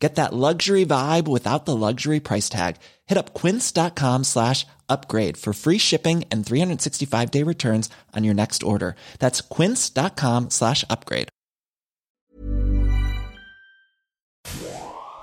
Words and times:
Get 0.00 0.14
that 0.14 0.32
luxury 0.32 0.86
vibe 0.86 1.28
without 1.28 1.66
the 1.66 1.76
luxury 1.76 2.20
price 2.20 2.48
tag. 2.48 2.76
Hit 3.06 3.18
up 3.18 3.34
quince.com 3.34 4.24
slash 4.24 4.66
upgrade 4.88 5.36
for 5.36 5.52
free 5.52 5.78
shipping 5.78 6.24
and 6.30 6.44
365 6.44 7.30
day 7.30 7.44
returns 7.44 7.90
on 8.16 8.24
your 8.24 8.34
next 8.34 8.62
order. 8.62 8.96
That's 9.18 9.42
quince.com 9.42 10.50
slash 10.50 10.84
upgrade. 10.88 11.28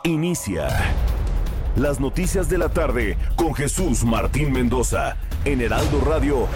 Inicia 0.04 0.70
las 1.76 1.99
noticias 1.99 2.48
de 2.48 2.57
la 2.57 2.70
tarde 2.70 3.18
con 3.35 3.54
Jesús 3.54 4.05
Martín 4.05 4.54
Mendoza 4.54 5.18
en 5.44 5.59
Heraldo 5.59 5.99
Radio 6.02 6.48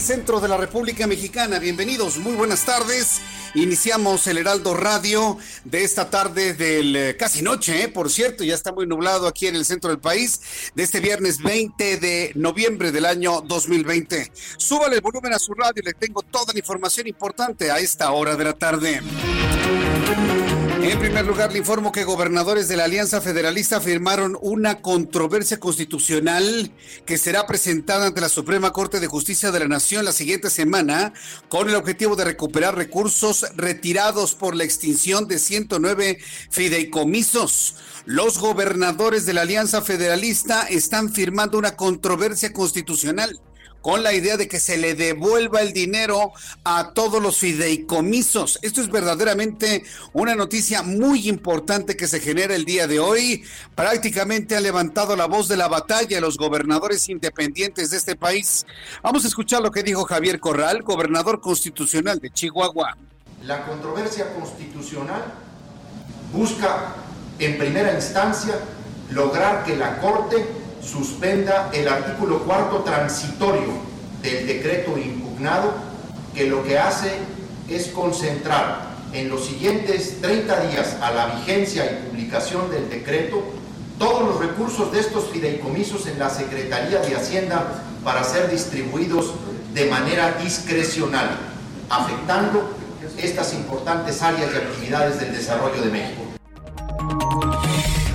centro 0.00 0.40
de 0.40 0.48
la 0.48 0.56
República 0.56 1.06
Mexicana. 1.06 1.58
Bienvenidos, 1.58 2.18
muy 2.18 2.34
buenas 2.34 2.64
tardes. 2.64 3.20
Iniciamos 3.54 4.26
el 4.26 4.38
Heraldo 4.38 4.74
Radio 4.74 5.38
de 5.64 5.84
esta 5.84 6.10
tarde 6.10 6.54
del 6.54 6.96
eh, 6.96 7.16
casi 7.16 7.42
noche, 7.42 7.84
eh, 7.84 7.88
por 7.88 8.10
cierto, 8.10 8.44
ya 8.44 8.54
está 8.54 8.72
muy 8.72 8.86
nublado 8.86 9.26
aquí 9.26 9.46
en 9.46 9.56
el 9.56 9.64
centro 9.64 9.90
del 9.90 10.00
país, 10.00 10.40
de 10.74 10.82
este 10.82 11.00
viernes 11.00 11.42
20 11.42 11.98
de 11.98 12.32
noviembre 12.34 12.92
del 12.92 13.06
año 13.06 13.40
2020. 13.42 14.32
Súbale 14.56 14.96
el 14.96 15.00
volumen 15.00 15.32
a 15.32 15.38
su 15.38 15.54
radio, 15.54 15.82
le 15.84 15.92
tengo 15.92 16.22
toda 16.22 16.52
la 16.52 16.58
información 16.58 17.06
importante 17.06 17.70
a 17.70 17.78
esta 17.78 18.10
hora 18.10 18.36
de 18.36 18.44
la 18.44 18.54
tarde. 18.54 19.00
En 20.86 20.98
primer 20.98 21.24
lugar, 21.24 21.50
le 21.50 21.58
informo 21.60 21.92
que 21.92 22.04
gobernadores 22.04 22.68
de 22.68 22.76
la 22.76 22.84
Alianza 22.84 23.22
Federalista 23.22 23.80
firmaron 23.80 24.36
una 24.42 24.82
controversia 24.82 25.58
constitucional 25.58 26.70
que 27.06 27.16
será 27.16 27.46
presentada 27.46 28.06
ante 28.06 28.20
la 28.20 28.28
Suprema 28.28 28.70
Corte 28.70 29.00
de 29.00 29.06
Justicia 29.06 29.50
de 29.50 29.60
la 29.60 29.66
Nación 29.66 30.04
la 30.04 30.12
siguiente 30.12 30.50
semana 30.50 31.14
con 31.48 31.70
el 31.70 31.74
objetivo 31.74 32.16
de 32.16 32.26
recuperar 32.26 32.76
recursos 32.76 33.46
retirados 33.56 34.34
por 34.34 34.54
la 34.54 34.64
extinción 34.64 35.26
de 35.26 35.38
109 35.38 36.18
fideicomisos. 36.50 37.76
Los 38.04 38.38
gobernadores 38.38 39.24
de 39.24 39.32
la 39.32 39.40
Alianza 39.40 39.80
Federalista 39.80 40.66
están 40.68 41.14
firmando 41.14 41.56
una 41.56 41.76
controversia 41.76 42.52
constitucional 42.52 43.40
con 43.84 44.02
la 44.02 44.14
idea 44.14 44.38
de 44.38 44.48
que 44.48 44.60
se 44.60 44.78
le 44.78 44.94
devuelva 44.94 45.60
el 45.60 45.74
dinero 45.74 46.32
a 46.64 46.92
todos 46.94 47.22
los 47.22 47.36
fideicomisos. 47.36 48.58
Esto 48.62 48.80
es 48.80 48.90
verdaderamente 48.90 49.84
una 50.14 50.34
noticia 50.34 50.82
muy 50.82 51.28
importante 51.28 51.94
que 51.94 52.08
se 52.08 52.18
genera 52.18 52.54
el 52.54 52.64
día 52.64 52.86
de 52.86 52.98
hoy. 52.98 53.44
Prácticamente 53.74 54.56
ha 54.56 54.60
levantado 54.60 55.16
la 55.16 55.26
voz 55.26 55.48
de 55.48 55.58
la 55.58 55.68
batalla 55.68 56.18
los 56.22 56.38
gobernadores 56.38 57.10
independientes 57.10 57.90
de 57.90 57.98
este 57.98 58.16
país. 58.16 58.64
Vamos 59.02 59.26
a 59.26 59.28
escuchar 59.28 59.60
lo 59.60 59.70
que 59.70 59.82
dijo 59.82 60.04
Javier 60.04 60.40
Corral, 60.40 60.82
gobernador 60.82 61.42
constitucional 61.42 62.20
de 62.20 62.30
Chihuahua. 62.30 62.96
La 63.42 63.66
controversia 63.66 64.32
constitucional 64.32 65.24
busca 66.32 66.94
en 67.38 67.58
primera 67.58 67.92
instancia 67.92 68.58
lograr 69.10 69.62
que 69.62 69.76
la 69.76 70.00
Corte 70.00 70.63
suspenda 70.84 71.70
el 71.72 71.88
artículo 71.88 72.40
cuarto 72.40 72.80
transitorio 72.80 73.72
del 74.22 74.46
decreto 74.46 74.96
impugnado, 74.98 75.72
que 76.34 76.46
lo 76.46 76.62
que 76.62 76.78
hace 76.78 77.12
es 77.68 77.88
concentrar 77.88 78.94
en 79.12 79.28
los 79.28 79.46
siguientes 79.46 80.20
30 80.20 80.60
días 80.68 80.96
a 81.00 81.10
la 81.12 81.26
vigencia 81.36 81.84
y 81.84 82.08
publicación 82.08 82.70
del 82.70 82.90
decreto 82.90 83.42
todos 83.98 84.22
los 84.22 84.40
recursos 84.40 84.90
de 84.92 85.00
estos 85.00 85.30
fideicomisos 85.30 86.06
en 86.06 86.18
la 86.18 86.28
Secretaría 86.28 86.98
de 86.98 87.14
Hacienda 87.14 87.82
para 88.02 88.24
ser 88.24 88.50
distribuidos 88.50 89.32
de 89.72 89.86
manera 89.86 90.32
discrecional, 90.32 91.30
afectando 91.88 92.70
estas 93.18 93.54
importantes 93.54 94.20
áreas 94.20 94.52
de 94.52 94.58
actividades 94.58 95.20
del 95.20 95.32
desarrollo 95.32 95.80
de 95.80 95.90
México. 95.90 96.22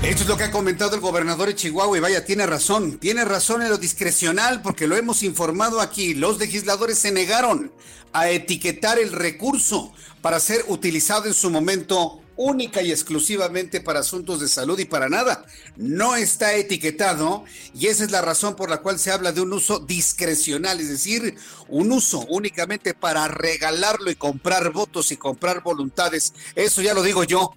Esto 0.02 0.24
es 0.24 0.30
lo 0.30 0.38
que 0.38 0.46
ha 0.46 0.52
comentado 0.52 0.96
el 0.96 1.02
gobernador 1.02 1.50
de 1.50 1.56
Chihuahua 1.56 1.98
y 1.98 2.00
vaya, 2.00 2.24
tiene 2.24 2.46
razón, 2.46 3.00
tiene 3.00 3.26
razón 3.26 3.62
en 3.62 3.70
lo 3.70 3.78
discrecional 3.78 4.62
porque 4.62 4.88
lo 4.88 4.96
hemos 4.96 5.24
informado 5.24 5.82
aquí. 5.82 6.14
Los 6.14 6.40
legisladores 6.40 6.98
se 6.98 7.12
negaron 7.12 7.74
a 8.14 8.30
etiquetar 8.30 8.98
el 8.98 9.12
recurso 9.12 9.92
para 10.22 10.40
ser 10.40 10.64
utilizado 10.70 11.26
en 11.26 11.34
su 11.34 11.50
momento 11.50 12.22
única 12.38 12.82
y 12.82 12.92
exclusivamente 12.92 13.82
para 13.82 14.00
asuntos 14.00 14.40
de 14.40 14.48
salud 14.48 14.80
y 14.80 14.86
para 14.86 15.10
nada. 15.10 15.46
No 15.76 16.16
está 16.16 16.54
etiquetado 16.54 17.44
y 17.76 17.88
esa 17.88 18.06
es 18.06 18.12
la 18.12 18.22
razón 18.22 18.56
por 18.56 18.70
la 18.70 18.78
cual 18.78 19.00
se 19.00 19.12
habla 19.12 19.34
de 19.34 19.42
un 19.42 19.52
uso 19.52 19.80
discrecional, 19.80 20.80
es 20.80 20.88
decir, 20.88 21.36
un 21.68 21.92
uso 21.92 22.26
únicamente 22.30 22.94
para 22.94 23.28
regalarlo 23.28 24.10
y 24.10 24.16
comprar 24.16 24.72
votos 24.72 25.12
y 25.12 25.18
comprar 25.18 25.62
voluntades. 25.62 26.34
Eso 26.56 26.82
ya 26.82 26.94
lo 26.94 27.04
digo 27.04 27.26
yo. 27.26 27.54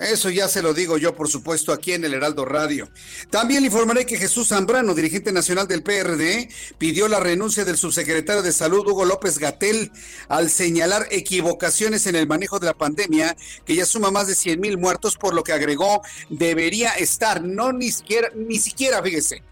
Eso 0.00 0.30
ya 0.30 0.48
se 0.48 0.62
lo 0.62 0.72
digo 0.72 0.96
yo, 0.96 1.14
por 1.14 1.28
supuesto, 1.28 1.72
aquí 1.72 1.92
en 1.92 2.04
el 2.04 2.14
Heraldo 2.14 2.46
Radio. 2.46 2.88
También 3.28 3.60
le 3.60 3.66
informaré 3.66 4.06
que 4.06 4.16
Jesús 4.16 4.48
Zambrano, 4.48 4.94
dirigente 4.94 5.30
nacional 5.30 5.68
del 5.68 5.82
PRD, 5.82 6.48
pidió 6.78 7.06
la 7.06 7.20
renuncia 7.20 7.66
del 7.66 7.76
subsecretario 7.76 8.40
de 8.40 8.52
Salud, 8.52 8.86
Hugo 8.86 9.04
López 9.04 9.38
Gatel, 9.38 9.92
al 10.28 10.48
señalar 10.48 11.06
equivocaciones 11.10 12.06
en 12.06 12.16
el 12.16 12.26
manejo 12.26 12.58
de 12.58 12.66
la 12.66 12.78
pandemia, 12.78 13.36
que 13.66 13.74
ya 13.74 13.84
suma 13.84 14.10
más 14.10 14.26
de 14.26 14.34
100 14.34 14.58
mil 14.58 14.78
muertos, 14.78 15.18
por 15.18 15.34
lo 15.34 15.44
que 15.44 15.52
agregó, 15.52 16.00
debería 16.30 16.92
estar, 16.92 17.42
no 17.42 17.72
ni 17.74 17.92
siquiera, 17.92 18.30
ni 18.34 18.58
siquiera, 18.58 19.02
fíjese, 19.02 19.42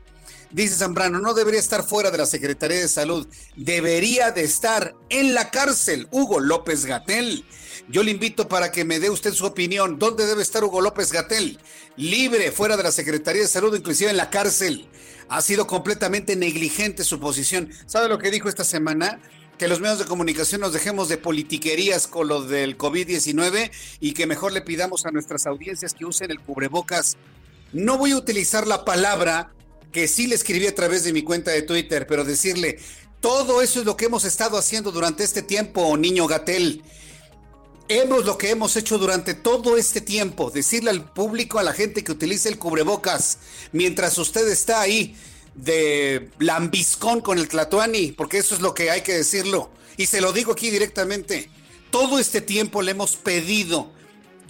dice 0.50 0.76
Zambrano, 0.76 1.20
no 1.20 1.34
debería 1.34 1.60
estar 1.60 1.84
fuera 1.84 2.10
de 2.10 2.16
la 2.16 2.26
Secretaría 2.26 2.78
de 2.78 2.88
Salud, 2.88 3.28
debería 3.54 4.30
de 4.30 4.44
estar 4.44 4.94
en 5.10 5.34
la 5.34 5.50
cárcel, 5.50 6.08
Hugo 6.10 6.40
López 6.40 6.86
Gatel. 6.86 7.44
Yo 7.88 8.02
le 8.02 8.10
invito 8.10 8.48
para 8.48 8.72
que 8.72 8.84
me 8.84 8.98
dé 8.98 9.10
usted 9.10 9.32
su 9.32 9.46
opinión. 9.46 9.98
¿Dónde 9.98 10.26
debe 10.26 10.42
estar 10.42 10.64
Hugo 10.64 10.80
López 10.80 11.12
Gatel? 11.12 11.58
Libre, 11.96 12.52
fuera 12.52 12.76
de 12.76 12.82
la 12.82 12.92
Secretaría 12.92 13.42
de 13.42 13.48
Salud, 13.48 13.74
inclusive 13.76 14.10
en 14.10 14.16
la 14.16 14.30
cárcel. 14.30 14.88
Ha 15.28 15.42
sido 15.42 15.66
completamente 15.66 16.36
negligente 16.36 17.04
su 17.04 17.20
posición. 17.20 17.70
¿Sabe 17.86 18.08
lo 18.08 18.18
que 18.18 18.30
dijo 18.30 18.48
esta 18.48 18.64
semana? 18.64 19.20
Que 19.58 19.68
los 19.68 19.80
medios 19.80 19.98
de 19.98 20.04
comunicación 20.04 20.60
nos 20.60 20.72
dejemos 20.72 21.08
de 21.08 21.18
politiquerías 21.18 22.06
con 22.06 22.28
lo 22.28 22.42
del 22.42 22.78
COVID-19 22.78 23.70
y 24.00 24.12
que 24.12 24.26
mejor 24.26 24.52
le 24.52 24.62
pidamos 24.62 25.04
a 25.04 25.10
nuestras 25.10 25.46
audiencias 25.46 25.94
que 25.94 26.04
usen 26.04 26.30
el 26.30 26.40
cubrebocas. 26.40 27.16
No 27.72 27.98
voy 27.98 28.12
a 28.12 28.16
utilizar 28.16 28.66
la 28.66 28.84
palabra 28.84 29.52
que 29.92 30.08
sí 30.08 30.26
le 30.26 30.34
escribí 30.34 30.66
a 30.66 30.74
través 30.74 31.04
de 31.04 31.12
mi 31.12 31.22
cuenta 31.22 31.50
de 31.50 31.62
Twitter, 31.62 32.06
pero 32.06 32.24
decirle, 32.24 32.78
todo 33.20 33.62
eso 33.62 33.80
es 33.80 33.86
lo 33.86 33.96
que 33.96 34.06
hemos 34.06 34.24
estado 34.24 34.56
haciendo 34.56 34.92
durante 34.92 35.24
este 35.24 35.42
tiempo, 35.42 35.96
niño 35.96 36.26
Gatel. 36.26 36.82
Hemos 37.90 38.26
lo 38.26 38.36
que 38.36 38.50
hemos 38.50 38.76
hecho 38.76 38.98
durante 38.98 39.32
todo 39.32 39.78
este 39.78 40.02
tiempo, 40.02 40.50
decirle 40.50 40.90
al 40.90 41.10
público, 41.10 41.58
a 41.58 41.62
la 41.62 41.72
gente 41.72 42.04
que 42.04 42.12
utilice 42.12 42.50
el 42.50 42.58
cubrebocas, 42.58 43.38
mientras 43.72 44.18
usted 44.18 44.46
está 44.48 44.82
ahí 44.82 45.16
de 45.54 46.28
lambiscón 46.38 47.22
con 47.22 47.38
el 47.38 47.48
Tlatuani, 47.48 48.12
porque 48.12 48.36
eso 48.36 48.54
es 48.54 48.60
lo 48.60 48.74
que 48.74 48.90
hay 48.90 49.00
que 49.00 49.14
decirlo. 49.14 49.70
Y 49.96 50.04
se 50.04 50.20
lo 50.20 50.34
digo 50.34 50.52
aquí 50.52 50.68
directamente. 50.68 51.48
Todo 51.90 52.18
este 52.18 52.42
tiempo 52.42 52.82
le 52.82 52.90
hemos 52.90 53.16
pedido 53.16 53.90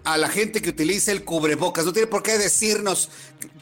a 0.05 0.17
la 0.17 0.29
gente 0.29 0.63
que 0.63 0.71
utilice 0.71 1.13
el 1.13 1.25
cubrebocas. 1.25 1.85
No 1.85 1.93
tiene 1.93 2.07
por 2.07 2.23
qué 2.23 2.39
decirnos 2.39 3.11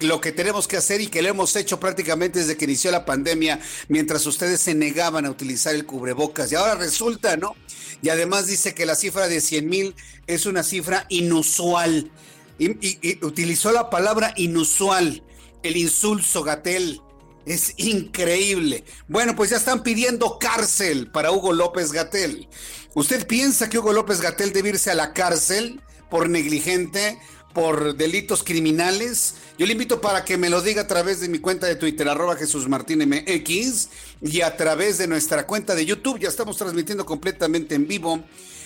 lo 0.00 0.20
que 0.20 0.32
tenemos 0.32 0.68
que 0.68 0.76
hacer 0.76 1.00
y 1.00 1.08
que 1.08 1.22
lo 1.22 1.28
hemos 1.28 1.56
hecho 1.56 1.80
prácticamente 1.80 2.40
desde 2.40 2.56
que 2.56 2.64
inició 2.66 2.90
la 2.90 3.04
pandemia, 3.04 3.60
mientras 3.88 4.26
ustedes 4.26 4.60
se 4.60 4.74
negaban 4.74 5.26
a 5.26 5.30
utilizar 5.30 5.74
el 5.74 5.86
cubrebocas. 5.86 6.50
Y 6.52 6.54
ahora 6.54 6.74
resulta, 6.74 7.36
¿no? 7.36 7.54
Y 8.02 8.08
además 8.10 8.46
dice 8.46 8.74
que 8.74 8.86
la 8.86 8.94
cifra 8.94 9.28
de 9.28 9.40
100 9.40 9.68
mil 9.68 9.94
es 10.26 10.46
una 10.46 10.62
cifra 10.62 11.06
inusual. 11.08 12.10
Y, 12.58 13.24
utilizó 13.24 13.72
la 13.72 13.90
palabra 13.90 14.32
inusual, 14.36 15.22
el 15.62 15.76
insulso 15.76 16.42
Gatel. 16.42 17.00
Es 17.44 17.74
increíble. 17.76 18.84
Bueno, 19.06 19.36
pues 19.36 19.50
ya 19.50 19.56
están 19.56 19.84
pidiendo 19.84 20.38
cárcel 20.38 21.10
para 21.12 21.30
Hugo 21.30 21.52
López 21.52 21.92
Gatel. 21.92 22.48
¿Usted 22.94 23.26
piensa 23.26 23.68
que 23.70 23.78
Hugo 23.78 23.92
López 23.92 24.20
Gatel 24.20 24.52
debe 24.52 24.70
irse 24.70 24.90
a 24.90 24.94
la 24.94 25.12
cárcel 25.12 25.80
por 26.10 26.28
negligente, 26.28 27.18
por 27.52 27.96
delitos 27.96 28.42
criminales? 28.42 29.34
Yo 29.58 29.66
le 29.66 29.72
invito 29.72 30.00
para 30.00 30.24
que 30.24 30.36
me 30.36 30.50
lo 30.50 30.60
diga 30.60 30.82
a 30.82 30.86
través 30.86 31.20
de 31.20 31.28
mi 31.28 31.38
cuenta 31.38 31.66
de 31.66 31.76
Twitter, 31.76 32.08
arroba 32.08 32.36
Jesús 32.36 32.68
Martín 32.68 32.98
MX, 33.08 33.88
y 34.20 34.42
a 34.42 34.56
través 34.56 34.98
de 34.98 35.06
nuestra 35.06 35.46
cuenta 35.46 35.74
de 35.74 35.86
YouTube. 35.86 36.18
Ya 36.18 36.28
estamos 36.28 36.56
transmitiendo 36.56 37.06
completamente 37.06 37.74
en 37.74 37.88
vivo 37.88 38.22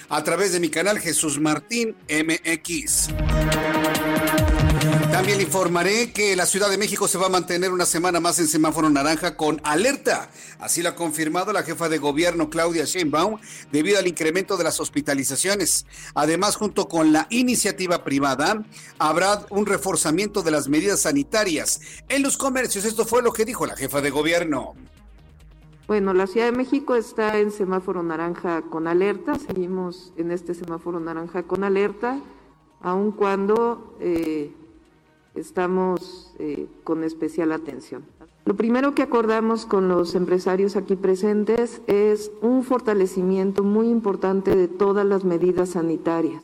a 0.09 0.25
través 0.25 0.53
de 0.53 0.61
mi 0.61 0.69
canal 0.69 0.99
Jesús 0.99 1.39
Martín 1.39 1.95
MX. 2.09 3.09
También 5.13 5.41
informaré 5.41 6.13
que 6.13 6.37
la 6.37 6.47
Ciudad 6.47 6.71
de 6.71 6.79
México 6.79 7.09
se 7.09 7.19
va 7.19 7.27
a 7.27 7.31
mantener 7.31 7.73
una 7.73 7.85
semana 7.85 8.21
más 8.21 8.39
en 8.39 8.47
semáforo 8.47 8.89
naranja 8.89 9.37
con 9.37 9.61
alerta. 9.65 10.31
Así 10.61 10.83
lo 10.83 10.91
ha 10.91 10.95
confirmado 10.95 11.53
la 11.53 11.65
jefa 11.65 11.89
de 11.89 11.99
gobierno 11.99 12.49
Claudia 12.49 12.85
Sheinbaum 12.85 13.39
debido 13.73 13.99
al 13.99 14.07
incremento 14.07 14.57
de 14.57 14.65
las 14.65 14.79
hospitalizaciones. 14.79 15.85
Además, 16.15 16.55
junto 16.55 16.89
con 16.89 17.13
la 17.13 17.27
iniciativa 17.29 18.05
privada, 18.05 18.65
habrá 18.99 19.45
un 19.51 19.67
reforzamiento 19.67 20.43
de 20.43 20.53
las 20.53 20.69
medidas 20.69 21.01
sanitarias 21.01 21.81
en 22.09 22.23
los 22.23 22.39
comercios. 22.39 22.85
Esto 22.85 23.05
fue 23.05 23.21
lo 23.21 23.33
que 23.33 23.45
dijo 23.45 23.67
la 23.67 23.77
jefa 23.77 24.01
de 24.01 24.11
gobierno. 24.11 24.75
Bueno, 25.89 26.15
la 26.15 26.29
Ciudad 26.29 26.47
de 26.47 26.57
México 26.57 26.95
está 26.95 27.37
en 27.37 27.51
semáforo 27.51 28.05
naranja 28.05 28.63
con 28.63 28.87
alerta. 28.87 29.35
Seguimos 29.35 30.13
en 30.17 30.31
este 30.31 30.55
semáforo 30.55 31.01
naranja 31.01 31.43
con 31.43 31.65
alerta, 31.65 32.21
aun 32.81 33.11
cuando... 33.11 33.97
Eh, 34.01 34.55
estamos 35.35 36.33
eh, 36.39 36.67
con 36.85 37.05
especial 37.05 37.53
atención. 37.53 38.05
Lo 38.45 38.57
primero 38.57 38.95
que 38.95 39.03
acordamos 39.03 39.67
con 39.67 39.89
los 39.89 40.15
empresarios 40.15 40.77
aquí 40.77 40.97
presentes 40.97 41.83
es 41.87 42.31
un 42.41 42.65
fortalecimiento 42.65 43.63
muy 43.63 43.89
importante 43.89 44.57
de 44.57 44.67
todas 44.67 45.07
las 45.07 45.25
medidas 45.25 45.71
sanitarias. 45.71 46.43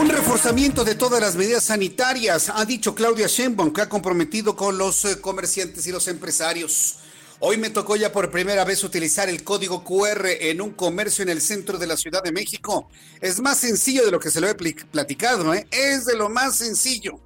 Un 0.00 0.08
reforzamiento 0.08 0.84
de 0.84 0.94
todas 0.94 1.20
las 1.20 1.36
medidas 1.36 1.64
sanitarias, 1.64 2.50
ha 2.54 2.64
dicho 2.64 2.94
Claudia 2.94 3.26
Sheinbaum, 3.26 3.72
que 3.72 3.82
ha 3.82 3.88
comprometido 3.88 4.56
con 4.56 4.78
los 4.78 5.04
eh, 5.04 5.20
comerciantes 5.20 5.86
y 5.86 5.92
los 5.92 6.08
empresarios. 6.08 6.98
Hoy 7.40 7.56
me 7.56 7.70
tocó 7.70 7.94
ya 7.94 8.10
por 8.10 8.32
primera 8.32 8.64
vez 8.64 8.82
utilizar 8.82 9.28
el 9.28 9.44
código 9.44 9.84
QR 9.84 10.26
en 10.26 10.60
un 10.60 10.72
comercio 10.72 11.22
en 11.22 11.28
el 11.28 11.40
centro 11.40 11.78
de 11.78 11.86
la 11.86 11.96
Ciudad 11.96 12.20
de 12.20 12.32
México. 12.32 12.90
Es 13.20 13.38
más 13.40 13.58
sencillo 13.58 14.04
de 14.04 14.10
lo 14.10 14.18
que 14.18 14.32
se 14.32 14.40
lo 14.40 14.48
he 14.48 14.56
platicado, 14.56 15.54
¿eh? 15.54 15.68
Es 15.70 16.04
de 16.04 16.16
lo 16.16 16.28
más 16.28 16.56
sencillo. 16.56 17.20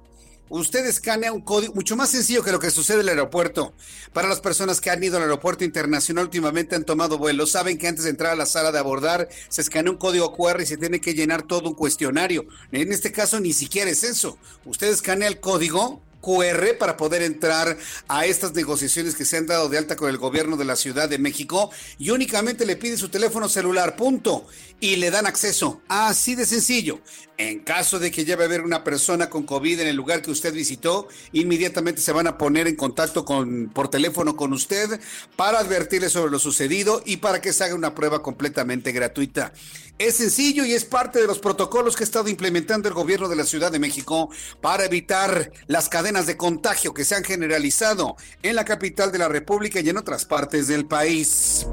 Usted 0.49 0.85
escanea 0.85 1.33
un 1.33 1.41
código 1.41 1.73
mucho 1.73 1.95
más 1.95 2.09
sencillo 2.09 2.43
que 2.43 2.51
lo 2.51 2.59
que 2.59 2.69
sucede 2.69 2.97
en 2.97 3.03
el 3.03 3.09
aeropuerto. 3.09 3.73
Para 4.13 4.29
las 4.29 4.39
personas 4.39 4.81
que 4.81 4.91
han 4.91 5.03
ido 5.03 5.17
al 5.17 5.23
aeropuerto 5.23 5.63
internacional 5.63 6.25
últimamente 6.25 6.75
han 6.75 6.83
tomado 6.83 7.17
vuelo, 7.17 7.47
saben 7.47 7.79
que 7.79 7.87
antes 7.87 8.03
de 8.03 8.11
entrar 8.11 8.33
a 8.33 8.35
la 8.35 8.45
sala 8.45 8.71
de 8.71 8.77
abordar 8.77 9.29
se 9.49 9.61
escanea 9.61 9.91
un 9.91 9.97
código 9.97 10.31
QR 10.31 10.61
y 10.61 10.67
se 10.67 10.77
tiene 10.77 11.01
que 11.01 11.15
llenar 11.15 11.41
todo 11.41 11.69
un 11.69 11.75
cuestionario. 11.75 12.45
En 12.71 12.91
este 12.91 13.11
caso 13.11 13.39
ni 13.39 13.51
siquiera 13.51 13.89
es 13.89 14.03
eso. 14.03 14.37
Usted 14.63 14.89
escanea 14.89 15.27
el 15.27 15.39
código, 15.39 16.03
QR 16.23 16.77
para 16.79 16.97
poder 16.97 17.21
entrar 17.21 17.77
a 18.07 18.25
estas 18.25 18.53
negociaciones 18.53 19.13
que 19.13 19.25
se 19.25 19.37
han 19.37 19.45
dado 19.45 19.67
de 19.69 19.77
alta 19.77 19.97
con 19.97 20.09
el 20.09 20.17
gobierno 20.17 20.57
de 20.57 20.65
la 20.65 20.77
Ciudad 20.77 21.09
de 21.09 21.19
México 21.19 21.69
y 21.99 22.09
únicamente 22.09 22.65
le 22.65 22.77
pide 22.77 22.97
su 22.97 23.09
teléfono 23.09 23.49
celular, 23.49 23.97
punto, 23.97 24.47
y 24.79 24.95
le 24.95 25.11
dan 25.11 25.27
acceso. 25.27 25.81
Así 25.87 26.35
de 26.35 26.45
sencillo. 26.45 27.01
En 27.37 27.59
caso 27.59 27.97
de 27.97 28.11
que 28.11 28.25
lleve 28.25 28.43
a 28.43 28.47
ver 28.47 28.61
una 28.61 28.83
persona 28.83 29.29
con 29.29 29.43
COVID 29.43 29.79
en 29.79 29.87
el 29.87 29.95
lugar 29.95 30.21
que 30.21 30.29
usted 30.29 30.53
visitó, 30.53 31.07
inmediatamente 31.31 31.99
se 31.99 32.11
van 32.11 32.27
a 32.27 32.37
poner 32.37 32.67
en 32.67 32.75
contacto 32.75 33.25
con, 33.25 33.69
por 33.73 33.87
teléfono 33.87 34.35
con 34.35 34.53
usted 34.53 34.99
para 35.35 35.59
advertirle 35.59 36.09
sobre 36.09 36.31
lo 36.31 36.37
sucedido 36.37 37.01
y 37.05 37.17
para 37.17 37.41
que 37.41 37.51
se 37.51 37.63
haga 37.63 37.73
una 37.73 37.95
prueba 37.95 38.21
completamente 38.21 38.91
gratuita. 38.91 39.51
Es 39.97 40.17
sencillo 40.17 40.63
y 40.65 40.73
es 40.73 40.85
parte 40.85 41.19
de 41.19 41.27
los 41.27 41.39
protocolos 41.39 41.95
que 41.95 42.03
ha 42.03 42.05
estado 42.05 42.29
implementando 42.29 42.87
el 42.87 42.93
gobierno 42.93 43.29
de 43.29 43.35
la 43.35 43.45
Ciudad 43.45 43.71
de 43.71 43.79
México 43.79 44.29
para 44.61 44.85
evitar 44.85 45.51
las 45.67 45.89
cadenas 45.89 46.27
de 46.27 46.37
contagio 46.37 46.93
que 46.93 47.05
se 47.05 47.15
han 47.15 47.23
generalizado 47.23 48.15
en 48.43 48.55
la 48.55 48.65
capital 48.65 49.11
de 49.11 49.19
la 49.19 49.27
República 49.27 49.79
y 49.79 49.89
en 49.89 49.97
otras 49.97 50.25
partes 50.25 50.67
del 50.67 50.85
país. 50.85 51.65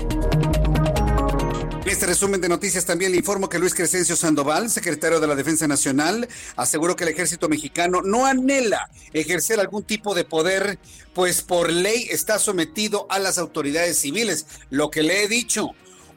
En 1.82 1.88
este 1.88 2.04
resumen 2.04 2.42
de 2.42 2.48
noticias 2.48 2.84
también 2.84 3.10
le 3.10 3.16
informo 3.16 3.48
que 3.48 3.58
Luis 3.58 3.74
Crescencio 3.74 4.14
Sandoval, 4.14 4.68
secretario 4.68 5.18
de 5.18 5.26
la 5.26 5.34
Defensa 5.34 5.66
Nacional, 5.66 6.28
aseguró 6.54 6.94
que 6.94 7.04
el 7.04 7.10
ejército 7.10 7.48
mexicano 7.48 8.02
no 8.02 8.26
anhela 8.26 8.90
ejercer 9.14 9.58
algún 9.58 9.82
tipo 9.84 10.14
de 10.14 10.24
poder, 10.24 10.78
pues 11.14 11.40
por 11.40 11.72
ley 11.72 12.06
está 12.10 12.38
sometido 12.38 13.06
a 13.08 13.18
las 13.18 13.38
autoridades 13.38 13.98
civiles. 13.98 14.46
Lo 14.68 14.90
que 14.90 15.02
le 15.02 15.24
he 15.24 15.28
dicho, 15.28 15.70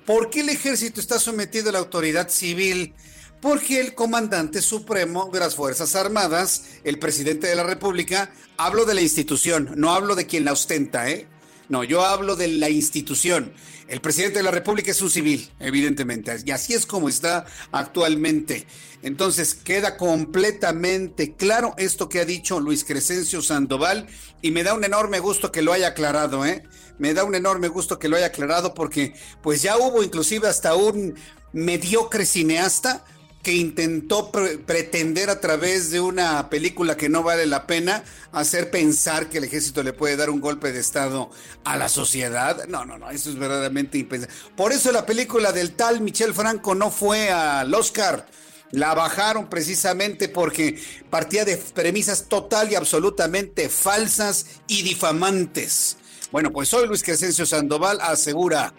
¿por 0.06 0.30
qué 0.30 0.42
el 0.42 0.50
ejército 0.50 1.00
está 1.00 1.18
sometido 1.18 1.70
a 1.70 1.72
la 1.74 1.80
autoridad 1.80 2.28
civil? 2.28 2.94
Porque 3.42 3.80
el 3.80 3.96
comandante 3.96 4.62
supremo 4.62 5.30
de 5.32 5.40
las 5.40 5.56
Fuerzas 5.56 5.96
Armadas, 5.96 6.64
el 6.84 7.00
presidente 7.00 7.48
de 7.48 7.56
la 7.56 7.64
República, 7.64 8.32
hablo 8.58 8.84
de 8.84 8.96
la 8.96 9.02
institución, 9.02 9.72
no 9.78 9.94
hablo 9.94 10.16
de 10.16 10.28
quien 10.28 10.44
la 10.44 10.52
ostenta, 10.52 11.10
¿eh? 11.10 11.28
No, 11.70 11.84
yo 11.84 12.06
hablo 12.06 12.36
de 12.36 12.50
la 12.50 12.70
institución. 12.70 13.54
El 13.88 14.02
presidente 14.02 14.40
de 14.40 14.44
la 14.44 14.52
República 14.52 14.92
es 14.92 15.02
un 15.02 15.10
civil, 15.10 15.50
evidentemente, 15.60 16.36
y 16.46 16.52
así 16.52 16.74
es 16.74 16.86
como 16.86 17.10
está 17.10 17.46
actualmente. 17.72 18.66
Entonces 19.02 19.54
queda 19.54 19.98
completamente 19.98 21.36
claro 21.36 21.74
esto 21.78 22.08
que 22.08 22.22
ha 22.22 22.26
dicho 22.26 22.60
Luis 22.62 22.86
Crescencio 22.86 23.42
Sandoval 23.42 24.08
y 24.42 24.52
me 24.52 24.64
da 24.64 24.74
un 24.74 24.86
enorme 24.86 25.20
gusto 25.20 25.52
que 25.52 25.62
lo 25.62 25.74
haya 25.74 25.90
aclarado, 25.90 26.46
¿eh? 26.46 26.64
Me 26.98 27.14
da 27.14 27.26
un 27.26 27.36
enorme 27.36 27.68
gusto 27.68 28.00
que 28.00 28.08
lo 28.08 28.16
haya 28.16 28.28
aclarado 28.28 28.74
porque 28.74 29.14
pues 29.42 29.62
ya 29.62 29.78
hubo 29.78 30.04
inclusive 30.04 30.48
hasta 30.48 30.76
un 30.76 31.16
mediocre 31.52 32.26
cineasta 32.26 33.04
que 33.44 33.54
intentó 33.54 34.32
pretender 34.32 35.30
a 35.30 35.42
través 35.42 35.92
de 35.92 36.00
una 36.00 36.50
película 36.50 36.96
que 36.96 37.10
no 37.10 37.24
vale 37.24 37.46
la 37.46 37.68
pena 37.68 38.06
hacer 38.32 38.72
pensar 38.72 39.30
que 39.30 39.40
el 39.40 39.44
ejército 39.44 39.84
le 39.84 39.92
puede 39.92 40.16
dar 40.16 40.30
un 40.30 40.40
golpe 40.40 40.72
de 40.72 40.80
estado 40.80 41.30
a 41.66 41.76
la 41.76 41.90
sociedad. 41.90 42.66
No, 42.70 42.86
no, 42.86 42.98
no, 42.98 43.12
eso 43.12 43.30
es 43.30 43.38
verdaderamente 43.38 43.98
impensable. 43.98 44.34
Por 44.56 44.72
eso 44.72 44.94
la 44.94 45.06
película 45.06 45.52
del 45.52 45.74
tal 45.74 46.00
Michel 46.00 46.34
Franco 46.34 46.74
no 46.74 46.90
fue 46.90 47.32
al 47.32 47.74
Oscar. 47.74 48.26
La 48.72 48.96
bajaron 48.96 49.50
precisamente 49.50 50.30
porque 50.30 50.82
partía 51.10 51.44
de 51.44 51.58
premisas 51.58 52.30
total 52.30 52.72
y 52.72 52.76
absolutamente 52.76 53.68
falsas 53.68 54.46
y 54.68 54.84
difamantes. 54.84 55.98
Bueno, 56.32 56.52
pues 56.52 56.74
hoy 56.74 56.88
Luis 56.88 57.04
Crescencio 57.04 57.46
Sandoval 57.46 58.00
asegura, 58.02 58.74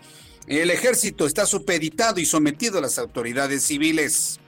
el 0.47 0.71
ejército 0.71 1.27
está 1.27 1.45
supeditado 1.45 2.19
y 2.19 2.25
sometido 2.25 2.79
a 2.79 2.81
las 2.81 2.99
autoridades 2.99 3.63
civiles. 3.63 4.41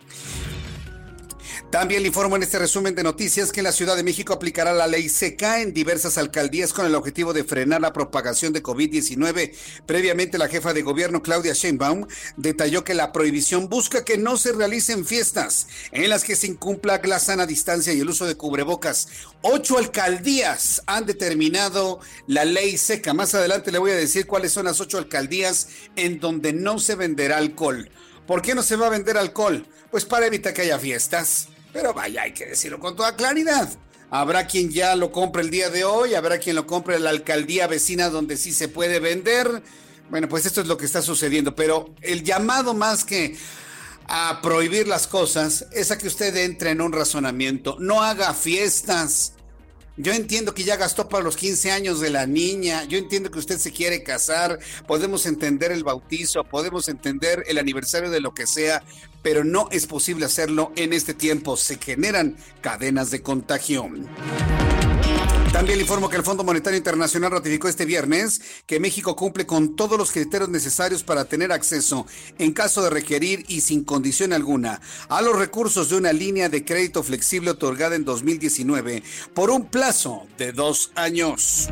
También 1.71 2.03
le 2.03 2.09
informo 2.09 2.37
en 2.37 2.45
este 2.45 2.61
resumen 2.61 2.95
de 2.95 3.03
noticias 3.03 3.51
que 3.51 3.61
la 3.61 3.73
Ciudad 3.73 3.97
de 3.97 4.05
México 4.05 4.33
aplicará 4.33 4.73
la 4.73 4.87
ley 4.87 5.09
seca 5.09 5.61
en 5.61 5.75
diversas 5.75 6.17
alcaldías 6.17 6.73
con 6.73 6.87
el 6.87 6.95
objetivo 6.95 7.33
de 7.33 7.43
frenar 7.43 7.81
la 7.81 7.93
propagación 7.93 8.53
de 8.53 8.63
COVID-19. 8.63 9.53
Previamente, 9.85 10.39
la 10.39 10.49
jefa 10.49 10.73
de 10.73 10.83
gobierno, 10.83 11.23
Claudia 11.23 11.55
Sheinbaum, 11.55 12.07
detalló 12.37 12.85
que 12.85 12.95
la 12.95 13.13
prohibición 13.13 13.69
busca 13.69 14.05
que 14.05 14.17
no 14.17 14.37
se 14.37 14.53
realicen 14.53 15.05
fiestas 15.05 15.67
en 15.91 16.09
las 16.09 16.23
que 16.23 16.37
se 16.37 16.47
incumpla 16.47 17.01
la 17.05 17.19
sana 17.19 17.47
distancia 17.47 17.93
y 17.93 18.01
el 18.01 18.09
uso 18.09 18.27
de 18.27 18.37
cubrebocas. 18.37 19.09
Ocho 19.43 19.77
alcaldías 19.77 20.83
han 20.87 21.05
determinado 21.05 21.99
la 22.29 22.45
ley 22.45 22.79
seca. 22.79 23.13
Más 23.13 23.35
adelante 23.35 23.73
le 23.73 23.79
voy 23.79 23.91
a 23.91 23.97
decir 23.97 24.27
cuáles 24.27 24.53
son 24.53 24.67
las 24.67 24.81
ocho 24.81 24.99
alcaldías 24.99 25.69
en 25.97 26.21
donde 26.21 26.53
no 26.53 26.79
se 26.79 26.95
venderá 26.95 27.39
alcohol. 27.39 27.91
¿Por 28.27 28.41
qué 28.41 28.55
no 28.55 28.63
se 28.63 28.77
va 28.77 28.87
a 28.87 28.91
vender 28.91 29.19
alcohol? 29.19 29.67
Pues 29.91 30.05
para 30.05 30.27
evitar 30.27 30.53
que 30.53 30.63
haya 30.63 30.79
fiestas. 30.79 31.49
Pero 31.73 31.93
vaya, 31.93 32.23
hay 32.23 32.33
que 32.33 32.47
decirlo 32.47 32.81
con 32.81 32.97
toda 32.97 33.17
claridad. 33.17 33.69
Habrá 34.11 34.47
quien 34.47 34.71
ya 34.71 34.95
lo 34.97 35.11
compre 35.11 35.43
el 35.43 35.51
día 35.51 35.69
de 35.69 35.85
hoy, 35.85 36.15
habrá 36.15 36.39
quien 36.39 36.57
lo 36.57 36.67
compre 36.67 36.97
en 36.97 37.05
la 37.05 37.11
alcaldía 37.11 37.67
vecina 37.67 38.09
donde 38.09 38.37
sí 38.37 38.53
se 38.53 38.69
puede 38.69 39.01
vender. 39.01 39.63
Bueno, 40.11 40.29
pues 40.29 40.47
esto 40.47 40.61
es 40.61 40.69
lo 40.69 40.77
que 40.77 40.87
está 40.87 41.03
sucediendo, 41.03 41.57
pero 41.57 41.93
el 42.03 42.23
llamado 42.23 42.73
más 42.73 43.05
que 43.05 43.37
a 44.07 44.41
prohibir 44.41 44.87
las 44.87 45.09
cosas 45.09 45.67
es 45.73 45.91
a 45.91 45.99
que 45.99 46.07
usted 46.07 46.37
entre 46.37 46.71
en 46.71 46.81
un 46.81 46.93
razonamiento. 46.93 47.77
No 47.81 48.03
haga 48.03 48.33
fiestas, 48.33 49.33
yo 49.97 50.13
entiendo 50.13 50.55
que 50.55 50.65
ya 50.65 50.77
gastó 50.77 51.09
para 51.09 51.25
los 51.25 51.37
15 51.37 51.71
años 51.71 52.01
de 52.01 52.11
la 52.11 52.27
niña, 52.27 52.85
yo 52.85 52.99
entiendo 52.99 53.31
que 53.31 53.39
usted 53.39 53.59
se 53.59 53.73
quiere 53.73 54.03
casar, 54.03 54.59
podemos 54.87 55.27
entender 55.27 55.73
el 55.73 55.85
bautizo, 55.85 56.45
podemos 56.45 56.89
entender 56.89 57.45
el 57.47 57.59
aniversario 57.59 58.11
de 58.11 58.21
lo 58.21 58.35
que 58.35 58.47
sea, 58.47 58.83
pero 59.23 59.45
no 59.45 59.69
es 59.71 59.87
posible 59.87 60.27
hacerlo 60.27 60.73
en 60.77 60.93
este 60.93 61.15
tiempo, 61.15 61.57
se 61.57 61.79
generan 61.79 62.37
cadenas 62.61 63.11
de 63.11 63.23
contagio. 63.23 63.89
También 65.53 65.81
informo 65.81 66.09
que 66.09 66.17
el 66.17 66.23
Fondo 66.23 66.45
Monetario 66.45 66.77
Internacional 66.77 67.31
ratificó 67.31 67.69
este 67.69 67.85
viernes 67.85 68.41
que 68.67 68.81
México 68.81 69.17
cumple 69.17 69.47
con 69.47 69.75
todos 69.75 69.99
los 69.99 70.13
criterios 70.13 70.51
necesarios 70.51 71.03
para 71.03 71.25
tener 71.25 71.53
acceso, 71.53 72.07
en 72.39 72.53
caso 72.53 72.83
de 72.83 72.91
requerir 72.91 73.45
y 73.49 73.63
sin 73.63 73.85
condición 73.85 74.33
alguna, 74.33 74.81
a 75.09 75.23
los 75.23 75.37
recursos 75.37 75.89
de 75.89 75.97
una 75.97 76.13
línea 76.13 76.49
de 76.49 76.65
crédito 76.65 77.03
flexible 77.03 77.51
otorgada 77.51 77.97
en 77.97 78.05
2019 78.05 79.03
por 79.35 79.51
un 79.51 79.67
plazo 79.67 80.27
de 80.37 80.53
dos 80.53 80.93
años. 80.95 81.69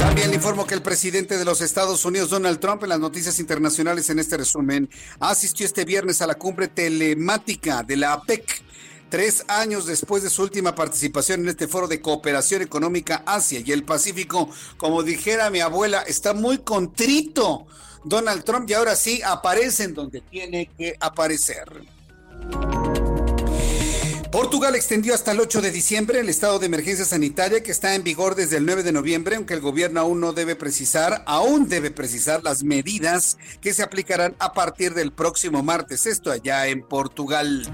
También 0.00 0.30
le 0.30 0.36
informo 0.36 0.66
que 0.66 0.74
el 0.74 0.82
presidente 0.82 1.36
de 1.36 1.44
los 1.44 1.60
Estados 1.60 2.04
Unidos, 2.04 2.30
Donald 2.30 2.60
Trump, 2.60 2.82
en 2.82 2.90
las 2.90 3.00
noticias 3.00 3.38
internacionales 3.38 4.08
en 4.10 4.18
este 4.18 4.36
resumen, 4.36 4.88
asistió 5.20 5.66
este 5.66 5.84
viernes 5.84 6.22
a 6.22 6.26
la 6.26 6.36
cumbre 6.36 6.68
telemática 6.68 7.82
de 7.82 7.96
la 7.96 8.14
APEC 8.14 8.67
Tres 9.08 9.44
años 9.48 9.86
después 9.86 10.22
de 10.22 10.28
su 10.28 10.42
última 10.42 10.74
participación 10.74 11.40
en 11.40 11.48
este 11.48 11.66
foro 11.66 11.88
de 11.88 12.02
cooperación 12.02 12.60
económica 12.60 13.22
Asia 13.24 13.62
y 13.64 13.72
el 13.72 13.84
Pacífico, 13.84 14.50
como 14.76 15.02
dijera 15.02 15.48
mi 15.48 15.60
abuela, 15.60 16.02
está 16.02 16.34
muy 16.34 16.58
contrito 16.58 17.66
Donald 18.04 18.44
Trump 18.44 18.68
y 18.68 18.74
ahora 18.74 18.96
sí 18.96 19.22
aparece 19.24 19.84
en 19.84 19.94
donde 19.94 20.20
tiene 20.20 20.70
que 20.76 20.94
aparecer. 21.00 21.64
Portugal 24.30 24.74
extendió 24.74 25.14
hasta 25.14 25.32
el 25.32 25.40
8 25.40 25.62
de 25.62 25.70
diciembre 25.70 26.20
el 26.20 26.28
estado 26.28 26.58
de 26.58 26.66
emergencia 26.66 27.06
sanitaria 27.06 27.62
que 27.62 27.70
está 27.70 27.94
en 27.94 28.04
vigor 28.04 28.34
desde 28.34 28.58
el 28.58 28.66
9 28.66 28.82
de 28.82 28.92
noviembre, 28.92 29.36
aunque 29.36 29.54
el 29.54 29.60
gobierno 29.60 30.00
aún 30.00 30.20
no 30.20 30.34
debe 30.34 30.54
precisar, 30.54 31.22
aún 31.26 31.66
debe 31.66 31.90
precisar 31.90 32.44
las 32.44 32.62
medidas 32.62 33.38
que 33.62 33.72
se 33.72 33.82
aplicarán 33.82 34.36
a 34.38 34.52
partir 34.52 34.92
del 34.92 35.12
próximo 35.12 35.62
martes, 35.62 36.04
esto 36.04 36.30
allá 36.30 36.66
en 36.66 36.82
Portugal. 36.82 37.66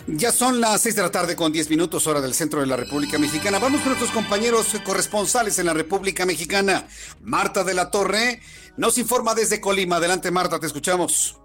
Ya 0.07 0.33
son 0.33 0.61
las 0.61 0.83
6 0.83 0.97
de 0.97 1.01
la 1.01 1.11
tarde 1.11 1.35
con 1.35 1.51
10 1.51 1.71
minutos 1.71 2.07
hora 2.07 2.21
del 2.21 2.35
centro 2.35 2.61
de 2.61 2.67
la 2.67 2.77
República 2.77 3.19
Mexicana. 3.19 3.59
Vamos 3.59 3.81
con 3.81 3.93
nuestros 3.93 4.11
compañeros 4.11 4.79
corresponsales 4.85 5.59
en 5.59 5.65
la 5.65 5.73
República 5.73 6.27
Mexicana. 6.27 6.89
Marta 7.23 7.65
de 7.65 7.73
la 7.73 7.91
Torre 7.91 8.41
nos 8.77 8.99
informa 8.99 9.35
desde 9.35 9.63
Colima. 9.63 9.97
Adelante 9.97 10.31
Marta, 10.31 10.61
te 10.61 10.67
escuchamos. 10.67 11.41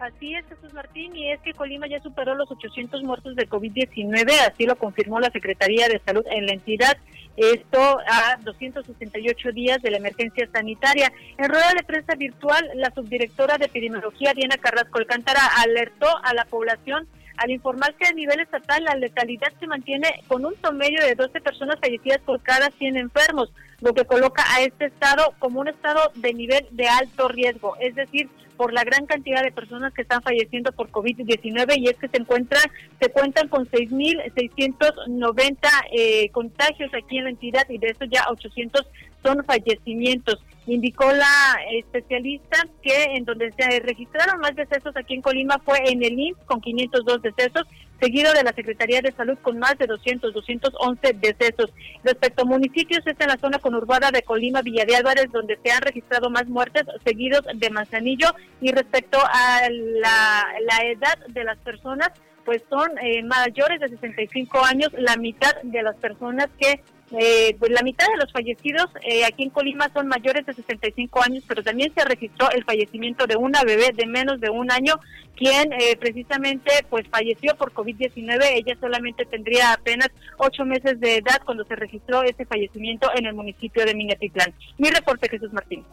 Así 0.00 0.34
es, 0.34 0.44
Jesús 0.46 0.72
Martín, 0.74 1.16
y 1.16 1.32
es 1.32 1.40
que 1.40 1.54
Colima 1.54 1.88
ya 1.88 2.00
superó 2.00 2.34
los 2.34 2.50
800 2.50 3.02
muertos 3.02 3.34
de 3.34 3.48
COVID-19, 3.48 4.30
así 4.46 4.64
lo 4.64 4.76
confirmó 4.76 5.18
la 5.18 5.30
Secretaría 5.30 5.88
de 5.88 6.00
Salud 6.04 6.24
en 6.30 6.46
la 6.46 6.52
entidad. 6.52 6.98
Esto 7.38 8.00
a 8.04 8.36
268 8.42 9.52
días 9.52 9.80
de 9.80 9.92
la 9.92 9.98
emergencia 9.98 10.48
sanitaria. 10.52 11.12
En 11.36 11.48
rueda 11.48 11.72
de 11.72 11.84
prensa 11.84 12.16
virtual, 12.16 12.68
la 12.74 12.90
subdirectora 12.90 13.58
de 13.58 13.66
epidemiología, 13.66 14.34
Diana 14.34 14.56
Carrasco 14.56 14.98
Alcántara, 14.98 15.42
alertó 15.62 16.08
a 16.24 16.34
la 16.34 16.44
población 16.46 17.06
al 17.36 17.52
informar 17.52 17.94
que 17.94 18.08
a 18.08 18.12
nivel 18.12 18.40
estatal 18.40 18.82
la 18.82 18.96
letalidad 18.96 19.52
se 19.60 19.68
mantiene 19.68 20.24
con 20.26 20.44
un 20.44 20.54
promedio 20.54 21.00
de 21.00 21.14
12 21.14 21.40
personas 21.40 21.78
fallecidas 21.80 22.18
por 22.22 22.42
cada 22.42 22.70
100 22.72 22.96
enfermos, 22.96 23.52
lo 23.80 23.94
que 23.94 24.04
coloca 24.04 24.44
a 24.54 24.62
este 24.62 24.86
estado 24.86 25.34
como 25.38 25.60
un 25.60 25.68
estado 25.68 26.10
de 26.16 26.34
nivel 26.34 26.66
de 26.72 26.88
alto 26.88 27.28
riesgo, 27.28 27.76
es 27.80 27.94
decir, 27.94 28.28
por 28.58 28.72
la 28.72 28.82
gran 28.82 29.06
cantidad 29.06 29.42
de 29.42 29.52
personas 29.52 29.94
que 29.94 30.02
están 30.02 30.20
falleciendo 30.20 30.72
por 30.72 30.90
COVID-19 30.90 31.78
y 31.78 31.86
es 31.88 31.96
que 31.96 32.08
se 32.08 32.16
encuentran, 32.18 32.64
se 33.00 33.08
cuentan 33.10 33.46
con 33.48 33.66
6.690 33.66 35.56
eh, 35.92 36.28
contagios 36.30 36.92
aquí 36.92 37.18
en 37.18 37.24
la 37.24 37.30
entidad 37.30 37.64
y 37.70 37.78
de 37.78 37.86
eso 37.90 38.04
ya 38.06 38.24
800 38.28 38.84
son 39.22 39.44
fallecimientos. 39.44 40.42
Indicó 40.66 41.10
la 41.12 41.56
especialista 41.70 42.66
que 42.82 43.04
en 43.14 43.24
donde 43.24 43.52
se 43.52 43.78
registraron 43.80 44.40
más 44.40 44.56
decesos 44.56 44.94
aquí 44.96 45.14
en 45.14 45.22
Colima 45.22 45.60
fue 45.64 45.78
en 45.86 46.02
el 46.02 46.18
IMSS 46.18 46.44
con 46.44 46.60
502 46.60 47.22
decesos, 47.22 47.62
seguido 48.00 48.32
de 48.32 48.42
la 48.42 48.52
Secretaría 48.52 49.00
de 49.00 49.12
Salud 49.12 49.38
con 49.42 49.58
más 49.58 49.76
de 49.78 49.86
200, 49.86 50.32
211 50.32 51.12
decesos. 51.14 51.72
Respecto 52.04 52.42
a 52.42 52.46
municipios, 52.46 53.06
es 53.06 53.16
en 53.18 53.28
la 53.28 53.38
zona 53.38 53.58
conurbada 53.58 54.10
de 54.10 54.22
Colima, 54.22 54.62
Villa 54.62 54.84
de 54.84 54.96
Álvarez, 54.96 55.30
donde 55.32 55.58
se 55.62 55.70
han 55.70 55.82
registrado 55.82 56.30
más 56.30 56.46
muertes, 56.46 56.84
seguidos 57.04 57.42
de 57.54 57.70
Manzanillo. 57.70 58.28
Y 58.60 58.72
respecto 58.72 59.18
a 59.18 59.68
la, 59.70 60.46
la 60.60 60.86
edad 60.86 61.18
de 61.28 61.44
las 61.44 61.58
personas, 61.58 62.10
pues 62.44 62.62
son 62.70 62.90
eh, 63.02 63.22
mayores 63.24 63.80
de 63.80 63.88
65 63.88 64.64
años, 64.64 64.88
la 64.96 65.16
mitad 65.16 65.54
de 65.62 65.82
las 65.82 65.96
personas 65.96 66.48
que 66.58 66.82
eh, 67.12 67.56
pues 67.58 67.70
la 67.70 67.82
mitad 67.82 68.06
de 68.06 68.18
los 68.18 68.30
fallecidos 68.32 68.86
eh, 69.02 69.24
aquí 69.24 69.44
en 69.44 69.50
Colima 69.50 69.90
son 69.94 70.08
mayores 70.08 70.44
de 70.44 70.52
65 70.52 71.22
años, 71.22 71.44
pero 71.48 71.62
también 71.62 71.92
se 71.94 72.04
registró 72.04 72.50
el 72.50 72.64
fallecimiento 72.64 73.26
de 73.26 73.36
una 73.36 73.62
bebé 73.62 73.92
de 73.94 74.06
menos 74.06 74.40
de 74.40 74.50
un 74.50 74.70
año, 74.70 75.00
quien 75.34 75.72
eh, 75.72 75.96
precisamente 75.98 76.70
pues 76.90 77.06
falleció 77.08 77.56
por 77.56 77.72
COVID-19. 77.72 78.44
Ella 78.52 78.76
solamente 78.78 79.24
tendría 79.24 79.72
apenas 79.72 80.08
ocho 80.36 80.64
meses 80.64 81.00
de 81.00 81.16
edad 81.16 81.40
cuando 81.44 81.64
se 81.64 81.76
registró 81.76 82.22
ese 82.22 82.44
fallecimiento 82.44 83.08
en 83.16 83.26
el 83.26 83.34
municipio 83.34 83.86
de 83.86 83.94
Minatitlán. 83.94 84.52
Mi 84.76 84.90
reporte, 84.90 85.28
Jesús 85.30 85.52
Martín. 85.52 85.84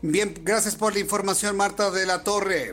Bien, 0.00 0.32
gracias 0.42 0.74
por 0.74 0.94
la 0.94 1.00
información, 1.00 1.56
Marta 1.56 1.90
de 1.90 2.06
la 2.06 2.24
Torre. 2.24 2.72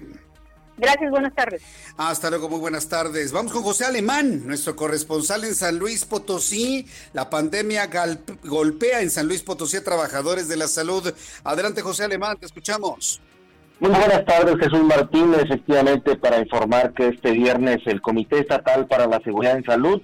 Gracias, 0.78 1.12
buenas 1.12 1.36
tardes. 1.36 1.62
Hasta 1.98 2.30
luego, 2.30 2.50
muy 2.50 2.60
buenas 2.60 2.90
tardes. 2.90 3.32
Vamos 3.32 3.54
con 3.54 3.62
José 3.62 3.86
Alemán, 3.86 4.48
nuestro 4.48 4.76
corresponsal 4.76 5.44
en 5.44 5.54
San 5.54 5.78
Luis 5.78 6.04
Potosí. 6.06 6.88
La 7.14 7.30
pandemia 7.30 7.90
golpea 8.44 9.02
en 9.02 9.12
San 9.12 9.28
Luis 9.28 9.44
Potosí 9.44 9.78
a 9.78 9.84
trabajadores 9.84 10.48
de 10.48 10.58
la 10.58 10.68
salud. 10.68 11.14
Adelante, 11.44 11.82
José 11.82 12.06
Alemán, 12.06 12.38
te 12.40 12.48
escuchamos. 12.48 13.22
Muy 13.80 13.92
buenas 13.92 14.26
tardes, 14.26 14.56
Jesús 14.60 14.84
Martínez. 14.84 15.42
Efectivamente, 15.44 16.16
para 16.16 16.40
informar 16.40 16.94
que 16.94 17.10
este 17.10 17.32
viernes 17.32 17.80
el 17.86 18.02
Comité 18.02 18.40
Estatal 18.40 18.88
para 18.88 19.06
la 19.06 19.20
Seguridad 19.20 19.58
en 19.58 19.66
Salud 19.66 20.02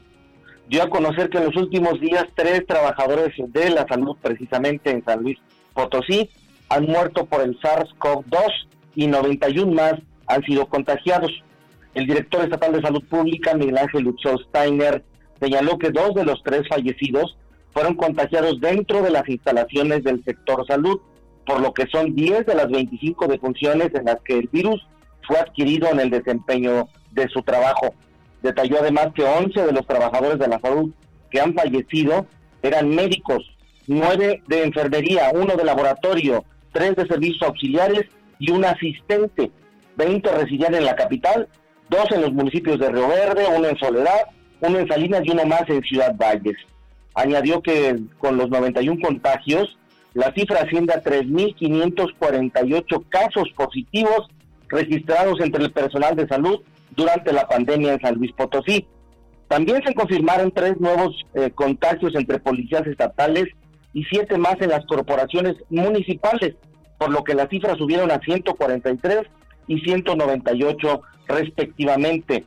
dio 0.68 0.84
a 0.84 0.90
conocer 0.90 1.30
que 1.30 1.40
en 1.40 1.46
los 1.46 1.56
últimos 1.56 2.00
días 2.00 2.26
tres 2.36 2.66
trabajadores 2.68 3.34
de 3.38 3.70
la 3.72 3.88
salud, 3.88 4.16
precisamente 4.22 4.92
en 4.92 5.04
San 5.04 5.24
Luis 5.24 5.40
Potosí, 5.74 6.30
han 6.70 6.86
muerto 6.86 7.26
por 7.26 7.42
el 7.42 7.60
SARS-CoV-2 7.60 8.68
y 8.96 9.08
91 9.08 9.72
más 9.72 9.94
han 10.30 10.44
sido 10.44 10.66
contagiados. 10.68 11.32
El 11.94 12.08
director 12.08 12.44
estatal 12.44 12.72
de 12.72 12.82
salud 12.82 13.04
pública, 13.10 13.56
Miguel 13.56 13.78
Ángel 13.78 14.04
Luxor 14.04 14.42
Steiner, 14.46 15.04
señaló 15.42 15.78
que 15.78 15.90
dos 15.90 16.14
de 16.14 16.24
los 16.24 16.42
tres 16.44 16.68
fallecidos 16.70 17.38
fueron 17.74 17.96
contagiados 17.96 18.62
dentro 18.62 19.02
de 19.02 19.10
las 19.10 19.28
instalaciones 19.28 20.04
del 20.04 20.24
sector 20.24 20.66
salud, 20.68 21.02
por 21.46 21.62
lo 21.62 21.74
que 21.74 21.88
son 21.88 22.16
10 22.16 22.46
de 22.46 22.56
las 22.56 22.70
25 22.70 23.28
defunciones 23.28 23.94
en 23.96 24.06
las 24.06 24.22
que 24.24 24.38
el 24.38 24.48
virus 24.52 24.86
fue 25.28 25.38
adquirido 25.38 25.90
en 25.90 26.00
el 26.00 26.10
desempeño 26.10 26.88
de 27.12 27.28
su 27.30 27.42
trabajo. 27.42 27.94
Detalló 28.42 28.80
además 28.80 29.10
que 29.16 29.24
11 29.24 29.66
de 29.66 29.72
los 29.72 29.86
trabajadores 29.86 30.40
de 30.40 30.48
la 30.48 30.60
salud 30.60 30.92
que 31.32 31.42
han 31.42 31.54
fallecido 31.54 32.26
eran 32.62 32.90
médicos, 32.90 33.44
9 33.88 34.44
de 34.48 34.64
enfermería, 34.64 35.32
uno 35.34 35.56
de 35.56 35.64
laboratorio, 35.64 36.44
3 36.74 36.96
de 36.96 37.08
servicios 37.08 37.42
auxiliares 37.44 38.06
y 38.38 38.52
un 38.52 38.66
asistente. 38.66 39.52
20 40.00 40.32
residían 40.32 40.74
en 40.74 40.86
la 40.86 40.96
capital, 40.96 41.48
dos 41.89 42.10
en 42.12 42.22
los 42.22 42.32
municipios 42.32 42.79
de 42.79 42.89
Río 42.89 43.10
Verde, 43.10 43.46
uno 43.56 43.68
en 43.68 43.77
Soledad, 43.77 44.29
uno 44.62 44.79
en 44.79 44.88
Salinas 44.88 45.22
y 45.25 45.32
uno 45.32 45.46
más 45.46 45.63
en 45.68 45.84
Ciudad 45.84 46.15
Valles. 46.15 46.58
Añadió 47.13 47.62
que 47.62 48.00
con 48.18 48.38
los 48.38 48.50
91 48.50 49.01
contagios, 49.01 49.77
la 50.13 50.34
cifra 50.34 50.62
asciende 50.62 50.94
a 50.94 51.03
3.548 51.03 53.03
casos 53.10 53.50
positivos 53.56 54.29
registrados 54.70 55.41
entre 55.41 55.63
el 55.63 55.72
personal 55.72 56.15
de 56.15 56.27
salud 56.27 56.62
durante 56.96 57.34
la 57.34 57.48
pandemia 57.48 57.94
en 57.94 58.01
San 58.01 58.15
Luis 58.15 58.32
Potosí. 58.32 58.88
También 59.50 59.84
se 59.86 59.94
confirmaron 59.94 60.51
tres 60.51 60.79
nuevos 60.79 61.25
eh, 61.34 61.51
contagios 61.53 62.15
entre 62.15 62.39
policías 62.39 62.88
estatales 62.88 63.46
y 63.94 64.03
siete 64.06 64.38
más 64.38 64.56
en 64.62 64.70
las 64.70 64.86
corporaciones 64.86 65.56
municipales, 65.70 66.56
por 66.98 67.12
lo 67.12 67.24
que 67.24 67.34
las 67.34 67.50
cifras 67.50 67.77
subieron 67.77 68.12
a 68.12 68.20
143 68.20 69.27
y 69.70 69.80
198 69.80 71.02
respectivamente. 71.30 72.44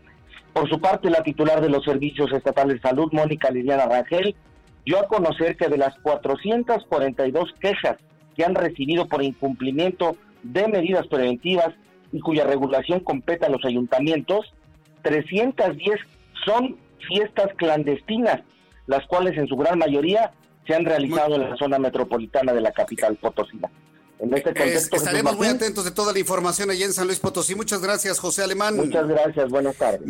Por 0.52 0.68
su 0.68 0.80
parte, 0.80 1.08
la 1.08 1.22
titular 1.22 1.62
de 1.62 1.70
los 1.70 1.84
servicios 1.84 2.30
estatales 2.32 2.82
de 2.82 2.88
salud, 2.88 3.10
Mónica 3.12 3.50
Liliana 3.50 3.86
Rangel, 3.86 4.34
dio 4.84 4.98
a 4.98 5.06
conocer 5.06 5.56
que 5.56 5.68
de 5.68 5.78
las 5.78 5.98
442 6.00 7.54
quejas 7.60 7.96
que 8.36 8.44
han 8.44 8.54
recibido 8.54 9.06
por 9.06 9.22
incumplimiento 9.22 10.16
de 10.42 10.66
medidas 10.68 11.06
preventivas 11.06 11.70
y 12.12 12.20
cuya 12.20 12.44
regulación 12.44 13.00
compete 13.00 13.46
a 13.46 13.50
los 13.50 13.64
ayuntamientos, 13.64 14.52
310 15.02 16.00
son 16.44 16.76
fiestas 17.08 17.54
clandestinas, 17.56 18.40
las 18.86 19.06
cuales 19.06 19.38
en 19.38 19.46
su 19.46 19.56
gran 19.56 19.78
mayoría 19.78 20.32
se 20.66 20.74
han 20.74 20.84
realizado 20.84 21.36
en 21.36 21.50
la 21.50 21.56
zona 21.56 21.78
metropolitana 21.78 22.52
de 22.52 22.60
la 22.60 22.72
capital 22.72 23.16
potosina. 23.16 23.70
En 24.22 24.32
este 24.34 24.54
contexto, 24.54 24.96
estaremos 24.96 25.36
muy 25.36 25.48
atentos 25.48 25.84
de 25.84 25.90
toda 25.90 26.12
la 26.12 26.20
información 26.20 26.70
allá 26.70 26.86
en 26.86 26.92
San 26.92 27.08
Luis 27.08 27.18
Potosí. 27.18 27.56
Muchas 27.56 27.82
gracias, 27.82 28.20
José 28.20 28.44
Alemán. 28.44 28.76
Muchas 28.76 29.08
gracias, 29.08 29.50
buenas 29.50 29.74
tardes. 29.74 30.00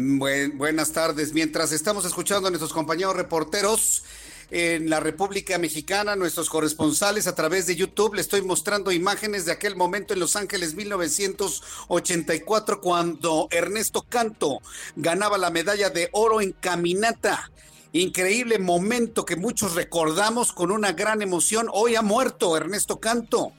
buenas 0.54 0.92
tardes. 0.92 1.32
Mientras 1.32 1.72
estamos 1.72 2.04
escuchando 2.04 2.48
a 2.48 2.50
nuestros 2.50 2.74
compañeros 2.74 3.16
reporteros, 3.16 4.04
en 4.50 4.90
la 4.90 5.00
República 5.00 5.56
Mexicana, 5.56 6.14
nuestros 6.14 6.50
corresponsales 6.50 7.26
a 7.26 7.34
través 7.34 7.66
de 7.66 7.74
YouTube. 7.74 8.14
Le 8.14 8.20
estoy 8.20 8.42
mostrando 8.42 8.92
imágenes 8.92 9.46
de 9.46 9.52
aquel 9.52 9.76
momento 9.76 10.12
en 10.12 10.20
Los 10.20 10.36
Ángeles 10.36 10.74
1984 10.74 12.82
cuando 12.82 13.48
Ernesto 13.50 14.04
Canto 14.06 14.60
ganaba 14.94 15.38
la 15.38 15.48
medalla 15.48 15.88
de 15.88 16.10
oro 16.12 16.42
en 16.42 16.52
caminata. 16.52 17.50
Increíble 17.94 18.58
momento 18.58 19.24
que 19.24 19.36
muchos 19.36 19.74
recordamos 19.74 20.52
con 20.52 20.70
una 20.70 20.92
gran 20.92 21.22
emoción. 21.22 21.68
Hoy 21.72 21.94
ha 21.94 22.02
muerto 22.02 22.54
Ernesto 22.54 23.00
Canto. 23.00 23.54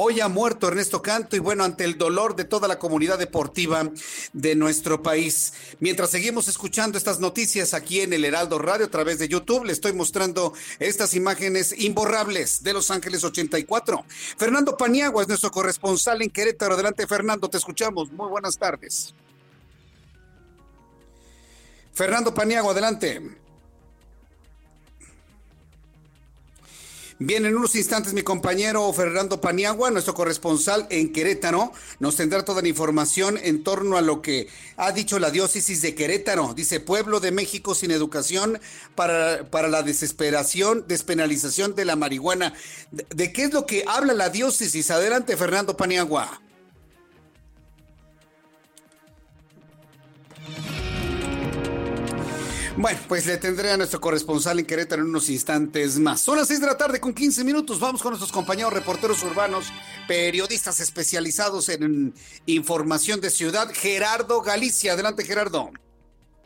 Hoy 0.00 0.20
ha 0.20 0.28
muerto 0.28 0.68
Ernesto 0.68 1.02
Canto 1.02 1.34
y 1.34 1.40
bueno, 1.40 1.64
ante 1.64 1.82
el 1.82 1.98
dolor 1.98 2.36
de 2.36 2.44
toda 2.44 2.68
la 2.68 2.78
comunidad 2.78 3.18
deportiva 3.18 3.90
de 4.32 4.54
nuestro 4.54 5.02
país. 5.02 5.52
Mientras 5.80 6.10
seguimos 6.10 6.46
escuchando 6.46 6.96
estas 6.96 7.18
noticias 7.18 7.74
aquí 7.74 8.02
en 8.02 8.12
el 8.12 8.24
Heraldo 8.24 8.60
Radio 8.60 8.86
a 8.86 8.90
través 8.90 9.18
de 9.18 9.26
YouTube, 9.26 9.64
le 9.64 9.72
estoy 9.72 9.92
mostrando 9.94 10.52
estas 10.78 11.14
imágenes 11.14 11.74
imborrables 11.76 12.62
de 12.62 12.74
Los 12.74 12.92
Ángeles 12.92 13.24
84. 13.24 14.04
Fernando 14.36 14.76
Paniagua 14.76 15.22
es 15.22 15.28
nuestro 15.28 15.50
corresponsal 15.50 16.22
en 16.22 16.30
Querétaro. 16.30 16.74
Adelante, 16.74 17.04
Fernando, 17.08 17.50
te 17.50 17.58
escuchamos. 17.58 18.12
Muy 18.12 18.28
buenas 18.28 18.56
tardes. 18.56 19.12
Fernando 21.92 22.32
Paniagua, 22.32 22.70
adelante. 22.70 23.47
Bien, 27.20 27.44
en 27.44 27.56
unos 27.56 27.74
instantes 27.74 28.12
mi 28.12 28.22
compañero 28.22 28.92
Fernando 28.92 29.40
Paniagua, 29.40 29.90
nuestro 29.90 30.14
corresponsal 30.14 30.86
en 30.88 31.12
Querétaro, 31.12 31.72
nos 31.98 32.14
tendrá 32.14 32.44
toda 32.44 32.62
la 32.62 32.68
información 32.68 33.40
en 33.42 33.64
torno 33.64 33.96
a 33.96 34.02
lo 34.02 34.22
que 34.22 34.46
ha 34.76 34.92
dicho 34.92 35.18
la 35.18 35.32
diócesis 35.32 35.82
de 35.82 35.96
Querétaro. 35.96 36.54
Dice, 36.54 36.78
pueblo 36.78 37.18
de 37.18 37.32
México 37.32 37.74
sin 37.74 37.90
educación 37.90 38.60
para, 38.94 39.50
para 39.50 39.66
la 39.66 39.82
desesperación, 39.82 40.84
despenalización 40.86 41.74
de 41.74 41.86
la 41.86 41.96
marihuana. 41.96 42.54
¿De, 42.92 43.04
¿De 43.12 43.32
qué 43.32 43.42
es 43.42 43.52
lo 43.52 43.66
que 43.66 43.82
habla 43.88 44.14
la 44.14 44.28
diócesis? 44.28 44.88
Adelante, 44.92 45.36
Fernando 45.36 45.76
Paniagua. 45.76 46.40
Bueno, 52.78 53.00
pues 53.08 53.26
le 53.26 53.38
tendré 53.38 53.72
a 53.72 53.76
nuestro 53.76 54.00
corresponsal 54.00 54.60
en 54.60 54.64
Querétaro 54.64 55.02
en 55.02 55.08
unos 55.08 55.28
instantes 55.30 55.98
más. 55.98 56.20
Son 56.20 56.36
las 56.38 56.46
6 56.46 56.60
de 56.60 56.66
la 56.68 56.76
tarde 56.76 57.00
con 57.00 57.12
15 57.12 57.42
minutos. 57.42 57.80
Vamos 57.80 58.00
con 58.00 58.12
nuestros 58.12 58.30
compañeros 58.30 58.72
reporteros 58.72 59.20
urbanos, 59.24 59.66
periodistas 60.06 60.78
especializados 60.78 61.70
en 61.70 62.14
información 62.46 63.20
de 63.20 63.30
ciudad. 63.30 63.68
Gerardo 63.74 64.42
Galicia. 64.42 64.92
Adelante, 64.92 65.24
Gerardo. 65.24 65.72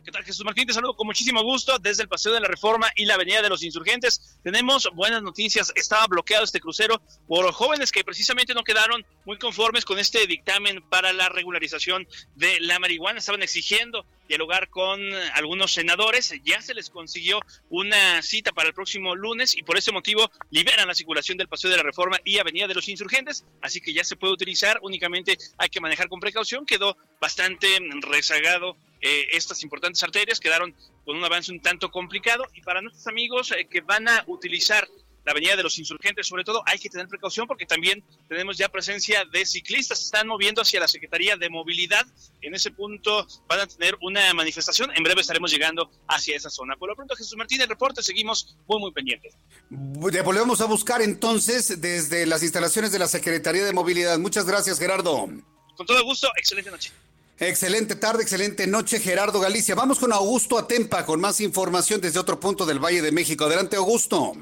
¿Qué 0.03 0.11
tal, 0.11 0.23
Jesús 0.23 0.43
Martín? 0.43 0.65
Te 0.65 0.73
saludo 0.73 0.95
con 0.95 1.07
muchísimo 1.07 1.43
gusto 1.43 1.77
desde 1.79 2.01
el 2.01 2.09
Paseo 2.09 2.33
de 2.33 2.41
la 2.41 2.47
Reforma 2.47 2.91
y 2.95 3.05
la 3.05 3.13
Avenida 3.13 3.41
de 3.41 3.47
los 3.47 3.63
Insurgentes. 3.63 4.37
Tenemos 4.43 4.89
buenas 4.95 5.21
noticias. 5.21 5.71
Estaba 5.75 6.07
bloqueado 6.07 6.43
este 6.43 6.59
crucero 6.59 7.01
por 7.27 7.49
jóvenes 7.53 7.91
que 7.91 8.03
precisamente 8.03 8.53
no 8.53 8.63
quedaron 8.63 9.05
muy 9.23 9.37
conformes 9.37 9.85
con 9.85 9.99
este 9.99 10.25
dictamen 10.27 10.81
para 10.89 11.13
la 11.13 11.29
regularización 11.29 12.05
de 12.35 12.59
la 12.59 12.79
marihuana. 12.79 13.19
Estaban 13.19 13.43
exigiendo 13.43 14.05
dialogar 14.27 14.69
con 14.69 15.01
algunos 15.33 15.73
senadores. 15.73 16.33
Ya 16.43 16.61
se 16.61 16.73
les 16.73 16.89
consiguió 16.89 17.39
una 17.69 18.21
cita 18.21 18.51
para 18.51 18.69
el 18.69 18.73
próximo 18.73 19.15
lunes 19.15 19.55
y 19.57 19.63
por 19.63 19.77
ese 19.77 19.91
motivo 19.91 20.31
liberan 20.51 20.87
la 20.87 20.95
circulación 20.95 21.37
del 21.37 21.47
Paseo 21.47 21.71
de 21.71 21.77
la 21.77 21.83
Reforma 21.83 22.17
y 22.23 22.39
Avenida 22.39 22.67
de 22.67 22.75
los 22.75 22.89
Insurgentes. 22.89 23.45
Así 23.61 23.81
que 23.81 23.93
ya 23.93 24.03
se 24.03 24.15
puede 24.15 24.33
utilizar. 24.33 24.79
Únicamente 24.81 25.37
hay 25.57 25.69
que 25.69 25.81
manejar 25.81 26.09
con 26.09 26.19
precaución. 26.19 26.65
Quedó 26.65 26.97
bastante 27.19 27.67
rezagado 28.01 28.77
eh, 29.05 29.35
estas 29.35 29.63
importantes 29.63 30.01
arterias 30.01 30.39
quedaron 30.39 30.73
con 31.03 31.17
un 31.17 31.25
avance 31.25 31.51
un 31.51 31.59
tanto 31.59 31.91
complicado 31.91 32.45
y 32.53 32.61
para 32.61 32.81
nuestros 32.81 33.05
amigos 33.07 33.51
eh, 33.51 33.67
que 33.69 33.81
van 33.81 34.07
a 34.07 34.23
utilizar 34.27 34.87
la 35.25 35.31
avenida 35.31 35.55
de 35.55 35.63
los 35.63 35.77
insurgentes, 35.79 36.27
sobre 36.27 36.43
todo 36.43 36.63
hay 36.65 36.79
que 36.79 36.89
tener 36.89 37.07
precaución 37.07 37.47
porque 37.47 37.65
también 37.65 38.03
tenemos 38.27 38.57
ya 38.57 38.69
presencia 38.69 39.23
de 39.31 39.45
ciclistas, 39.45 39.99
se 39.99 40.05
están 40.05 40.27
moviendo 40.27 40.61
hacia 40.61 40.79
la 40.79 40.87
Secretaría 40.87 41.37
de 41.37 41.49
Movilidad, 41.49 42.05
en 42.41 42.55
ese 42.55 42.71
punto 42.71 43.25
van 43.47 43.61
a 43.61 43.67
tener 43.67 43.97
una 44.01 44.33
manifestación, 44.33 44.91
en 44.95 45.03
breve 45.03 45.21
estaremos 45.21 45.51
llegando 45.51 45.89
hacia 46.07 46.35
esa 46.35 46.49
zona. 46.49 46.75
Por 46.75 46.89
lo 46.89 46.95
pronto, 46.95 47.15
Jesús 47.15 47.37
Martín, 47.37 47.61
el 47.61 47.69
reporte, 47.69 48.03
seguimos 48.03 48.57
muy, 48.67 48.79
muy 48.79 48.91
pendientes. 48.91 49.33
Volvemos 49.69 50.61
a 50.61 50.65
buscar 50.65 51.01
entonces 51.01 51.79
desde 51.81 52.25
las 52.25 52.43
instalaciones 52.43 52.91
de 52.91 52.99
la 52.99 53.07
Secretaría 53.07 53.63
de 53.63 53.73
Movilidad. 53.73 54.17
Muchas 54.19 54.45
gracias, 54.45 54.79
Gerardo. 54.79 55.29
Con 55.75 55.85
todo 55.85 56.03
gusto, 56.03 56.29
excelente 56.37 56.69
noche. 56.69 56.91
Excelente 57.39 57.95
tarde, 57.95 58.23
excelente 58.23 58.67
noche, 58.67 58.99
Gerardo 58.99 59.39
Galicia. 59.39 59.73
Vamos 59.73 59.99
con 59.99 60.13
Augusto 60.13 60.57
Atempa 60.57 61.05
con 61.05 61.19
más 61.19 61.41
información 61.41 61.99
desde 61.99 62.19
otro 62.19 62.39
punto 62.39 62.65
del 62.65 62.79
Valle 62.79 63.01
de 63.01 63.11
México. 63.11 63.45
Adelante, 63.45 63.75
Augusto. 63.75 64.33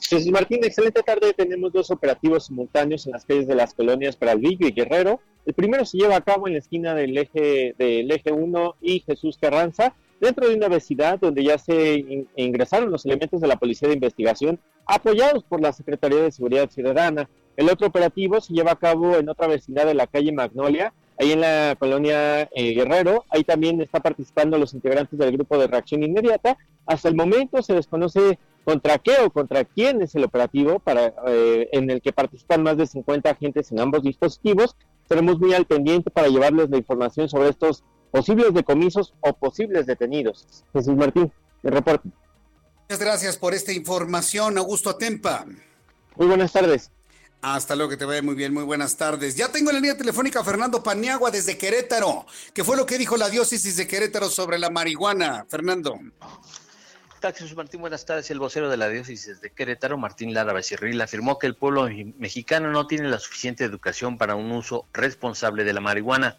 Jesús 0.00 0.30
Martín, 0.30 0.60
excelente 0.62 1.02
tarde. 1.02 1.32
Tenemos 1.32 1.72
dos 1.72 1.90
operativos 1.90 2.46
simultáneos 2.46 3.06
en 3.06 3.12
las 3.12 3.24
calles 3.24 3.46
de 3.48 3.54
las 3.54 3.74
colonias 3.74 4.16
Peralvillo 4.16 4.68
y 4.68 4.72
Guerrero. 4.72 5.20
El 5.44 5.54
primero 5.54 5.84
se 5.84 5.98
lleva 5.98 6.16
a 6.16 6.20
cabo 6.20 6.46
en 6.46 6.54
la 6.54 6.58
esquina 6.58 6.94
del 6.94 7.16
eje 7.16 7.74
del 7.78 8.10
eje 8.10 8.32
1 8.32 8.76
y 8.80 9.00
Jesús 9.00 9.38
Carranza, 9.40 9.94
dentro 10.20 10.48
de 10.48 10.54
una 10.54 10.68
vecindad 10.68 11.18
donde 11.18 11.44
ya 11.44 11.58
se 11.58 12.26
ingresaron 12.36 12.90
los 12.90 13.04
elementos 13.04 13.40
de 13.40 13.48
la 13.48 13.56
Policía 13.56 13.88
de 13.88 13.94
Investigación, 13.94 14.60
apoyados 14.86 15.44
por 15.44 15.60
la 15.60 15.72
Secretaría 15.72 16.22
de 16.22 16.32
Seguridad 16.32 16.70
Ciudadana. 16.70 17.28
El 17.56 17.70
otro 17.70 17.86
operativo 17.86 18.40
se 18.40 18.54
lleva 18.54 18.72
a 18.72 18.78
cabo 18.78 19.16
en 19.16 19.28
otra 19.28 19.46
vecindad 19.46 19.86
de 19.86 19.94
la 19.94 20.06
calle 20.06 20.30
Magnolia, 20.32 20.92
ahí 21.18 21.32
en 21.32 21.40
la 21.40 21.74
colonia 21.78 22.42
eh, 22.54 22.74
Guerrero. 22.74 23.24
Ahí 23.30 23.44
también 23.44 23.80
está 23.80 24.00
participando 24.00 24.58
los 24.58 24.74
integrantes 24.74 25.18
del 25.18 25.32
grupo 25.32 25.58
de 25.58 25.66
reacción 25.66 26.02
inmediata. 26.02 26.58
Hasta 26.86 27.08
el 27.08 27.16
momento 27.16 27.62
se 27.62 27.74
desconoce 27.74 28.38
contra 28.66 28.98
qué 28.98 29.18
o 29.24 29.30
contra 29.30 29.64
quién 29.64 30.02
es 30.02 30.16
el 30.16 30.24
operativo 30.24 30.80
para, 30.80 31.14
eh, 31.28 31.68
en 31.70 31.88
el 31.88 32.02
que 32.02 32.12
participan 32.12 32.64
más 32.64 32.76
de 32.76 32.88
50 32.88 33.30
agentes 33.30 33.70
en 33.70 33.78
ambos 33.78 34.02
dispositivos. 34.02 34.74
Estaremos 35.02 35.38
muy 35.38 35.54
al 35.54 35.66
pendiente 35.66 36.10
para 36.10 36.26
llevarles 36.26 36.68
la 36.68 36.76
información 36.76 37.28
sobre 37.28 37.50
estos 37.50 37.84
posibles 38.10 38.52
decomisos 38.52 39.14
o 39.20 39.32
posibles 39.34 39.86
detenidos. 39.86 40.64
Jesús 40.72 40.96
Martín, 40.96 41.32
el 41.62 41.72
reporte. 41.72 42.08
Muchas 42.88 42.98
gracias 42.98 43.36
por 43.36 43.54
esta 43.54 43.72
información, 43.72 44.58
Augusto 44.58 44.90
Atempa. 44.90 45.46
Muy 46.16 46.26
buenas 46.26 46.50
tardes. 46.50 46.90
Hasta 47.42 47.76
luego, 47.76 47.90
que 47.90 47.96
te 47.96 48.04
vaya 48.04 48.22
muy 48.22 48.34
bien, 48.34 48.52
muy 48.52 48.64
buenas 48.64 48.96
tardes. 48.96 49.36
Ya 49.36 49.52
tengo 49.52 49.70
en 49.70 49.76
la 49.76 49.80
línea 49.80 49.96
telefónica 49.96 50.40
a 50.40 50.44
Fernando 50.44 50.82
Paniagua 50.82 51.30
desde 51.30 51.56
Querétaro. 51.56 52.26
¿Qué 52.52 52.64
fue 52.64 52.76
lo 52.76 52.84
que 52.84 52.98
dijo 52.98 53.16
la 53.16 53.30
diócesis 53.30 53.76
de 53.76 53.86
Querétaro 53.86 54.28
sobre 54.28 54.58
la 54.58 54.70
marihuana, 54.70 55.46
Fernando? 55.48 56.00
Jesús 57.32 57.56
Martín, 57.56 57.80
buenas 57.80 58.04
tardes. 58.04 58.30
El 58.30 58.38
vocero 58.38 58.68
de 58.68 58.76
la 58.76 58.88
diócesis 58.88 59.40
de 59.40 59.50
Querétaro, 59.50 59.98
Martín 59.98 60.32
Lara 60.32 60.52
Becerril, 60.52 61.00
afirmó 61.00 61.38
que 61.38 61.48
el 61.48 61.56
pueblo 61.56 61.88
mexicano 62.18 62.70
no 62.70 62.86
tiene 62.86 63.08
la 63.08 63.18
suficiente 63.18 63.64
educación 63.64 64.16
para 64.16 64.36
un 64.36 64.52
uso 64.52 64.86
responsable 64.92 65.64
de 65.64 65.72
la 65.72 65.80
marihuana. 65.80 66.36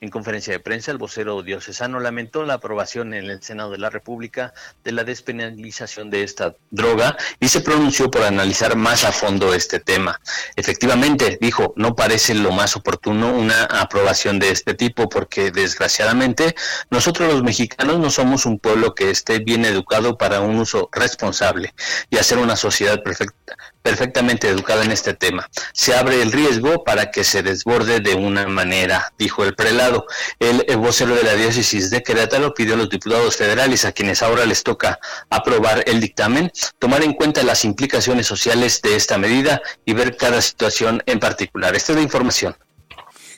En 0.00 0.10
conferencia 0.10 0.52
de 0.52 0.60
prensa, 0.60 0.90
el 0.90 0.98
vocero 0.98 1.42
diocesano 1.42 1.98
lamentó 1.98 2.44
la 2.44 2.54
aprobación 2.54 3.14
en 3.14 3.30
el 3.30 3.42
Senado 3.42 3.70
de 3.70 3.78
la 3.78 3.90
República 3.90 4.52
de 4.84 4.92
la 4.92 5.04
despenalización 5.04 6.10
de 6.10 6.24
esta 6.24 6.54
droga 6.70 7.16
y 7.40 7.48
se 7.48 7.60
pronunció 7.60 8.10
por 8.10 8.22
analizar 8.22 8.76
más 8.76 9.04
a 9.04 9.12
fondo 9.12 9.54
este 9.54 9.80
tema. 9.80 10.20
Efectivamente, 10.56 11.38
dijo, 11.40 11.72
no 11.76 11.96
parece 11.96 12.34
lo 12.34 12.52
más 12.52 12.76
oportuno 12.76 13.32
una 13.32 13.64
aprobación 13.64 14.38
de 14.38 14.50
este 14.50 14.74
tipo 14.74 15.08
porque 15.08 15.50
desgraciadamente 15.50 16.54
nosotros 16.90 17.32
los 17.32 17.42
mexicanos 17.42 17.98
no 17.98 18.10
somos 18.10 18.44
un 18.44 18.58
pueblo 18.58 18.94
que 18.94 19.10
esté 19.10 19.38
bien 19.38 19.64
educado 19.64 20.17
para 20.18 20.40
un 20.40 20.58
uso 20.58 20.88
responsable 20.92 21.74
y 22.10 22.18
hacer 22.18 22.38
una 22.38 22.56
sociedad 22.56 23.02
perfecta, 23.02 23.56
perfectamente 23.82 24.48
educada 24.48 24.84
en 24.84 24.92
este 24.92 25.14
tema. 25.14 25.48
Se 25.72 25.94
abre 25.94 26.20
el 26.20 26.32
riesgo 26.32 26.84
para 26.84 27.10
que 27.10 27.24
se 27.24 27.42
desborde 27.42 28.00
de 28.00 28.14
una 28.14 28.46
manera, 28.46 29.12
dijo 29.18 29.44
el 29.44 29.54
prelado. 29.54 30.06
El, 30.38 30.64
vocero 30.76 31.14
de 31.14 31.22
la 31.22 31.34
diócesis 31.34 31.90
de 31.90 32.02
Querétaro 32.02 32.54
pidió 32.54 32.74
a 32.74 32.76
los 32.76 32.90
diputados 32.90 33.36
federales, 33.36 33.84
a 33.84 33.92
quienes 33.92 34.22
ahora 34.22 34.44
les 34.46 34.62
toca 34.62 34.98
aprobar 35.30 35.84
el 35.86 36.00
dictamen, 36.00 36.50
tomar 36.78 37.02
en 37.02 37.14
cuenta 37.14 37.42
las 37.42 37.64
implicaciones 37.64 38.26
sociales 38.26 38.82
de 38.82 38.96
esta 38.96 39.18
medida 39.18 39.60
y 39.84 39.94
ver 39.94 40.16
cada 40.16 40.42
situación 40.42 41.02
en 41.06 41.20
particular. 41.20 41.74
Esta 41.74 41.92
es 41.92 41.96
la 41.96 42.02
información. 42.02 42.56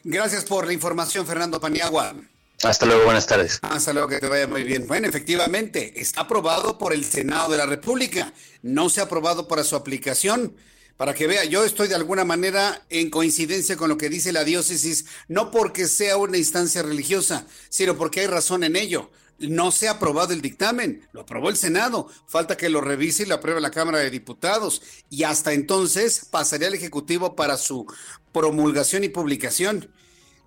Gracias 0.03 0.45
por 0.45 0.67
la 0.67 0.73
información, 0.73 1.27
Fernando 1.27 1.61
Paniagua. 1.61 2.15
Hasta 2.63 2.85
luego, 2.85 3.05
buenas 3.05 3.27
tardes. 3.27 3.59
Hasta 3.63 3.95
luego, 3.95 4.09
que 4.09 4.19
te 4.19 4.29
vaya 4.29 4.47
muy 4.47 4.65
bien. 4.65 4.87
Bueno, 4.87 5.09
efectivamente, 5.09 5.99
está 5.99 6.23
aprobado 6.23 6.77
por 6.77 6.93
el 6.93 7.07
Senado 7.07 7.51
de 7.51 7.57
la 7.57 7.65
República, 7.65 8.35
no 8.63 8.91
se 8.91 9.01
ha 9.01 9.05
aprobado 9.05 9.49
para 9.49 9.65
su 9.65 9.77
aplicación. 9.77 10.55
Para 10.99 11.15
que 11.15 11.27
vea, 11.27 11.47
yo 11.47 11.65
estoy 11.65 11.89
de 11.89 11.95
alguna 11.95 12.27
manera 12.27 12.85
en 12.91 13.09
coincidencia 13.09 13.79
con 13.79 13.89
lo 13.89 13.97
que 13.97 14.11
dice 14.11 14.35
la 14.35 14.45
diócesis, 14.45 15.07
no 15.29 15.51
porque 15.51 15.87
sea 15.89 16.19
una 16.19 16.37
instancia 16.37 16.83
religiosa, 16.83 17.47
sino 17.71 17.97
porque 17.97 18.21
hay 18.21 18.27
razón 18.27 18.63
en 18.63 18.77
ello. 18.77 19.11
No 19.39 19.71
se 19.71 19.89
ha 19.89 19.93
aprobado 19.93 20.35
el 20.35 20.43
dictamen, 20.43 21.09
lo 21.13 21.23
aprobó 21.23 21.49
el 21.49 21.57
Senado, 21.57 22.09
falta 22.27 22.59
que 22.59 22.69
lo 22.69 22.83
revise 22.83 23.23
y 23.23 23.27
lo 23.27 23.37
apruebe 23.37 23.63
la 23.63 23.71
Cámara 23.71 24.01
de 24.01 24.11
Diputados 24.11 24.83
y 25.09 25.23
hasta 25.23 25.55
entonces 25.55 26.27
pasaría 26.31 26.69
al 26.69 26.75
Ejecutivo 26.75 27.35
para 27.35 27.57
su 27.57 27.87
promulgación 28.33 29.03
y 29.03 29.09
publicación. 29.09 29.91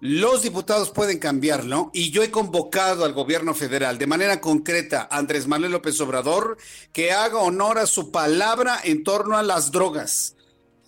Los 0.06 0.42
diputados 0.42 0.92
pueden 0.92 1.18
cambiarlo 1.18 1.90
y 1.94 2.12
yo 2.12 2.24
he 2.24 2.30
convocado 2.30 3.06
al 3.06 3.14
gobierno 3.14 3.54
federal 3.54 3.98
de 3.98 4.06
manera 4.06 4.42
concreta, 4.42 5.08
Andrés 5.10 5.48
Manuel 5.48 5.72
López 5.72 5.98
Obrador, 6.02 6.58
que 6.92 7.14
haga 7.14 7.38
honor 7.38 7.78
a 7.78 7.88
su 7.88 8.12
palabra 8.12 8.82
en 8.84 9.06
torno 9.06 9.38
a 9.38 9.44
las 9.44 9.72
drogas. 9.72 10.36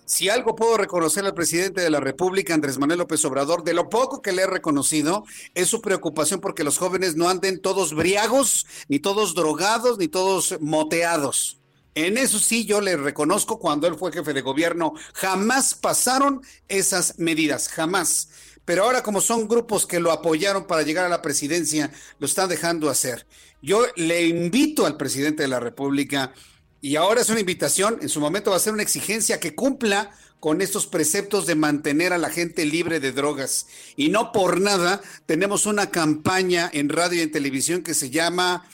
Si 0.04 0.28
algo 0.28 0.54
puedo 0.54 0.76
reconocer 0.76 1.24
al 1.24 1.34
presidente 1.34 1.80
de 1.80 1.90
la 1.90 2.02
República, 2.02 2.54
Andrés 2.54 2.78
Manuel 2.78 3.00
López 3.00 3.24
Obrador, 3.24 3.64
de 3.64 3.74
lo 3.74 3.88
poco 3.88 4.22
que 4.22 4.34
le 4.34 4.42
he 4.42 4.48
reconocido, 4.48 5.24
es 5.54 5.70
su 5.70 5.80
preocupación 5.80 6.42
porque 6.42 6.66
los 6.66 6.78
jóvenes 6.78 7.16
no 7.16 7.30
anden 7.30 7.62
todos 7.62 7.94
briagos, 7.96 8.68
ni 8.90 9.00
todos 9.00 9.34
drogados, 9.34 9.98
ni 9.98 10.10
todos 10.10 10.58
moteados. 10.60 11.62
En 11.94 12.18
eso 12.18 12.38
sí 12.38 12.66
yo 12.66 12.82
le 12.82 12.98
reconozco 12.98 13.60
cuando 13.60 13.88
él 13.88 13.96
fue 13.96 14.12
jefe 14.12 14.34
de 14.34 14.42
gobierno, 14.42 14.92
jamás 15.14 15.74
pasaron 15.74 16.42
esas 16.68 17.18
medidas, 17.18 17.70
jamás. 17.70 18.28
Pero 18.66 18.84
ahora 18.84 19.04
como 19.04 19.22
son 19.22 19.48
grupos 19.48 19.86
que 19.86 20.00
lo 20.00 20.12
apoyaron 20.12 20.66
para 20.66 20.82
llegar 20.82 21.06
a 21.06 21.10
la 21.10 21.22
presidencia, 21.22 21.92
lo 22.20 22.26
están 22.26 22.50
dejando 22.50 22.90
hacer. 22.90 23.28
Yo 23.62 23.86
le 23.96 24.26
invito 24.28 24.86
al 24.86 24.98
presidente 24.98 25.44
de 25.44 25.50
la 25.50 25.60
República, 25.60 26.34
y 26.82 26.98
ahora 26.98 27.22
es 27.22 27.30
una 27.30 27.40
invitación, 27.40 27.98
en 28.02 28.10
su 28.10 28.20
momento 28.20 28.52
va 28.52 28.58
a 28.58 28.60
ser 28.60 28.74
una 28.74 28.84
exigencia 28.84 29.40
que 29.40 29.56
cumpla 29.56 30.12
con 30.40 30.62
estos 30.62 30.86
preceptos 30.86 31.48
de 31.48 31.56
mantener 31.56 32.14
a 32.14 32.20
la 32.20 32.30
gente 32.30 32.66
libre 32.66 33.00
de 33.00 33.12
drogas. 33.12 33.66
Y 33.96 34.10
no 34.10 34.32
por 34.32 34.62
nada 34.62 35.02
tenemos 35.26 35.66
una 35.66 35.90
campaña 35.90 36.70
en 36.72 36.90
radio 36.90 37.20
y 37.20 37.22
en 37.24 37.32
televisión 37.32 37.82
que 37.82 37.96
se 37.96 38.12
llama 38.12 38.70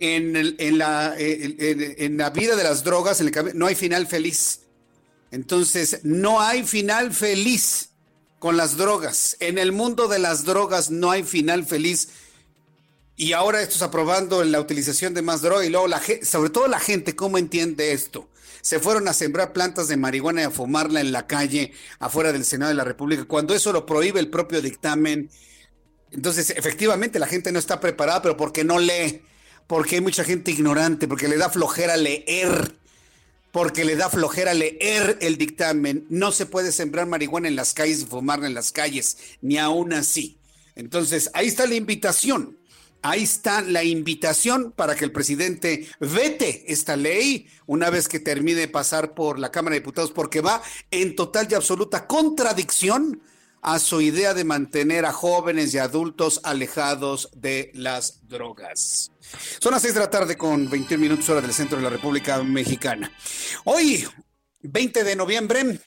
En, 0.00 0.34
en, 0.36 0.78
la, 0.78 1.14
vida 2.34 2.56
de 2.56 2.64
las 2.64 2.82
drogas, 2.82 3.20
en 3.20 3.28
el, 3.28 3.56
no 3.56 3.66
hay 3.66 3.76
final 3.76 4.08
feliz. 4.08 4.62
Entonces, 5.30 6.00
no 6.02 6.40
hay 6.40 6.64
final 6.64 7.12
feliz 7.12 7.87
con 8.38 8.56
las 8.56 8.76
drogas. 8.76 9.36
En 9.40 9.58
el 9.58 9.72
mundo 9.72 10.08
de 10.08 10.18
las 10.18 10.44
drogas 10.44 10.90
no 10.90 11.10
hay 11.10 11.24
final 11.24 11.64
feliz. 11.64 12.08
Y 13.16 13.32
ahora 13.32 13.60
esto 13.60 13.74
es 13.74 13.82
aprobando 13.82 14.44
la 14.44 14.60
utilización 14.60 15.12
de 15.12 15.22
más 15.22 15.42
droga 15.42 15.64
y 15.64 15.70
luego 15.70 15.88
la 15.88 16.00
sobre 16.22 16.50
todo 16.50 16.68
la 16.68 16.78
gente, 16.78 17.16
¿cómo 17.16 17.36
entiende 17.36 17.92
esto? 17.92 18.28
Se 18.62 18.78
fueron 18.78 19.08
a 19.08 19.12
sembrar 19.12 19.52
plantas 19.52 19.88
de 19.88 19.96
marihuana 19.96 20.42
y 20.42 20.44
a 20.44 20.50
fumarla 20.50 21.00
en 21.00 21.10
la 21.10 21.26
calle 21.26 21.72
afuera 21.98 22.32
del 22.32 22.44
Senado 22.44 22.68
de 22.68 22.76
la 22.76 22.84
República, 22.84 23.24
cuando 23.24 23.54
eso 23.54 23.72
lo 23.72 23.86
prohíbe 23.86 24.20
el 24.20 24.28
propio 24.28 24.60
dictamen. 24.60 25.30
Entonces, 26.12 26.50
efectivamente, 26.50 27.18
la 27.18 27.26
gente 27.26 27.50
no 27.50 27.58
está 27.58 27.80
preparada, 27.80 28.22
pero 28.22 28.36
porque 28.36 28.64
no 28.64 28.78
lee, 28.78 29.22
porque 29.66 29.96
hay 29.96 30.00
mucha 30.00 30.22
gente 30.22 30.50
ignorante, 30.50 31.08
porque 31.08 31.28
le 31.28 31.38
da 31.38 31.50
flojera 31.50 31.96
leer 31.96 32.74
porque 33.58 33.84
le 33.84 33.96
da 33.96 34.08
flojera 34.08 34.54
leer 34.54 35.18
el 35.20 35.36
dictamen. 35.36 36.06
No 36.10 36.30
se 36.30 36.46
puede 36.46 36.70
sembrar 36.70 37.08
marihuana 37.08 37.48
en 37.48 37.56
las 37.56 37.74
calles 37.74 38.02
y 38.02 38.06
fumarla 38.06 38.46
en 38.46 38.54
las 38.54 38.70
calles, 38.70 39.18
ni 39.40 39.58
aún 39.58 39.92
así. 39.92 40.38
Entonces, 40.76 41.28
ahí 41.34 41.48
está 41.48 41.66
la 41.66 41.74
invitación. 41.74 42.56
Ahí 43.02 43.24
está 43.24 43.60
la 43.62 43.82
invitación 43.82 44.70
para 44.70 44.94
que 44.94 45.04
el 45.04 45.10
presidente 45.10 45.88
vete 45.98 46.72
esta 46.72 46.96
ley 46.96 47.48
una 47.66 47.90
vez 47.90 48.06
que 48.06 48.20
termine 48.20 48.60
de 48.60 48.68
pasar 48.68 49.12
por 49.14 49.40
la 49.40 49.50
Cámara 49.50 49.74
de 49.74 49.80
Diputados, 49.80 50.12
porque 50.12 50.40
va 50.40 50.62
en 50.92 51.16
total 51.16 51.48
y 51.50 51.54
absoluta 51.54 52.06
contradicción 52.06 53.20
a 53.60 53.80
su 53.80 54.00
idea 54.00 54.34
de 54.34 54.44
mantener 54.44 55.04
a 55.04 55.12
jóvenes 55.12 55.74
y 55.74 55.78
adultos 55.78 56.40
alejados 56.44 57.28
de 57.34 57.72
las 57.74 58.20
drogas. 58.28 59.10
Son 59.60 59.72
las 59.72 59.82
6 59.82 59.94
de 59.94 60.00
la 60.00 60.10
tarde 60.10 60.36
con 60.36 60.68
21 60.68 61.00
minutos 61.00 61.28
hora 61.28 61.40
del 61.40 61.52
centro 61.52 61.78
de 61.78 61.84
la 61.84 61.90
República 61.90 62.42
Mexicana. 62.42 63.12
Hoy, 63.64 64.06
20 64.60 65.04
de 65.04 65.16
noviembre, 65.16 65.80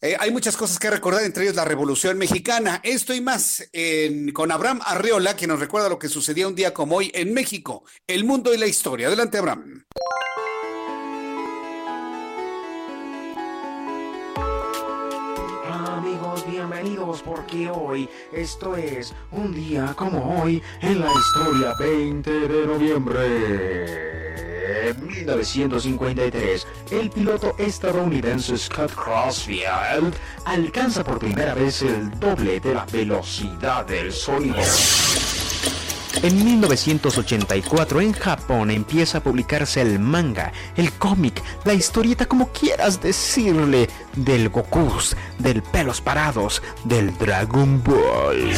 eh, 0.00 0.16
hay 0.18 0.30
muchas 0.30 0.56
cosas 0.56 0.78
que 0.78 0.90
recordar, 0.90 1.24
entre 1.24 1.44
ellos 1.44 1.56
la 1.56 1.64
Revolución 1.64 2.18
Mexicana. 2.18 2.80
Esto 2.82 3.14
y 3.14 3.20
más 3.20 3.68
con 4.32 4.52
Abraham 4.52 4.80
Arriola, 4.84 5.36
que 5.36 5.46
nos 5.46 5.60
recuerda 5.60 5.88
lo 5.88 5.98
que 5.98 6.08
sucedía 6.08 6.48
un 6.48 6.54
día 6.54 6.74
como 6.74 6.96
hoy 6.96 7.10
en 7.14 7.32
México, 7.32 7.84
el 8.06 8.24
mundo 8.24 8.52
y 8.52 8.58
la 8.58 8.66
historia. 8.66 9.06
Adelante, 9.06 9.38
Abraham. 9.38 9.84
Bienvenidos 16.74 17.22
porque 17.22 17.70
hoy 17.70 18.08
esto 18.32 18.74
es 18.76 19.14
un 19.30 19.54
día 19.54 19.94
como 19.96 20.42
hoy 20.42 20.60
en 20.80 21.00
la 21.00 21.06
historia 21.06 21.72
20 21.78 22.30
de 22.48 22.66
noviembre. 22.66 24.14
1953, 24.92 26.66
el 26.90 27.10
piloto 27.10 27.54
estadounidense 27.58 28.58
Scott 28.58 28.92
Crossfield 28.92 30.14
alcanza 30.46 31.04
por 31.04 31.20
primera 31.20 31.54
vez 31.54 31.82
el 31.82 32.10
doble 32.18 32.58
de 32.58 32.74
la 32.74 32.84
velocidad 32.86 33.86
del 33.86 34.12
sonido. 34.12 34.56
En 36.24 36.42
1984 36.42 38.00
en 38.00 38.14
Japón 38.14 38.70
empieza 38.70 39.18
a 39.18 39.22
publicarse 39.22 39.82
el 39.82 39.98
manga, 39.98 40.54
el 40.74 40.90
cómic, 40.92 41.42
la 41.66 41.74
historieta 41.74 42.24
como 42.24 42.48
quieras 42.48 43.02
decirle, 43.02 43.90
del 44.16 44.48
Goku, 44.48 44.90
del 45.38 45.62
pelos 45.62 46.00
parados, 46.00 46.62
del 46.84 47.14
Dragon 47.18 47.82
Ball. 47.84 48.54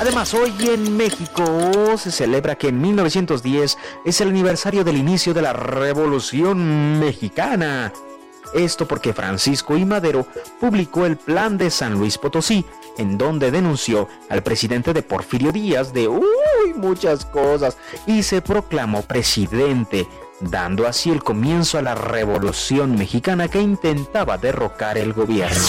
Además, 0.00 0.34
hoy 0.34 0.52
en 0.68 0.98
México 0.98 1.96
se 1.96 2.12
celebra 2.12 2.56
que 2.56 2.68
en 2.68 2.78
1910 2.78 3.78
es 4.04 4.20
el 4.20 4.28
aniversario 4.28 4.84
del 4.84 4.98
inicio 4.98 5.32
de 5.32 5.40
la 5.40 5.54
Revolución 5.54 7.00
Mexicana. 7.00 7.90
Esto 8.52 8.86
porque 8.86 9.14
Francisco 9.14 9.78
I. 9.78 9.84
Madero 9.86 10.26
publicó 10.60 11.06
el 11.06 11.16
Plan 11.16 11.56
de 11.56 11.70
San 11.70 11.94
Luis 11.94 12.18
Potosí, 12.18 12.64
en 12.98 13.16
donde 13.16 13.50
denunció 13.50 14.08
al 14.28 14.42
presidente 14.42 14.92
de 14.92 15.02
Porfirio 15.02 15.52
Díaz 15.52 15.92
de 15.92 16.08
uy, 16.08 16.74
muchas 16.76 17.24
cosas 17.24 17.76
y 18.06 18.22
se 18.22 18.42
proclamó 18.42 19.02
presidente, 19.02 20.06
dando 20.40 20.86
así 20.86 21.10
el 21.10 21.22
comienzo 21.22 21.78
a 21.78 21.82
la 21.82 21.94
revolución 21.94 22.96
mexicana 22.96 23.48
que 23.48 23.60
intentaba 23.60 24.36
derrocar 24.36 24.98
el 24.98 25.12
gobierno. 25.12 25.64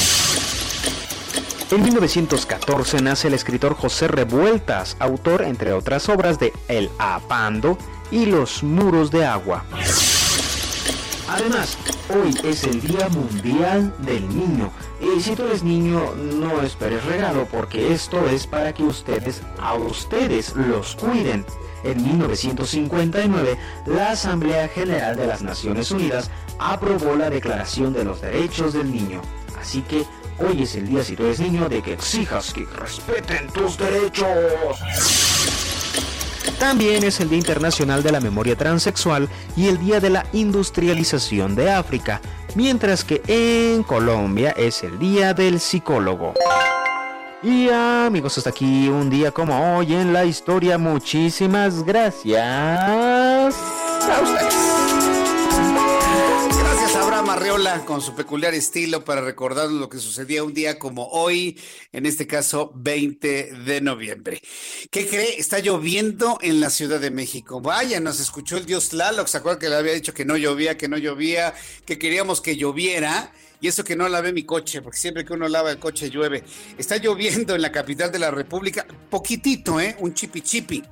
En 1.71 1.83
1914 1.83 3.01
nace 3.01 3.27
el 3.27 3.35
escritor 3.35 3.75
José 3.75 4.07
Revueltas, 4.07 4.97
autor 4.99 5.43
entre 5.43 5.71
otras 5.71 6.09
obras 6.09 6.39
de 6.39 6.51
El 6.67 6.89
Apando 6.97 7.77
y 8.09 8.25
Los 8.25 8.63
Muros 8.63 9.11
de 9.11 9.23
Agua. 9.25 9.65
Además, 11.29 11.77
hoy 12.09 12.35
es 12.43 12.63
el 12.63 12.81
Día 12.81 13.07
Mundial 13.09 13.93
del 13.99 14.27
Niño. 14.29 14.71
Y 14.99 15.21
si 15.21 15.35
tú 15.35 15.43
eres 15.43 15.61
niño, 15.61 16.15
no 16.15 16.61
esperes 16.63 17.05
regalo 17.05 17.45
porque 17.45 17.93
esto 17.93 18.27
es 18.27 18.47
para 18.47 18.73
que 18.73 18.81
ustedes, 18.81 19.43
a 19.59 19.75
ustedes, 19.75 20.55
los 20.55 20.95
cuiden. 20.95 21.45
En 21.83 22.03
1959, 22.03 23.57
la 23.85 24.11
Asamblea 24.11 24.67
General 24.69 25.15
de 25.15 25.27
las 25.27 25.43
Naciones 25.43 25.91
Unidas 25.91 26.31
aprobó 26.57 27.15
la 27.15 27.29
Declaración 27.29 27.93
de 27.93 28.05
los 28.05 28.21
Derechos 28.21 28.73
del 28.73 28.91
Niño. 28.91 29.21
Así 29.61 29.83
que 29.83 30.05
hoy 30.39 30.63
es 30.63 30.75
el 30.75 30.87
día, 30.87 31.03
si 31.03 31.15
tú 31.15 31.25
eres 31.25 31.39
niño, 31.39 31.69
de 31.69 31.83
que 31.83 31.93
exijas 31.93 32.51
que 32.53 32.65
respeten 32.65 33.47
tus 33.53 33.77
derechos. 33.77 34.79
También 36.59 37.05
es 37.05 37.21
el 37.21 37.29
Día 37.29 37.39
Internacional 37.39 38.03
de 38.03 38.11
la 38.11 38.19
Memoria 38.19 38.55
Transexual 38.55 39.29
y 39.55 39.67
el 39.67 39.79
Día 39.79 40.01
de 40.01 40.09
la 40.09 40.25
Industrialización 40.33 41.55
de 41.55 41.71
África, 41.71 42.19
mientras 42.53 43.05
que 43.05 43.21
en 43.27 43.83
Colombia 43.83 44.53
es 44.57 44.83
el 44.83 44.99
Día 44.99 45.33
del 45.33 45.61
Psicólogo. 45.61 46.33
Y 47.41 47.69
amigos, 47.69 48.37
hasta 48.37 48.49
aquí 48.49 48.89
un 48.89 49.09
día 49.09 49.31
como 49.31 49.77
hoy 49.77 49.93
en 49.93 50.11
la 50.11 50.25
historia. 50.25 50.77
Muchísimas 50.77 51.83
gracias 51.83 52.43
a 52.43 53.49
Con 57.85 58.01
su 58.01 58.15
peculiar 58.15 58.55
estilo 58.55 59.05
para 59.05 59.21
recordar 59.21 59.69
lo 59.69 59.89
que 59.89 59.99
sucedía 59.99 60.43
un 60.43 60.55
día 60.55 60.79
como 60.79 61.07
hoy, 61.09 61.59
en 61.91 62.07
este 62.07 62.25
caso 62.25 62.71
20 62.73 63.53
de 63.65 63.81
noviembre. 63.81 64.41
¿Qué 64.89 65.07
cree? 65.07 65.39
Está 65.39 65.59
lloviendo 65.59 66.39
en 66.41 66.61
la 66.61 66.71
Ciudad 66.71 66.99
de 66.99 67.11
México. 67.11 67.61
Vaya, 67.61 67.99
nos 67.99 68.19
escuchó 68.19 68.57
el 68.57 68.65
dios 68.65 68.89
Tlaloc, 68.89 69.27
¿se 69.27 69.37
acuerda 69.37 69.59
que 69.59 69.69
le 69.69 69.75
había 69.75 69.93
dicho 69.93 70.15
que 70.15 70.25
no 70.25 70.35
llovía, 70.35 70.77
que 70.77 70.87
no 70.87 70.97
llovía, 70.97 71.53
que 71.85 71.99
queríamos 71.99 72.41
que 72.41 72.57
lloviera? 72.57 73.31
Y 73.61 73.67
eso 73.67 73.83
que 73.83 73.95
no 73.95 74.09
lavé 74.09 74.33
mi 74.33 74.43
coche, 74.43 74.81
porque 74.81 74.97
siempre 74.97 75.23
que 75.23 75.33
uno 75.33 75.47
lava 75.47 75.69
el 75.69 75.77
coche 75.77 76.09
llueve. 76.09 76.43
Está 76.77 76.97
lloviendo 76.97 77.53
en 77.53 77.61
la 77.61 77.71
capital 77.71 78.11
de 78.11 78.17
la 78.17 78.31
República, 78.31 78.87
poquitito, 79.11 79.79
¿eh? 79.79 79.95
Un 79.99 80.15
chipi 80.15 80.41
chipi 80.41 80.83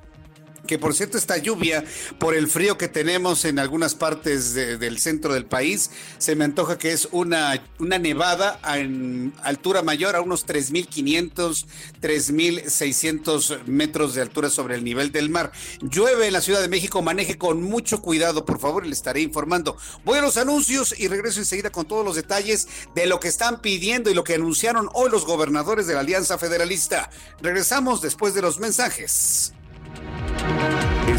que 0.68 0.78
por 0.78 0.94
cierto 0.94 1.18
esta 1.18 1.38
lluvia, 1.38 1.84
por 2.20 2.36
el 2.36 2.46
frío 2.46 2.78
que 2.78 2.86
tenemos 2.86 3.44
en 3.44 3.58
algunas 3.58 3.96
partes 3.96 4.54
del 4.54 4.98
centro 5.00 5.32
del 5.32 5.46
país, 5.46 5.90
se 6.18 6.36
me 6.36 6.44
antoja 6.44 6.78
que 6.78 6.92
es 6.92 7.08
una, 7.10 7.60
una 7.80 7.98
nevada 7.98 8.60
en 8.76 9.32
altura 9.42 9.82
mayor 9.82 10.14
a 10.14 10.20
unos 10.20 10.46
3.500, 10.46 11.66
3.600 12.00 13.64
metros 13.64 14.14
de 14.14 14.22
altura 14.22 14.50
sobre 14.50 14.76
el 14.76 14.84
nivel 14.84 15.10
del 15.10 15.30
mar. 15.30 15.50
Llueve 15.80 16.26
en 16.26 16.34
la 16.34 16.42
Ciudad 16.42 16.60
de 16.60 16.68
México, 16.68 17.02
maneje 17.02 17.38
con 17.38 17.62
mucho 17.62 18.02
cuidado, 18.02 18.44
por 18.44 18.60
favor, 18.60 18.86
le 18.86 18.92
estaré 18.92 19.22
informando. 19.22 19.76
Voy 20.04 20.18
a 20.18 20.22
los 20.22 20.36
anuncios 20.36 20.94
y 20.98 21.08
regreso 21.08 21.40
enseguida 21.40 21.70
con 21.70 21.88
todos 21.88 22.04
los 22.04 22.14
detalles 22.14 22.68
de 22.94 23.06
lo 23.06 23.18
que 23.20 23.28
están 23.28 23.62
pidiendo 23.62 24.10
y 24.10 24.14
lo 24.14 24.22
que 24.22 24.34
anunciaron 24.34 24.90
hoy 24.92 25.10
los 25.10 25.24
gobernadores 25.24 25.86
de 25.86 25.94
la 25.94 26.00
Alianza 26.00 26.36
Federalista. 26.36 27.08
Regresamos 27.40 28.02
después 28.02 28.34
de 28.34 28.42
los 28.42 28.60
mensajes. 28.60 29.54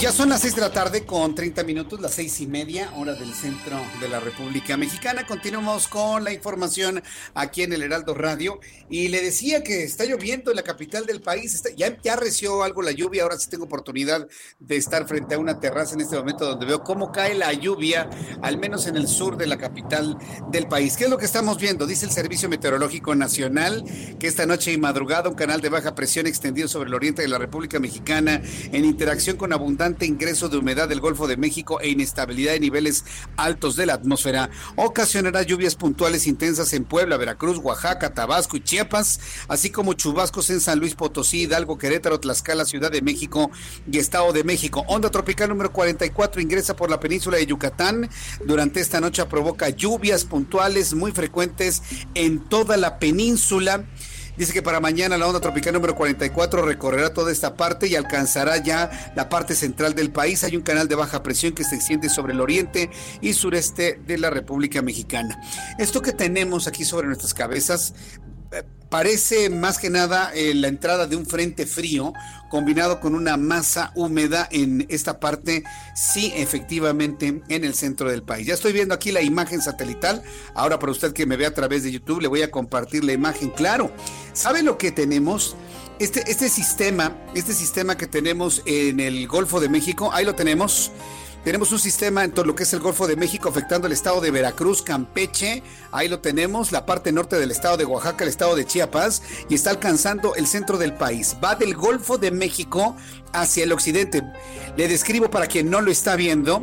Ya 0.00 0.12
son 0.12 0.30
las 0.30 0.40
seis 0.40 0.54
de 0.54 0.62
la 0.62 0.72
tarde 0.72 1.04
con 1.04 1.34
30 1.34 1.62
minutos, 1.62 2.00
las 2.00 2.14
seis 2.14 2.40
y 2.40 2.46
media, 2.46 2.90
hora 2.96 3.12
del 3.12 3.34
centro 3.34 3.78
de 4.00 4.08
la 4.08 4.18
República 4.18 4.78
Mexicana. 4.78 5.26
Continuamos 5.26 5.88
con 5.88 6.24
la 6.24 6.32
información 6.32 7.02
aquí 7.34 7.64
en 7.64 7.74
el 7.74 7.82
Heraldo 7.82 8.14
Radio. 8.14 8.60
Y 8.88 9.08
le 9.08 9.20
decía 9.20 9.62
que 9.62 9.84
está 9.84 10.06
lloviendo 10.06 10.52
en 10.52 10.56
la 10.56 10.62
capital 10.62 11.04
del 11.04 11.20
país. 11.20 11.62
ya, 11.76 12.00
ya 12.00 12.16
reció 12.16 12.62
algo 12.62 12.80
la 12.80 12.92
lluvia. 12.92 13.24
Ahora 13.24 13.38
sí 13.38 13.50
tengo 13.50 13.66
oportunidad 13.66 14.26
de 14.58 14.76
estar 14.76 15.06
frente 15.06 15.34
a 15.34 15.38
una 15.38 15.60
terraza 15.60 15.96
en 15.96 16.00
este 16.00 16.16
momento 16.16 16.46
donde 16.46 16.64
veo 16.64 16.82
cómo 16.82 17.12
cae 17.12 17.34
la 17.34 17.52
lluvia, 17.52 18.08
al 18.40 18.56
menos 18.56 18.86
en 18.86 18.96
el 18.96 19.06
sur 19.06 19.36
de 19.36 19.48
la 19.48 19.58
capital 19.58 20.16
del 20.50 20.66
país. 20.66 20.96
¿Qué 20.96 21.04
es 21.04 21.10
lo 21.10 21.18
que 21.18 21.26
estamos 21.26 21.58
viendo? 21.58 21.86
Dice 21.86 22.06
el 22.06 22.12
Servicio 22.12 22.48
Meteorológico 22.48 23.14
Nacional 23.14 23.84
que 24.18 24.28
esta 24.28 24.46
noche 24.46 24.72
y 24.72 24.78
madrugada 24.78 25.28
un 25.28 25.34
canal 25.34 25.60
de 25.60 25.68
baja 25.68 25.94
presión 25.94 26.26
extendido 26.26 26.68
sobre 26.68 26.88
el 26.88 26.94
oriente 26.94 27.20
de 27.20 27.28
la 27.28 27.36
República 27.36 27.78
Mexicana 27.78 28.40
en 28.72 28.86
interacción 28.86 29.36
con 29.36 29.52
ingreso 30.00 30.48
de 30.48 30.58
humedad 30.58 30.88
del 30.88 31.00
Golfo 31.00 31.26
de 31.26 31.36
México 31.36 31.80
e 31.80 31.88
inestabilidad 31.88 32.52
de 32.52 32.60
niveles 32.60 33.04
altos 33.36 33.76
de 33.76 33.86
la 33.86 33.94
atmósfera 33.94 34.50
ocasionará 34.76 35.42
lluvias 35.42 35.74
puntuales 35.74 36.26
intensas 36.26 36.72
en 36.72 36.84
Puebla, 36.84 37.16
Veracruz, 37.16 37.58
Oaxaca, 37.58 38.14
Tabasco 38.14 38.56
y 38.56 38.62
Chiapas, 38.62 39.20
así 39.48 39.70
como 39.70 39.94
chubascos 39.94 40.50
en 40.50 40.60
San 40.60 40.78
Luis 40.78 40.94
Potosí, 40.94 41.42
Hidalgo, 41.42 41.78
Querétaro, 41.78 42.20
Tlaxcala, 42.20 42.64
Ciudad 42.64 42.90
de 42.90 43.02
México 43.02 43.50
y 43.90 43.98
Estado 43.98 44.32
de 44.32 44.44
México. 44.44 44.84
Onda 44.88 45.10
tropical 45.10 45.48
número 45.48 45.72
44 45.72 46.40
ingresa 46.40 46.76
por 46.76 46.90
la 46.90 47.00
península 47.00 47.38
de 47.38 47.46
Yucatán. 47.46 48.08
Durante 48.44 48.80
esta 48.80 49.00
noche 49.00 49.24
provoca 49.26 49.70
lluvias 49.70 50.24
puntuales 50.24 50.94
muy 50.94 51.12
frecuentes 51.12 51.82
en 52.14 52.40
toda 52.48 52.76
la 52.76 52.98
península. 52.98 53.84
Dice 54.40 54.54
que 54.54 54.62
para 54.62 54.80
mañana 54.80 55.18
la 55.18 55.26
onda 55.26 55.38
tropical 55.38 55.74
número 55.74 55.94
44 55.94 56.62
recorrerá 56.62 57.12
toda 57.12 57.30
esta 57.30 57.56
parte 57.56 57.88
y 57.88 57.94
alcanzará 57.94 58.56
ya 58.56 59.12
la 59.14 59.28
parte 59.28 59.54
central 59.54 59.94
del 59.94 60.12
país. 60.12 60.44
Hay 60.44 60.56
un 60.56 60.62
canal 60.62 60.88
de 60.88 60.94
baja 60.94 61.22
presión 61.22 61.52
que 61.52 61.62
se 61.62 61.74
extiende 61.74 62.08
sobre 62.08 62.32
el 62.32 62.40
oriente 62.40 62.88
y 63.20 63.34
sureste 63.34 64.00
de 64.06 64.16
la 64.16 64.30
República 64.30 64.80
Mexicana. 64.80 65.38
Esto 65.76 66.00
que 66.00 66.12
tenemos 66.12 66.66
aquí 66.66 66.86
sobre 66.86 67.06
nuestras 67.06 67.34
cabezas 67.34 67.92
eh, 68.52 68.62
parece 68.88 69.50
más 69.50 69.76
que 69.76 69.90
nada 69.90 70.32
eh, 70.34 70.54
la 70.54 70.68
entrada 70.68 71.06
de 71.06 71.16
un 71.16 71.26
frente 71.26 71.66
frío 71.66 72.14
combinado 72.50 73.00
con 73.00 73.14
una 73.14 73.38
masa 73.38 73.92
húmeda 73.94 74.46
en 74.50 74.84
esta 74.90 75.20
parte, 75.20 75.64
sí, 75.94 76.32
efectivamente, 76.36 77.42
en 77.48 77.64
el 77.64 77.74
centro 77.74 78.10
del 78.10 78.22
país. 78.22 78.46
Ya 78.46 78.54
estoy 78.54 78.72
viendo 78.74 78.92
aquí 78.92 79.12
la 79.12 79.22
imagen 79.22 79.62
satelital. 79.62 80.22
Ahora, 80.54 80.78
para 80.78 80.92
usted 80.92 81.14
que 81.14 81.24
me 81.24 81.36
ve 81.36 81.46
a 81.46 81.54
través 81.54 81.84
de 81.84 81.92
YouTube, 81.92 82.20
le 82.20 82.28
voy 82.28 82.42
a 82.42 82.50
compartir 82.50 83.04
la 83.04 83.12
imagen. 83.12 83.50
Claro, 83.50 83.90
¿sabe 84.34 84.62
lo 84.62 84.76
que 84.76 84.92
tenemos? 84.92 85.56
Este, 86.00 86.30
este 86.30 86.48
sistema, 86.48 87.16
este 87.34 87.52
sistema 87.54 87.96
que 87.96 88.06
tenemos 88.06 88.62
en 88.66 89.00
el 89.00 89.28
Golfo 89.28 89.60
de 89.60 89.68
México, 89.68 90.10
ahí 90.12 90.24
lo 90.24 90.34
tenemos. 90.34 90.92
Tenemos 91.44 91.72
un 91.72 91.78
sistema 91.78 92.22
en 92.22 92.32
todo 92.32 92.44
lo 92.44 92.54
que 92.54 92.64
es 92.64 92.72
el 92.74 92.80
Golfo 92.80 93.06
de 93.06 93.16
México 93.16 93.48
afectando 93.48 93.86
el 93.86 93.94
estado 93.94 94.20
de 94.20 94.30
Veracruz, 94.30 94.82
Campeche, 94.82 95.62
ahí 95.90 96.06
lo 96.06 96.20
tenemos, 96.20 96.70
la 96.70 96.84
parte 96.84 97.12
norte 97.12 97.38
del 97.38 97.50
estado 97.50 97.78
de 97.78 97.86
Oaxaca, 97.86 98.24
el 98.24 98.30
estado 98.30 98.54
de 98.54 98.66
Chiapas, 98.66 99.22
y 99.48 99.54
está 99.54 99.70
alcanzando 99.70 100.34
el 100.34 100.46
centro 100.46 100.76
del 100.76 100.92
país. 100.92 101.38
Va 101.42 101.54
del 101.54 101.74
Golfo 101.74 102.18
de 102.18 102.30
México 102.30 102.94
hacia 103.32 103.64
el 103.64 103.72
occidente. 103.72 104.22
Le 104.76 104.86
describo 104.86 105.30
para 105.30 105.46
quien 105.46 105.70
no 105.70 105.80
lo 105.80 105.90
está 105.90 106.14
viendo. 106.14 106.62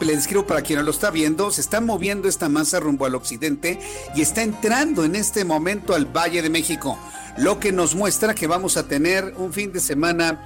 Le 0.00 0.14
describo 0.14 0.46
para 0.46 0.62
quien 0.62 0.78
no 0.78 0.84
lo 0.84 0.92
está 0.92 1.10
viendo, 1.10 1.50
se 1.50 1.60
está 1.60 1.80
moviendo 1.80 2.28
esta 2.28 2.48
masa 2.48 2.80
rumbo 2.80 3.06
al 3.06 3.16
occidente 3.16 3.80
y 4.14 4.22
está 4.22 4.42
entrando 4.42 5.04
en 5.04 5.14
este 5.16 5.44
momento 5.44 5.94
al 5.94 6.06
Valle 6.06 6.40
de 6.40 6.48
México, 6.48 6.98
lo 7.36 7.60
que 7.60 7.70
nos 7.70 7.94
muestra 7.94 8.34
que 8.34 8.46
vamos 8.46 8.78
a 8.78 8.88
tener 8.88 9.34
un 9.36 9.52
fin 9.52 9.72
de 9.72 9.80
semana 9.80 10.40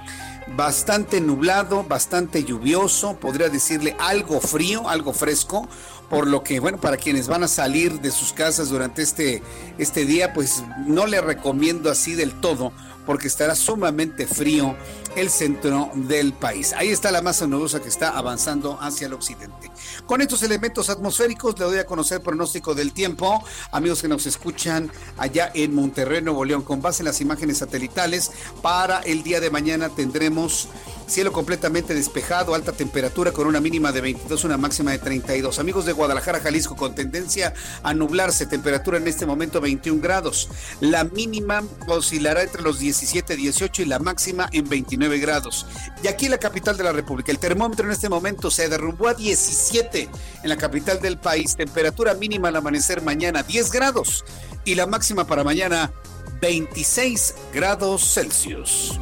bastante 0.47 1.21
nublado, 1.21 1.83
bastante 1.83 2.43
lluvioso, 2.43 3.17
podría 3.17 3.49
decirle 3.49 3.95
algo 3.99 4.39
frío, 4.39 4.87
algo 4.87 5.13
fresco, 5.13 5.67
por 6.09 6.27
lo 6.27 6.43
que, 6.43 6.59
bueno, 6.59 6.79
para 6.79 6.97
quienes 6.97 7.27
van 7.27 7.43
a 7.43 7.47
salir 7.47 7.99
de 7.99 8.11
sus 8.11 8.31
casas 8.31 8.69
durante 8.69 9.01
este, 9.01 9.41
este 9.77 10.05
día, 10.05 10.33
pues 10.33 10.63
no 10.85 11.07
le 11.07 11.19
recomiendo 11.19 11.89
así 11.89 12.13
del 12.13 12.39
todo, 12.41 12.71
porque 13.05 13.27
estará 13.27 13.55
sumamente 13.55 14.27
frío 14.27 14.75
el 15.15 15.29
centro 15.29 15.89
del 15.95 16.33
país. 16.33 16.73
Ahí 16.73 16.89
está 16.89 17.11
la 17.11 17.21
masa 17.21 17.47
nubosa 17.47 17.81
que 17.81 17.89
está 17.89 18.09
avanzando 18.09 18.77
hacia 18.81 19.07
el 19.07 19.13
occidente. 19.13 19.71
Con 20.05 20.21
estos 20.21 20.43
elementos 20.43 20.89
atmosféricos 20.89 21.57
le 21.59 21.65
doy 21.65 21.77
a 21.79 21.85
conocer 21.85 22.21
pronóstico 22.21 22.75
del 22.75 22.93
tiempo. 22.93 23.43
Amigos 23.71 24.01
que 24.01 24.07
nos 24.07 24.25
escuchan 24.25 24.91
allá 25.17 25.51
en 25.53 25.73
Monterrey, 25.73 26.21
Nuevo 26.21 26.45
León, 26.45 26.63
con 26.63 26.81
base 26.81 27.01
en 27.01 27.05
las 27.05 27.21
imágenes 27.21 27.57
satelitales, 27.59 28.31
para 28.61 28.99
el 28.99 29.23
día 29.23 29.39
de 29.39 29.49
mañana 29.49 29.89
tendremos 29.89 30.69
cielo 31.07 31.31
completamente 31.31 31.93
despejado, 31.93 32.55
alta 32.55 32.71
temperatura 32.71 33.31
con 33.31 33.47
una 33.47 33.59
mínima 33.59 33.91
de 33.91 34.01
22, 34.01 34.43
una 34.43 34.57
máxima 34.57 34.91
de 34.91 34.99
32. 34.99 35.59
Amigos 35.59 35.85
de 35.85 35.93
Guadalajara, 35.93 36.39
Jalisco, 36.39 36.75
con 36.75 36.95
tendencia 36.95 37.53
a 37.83 37.93
nublarse, 37.93 38.45
temperatura 38.45 38.97
en 38.97 39.07
este 39.07 39.25
momento 39.25 39.61
21 39.61 40.01
grados. 40.01 40.49
La 40.79 41.03
mínima 41.03 41.63
oscilará 41.87 42.43
entre 42.43 42.61
los 42.61 42.79
17 42.79 43.33
y 43.33 43.37
18 43.37 43.83
y 43.83 43.85
la 43.85 43.99
máxima 43.99 44.49
en 44.51 44.67
29 44.67 45.19
grados. 45.19 45.67
Y 46.03 46.07
aquí 46.07 46.27
la 46.27 46.37
capital 46.37 46.77
de 46.77 46.83
la 46.83 46.91
República, 46.91 47.31
el 47.31 47.39
termómetro 47.39 47.85
en 47.85 47.91
este 47.91 48.09
momento 48.09 48.49
se 48.51 48.67
derrumbó 48.69 49.07
a 49.07 49.13
17 49.13 49.84
en 49.93 50.49
la 50.49 50.57
capital 50.57 50.99
del 51.01 51.17
país. 51.17 51.55
Temperatura 51.55 52.13
mínima 52.13 52.49
al 52.49 52.55
amanecer 52.55 53.01
mañana 53.01 53.43
10 53.43 53.71
grados 53.71 54.25
y 54.63 54.75
la 54.75 54.87
máxima 54.87 55.27
para 55.27 55.43
mañana 55.43 55.91
26 56.41 57.35
grados 57.53 58.13
Celsius. 58.13 58.99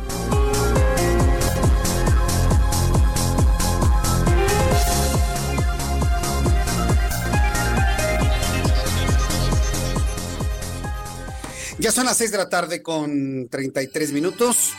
Ya 11.79 11.91
son 11.91 12.05
las 12.05 12.15
6 12.15 12.31
de 12.31 12.37
la 12.37 12.47
tarde 12.47 12.81
con 12.81 13.49
33 13.49 14.13
minutos. 14.13 14.71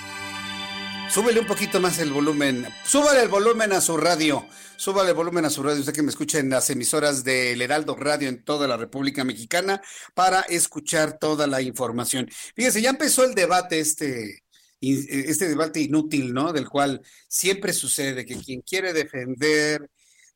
Súbele 1.11 1.39
un 1.39 1.47
poquito 1.47 1.79
más 1.79 1.99
el 1.99 2.11
volumen. 2.11 2.67
Súbale 2.85 3.21
el 3.21 3.29
volumen 3.29 3.73
a 3.73 3.81
su 3.81 3.97
radio. 3.97 4.47
Súbale 4.77 5.13
volumen 5.13 5.45
a 5.45 5.51
su 5.51 5.63
radio. 5.63 5.81
Usted 5.81 5.95
que 5.95 6.03
me 6.03 6.11
escucha 6.11 6.39
en 6.39 6.51
las 6.51 6.69
emisoras 6.69 7.25
del 7.25 7.63
Heraldo 7.63 7.95
Radio 7.97 8.29
en 8.29 8.45
toda 8.45 8.67
la 8.67 8.77
República 8.77 9.25
Mexicana 9.25 9.81
para 10.15 10.41
escuchar 10.41 11.19
toda 11.19 11.47
la 11.47 11.63
información. 11.63 12.29
Fíjese, 12.55 12.83
ya 12.83 12.91
empezó 12.91 13.25
el 13.25 13.35
debate 13.35 13.79
este, 13.79 14.43
este 14.81 15.49
debate 15.49 15.81
inútil, 15.81 16.35
¿no? 16.35 16.53
Del 16.53 16.69
cual 16.69 17.03
siempre 17.29 17.73
sucede 17.73 18.25
que 18.25 18.37
quien 18.37 18.63
quiere 18.63 18.93
defender 18.93 19.91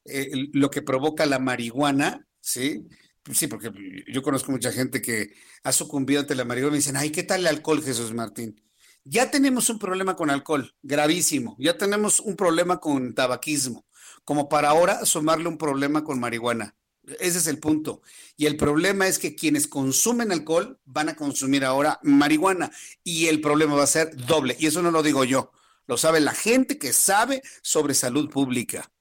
eh, 0.04 0.30
lo 0.52 0.70
que 0.70 0.82
provoca 0.82 1.26
la 1.26 1.38
marihuana, 1.38 2.26
¿sí? 2.40 2.86
Sí, 3.32 3.46
porque 3.46 3.70
yo 4.06 4.22
conozco 4.22 4.52
mucha 4.52 4.72
gente 4.72 5.02
que 5.02 5.34
ha 5.64 5.72
sucumbido 5.72 6.20
ante 6.20 6.34
la 6.34 6.44
marihuana 6.44 6.76
y 6.76 6.80
dicen, 6.80 6.96
ay, 6.96 7.10
¿qué 7.10 7.24
tal 7.24 7.40
el 7.40 7.48
alcohol, 7.48 7.82
Jesús 7.82 8.14
Martín? 8.14 8.62
Ya 9.04 9.30
tenemos 9.30 9.70
un 9.70 9.78
problema 9.78 10.16
con 10.16 10.30
alcohol, 10.30 10.74
gravísimo. 10.82 11.56
Ya 11.58 11.76
tenemos 11.76 12.20
un 12.20 12.36
problema 12.36 12.78
con 12.78 13.14
tabaquismo, 13.14 13.86
como 14.28 14.50
para 14.50 14.68
ahora 14.68 15.06
sumarle 15.06 15.48
un 15.48 15.56
problema 15.56 16.04
con 16.04 16.20
marihuana. 16.20 16.76
Ese 17.18 17.38
es 17.38 17.46
el 17.46 17.58
punto. 17.58 18.02
Y 18.36 18.44
el 18.44 18.58
problema 18.58 19.06
es 19.06 19.18
que 19.18 19.34
quienes 19.34 19.66
consumen 19.66 20.30
alcohol 20.32 20.78
van 20.84 21.08
a 21.08 21.16
consumir 21.16 21.64
ahora 21.64 21.98
marihuana 22.02 22.70
y 23.02 23.28
el 23.28 23.40
problema 23.40 23.74
va 23.74 23.84
a 23.84 23.86
ser 23.86 24.14
doble. 24.26 24.54
Y 24.60 24.66
eso 24.66 24.82
no 24.82 24.90
lo 24.90 25.02
digo 25.02 25.24
yo, 25.24 25.50
lo 25.86 25.96
sabe 25.96 26.20
la 26.20 26.34
gente 26.34 26.76
que 26.76 26.92
sabe 26.92 27.42
sobre 27.62 27.94
salud 27.94 28.28
pública. 28.28 28.92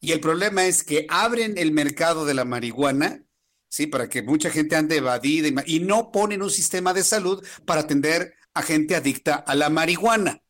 Y 0.00 0.12
el 0.12 0.20
problema 0.20 0.66
es 0.66 0.84
que 0.84 1.06
abren 1.08 1.56
el 1.56 1.72
mercado 1.72 2.26
de 2.26 2.34
la 2.34 2.44
marihuana, 2.44 3.24
¿sí? 3.70 3.86
Para 3.86 4.10
que 4.10 4.20
mucha 4.20 4.50
gente 4.50 4.76
ande 4.76 4.98
evadida 4.98 5.62
y 5.64 5.80
no 5.80 6.12
ponen 6.12 6.42
un 6.42 6.50
sistema 6.50 6.92
de 6.92 7.04
salud 7.04 7.42
para 7.64 7.80
atender 7.80 8.34
a 8.52 8.60
gente 8.60 8.94
adicta 8.96 9.36
a 9.36 9.54
la 9.54 9.70
marihuana. 9.70 10.42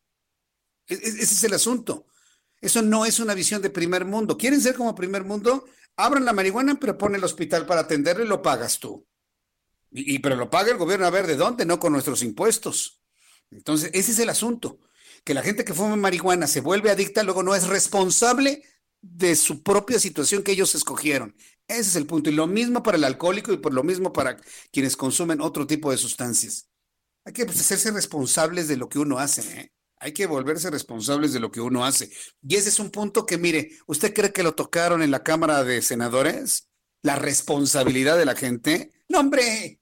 E, 0.87 0.95
e, 0.95 0.97
ese 0.97 1.23
es 1.23 1.43
el 1.45 1.53
asunto. 1.53 2.08
Eso 2.61 2.81
no 2.81 3.05
es 3.05 3.19
una 3.19 3.33
visión 3.33 3.61
de 3.61 3.69
primer 3.69 4.05
mundo. 4.05 4.37
¿Quieren 4.37 4.61
ser 4.61 4.75
como 4.75 4.95
primer 4.95 5.23
mundo? 5.23 5.65
Abran 5.95 6.25
la 6.25 6.33
marihuana, 6.33 6.77
pero 6.79 6.97
pon 6.97 7.15
el 7.15 7.23
hospital 7.23 7.65
para 7.65 7.81
atenderlo 7.81 8.23
y 8.23 8.27
lo 8.27 8.41
pagas 8.41 8.79
tú. 8.79 9.05
Y, 9.91 10.19
pero 10.19 10.35
lo 10.35 10.49
paga 10.49 10.71
el 10.71 10.77
gobierno 10.77 11.05
a 11.05 11.09
ver 11.09 11.25
de 11.25 11.35
dónde, 11.35 11.65
no 11.65 11.79
con 11.79 11.93
nuestros 11.93 12.21
impuestos. 12.21 13.01
Entonces, 13.49 13.89
ese 13.93 14.11
es 14.11 14.19
el 14.19 14.29
asunto. 14.29 14.79
Que 15.23 15.33
la 15.33 15.41
gente 15.41 15.65
que 15.65 15.73
fuma 15.73 15.95
marihuana 15.95 16.47
se 16.47 16.61
vuelve 16.61 16.91
adicta, 16.91 17.23
luego 17.23 17.43
no 17.43 17.55
es 17.55 17.67
responsable 17.67 18.63
de 19.01 19.35
su 19.35 19.63
propia 19.63 19.99
situación 19.99 20.43
que 20.43 20.51
ellos 20.51 20.75
escogieron. 20.75 21.35
Ese 21.67 21.81
es 21.81 21.95
el 21.95 22.05
punto. 22.05 22.29
Y 22.29 22.33
lo 22.33 22.47
mismo 22.47 22.83
para 22.83 22.97
el 22.97 23.03
alcohólico 23.03 23.51
y 23.51 23.57
por 23.57 23.73
lo 23.73 23.83
mismo 23.83 24.13
para 24.13 24.37
quienes 24.71 24.95
consumen 24.95 25.41
otro 25.41 25.65
tipo 25.65 25.91
de 25.91 25.97
sustancias. 25.97 26.69
Hay 27.25 27.33
que 27.33 27.45
pues, 27.45 27.59
hacerse 27.59 27.91
responsables 27.91 28.67
de 28.67 28.77
lo 28.77 28.89
que 28.89 28.99
uno 28.99 29.19
hace, 29.19 29.41
¿eh? 29.59 29.73
Hay 29.99 30.13
que 30.13 30.25
volverse 30.25 30.69
responsables 30.69 31.33
de 31.33 31.41
lo 31.41 31.51
que 31.51 31.59
uno 31.59 31.85
hace. 31.85 32.09
Y 32.41 32.55
ese 32.55 32.69
es 32.69 32.79
un 32.79 32.89
punto 32.89 33.25
que, 33.25 33.37
mire, 33.37 33.71
¿usted 33.85 34.13
cree 34.13 34.31
que 34.31 34.43
lo 34.43 34.55
tocaron 34.55 35.01
en 35.01 35.11
la 35.11 35.23
Cámara 35.23 35.63
de 35.63 35.81
Senadores? 35.81 36.69
¿La 37.01 37.17
responsabilidad 37.17 38.17
de 38.17 38.25
la 38.25 38.35
gente? 38.35 38.91
No, 39.09 39.19
hombre. 39.19 39.81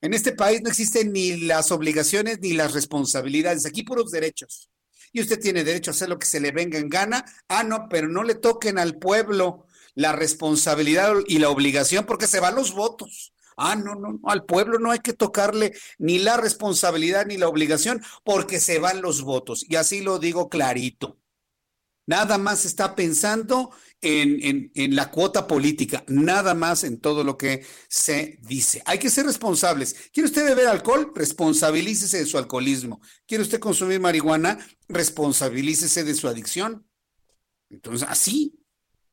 En 0.00 0.14
este 0.14 0.32
país 0.32 0.62
no 0.62 0.68
existen 0.68 1.12
ni 1.12 1.36
las 1.36 1.72
obligaciones 1.72 2.38
ni 2.40 2.52
las 2.52 2.74
responsabilidades. 2.74 3.66
Aquí 3.66 3.82
puros 3.82 4.10
derechos. 4.10 4.70
Y 5.12 5.20
usted 5.20 5.40
tiene 5.40 5.64
derecho 5.64 5.90
a 5.90 5.94
hacer 5.94 6.08
lo 6.08 6.18
que 6.18 6.26
se 6.26 6.40
le 6.40 6.52
venga 6.52 6.78
en 6.78 6.88
gana. 6.88 7.24
Ah, 7.48 7.64
no, 7.64 7.88
pero 7.88 8.08
no 8.08 8.22
le 8.22 8.34
toquen 8.34 8.78
al 8.78 8.98
pueblo 8.98 9.66
la 9.94 10.12
responsabilidad 10.12 11.14
y 11.26 11.38
la 11.38 11.50
obligación 11.50 12.04
porque 12.06 12.26
se 12.26 12.40
van 12.40 12.54
los 12.54 12.72
votos. 12.72 13.33
Ah, 13.56 13.76
no, 13.76 13.94
no, 13.94 14.12
no, 14.12 14.20
al 14.24 14.44
pueblo 14.44 14.78
no 14.78 14.90
hay 14.90 15.00
que 15.00 15.12
tocarle 15.12 15.74
ni 15.98 16.18
la 16.18 16.36
responsabilidad 16.36 17.26
ni 17.26 17.36
la 17.36 17.48
obligación 17.48 18.02
porque 18.24 18.60
se 18.60 18.78
van 18.78 19.02
los 19.02 19.22
votos. 19.22 19.64
Y 19.68 19.76
así 19.76 20.00
lo 20.00 20.18
digo 20.18 20.48
clarito. 20.48 21.18
Nada 22.06 22.36
más 22.36 22.66
está 22.66 22.94
pensando 22.94 23.70
en, 24.02 24.70
en, 24.74 24.94
la 24.94 25.10
cuota 25.10 25.46
política, 25.46 26.04
nada 26.06 26.52
más 26.52 26.84
en 26.84 27.00
todo 27.00 27.24
lo 27.24 27.38
que 27.38 27.64
se 27.88 28.38
dice. 28.42 28.82
Hay 28.84 28.98
que 28.98 29.08
ser 29.08 29.24
responsables. 29.24 30.10
¿Quiere 30.12 30.28
usted 30.28 30.44
beber 30.44 30.68
alcohol? 30.68 31.12
Responsabilícese 31.14 32.18
de 32.18 32.26
su 32.26 32.36
alcoholismo. 32.36 33.00
¿Quiere 33.26 33.42
usted 33.42 33.58
consumir 33.58 34.00
marihuana? 34.00 34.58
Responsabilícese 34.88 36.04
de 36.04 36.14
su 36.14 36.28
adicción. 36.28 36.86
Entonces, 37.70 38.06
así, 38.06 38.54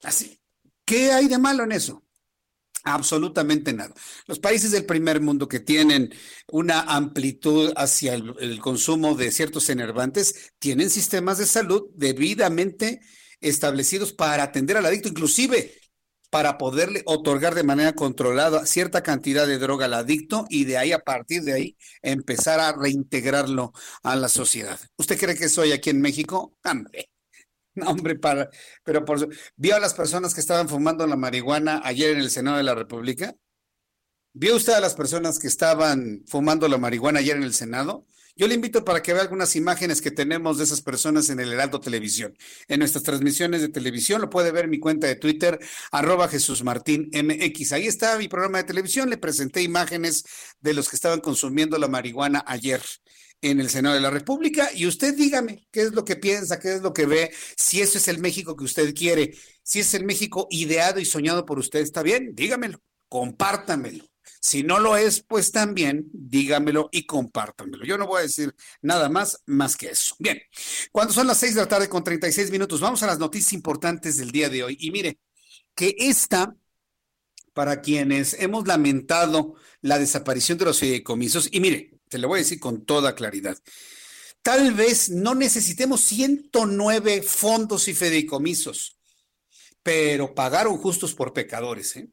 así. 0.03 0.41
¿Qué 0.83 1.13
hay 1.13 1.27
de 1.27 1.37
malo 1.37 1.63
en 1.63 1.71
eso? 1.71 2.03
Absolutamente 2.83 3.73
nada. 3.73 3.93
Los 4.25 4.39
países 4.39 4.71
del 4.71 4.85
primer 4.85 5.21
mundo 5.21 5.47
que 5.47 5.59
tienen 5.59 6.13
una 6.47 6.81
amplitud 6.81 7.73
hacia 7.75 8.15
el, 8.15 8.59
consumo 8.59 9.15
de 9.15 9.31
ciertos 9.31 9.69
enervantes 9.69 10.53
tienen 10.57 10.89
sistemas 10.89 11.37
de 11.37 11.45
salud 11.45 11.89
debidamente 11.93 13.01
establecidos 13.39 14.13
para 14.13 14.43
atender 14.43 14.77
al 14.77 14.85
adicto, 14.85 15.09
inclusive 15.09 15.75
para 16.31 16.57
poderle 16.57 17.03
otorgar 17.05 17.53
de 17.55 17.63
manera 17.63 17.93
controlada 17.93 18.65
cierta 18.65 19.03
cantidad 19.03 19.45
de 19.45 19.59
droga 19.59 19.85
al 19.85 19.93
adicto 19.93 20.45
y 20.49 20.63
de 20.63 20.77
ahí 20.77 20.91
a 20.91 20.99
partir 20.99 21.43
de 21.43 21.53
ahí 21.53 21.77
empezar 22.01 22.59
a 22.59 22.73
reintegrarlo 22.73 23.73
a 24.01 24.15
la 24.15 24.29
sociedad. 24.29 24.79
¿Usted 24.97 25.19
cree 25.19 25.35
que 25.35 25.49
soy 25.49 25.71
aquí 25.71 25.89
en 25.89 26.01
México? 26.01 26.57
¡Hombre! 26.63 27.10
No, 27.73 27.89
hombre, 27.89 28.15
para, 28.15 28.49
pero 28.83 29.05
por 29.05 29.29
¿vio 29.55 29.75
a 29.75 29.79
las 29.79 29.93
personas 29.93 30.33
que 30.33 30.41
estaban 30.41 30.67
fumando 30.67 31.07
la 31.07 31.15
marihuana 31.15 31.81
ayer 31.85 32.11
en 32.11 32.19
el 32.19 32.29
Senado 32.29 32.57
de 32.57 32.63
la 32.63 32.75
República? 32.75 33.35
¿Vio 34.33 34.55
usted 34.55 34.73
a 34.73 34.79
las 34.79 34.93
personas 34.95 35.39
que 35.39 35.47
estaban 35.47 36.23
fumando 36.27 36.67
la 36.67 36.77
marihuana 36.77 37.19
ayer 37.19 37.37
en 37.37 37.43
el 37.43 37.53
Senado? 37.53 38.05
Yo 38.35 38.47
le 38.47 38.55
invito 38.55 38.85
para 38.85 39.01
que 39.01 39.13
vea 39.13 39.21
algunas 39.21 39.55
imágenes 39.55 40.01
que 40.01 40.11
tenemos 40.11 40.57
de 40.57 40.63
esas 40.63 40.81
personas 40.81 41.29
en 41.29 41.39
el 41.39 41.51
Heraldo 41.51 41.81
Televisión. 41.81 42.37
En 42.67 42.79
nuestras 42.79 43.03
transmisiones 43.03 43.61
de 43.61 43.69
televisión 43.69 44.21
lo 44.21 44.29
puede 44.29 44.51
ver 44.51 44.65
en 44.65 44.71
mi 44.71 44.79
cuenta 44.79 45.07
de 45.07 45.15
Twitter, 45.15 45.59
arroba 45.91 46.29
Jesús 46.29 46.63
Martín 46.63 47.09
MX. 47.13 47.73
Ahí 47.73 47.87
está 47.87 48.17
mi 48.17 48.29
programa 48.29 48.59
de 48.59 48.63
televisión. 48.63 49.09
Le 49.09 49.17
presenté 49.17 49.61
imágenes 49.61 50.23
de 50.61 50.73
los 50.73 50.89
que 50.89 50.95
estaban 50.95 51.19
consumiendo 51.19 51.77
la 51.77 51.89
marihuana 51.89 52.43
ayer 52.47 52.81
en 53.41 53.59
el 53.59 53.69
Senado 53.69 53.95
de 53.95 54.01
la 54.01 54.11
República 54.11 54.69
y 54.73 54.85
usted 54.85 55.15
dígame 55.15 55.67
qué 55.71 55.81
es 55.81 55.93
lo 55.93 56.05
que 56.05 56.15
piensa, 56.15 56.59
qué 56.59 56.75
es 56.75 56.81
lo 56.81 56.93
que 56.93 57.05
ve, 57.05 57.31
si 57.57 57.81
ese 57.81 57.97
es 57.97 58.07
el 58.07 58.19
México 58.19 58.55
que 58.55 58.63
usted 58.63 58.93
quiere, 58.93 59.35
si 59.63 59.79
es 59.79 59.93
el 59.93 60.05
México 60.05 60.47
ideado 60.51 60.99
y 60.99 61.05
soñado 61.05 61.45
por 61.45 61.59
usted, 61.59 61.79
está 61.79 62.03
bien, 62.03 62.35
dígamelo, 62.35 62.81
compártamelo. 63.07 64.05
Si 64.39 64.63
no 64.63 64.79
lo 64.79 64.97
es, 64.97 65.21
pues 65.21 65.51
también 65.51 66.09
dígamelo 66.13 66.89
y 66.91 67.05
compártamelo. 67.05 67.85
Yo 67.85 67.97
no 67.97 68.07
voy 68.07 68.19
a 68.19 68.23
decir 68.23 68.55
nada 68.81 69.07
más 69.07 69.41
más 69.45 69.77
que 69.77 69.89
eso. 69.91 70.15
Bien, 70.17 70.41
cuando 70.91 71.13
son 71.13 71.27
las 71.27 71.37
seis 71.37 71.53
de 71.53 71.61
la 71.61 71.67
tarde 71.67 71.89
con 71.89 72.03
36 72.03 72.49
minutos, 72.49 72.79
vamos 72.79 73.03
a 73.03 73.07
las 73.07 73.19
noticias 73.19 73.53
importantes 73.53 74.17
del 74.17 74.31
día 74.31 74.49
de 74.49 74.63
hoy. 74.63 74.77
Y 74.79 74.89
mire, 74.89 75.19
que 75.75 75.95
esta, 75.99 76.55
para 77.53 77.81
quienes 77.81 78.33
hemos 78.39 78.67
lamentado 78.67 79.55
la 79.81 79.99
desaparición 79.99 80.57
de 80.57 80.65
los 80.65 80.79
fideicomisos, 80.79 81.47
y 81.51 81.59
mire, 81.59 81.90
te 82.11 82.17
lo 82.17 82.27
voy 82.27 82.39
a 82.39 82.43
decir 82.43 82.59
con 82.59 82.83
toda 82.83 83.15
claridad. 83.15 83.57
Tal 84.41 84.73
vez 84.73 85.09
no 85.09 85.33
necesitemos 85.33 86.01
109 86.01 87.21
fondos 87.21 87.87
y 87.87 87.93
fideicomisos, 87.93 88.97
pero 89.81 90.35
pagaron 90.35 90.77
justos 90.77 91.13
por 91.13 91.31
pecadores. 91.31 91.95
¿eh? 91.95 92.09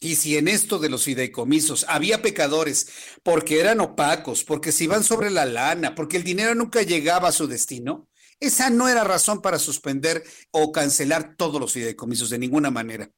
Y 0.00 0.16
si 0.16 0.36
en 0.36 0.48
esto 0.48 0.80
de 0.80 0.88
los 0.88 1.04
fideicomisos 1.04 1.86
había 1.88 2.20
pecadores 2.20 2.88
porque 3.22 3.60
eran 3.60 3.78
opacos, 3.78 4.42
porque 4.42 4.72
se 4.72 4.84
iban 4.84 5.04
sobre 5.04 5.30
la 5.30 5.46
lana, 5.46 5.94
porque 5.94 6.16
el 6.16 6.24
dinero 6.24 6.56
nunca 6.56 6.82
llegaba 6.82 7.28
a 7.28 7.32
su 7.32 7.46
destino, 7.46 8.08
esa 8.40 8.70
no 8.70 8.88
era 8.88 9.04
razón 9.04 9.40
para 9.40 9.60
suspender 9.60 10.24
o 10.50 10.72
cancelar 10.72 11.36
todos 11.36 11.60
los 11.60 11.72
fideicomisos 11.72 12.30
de 12.30 12.38
ninguna 12.40 12.72
manera. 12.72 13.08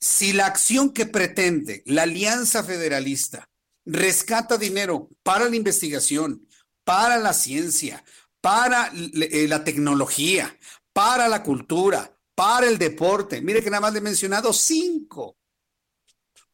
Si 0.00 0.32
la 0.32 0.46
acción 0.46 0.92
que 0.92 1.06
pretende 1.06 1.82
la 1.86 2.04
Alianza 2.04 2.62
Federalista 2.62 3.48
rescata 3.86 4.58
dinero 4.58 5.08
para 5.22 5.48
la 5.48 5.56
investigación, 5.56 6.46
para 6.84 7.18
la 7.18 7.32
ciencia, 7.32 8.04
para 8.40 8.92
eh, 8.92 9.46
la 9.48 9.64
tecnología, 9.64 10.56
para 10.92 11.28
la 11.28 11.42
cultura, 11.42 12.18
para 12.34 12.66
el 12.66 12.78
deporte. 12.78 13.40
Mire 13.40 13.62
que 13.62 13.70
nada 13.70 13.80
más 13.80 13.92
le 13.92 14.00
he 14.00 14.02
mencionado 14.02 14.52
cinco. 14.52 15.38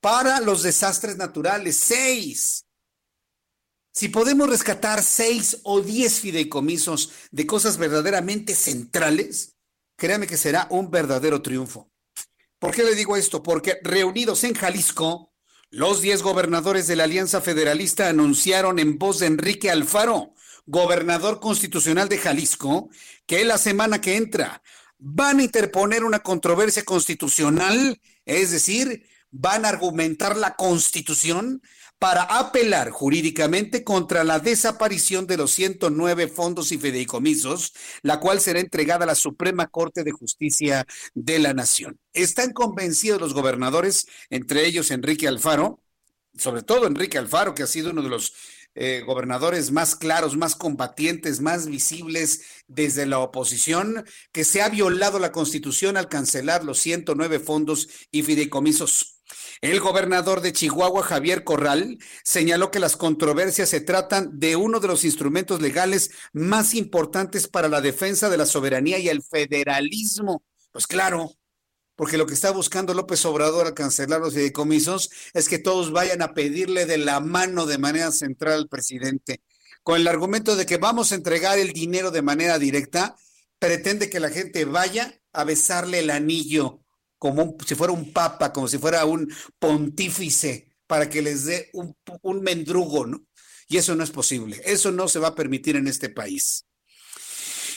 Para 0.00 0.40
los 0.40 0.62
desastres 0.62 1.16
naturales, 1.16 1.76
seis. 1.76 2.66
Si 3.94 4.08
podemos 4.08 4.48
rescatar 4.48 5.02
seis 5.02 5.58
o 5.64 5.80
diez 5.80 6.20
fideicomisos 6.20 7.12
de 7.30 7.46
cosas 7.46 7.76
verdaderamente 7.76 8.54
centrales, 8.54 9.56
créame 9.96 10.26
que 10.26 10.36
será 10.36 10.66
un 10.70 10.90
verdadero 10.90 11.42
triunfo. 11.42 11.90
¿Por 12.58 12.74
qué 12.74 12.84
le 12.84 12.94
digo 12.94 13.16
esto? 13.16 13.42
Porque 13.42 13.80
reunidos 13.82 14.44
en 14.44 14.54
Jalisco, 14.54 15.31
los 15.72 16.02
diez 16.02 16.22
gobernadores 16.22 16.86
de 16.86 16.96
la 16.96 17.04
Alianza 17.04 17.40
Federalista 17.40 18.10
anunciaron 18.10 18.78
en 18.78 18.98
voz 18.98 19.20
de 19.20 19.26
Enrique 19.26 19.70
Alfaro, 19.70 20.34
gobernador 20.66 21.40
constitucional 21.40 22.10
de 22.10 22.18
Jalisco, 22.18 22.90
que 23.26 23.42
la 23.46 23.56
semana 23.56 23.98
que 23.98 24.16
entra 24.16 24.62
van 24.98 25.40
a 25.40 25.42
interponer 25.42 26.04
una 26.04 26.18
controversia 26.18 26.84
constitucional, 26.84 27.98
es 28.26 28.50
decir, 28.50 29.08
van 29.30 29.64
a 29.64 29.70
argumentar 29.70 30.36
la 30.36 30.56
constitución 30.56 31.62
para 32.02 32.24
apelar 32.24 32.90
jurídicamente 32.90 33.84
contra 33.84 34.24
la 34.24 34.40
desaparición 34.40 35.28
de 35.28 35.36
los 35.36 35.52
109 35.52 36.26
fondos 36.26 36.72
y 36.72 36.78
fideicomisos, 36.78 37.74
la 38.02 38.18
cual 38.18 38.40
será 38.40 38.58
entregada 38.58 39.04
a 39.04 39.06
la 39.06 39.14
Suprema 39.14 39.68
Corte 39.68 40.02
de 40.02 40.10
Justicia 40.10 40.84
de 41.14 41.38
la 41.38 41.54
Nación. 41.54 42.00
Están 42.12 42.54
convencidos 42.54 43.20
los 43.20 43.34
gobernadores, 43.34 44.08
entre 44.30 44.66
ellos 44.66 44.90
Enrique 44.90 45.28
Alfaro, 45.28 45.78
sobre 46.36 46.64
todo 46.64 46.88
Enrique 46.88 47.18
Alfaro, 47.18 47.54
que 47.54 47.62
ha 47.62 47.68
sido 47.68 47.92
uno 47.92 48.02
de 48.02 48.08
los 48.08 48.34
eh, 48.74 49.04
gobernadores 49.06 49.70
más 49.70 49.94
claros, 49.94 50.36
más 50.36 50.56
combatientes, 50.56 51.40
más 51.40 51.68
visibles 51.68 52.42
desde 52.66 53.06
la 53.06 53.20
oposición, 53.20 54.04
que 54.32 54.42
se 54.42 54.60
ha 54.60 54.68
violado 54.68 55.20
la 55.20 55.30
constitución 55.30 55.96
al 55.96 56.08
cancelar 56.08 56.64
los 56.64 56.80
109 56.80 57.38
fondos 57.38 57.88
y 58.10 58.24
fideicomisos. 58.24 59.11
El 59.62 59.78
gobernador 59.78 60.40
de 60.40 60.52
Chihuahua, 60.52 61.04
Javier 61.04 61.44
Corral, 61.44 61.98
señaló 62.24 62.72
que 62.72 62.80
las 62.80 62.96
controversias 62.96 63.68
se 63.68 63.80
tratan 63.80 64.40
de 64.40 64.56
uno 64.56 64.80
de 64.80 64.88
los 64.88 65.04
instrumentos 65.04 65.62
legales 65.62 66.10
más 66.32 66.74
importantes 66.74 67.46
para 67.46 67.68
la 67.68 67.80
defensa 67.80 68.28
de 68.28 68.38
la 68.38 68.46
soberanía 68.46 68.98
y 68.98 69.08
el 69.08 69.22
federalismo. 69.22 70.42
Pues 70.72 70.88
claro, 70.88 71.36
porque 71.94 72.18
lo 72.18 72.26
que 72.26 72.34
está 72.34 72.50
buscando 72.50 72.92
López 72.92 73.24
Obrador 73.24 73.68
al 73.68 73.74
cancelar 73.74 74.20
los 74.20 74.34
fideicomisos 74.34 75.10
es 75.32 75.48
que 75.48 75.60
todos 75.60 75.92
vayan 75.92 76.22
a 76.22 76.34
pedirle 76.34 76.84
de 76.84 76.98
la 76.98 77.20
mano 77.20 77.64
de 77.64 77.78
manera 77.78 78.10
central 78.10 78.54
al 78.54 78.68
presidente. 78.68 79.42
Con 79.84 80.00
el 80.00 80.08
argumento 80.08 80.56
de 80.56 80.66
que 80.66 80.78
vamos 80.78 81.12
a 81.12 81.14
entregar 81.14 81.60
el 81.60 81.72
dinero 81.72 82.10
de 82.10 82.22
manera 82.22 82.58
directa, 82.58 83.14
pretende 83.60 84.10
que 84.10 84.18
la 84.18 84.30
gente 84.30 84.64
vaya 84.64 85.22
a 85.32 85.44
besarle 85.44 86.00
el 86.00 86.10
anillo 86.10 86.81
como 87.22 87.56
si 87.64 87.76
fuera 87.76 87.92
un 87.92 88.12
papa, 88.12 88.52
como 88.52 88.66
si 88.66 88.78
fuera 88.78 89.04
un 89.04 89.32
pontífice, 89.60 90.72
para 90.88 91.08
que 91.08 91.22
les 91.22 91.44
dé 91.44 91.70
un, 91.72 91.96
un 92.22 92.42
mendrugo, 92.42 93.06
¿no? 93.06 93.22
Y 93.68 93.76
eso 93.76 93.94
no 93.94 94.02
es 94.02 94.10
posible, 94.10 94.60
eso 94.64 94.90
no 94.90 95.06
se 95.06 95.20
va 95.20 95.28
a 95.28 95.34
permitir 95.36 95.76
en 95.76 95.86
este 95.86 96.08
país. 96.08 96.66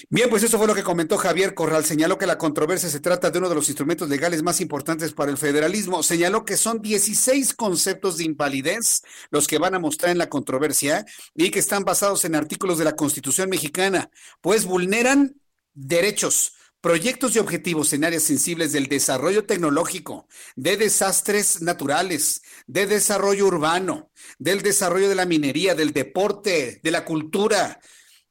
Bien, 0.09 0.31
pues 0.31 0.41
eso 0.41 0.57
fue 0.57 0.65
lo 0.65 0.73
que 0.73 0.81
comentó 0.81 1.19
Javier 1.19 1.53
Corral. 1.53 1.85
Señaló 1.85 2.17
que 2.17 2.25
la 2.25 2.39
controversia 2.39 2.89
se 2.89 2.99
trata 2.99 3.29
de 3.29 3.37
uno 3.37 3.47
de 3.47 3.53
los 3.53 3.69
instrumentos 3.69 4.09
legales 4.09 4.41
más 4.41 4.61
importantes 4.61 5.13
para 5.13 5.29
el 5.29 5.37
federalismo. 5.37 6.01
Señaló 6.01 6.43
que 6.43 6.57
son 6.57 6.81
16 6.81 7.53
conceptos 7.53 8.17
de 8.17 8.23
invalidez 8.23 9.03
los 9.29 9.47
que 9.47 9.59
van 9.59 9.75
a 9.75 9.79
mostrar 9.79 10.11
en 10.11 10.17
la 10.17 10.29
controversia 10.29 11.05
y 11.35 11.51
que 11.51 11.59
están 11.59 11.83
basados 11.83 12.25
en 12.25 12.33
artículos 12.33 12.79
de 12.79 12.85
la 12.85 12.95
Constitución 12.95 13.47
mexicana, 13.47 14.09
pues 14.41 14.65
vulneran 14.65 15.39
derechos, 15.75 16.53
proyectos 16.85 17.35
y 17.35 17.39
objetivos 17.39 17.93
en 17.93 18.05
áreas 18.05 18.21
sensibles 18.21 18.71
del 18.71 18.85
desarrollo 18.85 19.47
tecnológico, 19.47 20.27
de 20.55 20.77
desastres 20.77 21.63
naturales, 21.63 22.43
de 22.67 22.85
desarrollo 22.85 23.47
urbano, 23.47 24.11
del 24.37 24.61
desarrollo 24.61 25.09
de 25.09 25.15
la 25.15 25.25
minería, 25.25 25.73
del 25.73 25.93
deporte, 25.93 26.79
de 26.83 26.91
la 26.91 27.03
cultura, 27.03 27.81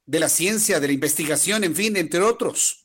de 0.06 0.20
la 0.20 0.28
ciencia, 0.28 0.78
de 0.78 0.86
la 0.86 0.92
investigación, 0.92 1.64
en 1.64 1.74
fin, 1.74 1.96
entre 1.96 2.20
otros. 2.20 2.83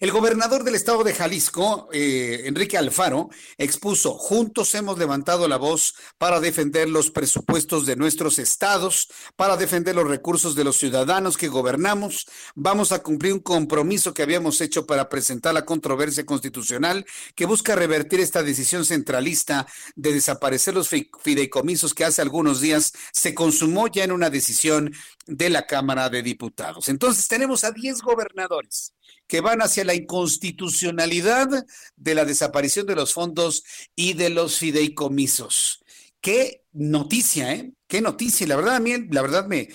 El 0.00 0.12
gobernador 0.12 0.64
del 0.64 0.74
estado 0.74 1.04
de 1.04 1.14
Jalisco, 1.14 1.88
eh, 1.92 2.42
Enrique 2.46 2.78
Alfaro, 2.78 3.30
expuso, 3.58 4.14
juntos 4.14 4.74
hemos 4.74 4.98
levantado 4.98 5.48
la 5.48 5.56
voz 5.56 5.94
para 6.18 6.40
defender 6.40 6.88
los 6.88 7.10
presupuestos 7.10 7.86
de 7.86 7.96
nuestros 7.96 8.38
estados, 8.38 9.08
para 9.36 9.56
defender 9.56 9.94
los 9.94 10.08
recursos 10.08 10.54
de 10.54 10.64
los 10.64 10.76
ciudadanos 10.76 11.36
que 11.36 11.48
gobernamos. 11.48 12.26
Vamos 12.54 12.92
a 12.92 13.02
cumplir 13.02 13.32
un 13.32 13.40
compromiso 13.40 14.14
que 14.14 14.22
habíamos 14.22 14.60
hecho 14.60 14.86
para 14.86 15.08
presentar 15.08 15.54
la 15.54 15.64
controversia 15.64 16.24
constitucional 16.24 17.04
que 17.34 17.46
busca 17.46 17.74
revertir 17.74 18.20
esta 18.20 18.42
decisión 18.42 18.84
centralista 18.84 19.66
de 19.96 20.12
desaparecer 20.12 20.74
los 20.74 20.88
fideicomisos 20.88 21.94
que 21.94 22.04
hace 22.04 22.22
algunos 22.22 22.60
días 22.60 22.92
se 23.12 23.34
consumó 23.34 23.88
ya 23.88 24.04
en 24.04 24.12
una 24.12 24.30
decisión 24.30 24.92
de 25.26 25.50
la 25.50 25.66
Cámara 25.66 26.08
de 26.08 26.22
Diputados. 26.22 26.88
Entonces 26.88 27.28
tenemos 27.28 27.64
a 27.64 27.70
10 27.70 28.02
gobernadores 28.02 28.94
que 29.26 29.40
van 29.40 29.62
hacia 29.62 29.84
la 29.84 29.94
inconstitucionalidad 29.94 31.48
de 31.96 32.14
la 32.14 32.24
desaparición 32.24 32.86
de 32.86 32.96
los 32.96 33.14
fondos 33.14 33.64
y 33.94 34.14
de 34.14 34.30
los 34.30 34.58
fideicomisos. 34.58 35.84
Qué 36.20 36.64
noticia, 36.72 37.54
¿eh? 37.54 37.72
Qué 37.86 38.00
noticia. 38.00 38.46
La 38.46 38.56
verdad, 38.56 38.76
a 38.76 38.80
mí, 38.80 38.92
la 39.10 39.22
verdad 39.22 39.46
me, 39.46 39.68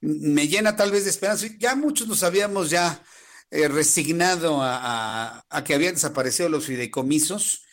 me 0.00 0.48
llena 0.48 0.76
tal 0.76 0.90
vez 0.90 1.04
de 1.04 1.10
esperanza. 1.10 1.46
Ya 1.58 1.74
muchos 1.74 2.08
nos 2.08 2.22
habíamos 2.22 2.70
ya 2.70 3.02
eh, 3.50 3.68
resignado 3.68 4.62
a, 4.62 5.44
a, 5.48 5.64
que 5.64 5.74
habían 5.74 5.94
desaparecido 5.94 6.48
los 6.48 6.66
fideicomisos 6.66 7.64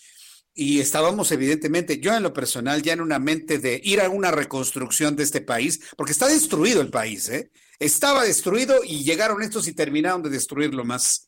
y 0.56 0.80
estábamos 0.80 1.32
evidentemente, 1.32 2.00
yo 2.00 2.16
en 2.16 2.24
lo 2.24 2.34
personal, 2.34 2.82
ya 2.82 2.94
en 2.94 3.02
una 3.02 3.20
mente 3.20 3.60
de 3.60 3.80
ir 3.84 4.02
a 4.02 4.10
una 4.10 4.32
reconstrucción 4.32 5.16
de 5.16 5.22
este 5.22 5.40
país, 5.40 5.82
porque 5.96 6.14
está 6.14 6.28
destruido 6.28 6.82
el 6.82 6.90
país, 6.90 7.30
¿eh? 7.30 7.52
Estaba 7.80 8.24
destruido 8.24 8.84
y 8.84 9.04
llegaron 9.04 9.42
estos 9.42 9.68
y 9.68 9.74
terminaron 9.74 10.24
de 10.24 10.30
destruirlo 10.30 10.84
más 10.84 11.28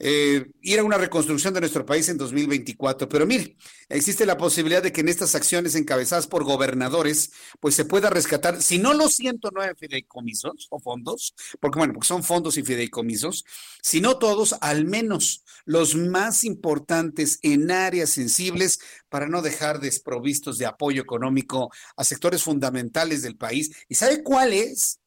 eh, 0.00 0.50
ir 0.60 0.80
a 0.80 0.84
una 0.84 0.98
reconstrucción 0.98 1.54
de 1.54 1.60
nuestro 1.60 1.86
país 1.86 2.08
en 2.08 2.18
2024. 2.18 3.08
Pero 3.08 3.26
mire, 3.26 3.56
existe 3.88 4.26
la 4.26 4.36
posibilidad 4.36 4.82
de 4.82 4.92
que 4.92 5.02
en 5.02 5.08
estas 5.08 5.34
acciones 5.36 5.76
encabezadas 5.76 6.26
por 6.26 6.42
gobernadores, 6.42 7.32
pues 7.60 7.76
se 7.76 7.84
pueda 7.84 8.10
rescatar, 8.10 8.60
si 8.60 8.78
no 8.78 8.92
los 8.92 9.14
109 9.14 9.74
fideicomisos 9.78 10.66
o 10.70 10.80
fondos, 10.80 11.34
porque 11.60 11.78
bueno, 11.78 11.94
porque 11.94 12.08
son 12.08 12.24
fondos 12.24 12.56
y 12.58 12.64
fideicomisos, 12.64 13.44
sino 13.82 14.18
todos, 14.18 14.56
al 14.60 14.84
menos 14.84 15.44
los 15.64 15.94
más 15.94 16.42
importantes 16.42 17.38
en 17.42 17.70
áreas 17.70 18.10
sensibles 18.10 18.80
para 19.08 19.28
no 19.28 19.42
dejar 19.42 19.80
desprovistos 19.80 20.58
de 20.58 20.66
apoyo 20.66 21.02
económico 21.02 21.70
a 21.96 22.02
sectores 22.02 22.42
fundamentales 22.42 23.22
del 23.22 23.36
país. 23.36 23.70
¿Y 23.88 23.94
sabe 23.94 24.24
cuál 24.24 24.52
es? 24.52 25.00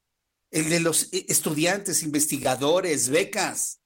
El 0.52 0.70
de 0.70 0.80
los 0.80 1.10
eh, 1.14 1.26
estudiantes, 1.28 2.04
investigadores, 2.04 3.10
becas. 3.10 3.80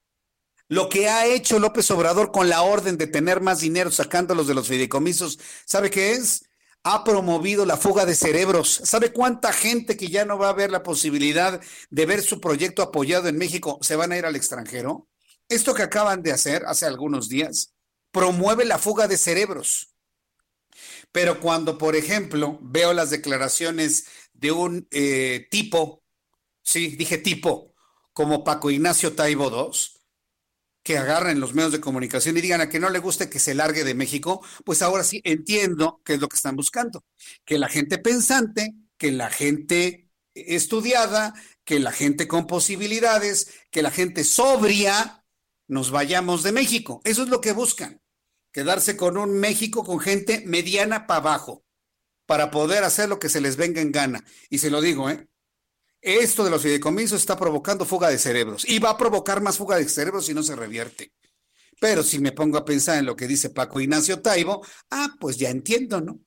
Lo 0.68 0.88
que 0.88 1.09
ha 1.09 1.26
hecho 1.26 1.59
López 1.59 1.91
Obrador 1.91 2.32
con 2.32 2.47
la 2.47 2.62
orden 2.62 2.97
de 2.97 3.07
tener 3.07 3.41
más 3.41 3.59
dinero 3.59 3.91
sacándolos 3.91 4.47
de 4.47 4.53
los 4.53 4.68
fideicomisos, 4.68 5.38
¿sabe 5.66 5.89
qué 5.89 6.14
es? 6.14 6.45
Ha 6.84 7.03
promovido 7.03 7.66
la 7.66 7.76
fuga 7.78 8.05
de 8.05 8.16
cerebros. 8.16 8.82
¿Sabe 8.86 9.12
cuánta 9.12 9.51
gente 9.51 9.97
que 9.97 10.07
ya 10.07 10.24
no 10.24 10.38
va 10.38 10.49
a 10.49 10.53
ver 10.53 10.72
la 10.72 10.82
posibilidad 10.82 11.59
de 11.89 12.05
ver 12.05 12.22
su 12.22 12.39
proyecto 12.39 12.82
apoyado 12.82 13.28
en 13.28 13.38
México 13.38 13.80
se 13.82 13.97
van 13.97 14.14
a 14.14 14.18
ir 14.18 14.26
al 14.26 14.36
extranjero? 14.36 15.09
Esto 15.49 15.74
que 15.74 15.84
acaban 15.84 16.24
de 16.24 16.32
hacer 16.32 16.64
hace 16.66 16.86
algunos 16.86 17.28
días 17.28 17.74
promueve 18.12 18.64
la 18.64 18.80
fuga 18.80 19.07
de 19.07 19.18
cerebros. 19.18 19.93
Pero 21.12 21.41
cuando, 21.41 21.78
por 21.78 21.95
ejemplo, 21.95 22.57
veo 22.62 22.93
las 22.93 23.09
declaraciones 23.09 24.05
de 24.34 24.51
un 24.51 24.88
eh, 24.91 25.47
tipo, 25.51 26.01
sí, 26.62 26.95
dije 26.95 27.18
tipo, 27.18 27.74
como 28.14 28.43
Paco 28.43 28.72
Ignacio 28.72 29.14
Taibo 29.14 29.49
II, 29.49 30.01
que 30.84 30.97
agarren 30.97 31.39
los 31.39 31.53
medios 31.53 31.72
de 31.72 31.82
comunicación 31.82 32.38
y 32.38 32.41
digan 32.41 32.62
a 32.62 32.70
que 32.70 32.80
no 32.80 32.89
le 32.89 32.99
guste 32.99 33.30
que 33.30 33.39
se 33.39 33.53
largue 33.53 33.84
de 33.84 33.93
México, 33.93 34.43
pues 34.66 34.82
ahora 34.82 35.03
sí 35.03 35.22
entiendo 35.24 36.01
qué 36.03 36.16
es 36.16 36.20
lo 36.20 36.28
que 36.28 36.38
están 36.38 36.55
buscando. 36.55 37.03
Que 37.45 37.59
la 37.59 37.70
gente 37.70 37.97
pensante, 37.97 38.74
que 38.97 39.12
la 39.12 39.30
gente 39.30 40.09
estudiada, 40.34 41.34
que 41.66 41.80
la 41.80 41.91
gente 41.91 42.28
con 42.28 42.47
posibilidades, 42.47 43.51
que 43.70 43.82
la 43.82 43.91
gente 43.91 44.24
sobria, 44.24 45.26
nos 45.68 45.91
vayamos 45.91 46.43
de 46.43 46.51
México. 46.51 47.01
Eso 47.03 47.24
es 47.24 47.30
lo 47.30 47.41
que 47.41 47.53
buscan. 47.53 48.01
Quedarse 48.51 48.97
con 48.97 49.18
un 49.18 49.39
México 49.39 49.84
con 49.84 49.99
gente 49.99 50.43
mediana 50.45 51.07
para 51.07 51.20
abajo, 51.20 51.64
para 52.26 52.51
poder 52.51 52.84
hacer 52.84 53.07
lo 53.07 53.20
que 53.20 53.30
se 53.30 53.39
les 53.39 53.55
venga 53.55 53.82
en 53.82 53.91
gana. 53.91 54.26
Y 54.49 54.57
se 54.57 54.70
lo 54.70 54.82
digo, 54.82 55.09
¿eh? 55.09 55.28
Esto 56.02 56.43
de 56.43 56.49
los 56.49 56.64
fideicomisos 56.64 57.20
está 57.20 57.38
provocando 57.38 57.86
fuga 57.86 58.10
de 58.10 58.18
cerebros 58.18 58.68
y 58.68 58.80
va 58.80 58.91
a 58.91 58.97
provocar 58.97 59.41
más 59.41 59.58
fuga 59.58 59.78
de 59.78 59.88
cerebros 59.88 60.26
si 60.26 60.34
no 60.34 60.41
se 60.41 60.56
revierte. 60.56 61.14
Pero 61.80 62.02
si 62.02 62.20
me 62.20 62.32
pongo 62.32 62.58
a 62.58 62.66
pensar 62.66 62.97
en 62.97 63.06
lo 63.06 63.16
que 63.16 63.28
dice 63.28 63.52
Paco 63.52 63.80
Ignacio 63.80 64.22
Taibo, 64.22 64.66
ah, 64.89 65.16
pues 65.20 65.38
ya 65.38 65.49
entiendo, 65.49 66.02
¿no? 66.02 66.20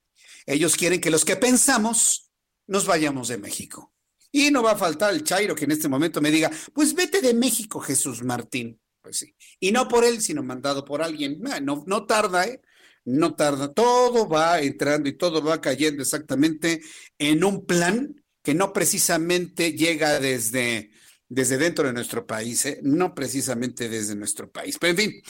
Ellos 0.47 0.77
quieren 0.77 1.01
que 1.01 1.11
los 1.11 1.25
que 1.25 1.37
pensamos 1.37 2.31
nos 2.66 2.87
vayamos 2.87 3.29
de 3.29 3.39
México. 3.39 3.93
Y 4.31 4.51
no 4.51 4.62
va 4.62 4.72
a 4.72 4.77
faltar 4.77 5.14
el 5.14 5.22
Chairo 5.22 5.55
que 5.55 5.64
en 5.64 5.72
este 5.72 5.89
momento 5.89 6.20
me 6.20 6.31
diga, 6.31 6.51
pues 6.72 6.95
vete 6.95 7.20
de 7.20 7.35
México, 7.35 7.81
Jesús 7.81 8.22
Martín. 8.22 8.81
Pues 9.01 9.18
sí. 9.18 9.35
Y 9.61 9.70
no 9.70 9.87
por 9.87 10.05
él, 10.05 10.20
sino 10.22 10.43
mandado 10.43 10.85
por 10.85 11.03
alguien. 11.03 11.41
Ah, 11.47 11.61
no, 11.61 11.85
no 11.87 12.07
tarda, 12.07 12.47
¿eh? 12.47 12.61
No 13.05 13.35
tarda. 13.35 13.72
Todo 13.72 14.29
va 14.29 14.61
entrando 14.61 15.09
y 15.09 15.16
todo 15.16 15.43
va 15.43 15.61
cayendo 15.61 16.03
exactamente 16.03 16.81
en 17.18 17.45
un 17.45 17.64
plan 17.66 18.24
que 18.45 18.55
no 18.55 18.74
precisamente 18.74 19.72
llega 19.72 20.20
desde, 20.20 20.90
desde 21.28 21.57
dentro 21.57 21.86
de 21.86 21.95
nuestro 21.95 22.26
país, 22.26 22.66
¿eh? 22.66 22.78
no 22.82 23.14
precisamente 23.14 23.88
desde 23.88 24.14
nuestro 24.14 24.53
país. 24.53 24.76
Pero 24.78 24.90
en 24.90 24.97
fin, 24.97 25.22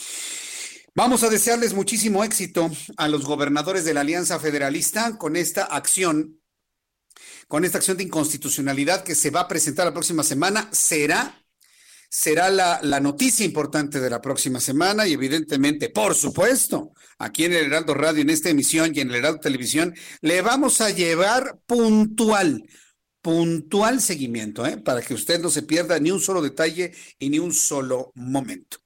vamos 0.96 1.22
a 1.22 1.30
desearles 1.30 1.74
muchísimo 1.74 2.24
éxito 2.24 2.68
a 2.96 3.06
los 3.06 3.24
gobernadores 3.24 3.84
de 3.84 3.94
la 3.94 4.00
Alianza 4.00 4.40
Federalista 4.40 5.16
con 5.16 5.36
esta 5.36 5.62
acción, 5.62 6.40
con 7.46 7.64
esta 7.64 7.78
acción 7.78 7.96
de 7.96 8.02
inconstitucionalidad 8.02 9.04
que 9.04 9.14
se 9.14 9.30
va 9.30 9.42
a 9.42 9.48
presentar 9.48 9.86
la 9.86 9.94
próxima 9.94 10.24
semana. 10.24 10.68
Será 10.72 11.40
será 12.10 12.48
la, 12.48 12.78
la, 12.82 13.00
noticia 13.00 13.44
importante 13.44 13.98
de 13.98 14.08
la 14.08 14.20
próxima 14.20 14.60
semana 14.60 15.04
y 15.04 15.14
evidentemente, 15.14 15.88
por 15.88 16.14
supuesto, 16.14 16.92
aquí 17.18 17.44
en 17.44 17.54
el 17.54 17.66
Heraldo 17.66 17.92
Radio, 17.92 18.22
en 18.22 18.30
esta 18.30 18.50
emisión 18.50 18.92
y 18.94 19.00
en 19.00 19.10
el 19.10 19.16
Heraldo 19.16 19.40
Televisión, 19.40 19.94
le 20.20 20.40
vamos 20.40 20.80
a 20.80 20.90
llevar 20.90 21.58
puntual, 21.66 22.62
puntual 23.24 24.02
seguimiento, 24.02 24.66
¿eh? 24.66 24.76
para 24.76 25.00
que 25.00 25.14
usted 25.14 25.40
no 25.40 25.48
se 25.48 25.62
pierda 25.62 25.98
ni 25.98 26.10
un 26.10 26.20
solo 26.20 26.42
detalle 26.42 26.92
y 27.18 27.30
ni 27.30 27.38
un 27.38 27.54
solo 27.54 28.12
momento. 28.14 28.76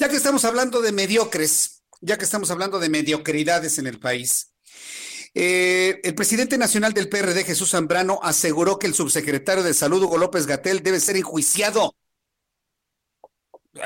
Ya 0.00 0.08
que 0.08 0.16
estamos 0.16 0.44
hablando 0.44 0.82
de 0.82 0.90
mediocres, 0.90 1.84
ya 2.00 2.18
que 2.18 2.24
estamos 2.24 2.50
hablando 2.50 2.80
de 2.80 2.88
mediocridades 2.88 3.78
en 3.78 3.86
el 3.86 4.00
país, 4.00 4.52
eh, 5.34 6.00
el 6.02 6.16
presidente 6.16 6.58
nacional 6.58 6.94
del 6.94 7.08
PRD, 7.08 7.44
Jesús 7.44 7.70
Zambrano, 7.70 8.18
aseguró 8.24 8.76
que 8.80 8.88
el 8.88 8.94
subsecretario 8.94 9.62
de 9.62 9.72
Salud, 9.72 10.02
Hugo 10.02 10.18
López 10.18 10.48
Gatel, 10.48 10.82
debe 10.82 10.98
ser 10.98 11.16
enjuiciado. 11.16 11.94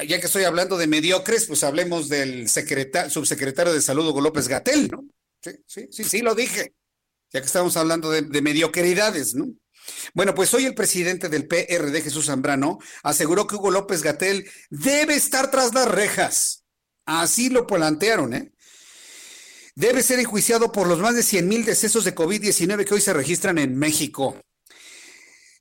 Ya 0.07 0.18
que 0.18 0.26
estoy 0.26 0.44
hablando 0.44 0.78
de 0.78 0.86
mediocres, 0.86 1.44
pues 1.44 1.62
hablemos 1.62 2.09
del 2.09 2.48
subsecretario 2.48 3.74
de 3.74 3.82
Salud, 3.82 4.09
Hugo 4.09 4.22
López 4.22 4.48
Gatel, 4.48 4.88
¿no? 4.90 5.05
Sí, 5.42 5.51
sí, 5.66 5.88
sí, 5.90 6.05
sí, 6.05 6.20
lo 6.22 6.34
dije. 6.34 6.72
Ya 7.32 7.40
que 7.40 7.46
estamos 7.46 7.76
hablando 7.76 8.11
de, 8.11 8.22
de 8.22 8.40
mediocridades, 8.40 9.34
¿no? 9.34 9.46
Bueno, 10.14 10.34
pues 10.34 10.53
hoy 10.55 10.66
el 10.66 10.74
presidente 10.74 11.28
del 11.28 11.47
PRD, 11.47 12.03
Jesús 12.03 12.26
Zambrano, 12.26 12.78
aseguró 13.03 13.47
que 13.47 13.57
Hugo 13.57 13.70
López 13.70 14.03
Gatel 14.03 14.51
debe 14.70 15.14
estar 15.14 15.51
tras 15.51 15.74
las 15.74 15.88
rejas. 15.88 16.64
Así 17.07 17.49
lo 17.51 17.66
plantearon, 17.66 18.34
¿eh? 18.34 18.53
debe 19.74 20.03
ser 20.03 20.18
enjuiciado 20.18 20.72
por 20.72 20.86
los 20.86 20.99
más 20.99 21.14
de 21.14 21.22
100 21.22 21.49
mil 21.49 21.64
decesos 21.64 22.05
de 22.05 22.14
COVID-19 22.14 22.84
que 22.84 22.95
hoy 22.95 23.01
se 23.01 23.12
registran 23.12 23.59
en 23.59 23.76
México. 23.76 24.36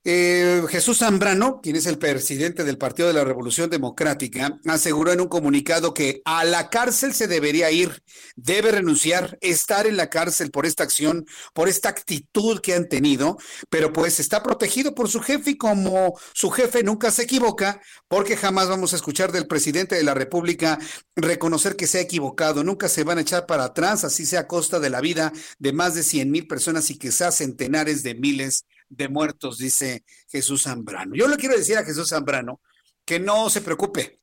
Eh, 0.06 0.64
Jesús 0.70 1.00
Zambrano, 1.00 1.60
quien 1.62 1.76
es 1.76 1.86
el 1.86 1.98
presidente 1.98 2.64
del 2.64 2.78
Partido 2.78 3.10
de 3.10 3.14
la 3.14 3.26
Revolución 3.26 3.70
Democrática, 3.70 4.58
aseguró 4.66 5.12
en 5.12 5.20
un 5.20 5.28
comunicado 5.28 5.94
que 5.94 6.22
a 6.24 6.46
la 6.46 6.70
cárcel 6.70 7.14
se 7.14 7.28
debería 7.28 7.70
ir, 7.70 8.02
debe 8.38 8.72
renunciar, 8.72 9.38
estar 9.42 9.88
en 9.88 9.98
la 9.98 10.10
cárcel 10.10 10.52
por 10.52 10.66
esta 10.66 10.84
acción, 10.84 11.26
por 11.54 11.68
esta 11.68 11.90
actitud 11.90 12.62
que 12.62 12.76
han 12.76 12.88
tenido, 12.88 13.38
pero 13.70 13.92
pues 13.92 14.22
está 14.22 14.42
protegido 14.42 14.96
por 14.96 15.10
su 15.10 15.20
jefe 15.20 15.52
y 15.52 15.58
como 15.58 16.18
su 16.34 16.50
jefe 16.50 16.82
nunca 16.82 17.12
se 17.12 17.24
equivoca, 17.24 17.82
porque 18.08 18.38
jamás 18.38 18.70
vamos 18.70 18.94
a 18.94 18.96
escuchar 18.96 19.34
del 19.34 19.48
presidente 19.48 19.96
de 19.96 20.04
la 20.04 20.14
República 20.14 20.80
reconocer 21.18 21.76
que 21.76 21.88
se 21.88 21.98
ha 21.98 22.02
equivocado, 22.02 22.64
nunca 22.64 22.88
se 22.88 23.04
van 23.04 23.18
a 23.18 23.22
echar 23.22 23.46
para 23.46 23.66
atrás, 23.66 24.06
así 24.06 24.26
sea 24.26 24.42
a 24.42 24.48
costa 24.48 24.80
de 24.80 24.90
la 24.90 25.02
vida 25.02 25.34
de 25.58 25.74
más 25.74 25.94
de 25.94 26.04
100 26.04 26.32
mil 26.32 26.48
personas 26.48 26.90
y 26.90 26.98
quizás 26.98 27.36
centenares 27.36 28.02
de 28.02 28.16
miles 28.16 28.64
de 28.64 28.79
muertos, 29.10 29.58
dice 29.58 30.04
Jesús 30.30 30.64
Zambrano. 30.64 31.16
Yo 31.16 31.28
le 31.28 31.38
quiero 31.38 31.58
decir 31.58 31.78
a 31.78 31.86
Jesús 31.86 32.10
Zambrano 32.10 32.62
que 33.06 33.20
no 33.20 33.50
se 33.50 33.62
preocupe, 33.62 34.20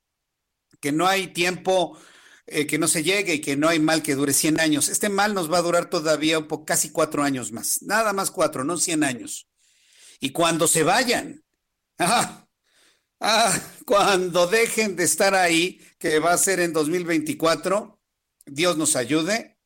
que 0.80 0.92
no 0.92 1.06
hay 1.06 1.28
tiempo 1.28 1.98
eh, 2.48 2.64
que 2.64 2.78
no 2.78 2.86
se 2.86 3.02
llegue 3.02 3.34
y 3.34 3.40
que 3.40 3.56
no 3.56 3.68
hay 3.68 3.80
mal 3.80 4.04
que 4.04 4.14
dure 4.14 4.32
100 4.32 4.60
años. 4.60 4.88
Este 4.88 5.08
mal 5.08 5.34
nos 5.34 5.52
va 5.52 5.58
a 5.58 5.62
durar 5.62 5.90
todavía 5.90 6.38
un 6.38 6.46
poco, 6.46 6.64
casi 6.64 6.90
cuatro 6.90 7.24
años 7.24 7.50
más, 7.50 7.82
nada 7.82 8.12
más 8.12 8.30
cuatro, 8.30 8.62
no 8.62 8.76
100 8.76 9.02
años. 9.02 9.48
Y 10.20 10.30
cuando 10.30 10.68
se 10.68 10.84
vayan, 10.84 11.42
ah, 11.98 12.46
ah, 13.20 13.60
cuando 13.84 14.46
dejen 14.46 14.94
de 14.94 15.02
estar 15.02 15.34
ahí, 15.34 15.80
que 15.98 16.20
va 16.20 16.34
a 16.34 16.38
ser 16.38 16.60
en 16.60 16.72
2024, 16.72 18.00
Dios 18.46 18.76
nos 18.76 18.94
ayude, 18.94 19.58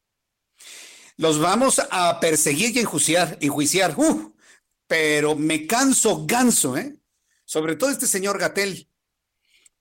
los 1.18 1.38
vamos 1.38 1.82
a 1.90 2.18
perseguir 2.18 2.74
y 2.74 2.80
enjuiciar, 2.80 3.36
enjuiciar. 3.42 3.94
Uh, 3.98 4.34
pero 4.90 5.36
me 5.36 5.68
canso 5.68 6.26
ganso, 6.26 6.76
¿eh? 6.76 6.96
Sobre 7.44 7.76
todo 7.76 7.90
este 7.90 8.08
señor 8.08 8.40
Gatel, 8.40 8.88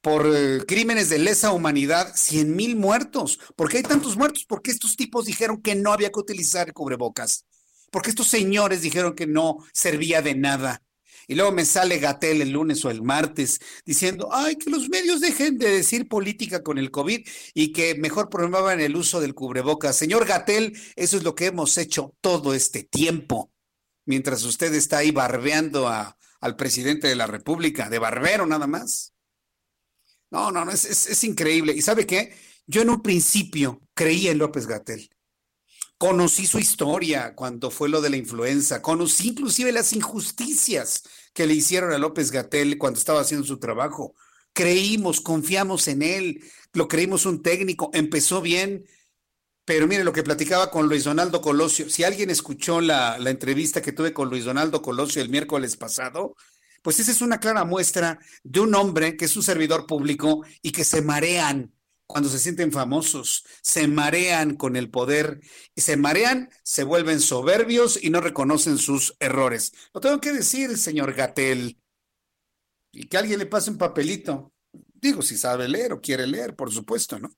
por 0.01 0.31
eh, 0.31 0.59
crímenes 0.67 1.09
de 1.09 1.17
lesa 1.17 1.51
humanidad, 1.51 2.13
100 2.15 2.55
mil 2.55 2.75
muertos. 2.75 3.39
¿Por 3.55 3.69
qué 3.69 3.77
hay 3.77 3.83
tantos 3.83 4.17
muertos? 4.17 4.45
Porque 4.47 4.69
estos 4.69 4.95
tipos 4.95 5.25
dijeron 5.25 5.63
que 5.63 5.73
no 5.73 5.93
había 5.93 6.11
que 6.11 6.19
utilizar 6.19 6.71
cubrebocas. 6.73 7.47
Porque 7.89 8.11
estos 8.11 8.27
señores 8.27 8.83
dijeron 8.83 9.15
que 9.15 9.25
no 9.25 9.57
servía 9.73 10.21
de 10.21 10.35
nada. 10.35 10.83
Y 11.27 11.33
luego 11.33 11.53
me 11.53 11.65
sale 11.65 11.97
Gatel 11.97 12.43
el 12.43 12.51
lunes 12.51 12.85
o 12.85 12.91
el 12.91 13.01
martes 13.01 13.59
diciendo, 13.83 14.29
ay, 14.31 14.57
que 14.57 14.69
los 14.69 14.89
medios 14.89 15.21
dejen 15.21 15.57
de 15.57 15.71
decir 15.71 16.07
política 16.07 16.61
con 16.61 16.77
el 16.77 16.91
COVID 16.91 17.27
y 17.55 17.73
que 17.73 17.95
mejor 17.95 18.29
promuevan 18.29 18.79
el 18.79 18.95
uso 18.95 19.19
del 19.19 19.33
cubrebocas. 19.33 19.95
Señor 19.95 20.27
Gatel, 20.27 20.79
eso 20.95 21.17
es 21.17 21.23
lo 21.23 21.33
que 21.33 21.47
hemos 21.47 21.79
hecho 21.79 22.13
todo 22.21 22.53
este 22.53 22.83
tiempo 22.83 23.51
mientras 24.09 24.43
usted 24.43 24.73
está 24.73 24.97
ahí 24.97 25.11
barbeando 25.11 25.87
al 25.87 26.55
presidente 26.55 27.07
de 27.07 27.15
la 27.15 27.27
República, 27.27 27.89
de 27.89 27.99
barbero 27.99 28.47
nada 28.47 28.65
más. 28.65 29.13
No, 30.31 30.51
no, 30.51 30.65
no, 30.65 30.71
es, 30.71 30.83
es, 30.83 31.23
increíble. 31.23 31.73
¿Y 31.73 31.83
sabe 31.83 32.07
qué? 32.07 32.35
Yo 32.65 32.81
en 32.81 32.89
un 32.89 33.03
principio 33.03 33.83
creí 33.93 34.27
en 34.27 34.39
López 34.39 34.65
Gatel. 34.65 35.11
Conocí 35.99 36.47
su 36.47 36.57
historia 36.57 37.35
cuando 37.35 37.69
fue 37.69 37.87
lo 37.87 38.01
de 38.01 38.09
la 38.09 38.17
influenza, 38.17 38.81
conocí 38.81 39.27
inclusive 39.27 39.71
las 39.71 39.93
injusticias 39.93 41.03
que 41.31 41.45
le 41.45 41.53
hicieron 41.53 41.93
a 41.93 41.99
López 41.99 42.31
Gatel 42.31 42.79
cuando 42.79 42.97
estaba 42.97 43.21
haciendo 43.21 43.45
su 43.45 43.59
trabajo. 43.59 44.15
Creímos, 44.53 45.21
confiamos 45.21 45.87
en 45.87 46.01
él, 46.01 46.43
lo 46.73 46.87
creímos 46.87 47.27
un 47.27 47.43
técnico, 47.43 47.91
empezó 47.93 48.41
bien, 48.41 48.85
pero 49.69 49.85
mire 49.85 50.03
lo 50.03 50.13
que 50.13 50.23
platicaba 50.23 50.71
con 50.71 50.87
Luis 50.87 51.03
Donaldo 51.03 51.41
Colosio. 51.41 51.91
Si 51.91 52.03
alguien 52.03 52.31
escuchó 52.31 52.81
la, 52.81 53.17
entrevista 53.17 53.83
que 53.83 53.91
tuve 53.91 54.13
con 54.13 54.27
Luis 54.27 54.43
Donaldo 54.43 54.81
Colosio 54.81 55.21
el 55.21 55.29
miércoles 55.29 55.77
pasado, 55.77 56.35
pues 56.81 56.99
esa 56.99 57.11
es 57.11 57.21
una 57.21 57.39
clara 57.39 57.65
muestra 57.65 58.17
de 58.41 58.61
un 58.61 58.73
hombre 58.73 59.15
que 59.15 59.25
es 59.25 59.37
un 59.37 59.43
servidor 59.43 59.85
público 59.85 60.43
y 60.63 60.71
que 60.71 60.83
se 60.83 61.03
marean 61.03 61.71
cuando 62.07 62.29
se 62.29 62.39
sienten 62.39 62.71
famosos, 62.71 63.45
se 63.61 63.87
marean 63.87 64.55
con 64.55 64.75
el 64.75 64.89
poder 64.89 65.39
y 65.75 65.81
se 65.81 65.97
marean, 65.97 66.49
se 66.63 66.83
vuelven 66.83 67.19
soberbios 67.19 68.03
y 68.03 68.09
no 68.09 68.21
reconocen 68.21 68.79
sus 68.79 69.15
errores. 69.19 69.71
Lo 69.93 70.01
tengo 70.01 70.19
que 70.19 70.33
decir, 70.33 70.79
señor 70.79 71.13
Gatel. 71.13 71.77
Y 72.91 73.05
que 73.05 73.17
alguien 73.17 73.37
le 73.37 73.45
pase 73.45 73.69
un 73.69 73.77
papelito. 73.77 74.51
Digo, 75.01 75.21
si 75.21 75.37
sabe 75.37 75.67
leer 75.67 75.93
o 75.93 76.01
quiere 76.01 76.27
leer, 76.27 76.55
por 76.55 76.71
supuesto, 76.71 77.19
¿no? 77.19 77.31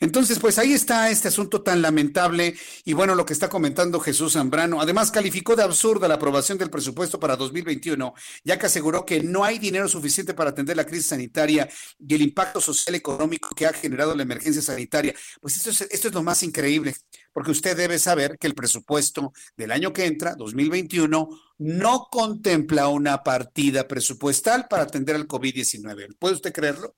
Entonces, 0.00 0.38
pues 0.38 0.58
ahí 0.58 0.72
está 0.72 1.10
este 1.10 1.28
asunto 1.28 1.62
tan 1.62 1.82
lamentable 1.82 2.56
y 2.84 2.92
bueno, 2.92 3.14
lo 3.14 3.26
que 3.26 3.32
está 3.32 3.48
comentando 3.48 4.00
Jesús 4.00 4.34
Zambrano. 4.34 4.80
Además, 4.80 5.10
calificó 5.10 5.56
de 5.56 5.62
absurda 5.62 6.08
la 6.08 6.14
aprobación 6.14 6.58
del 6.58 6.70
presupuesto 6.70 7.18
para 7.18 7.36
2021, 7.36 8.14
ya 8.44 8.58
que 8.58 8.66
aseguró 8.66 9.04
que 9.04 9.22
no 9.22 9.44
hay 9.44 9.58
dinero 9.58 9.88
suficiente 9.88 10.34
para 10.34 10.50
atender 10.50 10.76
la 10.76 10.86
crisis 10.86 11.08
sanitaria 11.08 11.68
y 11.98 12.14
el 12.14 12.22
impacto 12.22 12.60
social 12.60 12.94
y 12.94 12.98
económico 12.98 13.48
que 13.54 13.66
ha 13.66 13.72
generado 13.72 14.14
la 14.14 14.22
emergencia 14.22 14.62
sanitaria. 14.62 15.14
Pues 15.40 15.56
esto 15.56 15.70
es, 15.70 15.80
esto 15.82 16.08
es 16.08 16.14
lo 16.14 16.22
más 16.22 16.42
increíble, 16.42 16.94
porque 17.32 17.50
usted 17.50 17.76
debe 17.76 17.98
saber 17.98 18.38
que 18.38 18.46
el 18.46 18.54
presupuesto 18.54 19.32
del 19.56 19.72
año 19.72 19.92
que 19.92 20.06
entra, 20.06 20.34
2021, 20.34 21.28
no 21.58 22.08
contempla 22.10 22.88
una 22.88 23.22
partida 23.22 23.86
presupuestal 23.86 24.66
para 24.68 24.84
atender 24.84 25.16
al 25.16 25.28
COVID-19. 25.28 26.16
¿Puede 26.18 26.34
usted 26.34 26.52
creerlo? 26.52 26.96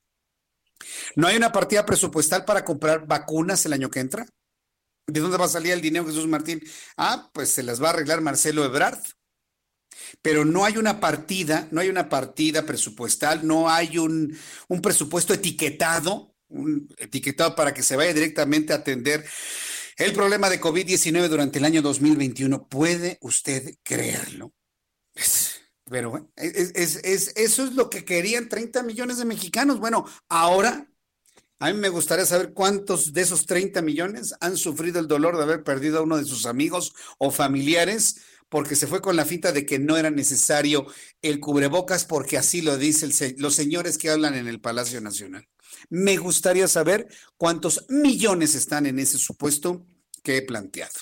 ¿No 1.17 1.27
hay 1.27 1.37
una 1.37 1.53
partida 1.53 1.87
presupuestal 1.87 2.45
para 2.45 2.65
comprar 2.65 3.07
vacunas 3.07 3.65
el 3.67 3.73
año 3.73 3.91
que 3.91 4.01
entra? 4.01 4.27
¿De 5.07 5.21
dónde 5.21 5.37
va 5.37 5.47
a 5.47 5.49
salir 5.49 5.73
el 5.73 5.81
dinero, 5.81 6.07
Jesús 6.07 6.27
Martín? 6.27 6.63
Ah, 6.97 7.31
pues 7.33 7.51
se 7.51 7.63
las 7.63 7.83
va 7.83 7.89
a 7.89 7.91
arreglar 7.91 8.21
Marcelo 8.21 8.65
Ebrard. 8.65 9.01
Pero 10.23 10.45
no 10.45 10.65
hay 10.65 10.77
una 10.77 11.01
partida, 11.01 11.69
no 11.71 11.81
hay 11.81 11.89
una 11.89 12.09
partida 12.09 12.65
presupuestal, 12.65 13.47
no 13.47 13.69
hay 13.69 13.99
un, 13.99 14.37
un 14.69 14.81
presupuesto 14.81 15.35
etiquetado, 15.35 16.35
etiquetado 16.97 17.55
para 17.55 17.75
que 17.75 17.83
se 17.83 17.97
vaya 17.97 18.13
directamente 18.13 18.73
a 18.73 18.77
atender 18.77 19.25
el 19.97 20.13
problema 20.13 20.49
de 20.49 20.61
COVID-19 20.61 21.29
durante 21.29 21.59
el 21.59 21.65
año 21.65 21.83
2021. 21.83 22.69
¿Puede 22.69 23.19
usted 23.21 23.77
creerlo? 23.83 24.53
Pero 25.93 26.09
bueno, 26.09 26.33
es, 26.37 26.75
eso 27.05 27.65
es 27.65 27.75
lo 27.75 27.91
que 27.91 28.03
querían 28.03 28.49
30 28.49 28.83
millones 28.83 29.19
de 29.19 29.27
mexicanos. 29.27 29.79
Bueno, 29.79 30.07
ahora 30.31 30.89
a 31.59 31.71
mí 31.71 31.79
me 31.79 31.91
gustaría 31.91 32.25
saber 32.25 32.55
cuántos 32.55 33.13
de 33.13 33.21
esos 33.21 33.45
30 33.45 33.83
millones 33.83 34.35
han 34.41 34.57
sufrido 34.57 35.01
el 35.01 35.07
dolor 35.07 35.37
de 35.37 35.43
haber 35.43 35.65
perdido 35.65 35.99
a 35.99 36.03
uno 36.03 36.17
de 36.17 36.25
sus 36.25 36.47
amigos 36.47 36.95
o 37.19 37.31
familiares 37.31 38.23
porque 38.49 38.75
se 38.75 38.87
fue 38.87 39.03
con 39.03 39.17
la 39.17 39.27
finta 39.27 39.53
de 39.53 39.67
que 39.67 39.79
no 39.79 39.99
era 39.99 40.11
necesario 40.11 40.87
el 41.21 41.41
cubrebocas 41.41 42.07
porque 42.07 42.39
así 42.39 42.63
lo 42.63 42.79
dicen 42.79 43.13
los 43.37 43.55
señores 43.55 43.99
que 43.99 44.09
hablan 44.09 44.35
en 44.35 44.49
el 44.49 44.63
Palacio 44.63 44.99
Nacional. 45.03 45.47
Me 45.91 46.17
gustaría 46.17 46.69
saber 46.69 47.07
cuántos 47.37 47.85
millones 47.91 48.55
están 48.55 48.87
en 48.87 48.99
ese 48.99 49.19
supuesto 49.19 49.85
que 50.23 50.39
he 50.39 50.43
planteado. 50.43 51.01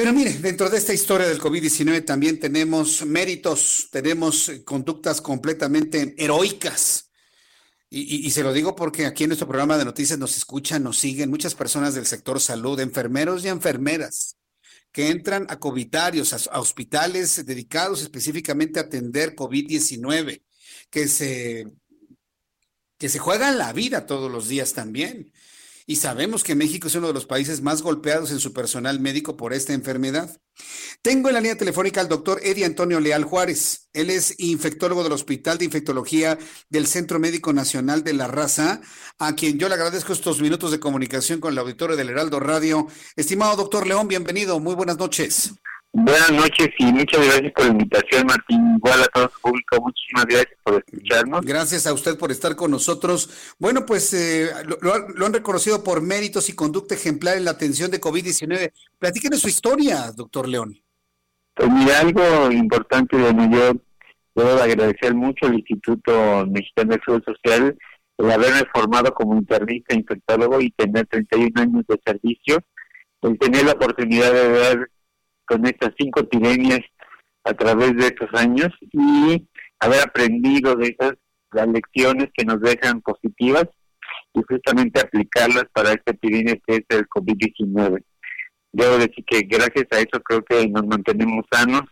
Pero 0.00 0.14
mire, 0.14 0.32
dentro 0.32 0.70
de 0.70 0.78
esta 0.78 0.94
historia 0.94 1.28
del 1.28 1.38
COVID-19 1.38 2.06
también 2.06 2.40
tenemos 2.40 3.04
méritos, 3.04 3.88
tenemos 3.90 4.50
conductas 4.64 5.20
completamente 5.20 6.14
heroicas. 6.16 7.10
Y, 7.90 8.30
se 8.30 8.42
lo 8.42 8.54
digo 8.54 8.74
porque 8.74 9.04
aquí 9.04 9.24
en 9.24 9.28
nuestro 9.28 9.46
programa 9.46 9.76
de 9.76 9.84
noticias 9.84 10.18
nos 10.18 10.38
escuchan, 10.38 10.82
nos 10.82 10.96
siguen 10.96 11.28
muchas 11.28 11.54
personas 11.54 11.94
del 11.94 12.06
sector 12.06 12.40
salud, 12.40 12.80
enfermeros 12.80 13.44
y 13.44 13.48
enfermeras, 13.48 14.38
que 14.90 15.10
entran 15.10 15.44
a 15.50 15.58
covidarios, 15.58 16.32
a, 16.32 16.60
hospitales 16.60 17.44
dedicados 17.44 18.00
específicamente 18.00 18.80
a 18.80 18.84
atender 18.84 19.36
COVID-19, 19.36 20.40
que 20.88 21.08
se 21.08 21.66
que 22.96 23.10
se 23.10 23.18
juegan 23.18 23.58
la 23.58 23.74
vida 23.74 24.06
todos 24.06 24.32
los 24.32 24.48
días 24.48 24.72
también. 24.72 25.30
Y 25.90 25.96
sabemos 25.96 26.44
que 26.44 26.54
México 26.54 26.86
es 26.86 26.94
uno 26.94 27.08
de 27.08 27.12
los 27.12 27.26
países 27.26 27.62
más 27.62 27.82
golpeados 27.82 28.30
en 28.30 28.38
su 28.38 28.52
personal 28.52 29.00
médico 29.00 29.36
por 29.36 29.52
esta 29.52 29.72
enfermedad. 29.72 30.40
Tengo 31.02 31.30
en 31.30 31.34
la 31.34 31.40
línea 31.40 31.56
telefónica 31.56 32.00
al 32.00 32.06
doctor 32.06 32.38
Eddie 32.44 32.64
Antonio 32.64 33.00
Leal 33.00 33.24
Juárez. 33.24 33.88
Él 33.92 34.08
es 34.08 34.36
infectólogo 34.38 35.02
del 35.02 35.10
Hospital 35.10 35.58
de 35.58 35.64
Infectología 35.64 36.38
del 36.68 36.86
Centro 36.86 37.18
Médico 37.18 37.52
Nacional 37.52 38.04
de 38.04 38.12
la 38.12 38.28
Raza, 38.28 38.80
a 39.18 39.34
quien 39.34 39.58
yo 39.58 39.68
le 39.68 39.74
agradezco 39.74 40.12
estos 40.12 40.40
minutos 40.40 40.70
de 40.70 40.78
comunicación 40.78 41.40
con 41.40 41.54
el 41.54 41.58
auditorio 41.58 41.96
del 41.96 42.10
Heraldo 42.10 42.38
Radio. 42.38 42.86
Estimado 43.16 43.56
doctor 43.56 43.84
León, 43.84 44.06
bienvenido. 44.06 44.60
Muy 44.60 44.76
buenas 44.76 44.96
noches. 44.96 45.54
Buenas 45.92 46.30
noches 46.30 46.68
y 46.78 46.84
muchas 46.92 47.26
gracias 47.26 47.52
por 47.52 47.64
la 47.64 47.72
invitación, 47.72 48.26
Martín. 48.26 48.76
Igual 48.76 49.02
a 49.02 49.06
todo 49.06 49.28
su 49.28 49.40
público, 49.40 49.80
muchísimas 49.80 50.24
gracias 50.26 50.58
por 50.62 50.84
escucharnos. 50.86 51.40
Gracias 51.40 51.86
a 51.86 51.92
usted 51.92 52.16
por 52.16 52.30
estar 52.30 52.54
con 52.54 52.70
nosotros. 52.70 53.54
Bueno, 53.58 53.84
pues 53.84 54.14
eh, 54.14 54.50
lo, 54.82 55.26
han 55.26 55.32
reconocido 55.32 55.82
por 55.82 56.00
méritos 56.00 56.48
y 56.48 56.54
conducta 56.54 56.94
ejemplar 56.94 57.38
en 57.38 57.44
la 57.44 57.50
atención 57.50 57.90
de 57.90 58.00
COVID-19. 58.00 58.72
Platíquenos 58.98 59.40
su 59.40 59.48
historia, 59.48 60.12
doctor 60.14 60.48
León. 60.48 60.80
Pues 61.54 61.68
mira, 61.68 61.98
algo 61.98 62.52
importante 62.52 63.16
de 63.16 63.32
yo 63.50 63.72
debo 64.36 64.62
agradecer 64.62 65.12
mucho 65.14 65.46
al 65.46 65.54
Instituto 65.54 66.46
Mexicano 66.46 66.94
de 66.94 67.00
Salud 67.04 67.22
Social 67.24 67.76
el 68.16 68.30
haberme 68.30 68.62
formado 68.72 69.12
como 69.12 69.34
internista 69.34 69.94
infectólogo 69.94 70.60
y 70.60 70.70
tener 70.70 71.06
31 71.06 71.50
años 71.56 71.84
de 71.88 72.00
servicio, 72.04 72.58
el 73.22 73.38
tener 73.38 73.64
la 73.64 73.72
oportunidad 73.72 74.32
de 74.32 74.48
ver 74.48 74.90
con 75.50 75.66
estas 75.66 75.90
cinco 75.98 76.20
epidemias 76.20 76.80
a 77.42 77.52
través 77.54 77.96
de 77.96 78.06
estos 78.06 78.28
años 78.34 78.68
y 78.92 79.48
haber 79.80 80.02
aprendido 80.02 80.76
de 80.76 80.94
esas 80.96 81.14
las 81.50 81.66
lecciones 81.66 82.28
que 82.32 82.44
nos 82.44 82.60
dejan 82.60 83.00
positivas 83.00 83.64
y 84.32 84.40
justamente 84.48 85.00
aplicarlas 85.00 85.64
para 85.72 85.90
esta 85.90 86.12
epidemia 86.12 86.54
que 86.64 86.76
es 86.76 86.84
el 86.90 87.08
COVID-19. 87.08 88.04
Debo 88.72 88.98
decir 88.98 89.24
que 89.26 89.40
gracias 89.40 89.86
a 89.90 89.98
eso 89.98 90.22
creo 90.22 90.44
que 90.44 90.68
nos 90.68 90.86
mantenemos 90.86 91.44
sanos 91.50 91.82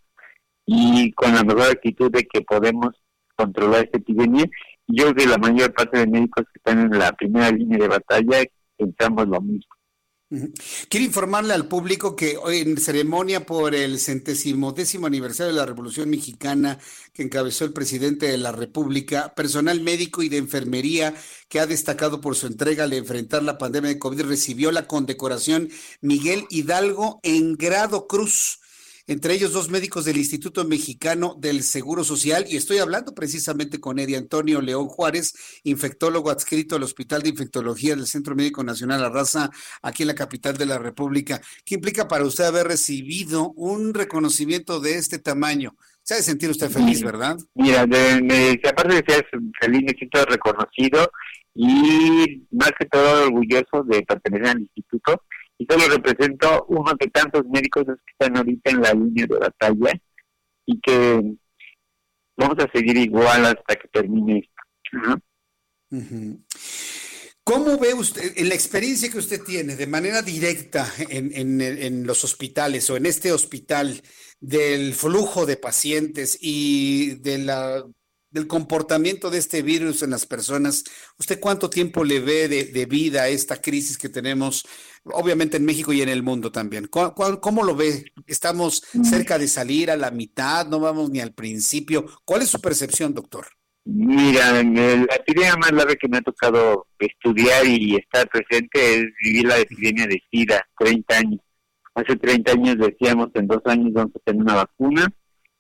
y 0.65 1.11
con 1.15 1.35
la 1.35 1.43
mejor 1.43 1.73
actitud 1.73 2.13
de 2.13 2.23
que 2.23 2.43
podemos 2.43 2.91
controlar 3.35 3.87
esta 3.87 3.99
epidemia. 3.99 4.45
Yo 4.87 5.13
que 5.13 5.27
la 5.27 5.39
mayor 5.39 5.75
parte 5.75 5.99
de 5.99 6.07
médicos 6.07 6.45
que 6.45 6.59
están 6.59 6.79
en 6.79 6.97
la 6.97 7.11
primera 7.13 7.51
línea 7.51 7.79
de 7.79 7.89
batalla 7.89 8.45
pensamos 8.77 9.27
lo 9.27 9.41
mismo. 9.41 9.78
Quiero 10.91 11.07
informarle 11.07 11.55
al 11.55 11.69
público 11.69 12.15
que 12.15 12.37
hoy 12.37 12.59
en 12.59 12.77
ceremonia 12.77 13.47
por 13.47 13.75
el 13.75 13.99
centésimo 13.99 14.73
décimo 14.73 15.07
aniversario 15.07 15.55
de 15.55 15.59
la 15.59 15.65
Revolución 15.65 16.11
Mexicana 16.11 16.79
que 17.15 17.23
encabezó 17.23 17.65
el 17.65 17.73
presidente 17.73 18.27
de 18.27 18.37
la 18.37 18.53
República, 18.53 19.35
personal 19.35 19.81
médico 19.81 20.23
y 20.23 20.29
de 20.29 20.37
enfermería 20.37 21.15
que 21.49 21.61
ha 21.61 21.67
destacado 21.67 22.21
por 22.21 22.37
su 22.37 22.47
entrega 22.47 22.85
al 22.85 22.93
enfrentar 22.93 23.43
la 23.43 23.57
pandemia 23.57 23.89
de 23.89 23.99
COVID 23.99 24.27
recibió 24.27 24.71
la 24.71 24.87
condecoración 24.87 25.71
Miguel 26.03 26.45
Hidalgo 26.51 27.21
en 27.23 27.55
grado 27.57 28.07
cruz 28.07 28.61
entre 29.09 29.33
ellos 29.33 29.55
dos 29.55 29.71
médicos 29.71 30.05
del 30.05 30.19
Instituto 30.19 30.67
Mexicano 30.67 31.35
del 31.39 31.63
Seguro 31.63 32.05
Social, 32.05 32.45
y 32.47 32.59
estoy 32.59 32.77
hablando 32.77 33.15
precisamente 33.15 33.81
con 33.81 33.99
Eddie 33.99 34.19
Antonio 34.19 34.61
León 34.61 34.87
Juárez, 34.87 35.33
infectólogo 35.65 36.31
adscrito 36.31 36.77
al 36.77 36.83
Hospital 36.83 37.23
de 37.23 37.31
Infectología 37.31 37.97
del 37.97 38.07
Centro 38.07 38.37
Médico 38.37 38.63
Nacional 38.63 39.01
La 39.01 39.09
Raza, 39.09 39.51
aquí 39.81 40.03
en 40.03 40.09
la 40.09 40.15
capital 40.15 40.59
de 40.59 40.67
la 40.67 40.79
República. 40.79 41.41
¿Qué 41.65 41.77
implica 41.77 42.07
para 42.07 42.25
usted 42.25 42.45
haber 42.45 42.69
recibido 42.69 43.51
un 43.57 43.95
reconocimiento 43.95 44.79
de 44.79 44.97
este 44.97 45.19
tamaño? 45.19 45.75
Se 46.03 46.13
ha 46.13 46.17
de 46.19 46.23
sentir 46.23 46.51
usted 46.51 46.71
feliz, 46.71 47.03
¿verdad? 47.03 47.39
Mira, 47.55 47.87
de, 47.87 48.61
aparte 48.69 48.95
de 48.95 49.05
ser 49.07 49.27
feliz, 49.59 49.83
me 49.87 49.95
siento 49.95 50.23
reconocido 50.27 51.11
y 51.55 52.47
más 52.51 52.73
que 52.79 52.85
todo 52.85 53.25
orgulloso 53.25 53.85
de 53.85 54.03
pertenecer 54.03 54.49
al 54.49 54.61
instituto 54.61 55.23
y 55.59 55.67
solo 55.69 55.89
represento 55.89 56.65
uno 56.69 56.93
de 56.99 57.09
tantos 57.09 57.45
médicos 57.47 57.85
que 57.85 58.13
están 58.13 58.37
ahorita 58.37 58.71
en 58.71 58.81
la 58.81 58.93
línea 58.93 59.27
de 59.27 59.39
batalla 59.39 60.01
y 60.65 60.81
que 60.81 61.37
vamos 62.37 62.57
a 62.59 62.71
seguir 62.73 62.97
igual 62.97 63.45
hasta 63.45 63.75
que 63.75 63.89
termine 63.89 64.39
esto. 64.39 65.21
¿Cómo 67.43 67.79
ve 67.79 67.95
usted, 67.95 68.35
en 68.37 68.51
la 68.51 68.55
experiencia 68.55 69.11
que 69.11 69.19
usted 69.19 69.43
tiene 69.43 69.75
de 69.75 69.87
manera 69.87 70.23
directa 70.23 70.87
en, 71.09 71.61
en, 71.61 72.07
los 72.07 72.23
hospitales 72.23 72.89
o 72.91 72.97
en 72.97 73.07
este 73.07 73.33
hospital, 73.33 74.03
del 74.41 74.95
flujo 74.95 75.47
de 75.47 75.57
pacientes 75.57 76.39
y 76.41 77.17
de 77.17 77.39
la 77.39 77.85
del 78.31 78.47
comportamiento 78.47 79.31
de 79.31 79.39
este 79.39 79.63
virus 79.63 80.03
en 80.03 80.11
las 80.11 80.27
personas, 80.27 80.85
¿usted 81.19 81.41
cuánto 81.41 81.71
tiempo 81.71 82.05
le 82.05 82.21
ve 82.21 82.49
de, 82.49 82.87
vida 82.87 83.23
a 83.23 83.29
esta 83.29 83.61
crisis 83.61 83.97
que 83.97 84.09
tenemos, 84.09 84.67
obviamente 85.13 85.57
en 85.57 85.65
México 85.65 85.93
y 85.93 86.03
en 86.03 86.09
el 86.09 86.23
mundo 86.23 86.53
también? 86.53 86.89
¿Cómo, 86.89 87.65
lo 87.65 87.77
ve? 87.77 88.13
¿Estamos 88.27 88.83
cerca 89.05 89.39
de 89.39 89.49
salir 89.49 89.91
a 89.91 89.97
la 89.97 90.11
mitad? 90.11 90.67
¿No 90.67 90.81
vamos 90.81 91.11
ni 91.11 91.21
al 91.21 91.33
principio? 91.33 92.07
¿Cuál 92.25 92.43
es 92.43 92.49
su 92.49 92.61
percepción, 92.61 93.15
doctor? 93.15 93.47
Mira, 93.85 94.53
la 94.63 95.17
epidemia 95.17 95.57
más 95.57 95.71
grave 95.71 95.97
que 95.97 96.09
me 96.09 96.19
ha 96.19 96.23
tocado 96.23 96.87
estudiar 96.99 97.65
y 97.67 97.97
estar 97.97 98.29
presente 98.29 98.97
es 98.97 99.07
vivir 99.23 99.47
la 99.47 99.59
epidemia 99.59 100.07
de 100.07 100.23
SIDA, 100.31 100.63
30 100.79 101.17
años. 101.17 101.41
Hace 101.95 102.17
30 102.17 102.53
años 102.53 102.77
decíamos, 102.79 103.31
en 103.35 103.47
dos 103.47 103.63
años 103.65 103.93
vamos 103.93 104.13
a 104.15 104.19
tener 104.21 104.43
una 104.43 104.55
vacuna 104.55 105.09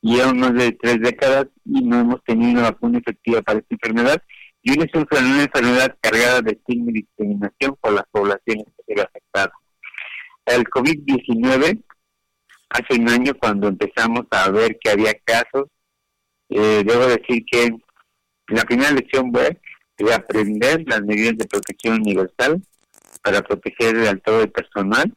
y 0.00 0.16
más 0.34 0.54
de 0.54 0.72
tres 0.72 1.00
décadas 1.00 1.46
y 1.64 1.82
no 1.82 2.00
hemos 2.00 2.22
tenido 2.24 2.52
una 2.52 2.70
vacuna 2.70 2.98
efectiva 2.98 3.42
para 3.42 3.58
esta 3.58 3.74
enfermedad 3.74 4.22
y 4.68 4.72
una 4.72 4.84
es 4.84 4.92
una 4.94 5.42
enfermedad 5.44 5.96
cargada 6.02 6.42
de 6.42 6.52
estigma 6.52 6.90
y 6.90 7.00
discriminación 7.00 7.74
por 7.80 7.94
las 7.94 8.04
poblaciones 8.10 8.66
que 8.66 8.82
se 8.86 8.94
ve 8.94 9.00
afectadas. 9.00 9.54
El 10.44 10.64
COVID-19, 10.64 11.82
hace 12.68 13.00
un 13.00 13.08
año 13.08 13.32
cuando 13.40 13.68
empezamos 13.68 14.26
a 14.30 14.50
ver 14.50 14.78
que 14.78 14.90
había 14.90 15.14
casos, 15.24 15.68
eh, 16.50 16.82
debo 16.84 17.06
decir 17.06 17.46
que 17.50 17.70
la 18.48 18.62
primera 18.64 18.90
lección 18.90 19.32
fue 19.32 19.58
de 19.96 20.12
aprender 20.12 20.84
las 20.86 21.00
medidas 21.00 21.38
de 21.38 21.46
protección 21.46 22.02
universal 22.02 22.60
para 23.22 23.40
proteger 23.40 23.96
al 24.06 24.20
todo 24.20 24.42
el 24.42 24.50
personal 24.50 25.10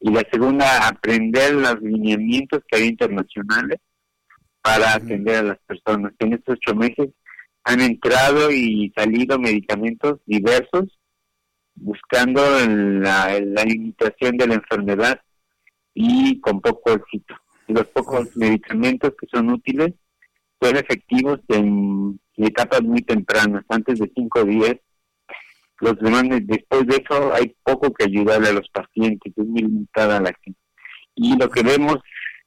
y 0.00 0.10
la 0.10 0.26
segunda, 0.28 0.88
aprender 0.88 1.54
los 1.54 1.80
lineamientos 1.82 2.62
que 2.66 2.78
hay 2.78 2.88
internacionales 2.88 3.78
para 4.60 4.94
atender 4.94 5.36
a 5.36 5.42
las 5.42 5.58
personas. 5.60 6.12
En 6.18 6.32
estos 6.32 6.56
ocho 6.56 6.74
meses 6.74 7.10
han 7.68 7.82
entrado 7.82 8.50
y 8.50 8.90
salido 8.96 9.38
medicamentos 9.38 10.20
diversos 10.24 10.98
buscando 11.74 12.40
la, 12.66 13.38
limitación 13.66 14.38
de 14.38 14.46
la 14.46 14.54
enfermedad 14.54 15.20
y 15.92 16.40
con 16.40 16.62
poco 16.62 16.92
éxito. 16.92 17.34
Los 17.66 17.84
pocos 17.88 18.34
medicamentos 18.34 19.12
que 19.20 19.26
son 19.30 19.50
útiles 19.50 19.92
son 20.62 20.76
efectivos 20.76 21.40
en, 21.48 22.18
etapas 22.38 22.80
muy 22.82 23.02
tempranas, 23.02 23.66
antes 23.68 23.98
de 23.98 24.10
cinco 24.14 24.44
días. 24.44 24.76
Los 25.80 25.98
demás, 25.98 26.24
después 26.44 26.86
de 26.86 27.04
eso, 27.04 27.34
hay 27.34 27.54
poco 27.62 27.92
que 27.92 28.04
ayudarle 28.04 28.48
a 28.48 28.52
los 28.52 28.68
pacientes, 28.70 29.30
es 29.36 29.46
muy 29.46 29.60
limitada 29.60 30.20
la 30.22 30.30
acción. 30.30 30.56
Y 31.14 31.36
lo 31.36 31.50
que 31.50 31.62
vemos 31.62 31.98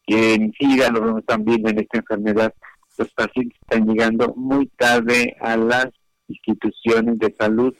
que 0.07 0.33
en 0.33 0.51
SIDA, 0.53 0.89
lo 0.89 1.01
vemos 1.01 1.25
también 1.27 1.67
en 1.67 1.79
esta 1.79 1.99
enfermedad, 1.99 2.51
los 2.97 3.11
pacientes 3.13 3.57
están 3.61 3.87
llegando 3.87 4.33
muy 4.35 4.67
tarde 4.77 5.35
a 5.41 5.57
las 5.57 5.87
instituciones 6.27 7.19
de 7.19 7.35
salud, 7.39 7.73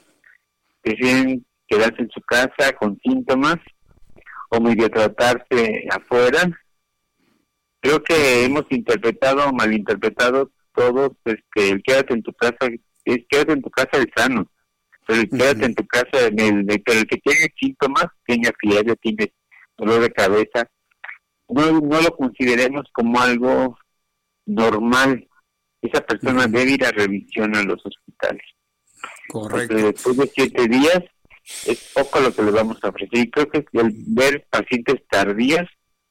prefieren 0.82 1.44
quedarse 1.66 2.02
en 2.02 2.10
su 2.10 2.20
casa 2.22 2.72
con 2.78 2.98
síntomas 3.02 3.56
o 4.50 4.60
medio 4.60 4.88
tratarse 4.90 5.86
afuera. 5.90 6.40
Creo 7.80 8.02
que 8.02 8.44
hemos 8.44 8.64
interpretado 8.70 9.48
o 9.48 9.52
malinterpretado 9.52 10.50
todos 10.74 11.12
este, 11.24 11.70
el 11.70 11.82
quédate 11.82 12.14
en 12.14 12.22
tu 12.22 12.32
casa, 12.32 12.68
es 13.04 13.18
quédate 13.28 13.52
en 13.52 13.62
tu 13.62 13.70
casa 13.70 13.98
de 13.98 14.10
sano, 14.14 14.46
pero 15.06 15.20
el 15.20 15.28
quédate 15.28 15.64
en 15.64 15.74
tu 15.74 15.86
casa, 15.86 16.26
en 16.26 16.40
el, 16.40 16.82
pero 16.84 17.00
el 17.00 17.06
que 17.06 17.18
tiene 17.18 17.52
síntomas, 17.58 18.06
tiene 18.26 18.50
fiebre, 18.58 18.96
tiene 18.96 19.32
dolor 19.76 20.00
de 20.00 20.10
cabeza, 20.10 20.68
no, 21.48 21.80
no 21.80 22.00
lo 22.00 22.16
consideremos 22.16 22.84
como 22.92 23.20
algo 23.20 23.76
normal. 24.46 25.28
Esa 25.80 26.00
persona 26.00 26.46
debe 26.46 26.72
ir 26.72 26.84
a 26.84 26.92
revisión 26.92 27.56
a 27.56 27.62
los 27.62 27.84
hospitales. 27.84 28.42
Correcto. 29.28 29.74
después 29.74 30.16
de 30.16 30.26
siete 30.28 30.68
días 30.68 31.02
es 31.66 31.92
poco 31.94 32.20
lo 32.20 32.32
que 32.32 32.42
le 32.42 32.50
vamos 32.50 32.78
a 32.82 32.88
ofrecer. 32.88 33.18
Y 33.18 33.30
creo 33.30 33.48
que 33.48 33.64
el 33.72 33.92
ver 34.08 34.46
pacientes 34.50 35.02
tardías 35.10 35.68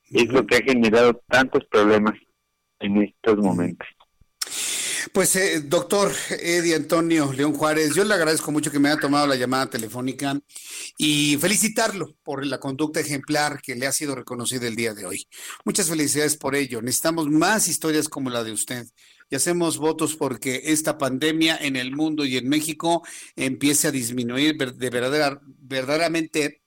es 0.09 0.27
lo 0.27 0.45
que 0.45 0.57
ha 0.57 0.63
generado 0.63 1.21
tantos 1.27 1.65
problemas 1.65 2.15
en 2.79 3.03
estos 3.03 3.37
momentos. 3.37 3.87
Pues, 5.13 5.35
eh, 5.35 5.61
doctor 5.61 6.11
Eddie 6.29 6.75
Antonio 6.75 7.31
León 7.33 7.53
Juárez, 7.53 7.95
yo 7.95 8.03
le 8.03 8.13
agradezco 8.13 8.51
mucho 8.51 8.71
que 8.71 8.79
me 8.79 8.89
haya 8.89 8.99
tomado 8.99 9.25
la 9.25 9.35
llamada 9.35 9.69
telefónica 9.69 10.39
y 10.97 11.37
felicitarlo 11.37 12.15
por 12.23 12.45
la 12.45 12.59
conducta 12.59 12.99
ejemplar 12.99 13.61
que 13.61 13.75
le 13.75 13.87
ha 13.87 13.91
sido 13.91 14.15
reconocida 14.15 14.67
el 14.67 14.75
día 14.75 14.93
de 14.93 15.05
hoy. 15.05 15.27
Muchas 15.65 15.89
felicidades 15.89 16.37
por 16.37 16.55
ello. 16.55 16.81
Necesitamos 16.81 17.27
más 17.29 17.67
historias 17.67 18.09
como 18.09 18.29
la 18.29 18.43
de 18.43 18.51
usted. 18.51 18.85
y 19.29 19.35
hacemos 19.35 19.77
votos 19.77 20.15
porque 20.15 20.61
esta 20.65 20.97
pandemia 20.97 21.57
en 21.57 21.77
el 21.77 21.91
mundo 21.95 22.25
y 22.25 22.37
en 22.37 22.49
México 22.49 23.01
empiece 23.35 23.87
a 23.87 23.91
disminuir 23.91 24.57
de 24.57 24.89
verdadera, 24.89 25.41
verdaderamente 25.45 26.60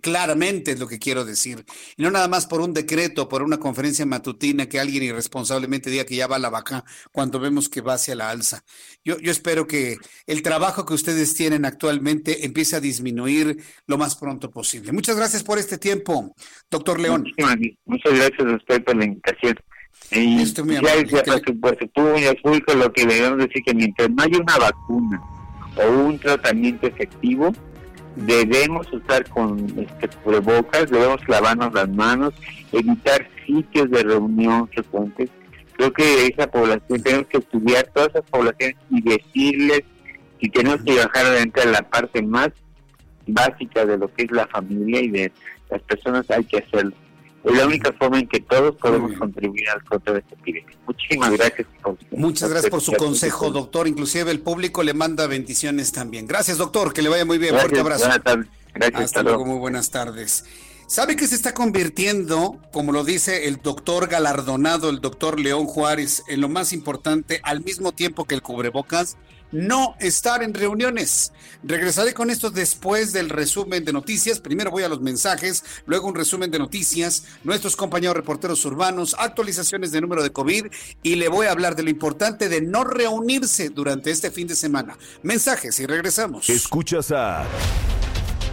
claramente 0.00 0.72
es 0.72 0.78
lo 0.78 0.86
que 0.86 0.98
quiero 0.98 1.24
decir. 1.24 1.64
Y 1.96 2.02
no 2.02 2.10
nada 2.10 2.28
más 2.28 2.46
por 2.46 2.60
un 2.60 2.74
decreto, 2.74 3.28
por 3.28 3.42
una 3.42 3.58
conferencia 3.58 4.04
matutina 4.04 4.68
que 4.68 4.78
alguien 4.78 5.02
irresponsablemente 5.02 5.90
diga 5.90 6.04
que 6.04 6.16
ya 6.16 6.26
va 6.26 6.36
a 6.36 6.40
la 6.40 6.50
vaca 6.50 6.84
cuando 7.12 7.40
vemos 7.40 7.68
que 7.68 7.80
va 7.80 7.94
hacia 7.94 8.14
la 8.14 8.30
alza. 8.30 8.62
Yo, 9.04 9.18
yo 9.18 9.30
espero 9.30 9.66
que 9.66 9.96
el 10.26 10.42
trabajo 10.42 10.84
que 10.84 10.94
ustedes 10.94 11.34
tienen 11.34 11.64
actualmente 11.64 12.44
empiece 12.44 12.76
a 12.76 12.80
disminuir 12.80 13.62
lo 13.86 13.96
más 13.96 14.16
pronto 14.16 14.50
posible. 14.50 14.92
Muchas 14.92 15.16
gracias 15.16 15.42
por 15.42 15.58
este 15.58 15.78
tiempo, 15.78 16.34
doctor 16.70 17.00
León. 17.00 17.24
Muchas 17.86 18.12
gracias 18.12 18.40
a 18.40 18.56
usted 18.56 18.84
por 18.84 18.96
la 18.96 19.04
invitación. 19.06 19.56
Y 20.12 20.44
ya, 20.44 20.62
ya, 21.04 21.24
pues, 21.60 21.76
público 22.42 22.74
lo 22.74 22.92
que 22.92 23.06
debemos 23.06 23.38
decir 23.38 23.62
que 23.64 23.74
mientras 23.74 24.10
no 24.10 24.22
haya 24.22 24.38
una 24.38 24.58
vacuna 24.58 25.22
o 25.76 25.90
un 25.90 26.18
tratamiento 26.18 26.86
efectivo, 26.86 27.52
debemos 28.16 28.92
usar 28.92 29.28
con 29.28 29.58
este 29.78 30.08
cubrebocas, 30.18 30.90
debemos 30.90 31.20
lavarnos 31.28 31.72
las 31.72 31.88
manos, 31.88 32.34
evitar 32.72 33.26
sitios 33.46 33.90
de 33.90 34.02
reunión 34.02 34.68
frecuentes. 34.68 35.30
Creo 35.76 35.92
que 35.92 36.26
esa 36.26 36.46
población, 36.46 37.02
tenemos 37.02 37.26
que 37.28 37.38
estudiar 37.38 37.88
todas 37.94 38.10
esas 38.10 38.24
poblaciones 38.30 38.76
y 38.90 39.00
decirles 39.00 39.82
si 40.40 40.48
tenemos 40.48 40.82
que 40.82 40.96
bajar 40.96 41.26
adentro 41.26 41.62
a 41.62 41.66
la 41.66 41.82
parte 41.82 42.22
más 42.22 42.50
básica 43.26 43.84
de 43.84 43.98
lo 43.98 44.12
que 44.12 44.24
es 44.24 44.30
la 44.30 44.46
familia 44.46 45.00
y 45.00 45.08
de 45.08 45.32
las 45.70 45.82
personas, 45.82 46.30
hay 46.30 46.44
que 46.44 46.58
hacerlo. 46.58 46.94
Es 47.42 47.56
la 47.56 47.66
única 47.66 47.92
forma 47.94 48.18
en 48.18 48.28
que 48.28 48.40
todos 48.40 48.76
podemos 48.76 49.12
contribuir 49.14 49.68
al 49.70 49.82
control 49.84 50.16
de 50.16 50.20
esta 50.20 50.34
epidemia. 50.34 50.76
Muchísimas 50.86 51.30
gracias. 51.32 51.66
Muchas 52.10 52.50
gracias 52.50 52.70
por 52.70 52.82
su 52.82 52.92
consejo, 52.92 53.50
doctor. 53.50 53.88
Inclusive 53.88 54.30
el 54.30 54.40
público 54.40 54.82
le 54.82 54.92
manda 54.92 55.26
bendiciones 55.26 55.90
también. 55.92 56.26
Gracias, 56.26 56.58
doctor. 56.58 56.92
Que 56.92 57.00
le 57.00 57.08
vaya 57.08 57.24
muy 57.24 57.38
bien. 57.38 57.54
Fuerte 57.54 57.80
abrazo. 57.80 58.08
Gracias. 58.74 59.02
Hasta 59.02 59.22
luego. 59.22 59.46
Muy 59.46 59.58
buenas 59.58 59.90
tardes. 59.90 60.44
¿Sabe 60.90 61.14
que 61.14 61.28
se 61.28 61.36
está 61.36 61.54
convirtiendo, 61.54 62.58
como 62.72 62.90
lo 62.90 63.04
dice 63.04 63.46
el 63.46 63.58
doctor 63.62 64.08
galardonado, 64.08 64.90
el 64.90 65.00
doctor 65.00 65.38
León 65.38 65.66
Juárez, 65.66 66.24
en 66.26 66.40
lo 66.40 66.48
más 66.48 66.72
importante 66.72 67.40
al 67.44 67.62
mismo 67.62 67.92
tiempo 67.92 68.24
que 68.24 68.34
el 68.34 68.42
cubrebocas? 68.42 69.16
no 69.52 69.96
estar 69.98 70.44
en 70.44 70.54
reuniones. 70.54 71.32
Regresaré 71.64 72.14
con 72.14 72.30
esto 72.30 72.50
después 72.50 73.12
del 73.12 73.28
resumen 73.28 73.84
de 73.84 73.92
noticias. 73.92 74.38
Primero 74.38 74.70
voy 74.70 74.84
a 74.84 74.88
los 74.88 75.00
mensajes, 75.00 75.64
luego 75.86 76.06
un 76.06 76.14
resumen 76.14 76.52
de 76.52 76.60
noticias, 76.60 77.24
nuestros 77.42 77.74
compañeros 77.74 78.14
reporteros 78.16 78.64
urbanos, 78.64 79.16
actualizaciones 79.18 79.90
de 79.90 80.00
número 80.00 80.22
de 80.22 80.30
COVID 80.30 80.66
y 81.02 81.16
le 81.16 81.26
voy 81.26 81.48
a 81.48 81.50
hablar 81.50 81.74
de 81.74 81.82
lo 81.82 81.90
importante 81.90 82.48
de 82.48 82.60
no 82.60 82.84
reunirse 82.84 83.70
durante 83.70 84.12
este 84.12 84.30
fin 84.30 84.46
de 84.46 84.54
semana. 84.54 84.96
Mensajes 85.24 85.80
y 85.80 85.86
regresamos. 85.86 86.48
Escuchas 86.48 87.10
a 87.10 87.44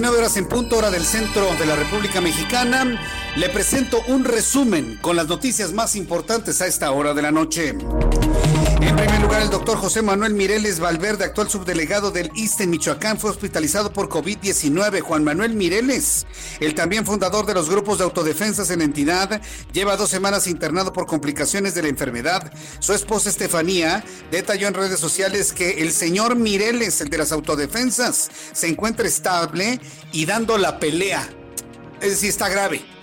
19 0.00 0.18
horas 0.18 0.36
en 0.38 0.48
punto 0.48 0.78
hora 0.78 0.90
del 0.90 1.04
centro 1.04 1.46
de 1.58 1.66
la 1.66 1.76
República 1.76 2.22
Mexicana. 2.22 2.98
Le 3.36 3.50
presento 3.50 3.98
un 4.08 4.24
resumen 4.24 4.96
con 5.02 5.14
las 5.14 5.28
noticias 5.28 5.74
más 5.74 5.94
importantes 5.94 6.62
a 6.62 6.66
esta 6.66 6.90
hora 6.92 7.12
de 7.12 7.20
la 7.20 7.30
noche. 7.30 7.74
El 9.38 9.48
doctor 9.48 9.78
José 9.78 10.02
Manuel 10.02 10.34
Mireles 10.34 10.80
Valverde, 10.80 11.24
actual 11.24 11.48
subdelegado 11.48 12.10
del 12.10 12.30
ISTE 12.34 12.64
en 12.64 12.70
Michoacán, 12.70 13.18
fue 13.18 13.30
hospitalizado 13.30 13.92
por 13.92 14.08
COVID-19. 14.08 15.00
Juan 15.00 15.24
Manuel 15.24 15.54
Mireles, 15.54 16.26
el 16.60 16.74
también 16.74 17.06
fundador 17.06 17.46
de 17.46 17.54
los 17.54 17.70
grupos 17.70 17.98
de 17.98 18.04
autodefensas 18.04 18.70
en 18.70 18.80
la 18.80 18.84
entidad, 18.84 19.40
lleva 19.72 19.96
dos 19.96 20.10
semanas 20.10 20.46
internado 20.46 20.92
por 20.92 21.06
complicaciones 21.06 21.74
de 21.74 21.82
la 21.82 21.88
enfermedad. 21.88 22.52
Su 22.78 22.92
esposa 22.92 23.30
Estefanía 23.30 24.04
detalló 24.30 24.68
en 24.68 24.74
redes 24.74 25.00
sociales 25.00 25.52
que 25.52 25.82
el 25.82 25.92
señor 25.92 26.36
Mireles, 26.36 27.00
el 27.00 27.08
de 27.08 27.18
las 27.18 27.32
autodefensas, 27.32 28.30
se 28.52 28.68
encuentra 28.68 29.08
estable 29.08 29.80
y 30.12 30.26
dando 30.26 30.58
la 30.58 30.78
pelea. 30.78 31.28
Es 32.00 32.10
decir, 32.10 32.28
está 32.28 32.48
grave. 32.48 32.99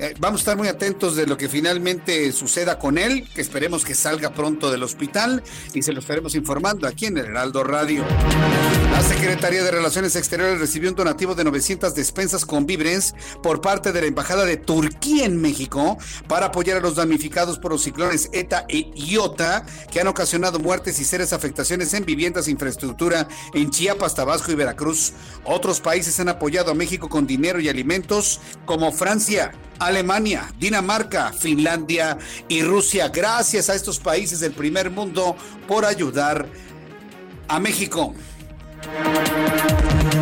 Eh, 0.00 0.14
vamos 0.20 0.40
a 0.40 0.42
estar 0.42 0.56
muy 0.56 0.68
atentos 0.68 1.16
de 1.16 1.26
lo 1.26 1.36
que 1.36 1.48
finalmente 1.48 2.30
suceda 2.30 2.78
con 2.78 2.98
él, 2.98 3.28
que 3.34 3.40
esperemos 3.40 3.84
que 3.84 3.96
salga 3.96 4.32
pronto 4.32 4.70
del 4.70 4.84
hospital 4.84 5.42
y 5.74 5.82
se 5.82 5.92
lo 5.92 5.98
estaremos 5.98 6.36
informando 6.36 6.86
aquí 6.86 7.06
en 7.06 7.18
el 7.18 7.26
Heraldo 7.26 7.64
Radio. 7.64 8.04
La 8.92 9.02
Secretaría 9.02 9.62
de 9.64 9.70
Relaciones 9.72 10.14
Exteriores 10.14 10.60
recibió 10.60 10.90
un 10.90 10.94
donativo 10.94 11.34
de 11.34 11.42
900 11.42 11.96
despensas 11.96 12.46
con 12.46 12.64
víveres 12.64 13.14
por 13.42 13.60
parte 13.60 13.92
de 13.92 14.00
la 14.02 14.06
Embajada 14.06 14.44
de 14.44 14.56
Turquía 14.56 15.24
en 15.24 15.40
México 15.40 15.98
para 16.28 16.46
apoyar 16.46 16.76
a 16.76 16.80
los 16.80 16.94
damnificados 16.94 17.58
por 17.58 17.72
los 17.72 17.82
ciclones 17.82 18.30
ETA 18.32 18.66
e 18.68 18.92
IOTA 18.94 19.66
que 19.90 20.00
han 20.00 20.06
ocasionado 20.06 20.60
muertes 20.60 21.00
y 21.00 21.04
serias 21.04 21.32
afectaciones 21.32 21.92
en 21.94 22.04
viviendas 22.04 22.46
e 22.46 22.52
infraestructura 22.52 23.26
en 23.52 23.70
Chiapas, 23.70 24.14
Tabasco 24.14 24.52
y 24.52 24.54
Veracruz. 24.54 25.12
Otros 25.44 25.80
países 25.80 26.20
han 26.20 26.28
apoyado 26.28 26.70
a 26.70 26.74
México 26.74 27.08
con 27.08 27.26
dinero 27.26 27.58
y 27.58 27.68
alimentos 27.68 28.40
como 28.64 28.92
Francia, 28.92 29.52
Alemania, 29.78 30.52
Dinamarca, 30.58 31.32
Finlandia 31.32 32.18
y 32.48 32.62
Rusia. 32.62 33.08
Gracias 33.08 33.70
a 33.70 33.74
estos 33.74 33.98
países 33.98 34.40
del 34.40 34.52
primer 34.52 34.90
mundo 34.90 35.36
por 35.66 35.84
ayudar 35.84 36.46
a 37.48 37.60
México. 37.60 38.14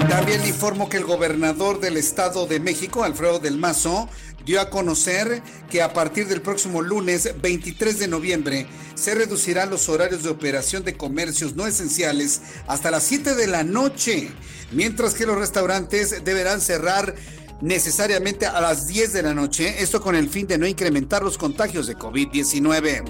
También 0.08 0.42
le 0.42 0.48
informo 0.48 0.88
que 0.88 0.96
el 0.96 1.04
gobernador 1.04 1.80
del 1.80 1.96
Estado 1.96 2.46
de 2.46 2.60
México, 2.60 3.04
Alfredo 3.04 3.38
del 3.38 3.58
Mazo, 3.58 4.08
dio 4.44 4.60
a 4.60 4.70
conocer 4.70 5.42
que 5.68 5.82
a 5.82 5.92
partir 5.92 6.28
del 6.28 6.40
próximo 6.40 6.80
lunes 6.80 7.28
23 7.42 7.98
de 7.98 8.08
noviembre 8.08 8.66
se 8.94 9.14
reducirán 9.14 9.70
los 9.70 9.88
horarios 9.88 10.22
de 10.22 10.30
operación 10.30 10.84
de 10.84 10.96
comercios 10.96 11.56
no 11.56 11.66
esenciales 11.66 12.40
hasta 12.68 12.92
las 12.92 13.02
7 13.02 13.34
de 13.34 13.48
la 13.48 13.64
noche, 13.64 14.30
mientras 14.70 15.14
que 15.14 15.26
los 15.26 15.36
restaurantes 15.36 16.24
deberán 16.24 16.60
cerrar 16.60 17.16
necesariamente 17.60 18.46
a 18.46 18.60
las 18.60 18.86
10 18.86 19.12
de 19.12 19.22
la 19.22 19.34
noche, 19.34 19.82
esto 19.82 20.00
con 20.00 20.14
el 20.14 20.28
fin 20.28 20.46
de 20.46 20.58
no 20.58 20.66
incrementar 20.66 21.22
los 21.22 21.38
contagios 21.38 21.86
de 21.86 21.96
COVID-19. 21.96 23.02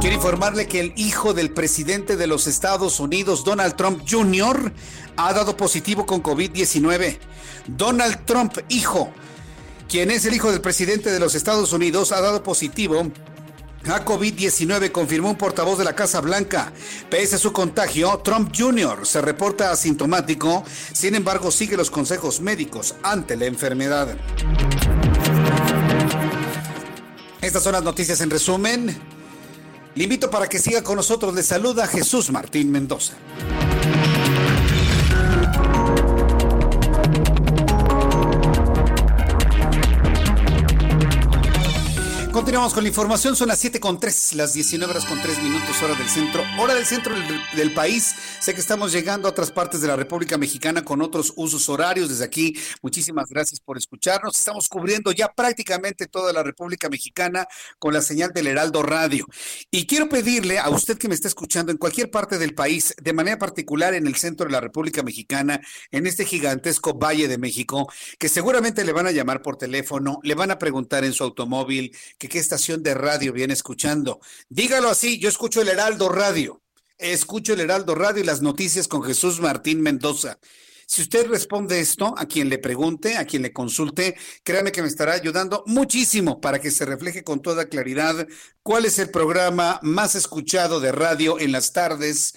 Quiero 0.00 0.16
informarle 0.16 0.66
que 0.66 0.80
el 0.80 0.92
hijo 0.96 1.32
del 1.32 1.50
presidente 1.50 2.16
de 2.16 2.26
los 2.26 2.46
Estados 2.46 3.00
Unidos, 3.00 3.44
Donald 3.44 3.74
Trump 3.76 4.02
Jr., 4.08 4.72
ha 5.16 5.32
dado 5.32 5.56
positivo 5.56 6.04
con 6.04 6.22
COVID-19. 6.22 7.18
Donald 7.68 8.24
Trump, 8.26 8.58
hijo, 8.68 9.10
quien 9.88 10.10
es 10.10 10.26
el 10.26 10.34
hijo 10.34 10.50
del 10.50 10.60
presidente 10.60 11.10
de 11.10 11.20
los 11.20 11.34
Estados 11.34 11.72
Unidos, 11.72 12.12
ha 12.12 12.20
dado 12.20 12.42
positivo 12.42 13.10
a 13.92 14.04
COVID-19, 14.04 14.90
confirmó 14.92 15.30
un 15.30 15.36
portavoz 15.36 15.78
de 15.78 15.84
la 15.84 15.94
Casa 15.94 16.20
Blanca. 16.20 16.72
Pese 17.10 17.36
a 17.36 17.38
su 17.38 17.52
contagio, 17.52 18.18
Trump 18.24 18.52
Jr. 18.56 19.06
se 19.06 19.20
reporta 19.20 19.70
asintomático, 19.70 20.64
sin 20.92 21.14
embargo 21.14 21.50
sigue 21.50 21.76
los 21.76 21.90
consejos 21.90 22.40
médicos 22.40 22.94
ante 23.02 23.36
la 23.36 23.46
enfermedad. 23.46 24.16
Estas 27.40 27.62
son 27.62 27.72
las 27.72 27.82
noticias 27.82 28.20
en 28.20 28.30
resumen. 28.30 28.96
Le 29.94 30.04
invito 30.04 30.30
para 30.30 30.48
que 30.48 30.58
siga 30.58 30.82
con 30.82 30.96
nosotros. 30.96 31.34
Le 31.34 31.42
saluda 31.42 31.86
Jesús 31.86 32.30
Martín 32.30 32.70
Mendoza. 32.70 33.14
Continuamos 42.34 42.74
con 42.74 42.82
la 42.82 42.88
información, 42.88 43.36
son 43.36 43.46
las 43.46 43.60
7 43.60 43.78
con 43.78 44.00
3, 44.00 44.32
las 44.34 44.54
19 44.54 44.90
horas 44.90 45.04
con 45.04 45.22
3 45.22 45.40
minutos, 45.40 45.80
hora 45.84 45.94
del 45.94 46.08
centro, 46.08 46.42
hora 46.58 46.74
del 46.74 46.84
centro 46.84 47.14
del, 47.14 47.40
del, 47.54 47.72
país. 47.72 48.12
Sé 48.40 48.54
que 48.54 48.60
estamos 48.60 48.90
llegando 48.90 49.28
a 49.28 49.30
otras 49.30 49.52
partes 49.52 49.80
de 49.80 49.86
la 49.86 49.94
República 49.94 50.36
Mexicana 50.36 50.84
con 50.84 51.00
otros 51.00 51.32
usos 51.36 51.68
horarios. 51.68 52.08
Desde 52.08 52.24
aquí, 52.24 52.58
muchísimas 52.82 53.28
gracias 53.28 53.60
por 53.60 53.78
escucharnos. 53.78 54.36
Estamos 54.36 54.68
cubriendo 54.68 55.12
ya 55.12 55.32
prácticamente 55.32 56.08
toda 56.08 56.32
la 56.32 56.42
República 56.42 56.88
Mexicana 56.88 57.46
con 57.78 57.94
la 57.94 58.02
señal 58.02 58.32
del 58.32 58.48
Heraldo 58.48 58.82
Radio. 58.82 59.28
Y 59.70 59.86
quiero 59.86 60.08
pedirle 60.08 60.58
a 60.58 60.68
usted 60.70 60.98
que 60.98 61.06
me 61.06 61.14
está 61.14 61.28
escuchando 61.28 61.70
en 61.70 61.78
cualquier 61.78 62.10
parte 62.10 62.38
del 62.38 62.52
país, 62.52 62.96
de 63.00 63.12
manera 63.12 63.38
particular 63.38 63.94
en 63.94 64.08
el 64.08 64.16
centro 64.16 64.46
de 64.46 64.52
la 64.52 64.60
República 64.60 65.04
Mexicana, 65.04 65.60
en 65.92 66.08
este 66.08 66.24
gigantesco 66.24 66.94
Valle 66.94 67.28
de 67.28 67.38
México, 67.38 67.88
que 68.18 68.28
seguramente 68.28 68.84
le 68.84 68.92
van 68.92 69.06
a 69.06 69.12
llamar 69.12 69.40
por 69.40 69.56
teléfono, 69.56 70.18
le 70.24 70.34
van 70.34 70.50
a 70.50 70.58
preguntar 70.58 71.04
en 71.04 71.12
su 71.12 71.22
automóvil, 71.22 71.96
qué 72.28 72.38
estación 72.38 72.82
de 72.82 72.94
radio 72.94 73.32
viene 73.32 73.54
escuchando. 73.54 74.20
Dígalo 74.48 74.88
así, 74.88 75.18
yo 75.18 75.28
escucho 75.28 75.60
el 75.62 75.68
Heraldo 75.68 76.08
Radio. 76.08 76.62
Escucho 76.96 77.54
el 77.54 77.60
Heraldo 77.60 77.94
Radio 77.94 78.22
y 78.22 78.26
las 78.26 78.40
noticias 78.40 78.88
con 78.88 79.02
Jesús 79.02 79.40
Martín 79.40 79.80
Mendoza. 79.80 80.38
Si 80.86 81.02
usted 81.02 81.26
responde 81.26 81.80
esto 81.80 82.14
a 82.16 82.26
quien 82.26 82.48
le 82.48 82.58
pregunte, 82.58 83.16
a 83.16 83.24
quien 83.24 83.42
le 83.42 83.52
consulte, 83.52 84.16
créame 84.42 84.70
que 84.70 84.82
me 84.82 84.88
estará 84.88 85.14
ayudando 85.14 85.64
muchísimo 85.66 86.40
para 86.40 86.60
que 86.60 86.70
se 86.70 86.84
refleje 86.84 87.24
con 87.24 87.40
toda 87.40 87.68
claridad 87.68 88.26
cuál 88.62 88.84
es 88.84 88.98
el 88.98 89.10
programa 89.10 89.80
más 89.82 90.14
escuchado 90.14 90.80
de 90.80 90.92
radio 90.92 91.40
en 91.40 91.52
las 91.52 91.72
tardes 91.72 92.34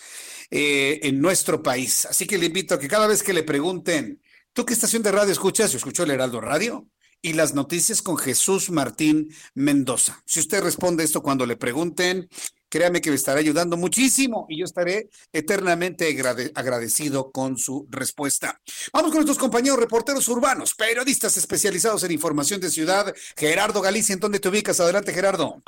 eh, 0.49 0.99
en 1.03 1.19
nuestro 1.19 1.61
país. 1.61 2.05
Así 2.05 2.25
que 2.25 2.37
le 2.37 2.45
invito 2.47 2.75
a 2.75 2.79
que 2.79 2.87
cada 2.87 3.07
vez 3.07 3.21
que 3.21 3.33
le 3.33 3.43
pregunten, 3.43 4.21
¿tú 4.53 4.65
qué 4.65 4.73
estación 4.73 5.03
de 5.03 5.11
radio 5.11 5.33
escuchas? 5.33 5.71
Yo 5.71 5.77
escucho 5.77 6.03
el 6.03 6.11
Heraldo 6.11 6.39
Radio 6.41 6.87
y 7.21 7.33
las 7.33 7.53
noticias 7.53 8.01
con 8.01 8.17
Jesús 8.17 8.69
Martín 8.69 9.29
Mendoza. 9.53 10.21
Si 10.25 10.39
usted 10.39 10.61
responde 10.61 11.03
esto 11.03 11.21
cuando 11.21 11.45
le 11.45 11.57
pregunten, 11.57 12.29
créame 12.69 13.01
que 13.01 13.09
me 13.09 13.15
estará 13.15 13.39
ayudando 13.39 13.77
muchísimo 13.77 14.45
y 14.49 14.59
yo 14.59 14.65
estaré 14.65 15.09
eternamente 15.31 16.15
agradecido 16.55 17.31
con 17.31 17.57
su 17.57 17.87
respuesta. 17.89 18.59
Vamos 18.93 19.11
con 19.11 19.19
nuestros 19.19 19.37
compañeros 19.37 19.79
reporteros 19.79 20.27
urbanos, 20.27 20.75
periodistas 20.75 21.37
especializados 21.37 22.03
en 22.03 22.11
información 22.11 22.59
de 22.61 22.69
ciudad. 22.69 23.13
Gerardo 23.35 23.81
Galicia, 23.81 24.13
¿en 24.13 24.19
dónde 24.19 24.39
te 24.39 24.49
ubicas? 24.49 24.79
Adelante, 24.79 25.13
Gerardo. 25.13 25.61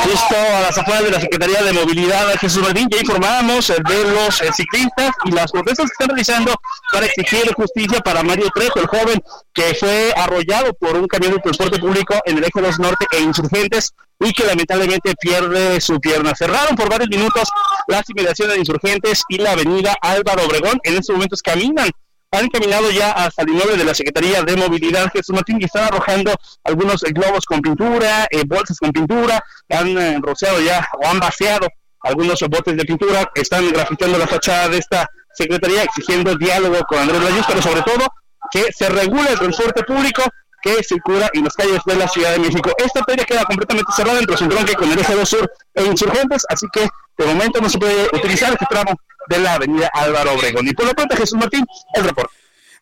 Justo 0.00 0.36
a 0.36 0.60
las 0.62 0.78
afueras 0.78 1.04
de 1.04 1.10
la 1.10 1.20
Secretaría 1.20 1.62
de 1.62 1.72
Movilidad 1.72 2.28
Jesús 2.38 2.62
Martín, 2.62 2.88
ya 2.90 3.00
informamos 3.00 3.68
de 3.68 4.04
los 4.04 4.40
eh, 4.40 4.50
ciclistas 4.54 5.12
y 5.24 5.30
las 5.30 5.50
protestas 5.50 5.86
que 5.86 5.92
están 5.92 6.08
realizando 6.08 6.54
para 6.92 7.06
exigir 7.06 7.52
justicia 7.54 8.00
para 8.00 8.22
Mario 8.22 8.48
Trejo, 8.54 8.80
el 8.80 8.86
joven 8.86 9.22
que 9.52 9.74
fue 9.74 10.12
arrollado 10.16 10.72
por 10.74 10.96
un 10.96 11.06
camión 11.06 11.34
de 11.34 11.40
transporte 11.40 11.78
público 11.78 12.14
en 12.24 12.38
el 12.38 12.44
eje 12.44 12.60
2 12.60 12.78
norte 12.78 13.06
e 13.12 13.20
insurgentes 13.20 13.94
y 14.20 14.32
que 14.32 14.44
lamentablemente 14.44 15.14
pierde 15.20 15.80
su 15.80 16.00
pierna. 16.00 16.34
Cerraron 16.34 16.76
por 16.76 16.88
varios 16.88 17.08
minutos 17.08 17.48
las 17.88 18.08
inmediaciones 18.08 18.54
de 18.54 18.60
insurgentes 18.60 19.22
y 19.28 19.38
la 19.38 19.52
avenida 19.52 19.94
Álvaro 20.00 20.44
Obregón. 20.44 20.78
En 20.84 20.94
estos 20.94 21.14
momentos 21.14 21.42
caminan 21.42 21.90
han 22.38 22.48
caminado 22.48 22.90
ya 22.90 23.12
hasta 23.12 23.42
el 23.42 23.50
inmueble 23.50 23.76
de 23.76 23.84
la 23.84 23.94
Secretaría 23.94 24.42
de 24.42 24.56
Movilidad 24.56 25.10
Jesús 25.12 25.34
Martín 25.34 25.58
y 25.60 25.64
están 25.64 25.84
arrojando 25.84 26.34
algunos 26.64 27.00
globos 27.02 27.44
con 27.44 27.60
pintura, 27.60 28.26
eh, 28.30 28.42
bolsas 28.46 28.78
con 28.78 28.90
pintura, 28.90 29.40
han 29.68 29.96
eh, 29.96 30.18
rociado 30.20 30.60
ya 30.60 30.86
o 31.00 31.06
han 31.06 31.20
vaciado 31.20 31.68
algunos 32.00 32.40
botes 32.40 32.76
de 32.76 32.84
pintura, 32.84 33.30
están 33.34 33.70
grafiteando 33.70 34.18
la 34.18 34.26
fachada 34.26 34.68
de 34.68 34.78
esta 34.78 35.08
Secretaría 35.32 35.82
exigiendo 35.82 36.36
diálogo 36.36 36.80
con 36.88 36.98
Andrés 36.98 37.22
Layuz, 37.22 37.44
pero 37.46 37.62
sobre 37.62 37.82
todo 37.82 38.06
que 38.50 38.66
se 38.72 38.88
regule 38.88 39.30
el 39.30 39.38
transporte 39.38 39.82
público 39.82 40.22
que 40.64 40.82
circula 40.82 41.30
en 41.34 41.44
las 41.44 41.54
calles 41.54 41.80
de 41.84 41.94
la 41.94 42.08
Ciudad 42.08 42.32
de 42.32 42.38
México. 42.38 42.74
Esta 42.78 43.04
feria 43.04 43.24
queda 43.26 43.44
completamente 43.44 43.92
cerrada 43.94 44.18
entre 44.18 44.36
su 44.36 44.48
tronque 44.48 44.74
con 44.74 44.90
el 44.90 44.98
eje 44.98 45.14
2 45.14 45.28
sur 45.28 45.52
e 45.74 45.84
insurgentes, 45.84 46.44
así 46.48 46.66
que 46.72 46.88
de 47.18 47.26
momento 47.26 47.60
no 47.60 47.68
se 47.68 47.78
puede 47.78 48.06
utilizar 48.12 48.52
este 48.52 48.64
tramo 48.70 48.98
de 49.28 49.38
la 49.38 49.54
avenida 49.54 49.90
Álvaro 49.92 50.32
Obregón. 50.32 50.66
Y 50.66 50.72
por 50.72 50.86
lo 50.86 50.94
pronto, 50.94 51.16
Jesús 51.16 51.38
Martín, 51.38 51.66
el 51.94 52.04
reporte. 52.04 52.34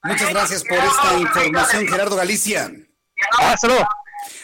Muchas 0.04 0.30
gracias 0.30 0.64
por 0.64 0.78
esta 0.78 1.18
información, 1.18 1.88
Gerardo 1.88 2.16
Galicia. 2.16 2.70
Hasta 3.38 3.66
luego. 3.66 3.86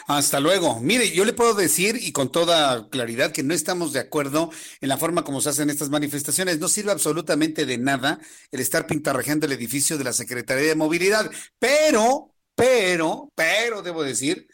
Hasta 0.08 0.40
luego. 0.40 0.80
Mire, 0.80 1.10
yo 1.10 1.24
le 1.24 1.32
puedo 1.32 1.54
decir 1.54 1.96
y 2.00 2.12
con 2.12 2.32
toda 2.32 2.88
claridad 2.88 3.30
que 3.30 3.42
no 3.42 3.54
estamos 3.54 3.92
de 3.92 4.00
acuerdo 4.00 4.50
en 4.80 4.88
la 4.88 4.96
forma 4.96 5.22
como 5.22 5.40
se 5.40 5.50
hacen 5.50 5.70
estas 5.70 5.90
manifestaciones. 5.90 6.58
No 6.58 6.68
sirve 6.68 6.90
absolutamente 6.90 7.66
de 7.66 7.78
nada 7.78 8.18
el 8.50 8.60
estar 8.60 8.86
pintarrajeando 8.86 9.46
el 9.46 9.52
edificio 9.52 9.98
de 9.98 10.04
la 10.04 10.12
Secretaría 10.12 10.68
de 10.68 10.74
Movilidad, 10.74 11.30
pero 11.58 12.32
pero, 12.58 13.32
pero 13.36 13.82
debo 13.82 14.02
decir, 14.02 14.48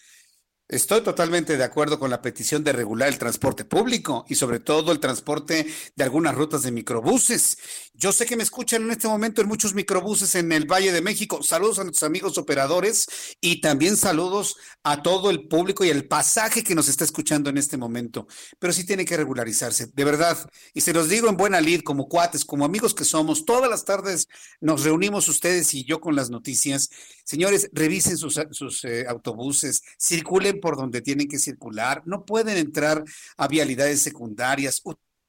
Estoy 0.67 1.03
totalmente 1.03 1.59
de 1.59 1.65
acuerdo 1.65 1.99
con 1.99 2.11
la 2.11 2.23
petición 2.23 2.65
de 2.65 2.73
regular 2.73 3.09
el 3.09 3.19
transporte 3.19 3.67
público 3.67 4.25
y 4.31 4.35
sobre 4.35 4.61
todo 4.61 4.93
el 4.93 4.99
transporte 4.99 5.67
de 5.95 6.05
algunas 6.05 6.35
rutas 6.35 6.63
de 6.63 6.73
microbuses. 6.73 7.59
Yo 7.97 8.12
sé 8.12 8.26
que 8.26 8.36
me 8.36 8.42
escuchan 8.42 8.82
en 8.82 8.90
este 8.90 9.07
momento 9.07 9.40
en 9.40 9.47
muchos 9.47 9.72
microbuses 9.72 10.34
en 10.34 10.51
el 10.51 10.66
Valle 10.66 10.90
de 10.90 11.01
México. 11.01 11.45
Saludos 11.45 11.78
a 11.78 11.84
nuestros 11.84 12.03
amigos 12.03 12.36
operadores 12.38 13.07
y 13.40 13.61
también 13.61 13.97
saludos 13.97 14.57
a 14.82 15.01
todo 15.01 15.30
el 15.30 15.47
público 15.47 15.84
y 15.84 15.90
el 15.90 16.09
pasaje 16.09 16.64
que 16.64 16.74
nos 16.74 16.88
está 16.88 17.05
escuchando 17.05 17.51
en 17.51 17.57
este 17.57 17.76
momento. 17.76 18.26
Pero 18.59 18.72
sí 18.72 18.84
tiene 18.84 19.05
que 19.05 19.16
regularizarse, 19.16 19.86
de 19.95 20.05
verdad. 20.05 20.36
Y 20.74 20.80
se 20.80 20.92
los 20.92 21.09
digo 21.09 21.28
en 21.28 21.36
buena 21.36 21.61
lid, 21.61 21.82
como 21.82 22.09
cuates, 22.09 22.45
como 22.45 22.64
amigos 22.64 22.95
que 22.95 23.05
somos. 23.05 23.45
Todas 23.45 23.70
las 23.70 23.84
tardes 23.84 24.26
nos 24.61 24.82
reunimos 24.82 25.28
ustedes 25.28 25.72
y 25.72 25.84
yo 25.84 26.01
con 26.01 26.16
las 26.16 26.30
noticias. 26.30 26.90
Señores, 27.24 27.70
revisen 27.72 28.18
sus, 28.18 28.84
eh, 28.84 29.07
autobuses, 29.09 29.82
circulen 30.01 30.61
por 30.61 30.76
donde 30.76 31.01
tienen 31.01 31.28
que 31.28 31.38
circular, 31.38 32.03
no 32.07 32.24
pueden 32.24 32.59
entrar 32.59 33.05
a 33.36 33.47
vialidades 33.47 34.03
secundarias, 34.03 34.82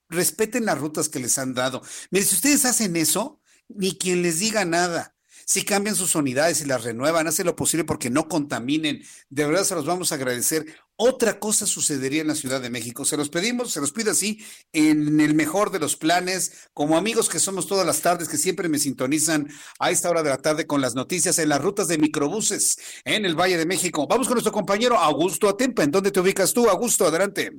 respeten 0.10 0.66
las 0.66 0.78
rutas 0.78 1.10
que 1.10 1.20
les 1.20 1.38
han 1.38 1.53
dado. 1.53 1.82
Mire, 2.12 2.26
si 2.26 2.36
ustedes 2.36 2.66
hacen 2.66 2.95
eso, 2.95 3.39
ni 3.68 3.97
quien 3.97 4.22
les 4.22 4.39
diga 4.39 4.66
nada. 4.66 5.16
Si 5.47 5.64
cambian 5.64 5.95
sus 5.95 6.16
unidades 6.16 6.62
y 6.62 6.66
las 6.66 6.84
renuevan, 6.84 7.28
hacen 7.28 7.45
lo 7.45 7.56
posible 7.56 7.84
porque 7.84 8.10
no 8.10 8.28
contaminen. 8.28 9.03
De 9.30 9.45
verdad 9.45 9.64
se 9.64 9.76
los 9.76 9.86
vamos 9.86 10.12
a 10.12 10.16
agradecer. 10.16 10.66
Otra 10.95 11.39
cosa 11.39 11.68
sucedería 11.68 12.22
en 12.22 12.28
la 12.28 12.36
Ciudad 12.36 12.62
de 12.62 12.72
México. 12.72 13.06
Se 13.06 13.16
los 13.16 13.30
pedimos, 13.30 13.72
se 13.72 13.80
los 13.80 13.91
pido 13.91 14.12
así, 14.12 14.43
en 14.74 15.20
el 15.20 15.36
mejor 15.36 15.70
de 15.70 15.78
los 15.78 15.97
planes, 15.97 16.70
como 16.74 16.97
amigos 16.97 17.30
que 17.30 17.38
somos 17.38 17.68
todas 17.68 17.86
las 17.86 18.01
tardes, 18.01 18.28
que 18.28 18.39
siempre 18.39 18.70
me 18.70 18.80
sintonizan 18.80 19.47
a 19.78 19.91
esta 19.91 20.10
hora 20.10 20.24
de 20.24 20.30
la 20.30 20.38
tarde 20.38 20.66
con 20.66 20.82
las 20.82 20.95
noticias 20.95 21.38
en 21.38 21.49
las 21.49 21.62
rutas 21.62 21.88
de 21.88 21.99
microbuses 21.99 22.78
en 23.03 23.26
el 23.26 23.36
Valle 23.36 23.58
de 23.58 23.68
México. 23.68 24.08
Vamos 24.08 24.28
con 24.28 24.36
nuestro 24.36 24.53
compañero 24.53 24.97
Augusto 24.97 25.47
Atempa. 25.47 25.84
¿En 25.84 25.91
dónde 25.91 26.10
te 26.10 26.22
ubicas 26.22 26.53
tú, 26.53 26.68
Augusto? 26.70 27.06
Adelante. 27.06 27.51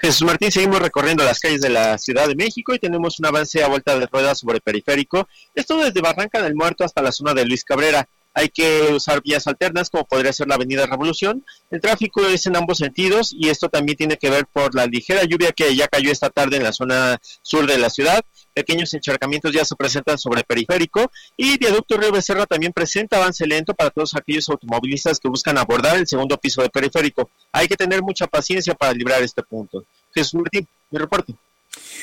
Jesús 0.00 0.26
Martín, 0.26 0.50
seguimos 0.50 0.80
recorriendo 0.80 1.22
las 1.24 1.40
calles 1.40 1.60
de 1.60 1.68
la 1.68 1.98
Ciudad 1.98 2.26
de 2.26 2.34
México 2.34 2.74
y 2.74 2.78
tenemos 2.78 3.20
un 3.20 3.26
avance 3.26 3.62
a 3.62 3.68
vuelta 3.68 3.98
de 3.98 4.06
ruedas 4.06 4.38
sobre 4.38 4.60
periférico. 4.60 5.28
Esto 5.54 5.76
desde 5.76 6.00
Barranca 6.00 6.40
del 6.40 6.54
Muerto 6.54 6.84
hasta 6.84 7.02
la 7.02 7.12
zona 7.12 7.34
de 7.34 7.44
Luis 7.44 7.64
Cabrera. 7.64 8.08
Hay 8.34 8.48
que 8.48 8.92
usar 8.92 9.22
vías 9.22 9.46
alternas 9.46 9.90
como 9.90 10.06
podría 10.06 10.32
ser 10.32 10.48
la 10.48 10.54
Avenida 10.54 10.86
Revolución. 10.86 11.44
El 11.70 11.80
tráfico 11.80 12.24
es 12.26 12.46
en 12.46 12.56
ambos 12.56 12.78
sentidos 12.78 13.34
y 13.36 13.48
esto 13.48 13.68
también 13.68 13.96
tiene 13.96 14.16
que 14.16 14.30
ver 14.30 14.46
por 14.46 14.74
la 14.74 14.86
ligera 14.86 15.24
lluvia 15.24 15.52
que 15.52 15.74
ya 15.74 15.88
cayó 15.88 16.12
esta 16.12 16.30
tarde 16.30 16.56
en 16.56 16.62
la 16.62 16.72
zona 16.72 17.18
sur 17.42 17.66
de 17.66 17.78
la 17.78 17.90
ciudad. 17.90 18.24
Pequeños 18.54 18.92
encharcamientos 18.94 19.52
ya 19.52 19.64
se 19.64 19.76
presentan 19.76 20.18
sobre 20.18 20.44
periférico 20.44 21.10
y 21.36 21.58
Viaducto 21.58 21.96
Río 21.96 22.12
Becerra 22.12 22.46
también 22.46 22.72
presenta 22.72 23.16
avance 23.16 23.46
lento 23.46 23.74
para 23.74 23.90
todos 23.90 24.14
aquellos 24.14 24.48
automovilistas 24.48 25.18
que 25.18 25.28
buscan 25.28 25.58
abordar 25.58 25.96
el 25.96 26.06
segundo 26.06 26.36
piso 26.36 26.62
de 26.62 26.70
periférico. 26.70 27.30
Hay 27.52 27.68
que 27.68 27.76
tener 27.76 28.02
mucha 28.02 28.26
paciencia 28.26 28.74
para 28.74 28.92
librar 28.92 29.22
este 29.22 29.42
punto. 29.42 29.84
Jesús 30.14 30.40
Martín, 30.40 30.66
mi 30.90 30.98
reporte. 30.98 31.34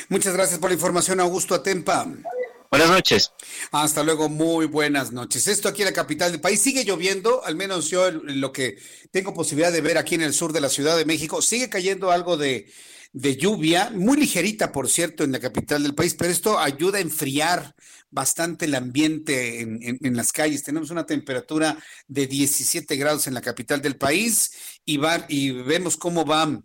Muchas 0.10 0.34
gracias 0.34 0.60
por 0.60 0.70
la 0.70 0.76
información, 0.76 1.20
Augusto 1.20 1.56
Atempa. 1.56 2.08
Buenas 2.70 2.89
noches. 2.89 3.32
Hasta 3.72 4.03
luego, 4.03 4.28
muy 4.28 4.65
buenas 4.65 5.13
noches. 5.13 5.47
Esto 5.47 5.70
aquí 5.70 5.84
en 5.84 5.88
la 5.88 5.93
capital 5.93 6.34
del 6.34 6.41
país 6.41 6.59
sigue 6.59 6.84
lloviendo, 6.84 7.45
al 7.45 7.55
menos 7.55 7.89
yo 7.89 8.11
lo 8.11 8.51
que 8.51 8.78
tengo 9.09 9.34
posibilidad 9.34 9.72
de 9.72 9.80
ver 9.80 9.97
aquí 9.97 10.15
en 10.15 10.22
el 10.22 10.34
sur 10.34 10.51
de 10.51 10.59
la 10.59 10.68
Ciudad 10.68 10.97
de 10.97 11.05
México, 11.05 11.41
sigue 11.41 11.70
cayendo 11.70 12.11
algo 12.11 12.36
de, 12.36 12.70
lluvia, 13.13 13.89
muy 13.91 14.18
ligerita, 14.18 14.74
por 14.74 14.89
cierto, 14.89 15.24
en 15.24 15.32
la 15.32 15.39
capital 15.39 15.82
del 15.82 15.95
país, 15.95 16.13
pero 16.15 16.30
esto 16.30 16.59
ayuda 16.59 16.97
a 16.97 17.01
enfriar 17.01 17.74
bastante 18.11 18.65
el 18.65 18.76
ambiente 18.76 19.61
en, 19.61 19.80
en, 19.82 20.18
las 20.18 20.34
calles. 20.34 20.63
Tenemos 20.63 20.91
una 20.91 21.05
temperatura 21.05 21.78
de 22.07 22.28
17 22.28 22.97
grados 22.97 23.28
en 23.28 23.34
la 23.34 23.41
capital 23.41 23.82
del 23.82 23.95
país 23.95 24.51
y, 24.84 24.97
va, 24.97 25.26
y 25.30 25.51
vemos 25.51 25.95
cómo 25.95 26.26
va 26.26 26.61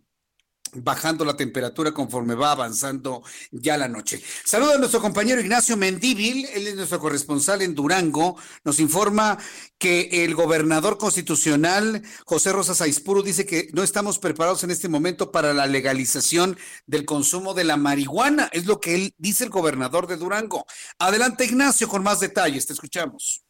bajando 0.74 1.24
la 1.24 1.36
temperatura 1.36 1.92
conforme 1.92 2.34
va 2.34 2.52
avanzando 2.52 3.22
ya 3.50 3.76
la 3.76 3.88
noche. 3.88 4.22
Saluda 4.44 4.74
a 4.74 4.78
nuestro 4.78 5.00
compañero 5.00 5.40
Ignacio 5.40 5.76
Mendívil, 5.76 6.46
él 6.46 6.66
es 6.66 6.76
nuestro 6.76 6.98
corresponsal 6.98 7.62
en 7.62 7.74
Durango, 7.74 8.36
nos 8.64 8.80
informa 8.80 9.38
que 9.78 10.24
el 10.24 10.34
gobernador 10.34 10.96
constitucional 10.96 12.02
José 12.24 12.52
Rosas 12.52 12.80
Aispuru 12.80 13.22
dice 13.22 13.44
que 13.44 13.68
no 13.72 13.82
estamos 13.82 14.18
preparados 14.18 14.64
en 14.64 14.70
este 14.70 14.88
momento 14.88 15.30
para 15.30 15.52
la 15.52 15.66
legalización 15.66 16.56
del 16.86 17.04
consumo 17.04 17.52
de 17.52 17.64
la 17.64 17.76
marihuana, 17.76 18.48
es 18.52 18.66
lo 18.66 18.80
que 18.80 18.94
él 18.94 19.14
dice 19.18 19.44
el 19.44 19.50
gobernador 19.50 20.06
de 20.06 20.16
Durango. 20.16 20.64
Adelante 20.98 21.44
Ignacio 21.44 21.88
con 21.88 22.02
más 22.02 22.20
detalles, 22.20 22.66
te 22.66 22.72
escuchamos. 22.72 23.44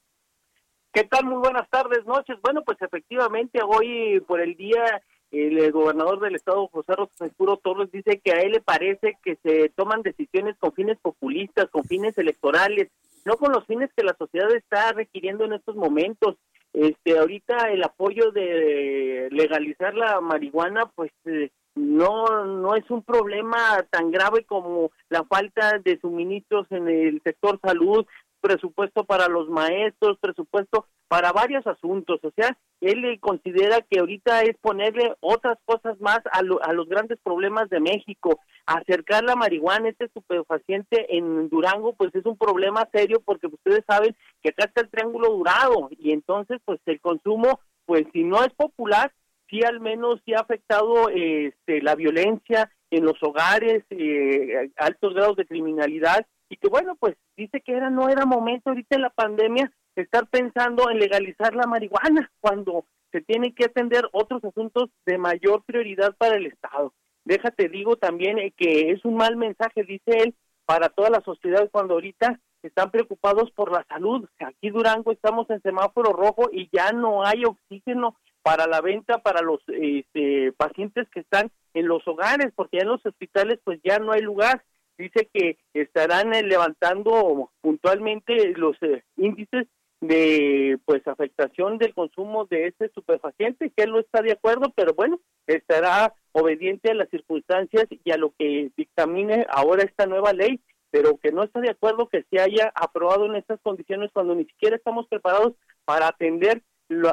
¿Qué 0.93 1.05
tal? 1.05 1.25
Muy 1.25 1.39
buenas 1.39 1.71
tardes, 1.71 2.05
noches. 2.05 2.37
Bueno, 2.43 2.63
pues 2.67 2.77
efectivamente 2.83 3.61
hoy 3.67 4.21
por 4.27 4.43
el 4.43 4.57
día 4.57 5.01
el 5.33 5.73
gobernador 5.73 6.21
del 6.21 6.37
estado, 6.37 6.69
José 6.69 6.95
Rosa 6.95 7.29
Puro 7.37 7.57
Torres, 7.57 7.91
dice 7.91 8.21
que 8.23 8.33
a 8.33 8.43
él 8.43 8.53
le 8.53 8.61
parece 8.61 9.17
que 9.25 9.37
se 9.43 9.71
toman 9.71 10.03
decisiones 10.03 10.57
con 10.59 10.73
fines 10.73 10.99
populistas, 11.01 11.71
con 11.71 11.85
fines 11.85 12.17
electorales, 12.19 12.89
no 13.25 13.37
con 13.37 13.53
los 13.53 13.65
fines 13.67 13.91
que 13.97 14.05
la 14.05 14.15
sociedad 14.19 14.55
está 14.55 14.93
requiriendo 14.93 15.45
en 15.45 15.55
estos 15.55 15.75
momentos. 15.75 16.37
Este, 16.75 17.19
ahorita 17.19 17.71
el 17.71 17.83
apoyo 17.83 18.31
de 18.31 19.29
legalizar 19.31 19.95
la 19.95 20.21
marihuana, 20.21 20.87
pues 20.95 21.13
eh, 21.25 21.51
no 21.75 22.45
no 22.45 22.75
es 22.77 22.91
un 22.91 23.03
problema 23.03 23.83
tan 23.91 24.11
grave 24.11 24.45
como 24.45 24.91
la 25.09 25.25
falta 25.25 25.79
de 25.79 25.99
suministros 26.01 26.67
en 26.71 26.89
el 26.89 27.23
sector 27.23 27.59
salud, 27.63 28.07
presupuesto 28.41 29.05
para 29.05 29.29
los 29.29 29.49
maestros, 29.49 30.19
presupuesto 30.21 30.87
para 31.13 31.31
varios 31.31 31.67
asuntos. 31.67 32.21
O 32.23 32.31
sea, 32.35 32.57
él 32.81 33.21
considera 33.21 33.83
que 33.83 34.01
ahorita 34.01 34.45
es 34.45 34.57
ponerle 34.63 35.15
otras 35.21 35.59
cosas 35.67 36.01
más 36.01 36.21
a, 36.33 36.39
a 36.39 36.73
los 36.73 36.89
grandes 36.89 37.19
problemas 37.23 37.69
de 37.69 37.81
México. 37.81 38.41
Acercar 38.65 39.23
la 39.23 39.37
marihuana, 39.37 39.91
este 39.91 40.07
estupefaciente 40.07 41.15
en 41.19 41.51
Durango, 41.51 41.93
pues 41.93 42.15
es 42.15 42.25
un 42.25 42.39
problema 42.39 42.89
serio 42.95 43.21
porque 43.23 43.49
ustedes 43.49 43.85
saben 43.87 44.17
que 44.43 44.49
acá 44.49 44.65
está 44.65 44.81
el 44.81 44.89
triángulo 44.89 45.29
durado 45.29 45.91
y 45.91 46.13
entonces 46.13 46.63
pues 46.65 46.81
el 46.87 46.99
consumo, 47.03 47.61
pues 47.85 48.05
si 48.15 48.25
no 48.25 48.43
es 48.43 48.55
popular, 48.55 49.13
sí 49.51 49.61
al 49.65 49.81
menos 49.81 50.19
sí 50.25 50.33
ha 50.33 50.41
afectado 50.41 51.11
este, 51.11 51.83
la 51.83 51.95
violencia 51.95 52.73
en 52.91 53.05
los 53.05 53.23
hogares, 53.23 53.85
eh, 53.91 54.71
altos 54.77 55.13
grados 55.13 55.37
de 55.37 55.45
criminalidad 55.45 56.25
y 56.49 56.57
que 56.57 56.69
bueno, 56.69 56.97
pues 56.99 57.17
dice 57.37 57.61
que 57.61 57.73
era 57.73 57.91
no 57.91 58.09
era 58.09 58.25
momento 58.25 58.71
ahorita 58.71 58.97
en 58.97 59.03
la 59.03 59.11
pandemia 59.11 59.71
estar 59.97 60.27
pensando 60.29 60.91
en 60.91 60.99
legalizar 60.99 61.55
la 61.55 61.67
marihuana 61.67 62.31
cuando 62.41 62.85
se 63.11 63.21
tienen 63.21 63.55
que 63.55 63.67
atender 63.67 64.09
otros 64.13 64.43
asuntos 64.45 64.91
de 65.05 65.19
mayor 65.19 65.63
prioridad 65.65 66.15
para 66.17 66.37
el 66.37 66.47
Estado. 66.47 66.93
Déjate 67.25 67.69
digo 67.69 67.97
también 67.97 68.39
eh, 68.39 68.53
que 68.57 68.91
es 68.91 69.05
un 69.05 69.17
mal 69.17 69.37
mensaje, 69.37 69.85
dice 69.85 70.11
él, 70.19 70.35
para 70.65 70.89
toda 70.89 71.11
la 71.11 71.21
sociedad 71.21 71.69
cuando 71.71 71.95
ahorita 71.95 72.41
están 72.63 72.91
preocupados 72.91 73.51
por 73.53 73.71
la 73.71 73.85
salud. 73.89 74.29
Aquí 74.39 74.71
Durango 74.71 75.13
estamos 75.13 75.49
en 75.51 75.61
semáforo 75.63 76.13
rojo 76.13 76.49
y 76.53 76.69
ya 76.73 76.93
no 76.93 77.25
hay 77.25 77.45
oxígeno 77.45 78.17
para 78.43 78.67
la 78.67 78.81
venta 78.81 79.19
para 79.19 79.41
los 79.43 79.61
este, 79.69 80.53
pacientes 80.53 81.09
que 81.11 81.21
están 81.21 81.51
en 81.75 81.87
los 81.87 82.07
hogares, 82.07 82.53
porque 82.55 82.79
ya 82.79 82.83
en 82.83 82.89
los 82.89 83.07
hospitales 83.07 83.61
pues 83.65 83.81
ya 83.85 83.99
no 83.99 84.13
hay 84.13 84.21
lugar. 84.21 84.65
Dice 84.99 85.29
que 85.33 85.59
estarán 85.75 86.35
eh, 86.35 86.43
levantando 86.43 87.51
puntualmente 87.61 88.53
los 88.57 88.77
eh, 88.83 89.03
índices 89.17 89.67
de 90.03 90.81
pues 90.85 91.07
afectación 91.07 91.79
del 91.79 91.95
consumo 91.95 92.47
de 92.47 92.67
este 92.67 92.87
estupefaciente, 92.87 93.71
que 93.71 93.85
él 93.85 93.93
no 93.93 94.01
está 94.01 94.21
de 94.21 94.33
acuerdo, 94.33 94.73
pero 94.75 94.95
bueno, 94.95 95.21
estará 95.47 96.13
obediente 96.33 96.91
a 96.91 96.95
las 96.95 97.09
circunstancias 97.09 97.87
y 97.89 98.11
a 98.11 98.17
lo 98.17 98.35
que 98.37 98.73
dictamine 98.77 99.47
ahora 99.49 99.85
esta 99.85 100.07
nueva 100.07 100.33
ley, 100.33 100.61
pero 100.91 101.19
que 101.19 101.31
no 101.31 101.45
está 101.45 101.61
de 101.61 101.71
acuerdo 101.71 102.09
que 102.09 102.25
se 102.31 102.41
haya 102.41 102.73
aprobado 102.75 103.27
en 103.27 103.37
estas 103.37 103.61
condiciones 103.61 104.11
cuando 104.13 104.35
ni 104.35 104.45
siquiera 104.45 104.75
estamos 104.75 105.07
preparados 105.07 105.55
para 105.85 106.09
atender 106.09 106.63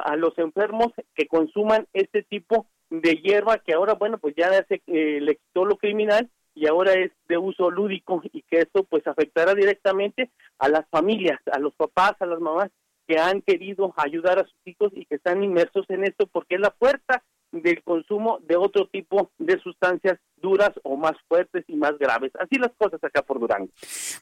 a 0.03 0.15
los 0.15 0.35
enfermos 0.39 0.87
que 1.13 1.27
consuman 1.27 1.87
este 1.93 2.23
tipo 2.23 2.65
de 2.89 3.17
hierba 3.17 3.59
que 3.59 3.73
ahora, 3.73 3.93
bueno, 3.93 4.17
pues 4.17 4.33
ya 4.35 4.49
se, 4.67 4.81
eh, 4.87 5.21
le 5.21 5.35
quitó 5.35 5.63
lo 5.63 5.77
criminal 5.77 6.27
y 6.59 6.67
ahora 6.67 6.93
es 6.93 7.11
de 7.29 7.37
uso 7.37 7.71
lúdico 7.71 8.21
y 8.33 8.41
que 8.41 8.59
esto 8.59 8.83
pues 8.83 9.07
afectará 9.07 9.55
directamente 9.55 10.29
a 10.57 10.67
las 10.67 10.85
familias, 10.89 11.39
a 11.51 11.57
los 11.57 11.73
papás, 11.73 12.13
a 12.19 12.25
las 12.25 12.39
mamás 12.39 12.69
que 13.07 13.17
han 13.17 13.41
querido 13.41 13.93
ayudar 13.95 14.39
a 14.39 14.43
sus 14.43 14.59
hijos 14.65 14.91
y 14.93 15.05
que 15.05 15.15
están 15.15 15.41
inmersos 15.41 15.85
en 15.87 16.03
esto 16.03 16.27
porque 16.27 16.55
es 16.55 16.61
la 16.61 16.71
puerta 16.71 17.23
del 17.51 17.81
consumo 17.81 18.39
de 18.45 18.57
otro 18.57 18.87
tipo 18.89 19.31
de 19.39 19.57
sustancias 19.61 20.19
duras 20.35 20.71
o 20.83 20.97
más 20.97 21.13
fuertes 21.27 21.63
y 21.67 21.75
más 21.75 21.97
graves. 21.97 22.31
Así 22.39 22.57
las 22.57 22.71
cosas 22.77 23.01
acá 23.03 23.21
por 23.21 23.39
Durango. 23.39 23.71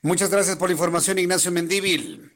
Muchas 0.03 0.29
gracias 0.29 0.55
por 0.57 0.69
la 0.69 0.73
información, 0.73 1.17
Ignacio 1.17 1.51
Mendívil. 1.51 2.31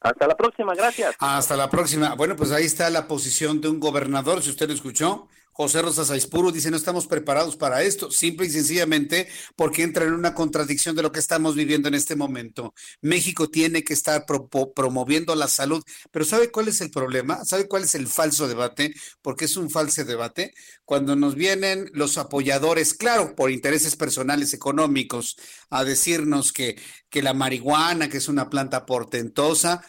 Hasta 0.00 0.26
la 0.26 0.36
próxima, 0.36 0.74
gracias. 0.74 1.16
Hasta 1.18 1.56
la 1.56 1.70
próxima. 1.70 2.14
Bueno, 2.16 2.36
pues 2.36 2.52
ahí 2.52 2.64
está 2.64 2.90
la 2.90 3.08
posición 3.08 3.60
de 3.60 3.68
un 3.68 3.80
gobernador, 3.80 4.42
si 4.42 4.50
usted 4.50 4.68
lo 4.68 4.74
escuchó, 4.74 5.28
José 5.52 5.82
Rosas 5.82 6.10
Aispuro 6.10 6.50
dice, 6.50 6.70
no 6.70 6.76
estamos 6.78 7.06
preparados 7.06 7.56
para 7.56 7.82
esto, 7.82 8.10
simple 8.10 8.46
y 8.46 8.50
sencillamente 8.50 9.28
porque 9.54 9.82
entra 9.82 10.06
en 10.06 10.14
una 10.14 10.34
contradicción 10.34 10.96
de 10.96 11.02
lo 11.02 11.12
que 11.12 11.20
estamos 11.20 11.54
viviendo 11.54 11.88
en 11.88 11.94
este 11.94 12.16
momento. 12.16 12.74
México 13.02 13.50
tiene 13.50 13.84
que 13.84 13.92
estar 13.92 14.24
promoviendo 14.74 15.34
la 15.34 15.48
salud, 15.48 15.84
pero 16.10 16.24
¿sabe 16.24 16.50
cuál 16.50 16.68
es 16.68 16.80
el 16.80 16.90
problema? 16.90 17.44
¿Sabe 17.44 17.68
cuál 17.68 17.84
es 17.84 17.94
el 17.94 18.06
falso 18.06 18.48
debate? 18.48 18.94
Porque 19.20 19.44
es 19.44 19.56
un 19.56 19.68
falso 19.70 20.04
debate. 20.04 20.54
Cuando 20.86 21.16
nos 21.16 21.34
vienen 21.34 21.90
los 21.92 22.16
apoyadores, 22.16 22.94
claro, 22.94 23.34
por 23.36 23.50
intereses 23.50 23.96
personales 23.96 24.54
económicos, 24.54 25.36
a 25.70 25.84
decirnos 25.84 26.52
que, 26.52 26.80
que 27.10 27.22
la 27.22 27.34
marihuana, 27.34 28.08
que 28.08 28.18
es 28.18 28.28
una 28.28 28.48
planta 28.48 28.86
portentosa, 28.86 29.84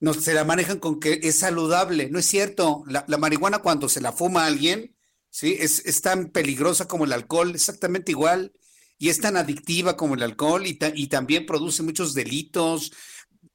no, 0.00 0.14
se 0.14 0.34
la 0.34 0.44
manejan 0.44 0.78
con 0.80 0.98
que 1.00 1.20
es 1.22 1.36
saludable. 1.38 2.10
No 2.10 2.18
es 2.18 2.26
cierto. 2.26 2.82
La, 2.88 3.04
la 3.08 3.18
marihuana 3.18 3.60
cuando 3.60 3.88
se 3.88 4.00
la 4.00 4.12
fuma 4.12 4.46
alguien, 4.46 4.96
¿sí? 5.32 5.56
Es, 5.58 6.02
tan 6.02 6.28
peligrosa 6.28 6.86
como 6.86 7.04
el 7.04 7.12
alcohol, 7.12 7.52
exactamente 7.54 8.12
igual, 8.12 8.52
y 8.98 9.08
es 9.08 9.18
tan 9.18 9.36
adictiva 9.36 9.96
como 9.96 10.14
el 10.14 10.22
alcohol 10.22 10.66
y, 10.66 10.78
y 10.94 11.08
también 11.08 11.46
produce 11.46 11.82
muchos 11.82 12.14
delitos. 12.14 12.92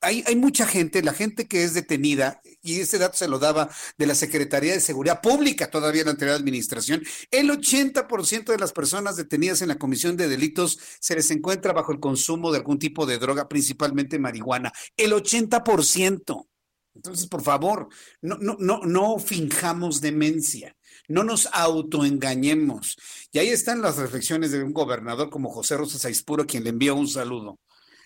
Hay, 0.01 0.23
hay, 0.27 0.35
mucha 0.35 0.65
gente, 0.65 1.01
la 1.01 1.13
gente 1.13 1.47
que 1.47 1.63
es 1.63 1.73
detenida, 1.73 2.41
y 2.61 2.81
ese 2.81 2.97
dato 2.97 3.17
se 3.17 3.27
lo 3.27 3.39
daba 3.39 3.69
de 3.97 4.07
la 4.07 4.15
Secretaría 4.15 4.73
de 4.73 4.81
Seguridad 4.81 5.21
Pública 5.21 5.69
todavía 5.71 6.01
en 6.01 6.07
la 6.07 6.11
anterior 6.11 6.35
administración, 6.35 7.03
el 7.31 7.49
80% 7.49 8.45
de 8.45 8.57
las 8.57 8.73
personas 8.73 9.15
detenidas 9.15 9.61
en 9.61 9.69
la 9.69 9.77
comisión 9.77 10.17
de 10.17 10.27
delitos 10.27 10.79
se 10.99 11.15
les 11.15 11.31
encuentra 11.31 11.73
bajo 11.73 11.93
el 11.93 11.99
consumo 11.99 12.51
de 12.51 12.57
algún 12.57 12.79
tipo 12.79 13.05
de 13.05 13.19
droga, 13.19 13.47
principalmente 13.47 14.19
marihuana. 14.19 14.73
El 14.97 15.13
80%. 15.13 16.47
Entonces, 16.95 17.27
por 17.27 17.43
favor, 17.43 17.87
no, 18.21 18.37
no, 18.39 18.57
no, 18.59 18.81
no 18.83 19.19
finjamos 19.19 20.01
demencia. 20.01 20.76
No 21.07 21.23
nos 21.23 21.47
autoengañemos. 21.53 22.97
Y 23.31 23.39
ahí 23.39 23.49
están 23.49 23.81
las 23.81 23.97
reflexiones 23.97 24.51
de 24.51 24.63
un 24.63 24.73
gobernador 24.73 25.29
como 25.29 25.49
José 25.49 25.77
Rosa 25.77 25.97
Saispuro, 25.97 26.45
quien 26.45 26.63
le 26.63 26.71
envió 26.71 26.95
un 26.95 27.07
saludo. 27.07 27.59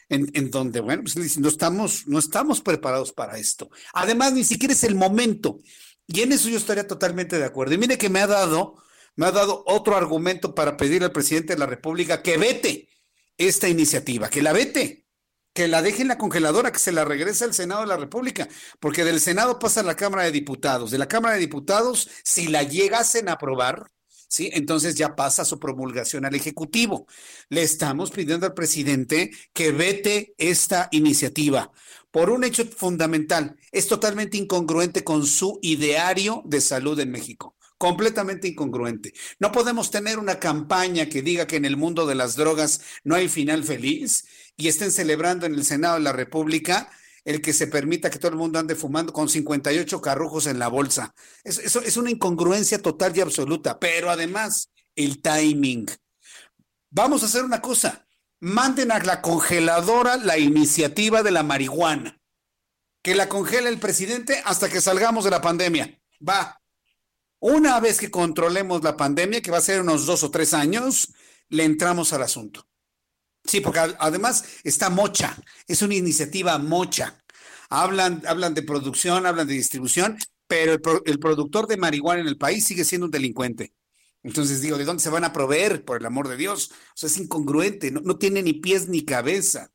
En, 0.09 0.51
donde, 0.51 0.81
bueno, 0.81 1.03
pues 1.03 1.37
no 1.37 1.47
estamos, 1.47 2.05
no 2.05 2.19
estamos 2.19 2.59
preparados 2.59 3.13
para 3.13 3.37
esto. 3.37 3.69
Además, 3.93 4.33
ni 4.33 4.43
siquiera 4.43 4.73
es 4.73 4.83
el 4.83 4.95
momento. 4.95 5.59
Y 6.05 6.19
en 6.19 6.33
eso 6.33 6.49
yo 6.49 6.57
estaría 6.57 6.85
totalmente 6.85 7.39
de 7.39 7.45
acuerdo. 7.45 7.73
Y 7.73 7.77
mire 7.77 7.97
que 7.97 8.09
me 8.09 8.19
ha 8.19 8.27
dado, 8.27 8.75
me 9.15 9.25
ha 9.25 9.31
dado 9.31 9.63
otro 9.65 9.95
argumento 9.95 10.53
para 10.53 10.75
pedir 10.75 11.01
al 11.03 11.13
presidente 11.13 11.53
de 11.53 11.59
la 11.59 11.65
República 11.65 12.21
que 12.21 12.37
vete 12.37 12.89
esta 13.37 13.69
iniciativa, 13.69 14.29
que 14.29 14.41
la 14.41 14.51
vete 14.51 15.00
que 15.53 15.67
la 15.67 15.81
deje 15.81 16.01
en 16.01 16.07
la 16.07 16.17
congeladora, 16.17 16.71
que 16.71 16.79
se 16.79 16.91
la 16.91 17.05
regrese 17.05 17.43
al 17.43 17.53
Senado 17.53 17.81
de 17.81 17.87
la 17.87 17.97
República, 17.97 18.47
porque 18.79 19.03
del 19.03 19.19
Senado 19.19 19.59
pasa 19.59 19.81
a 19.81 19.83
la 19.83 19.95
Cámara 19.95 20.23
de 20.23 20.31
Diputados. 20.31 20.91
De 20.91 20.97
la 20.97 21.07
Cámara 21.07 21.35
de 21.35 21.41
Diputados, 21.41 22.09
si 22.23 22.47
la 22.47 22.63
llegasen 22.63 23.27
a 23.27 23.33
aprobar, 23.33 23.91
¿sí? 24.27 24.49
Entonces 24.53 24.95
ya 24.95 25.15
pasa 25.15 25.43
su 25.43 25.59
promulgación 25.59 26.25
al 26.25 26.35
Ejecutivo. 26.35 27.05
Le 27.49 27.63
estamos 27.63 28.11
pidiendo 28.11 28.45
al 28.45 28.53
presidente 28.53 29.31
que 29.53 29.71
vete 29.71 30.33
esta 30.37 30.87
iniciativa 30.91 31.71
por 32.11 32.29
un 32.29 32.43
hecho 32.43 32.65
fundamental. 32.65 33.57
Es 33.71 33.87
totalmente 33.87 34.37
incongruente 34.37 35.03
con 35.03 35.25
su 35.25 35.59
ideario 35.61 36.43
de 36.45 36.61
salud 36.61 36.99
en 36.99 37.11
México 37.11 37.55
completamente 37.81 38.47
incongruente. 38.47 39.11
No 39.39 39.51
podemos 39.51 39.89
tener 39.89 40.19
una 40.19 40.37
campaña 40.37 41.09
que 41.09 41.23
diga 41.23 41.47
que 41.47 41.55
en 41.55 41.65
el 41.65 41.77
mundo 41.77 42.05
de 42.05 42.13
las 42.13 42.35
drogas 42.35 42.81
no 43.03 43.15
hay 43.15 43.27
final 43.27 43.63
feliz 43.63 44.23
y 44.57 44.67
estén 44.67 44.91
celebrando 44.91 45.45
en 45.45 45.53
el 45.55 45.65
Senado 45.65 45.95
de 45.95 46.01
la 46.01 46.13
República 46.13 46.89
el 47.23 47.41
que 47.41 47.53
se 47.53 47.67
permita 47.67 48.09
que 48.09 48.19
todo 48.19 48.31
el 48.31 48.37
mundo 48.37 48.59
ande 48.59 48.75
fumando 48.75 49.13
con 49.13 49.29
58 49.29 50.01
carrujos 50.01 50.47
en 50.47 50.59
la 50.59 50.67
bolsa. 50.67 51.13
Eso, 51.43 51.81
es 51.81 51.97
una 51.97 52.09
incongruencia 52.09 52.81
total 52.81 53.15
y 53.15 53.21
absoluta, 53.21 53.79
pero 53.79 54.09
además 54.09 54.71
el 54.95 55.21
timing. 55.21 55.87
Vamos 56.89 57.23
a 57.23 57.27
hacer 57.27 57.43
una 57.43 57.61
cosa, 57.61 58.07
manden 58.39 58.91
a 58.91 58.99
la 58.99 59.21
congeladora 59.21 60.17
la 60.17 60.37
iniciativa 60.37 61.23
de 61.23 61.31
la 61.31 61.43
marihuana, 61.43 62.19
que 63.03 63.15
la 63.15 63.29
congele 63.29 63.69
el 63.69 63.79
presidente 63.79 64.41
hasta 64.45 64.69
que 64.69 64.81
salgamos 64.81 65.23
de 65.23 65.31
la 65.31 65.41
pandemia. 65.41 65.99
Va, 66.27 66.59
una 67.39 67.79
vez 67.79 67.99
que 67.99 68.11
controlemos 68.11 68.83
la 68.83 68.97
pandemia, 68.97 69.41
que 69.41 69.51
va 69.51 69.59
a 69.59 69.61
ser 69.61 69.81
unos 69.81 70.05
dos 70.05 70.23
o 70.23 70.31
tres 70.31 70.53
años, 70.53 71.13
le 71.49 71.63
entramos 71.63 72.13
al 72.13 72.23
asunto. 72.23 72.67
Sí, 73.43 73.59
porque 73.61 73.79
además 73.99 74.43
está 74.63 74.89
mocha, 74.89 75.35
es 75.67 75.81
una 75.81 75.95
iniciativa 75.95 76.57
mocha. 76.57 77.17
Hablan, 77.69 78.21
hablan 78.27 78.53
de 78.53 78.63
producción, 78.63 79.25
hablan 79.25 79.47
de 79.47 79.53
distribución, 79.53 80.17
pero 80.47 80.73
el, 81.05 81.19
productor 81.19 81.67
de 81.67 81.77
marihuana 81.77 82.21
en 82.21 82.27
el 82.27 82.37
país 82.37 82.65
sigue 82.65 82.83
siendo 82.83 83.05
un 83.05 83.11
delincuente. 83.11 83.73
Entonces 84.23 84.61
digo, 84.61 84.77
¿de 84.77 84.85
dónde 84.85 85.01
se 85.01 85.09
van 85.09 85.23
a 85.23 85.33
proveer, 85.33 85.83
por 85.83 85.99
el 85.99 86.05
amor 86.05 86.27
de 86.27 86.37
Dios? 86.37 86.71
O 86.71 86.97
sea, 86.97 87.07
es 87.07 87.17
incongruente, 87.17 87.89
no, 87.89 88.01
no 88.01 88.17
tiene 88.17 88.43
ni 88.43 88.53
pies 88.53 88.87
ni 88.87 89.03
cabeza. 89.03 89.71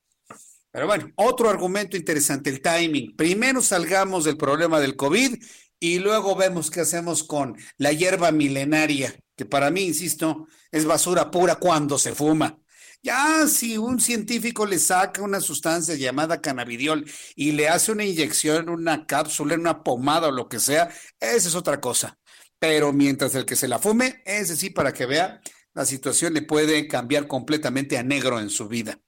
Pero 0.71 0.87
bueno, 0.87 1.11
otro 1.17 1.49
argumento 1.49 1.97
interesante, 1.97 2.51
el 2.51 2.61
timing. 2.61 3.17
Primero 3.17 3.63
salgamos 3.63 4.25
del 4.25 4.37
problema 4.37 4.79
del 4.79 4.95
COVID 4.95 5.43
y 5.81 5.99
luego 5.99 6.37
vemos 6.37 6.71
qué 6.71 6.81
hacemos 6.81 7.25
con 7.25 7.57
la 7.79 7.93
hierba 7.93 8.31
milenaria, 8.31 9.19
que 9.37 9.47
para 9.47 9.71
mí, 9.71 9.83
insisto, 9.83 10.47
es 10.71 10.85
basura 10.85 11.31
pura 11.31 11.57
cuando 11.57 11.99
se 11.99 12.15
fuma. 12.15 12.59
Ya 13.03 13.47
si 13.47 13.79
un 13.79 14.01
científico 14.01 14.67
le 14.67 14.79
saca 14.79 15.23
una 15.23 15.41
sustancia 15.41 15.95
llamada 15.95 16.41
cannabidiol 16.41 17.05
y 17.37 17.53
le 17.53 17.69
hace 17.69 17.93
una 17.93 18.05
inyección, 18.05 18.69
una 18.69 19.07
cápsula, 19.07 19.55
una 19.55 19.83
pomada 19.83 20.29
o 20.29 20.33
lo 20.33 20.49
que 20.49 20.59
sea, 20.59 20.89
esa 21.21 21.49
es 21.49 21.55
otra 21.55 21.81
cosa. 21.81 22.19
Pero 22.59 22.93
mientras 22.93 23.35
el 23.35 23.45
que 23.45 23.57
se 23.57 23.69
la 23.69 23.79
fume, 23.79 24.23
ese 24.25 24.57
sí, 24.57 24.71
para 24.71 24.93
que 24.93 25.07
vea, 25.07 25.41
la 25.75 25.85
situación 25.85 26.35
le 26.35 26.43
puede 26.43 26.89
cambiar 26.89 27.27
completamente 27.29 27.99
a 27.99 28.03
negro 28.03 28.41
en 28.41 28.51
su 28.51 28.67
vida. 28.69 28.99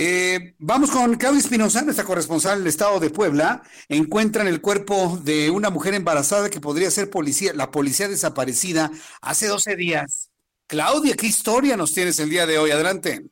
Eh, 0.00 0.54
vamos 0.58 0.92
con 0.92 1.16
Claudia 1.16 1.40
Espinosa, 1.40 1.82
nuestra 1.82 2.04
corresponsal 2.04 2.58
del 2.58 2.68
estado 2.68 3.00
de 3.00 3.10
Puebla. 3.10 3.62
Encuentran 3.88 4.46
el 4.46 4.60
cuerpo 4.60 5.20
de 5.24 5.50
una 5.50 5.70
mujer 5.70 5.94
embarazada 5.94 6.50
que 6.50 6.60
podría 6.60 6.90
ser 6.92 7.10
policía, 7.10 7.52
la 7.52 7.72
policía 7.72 8.08
desaparecida 8.08 8.92
hace 9.20 9.48
12 9.48 9.74
días. 9.74 10.27
Claudia, 10.68 11.16
¿qué 11.16 11.26
historia 11.26 11.78
nos 11.78 11.94
tienes 11.94 12.20
el 12.20 12.28
día 12.28 12.44
de 12.44 12.58
hoy? 12.58 12.70
Adelante. 12.70 13.22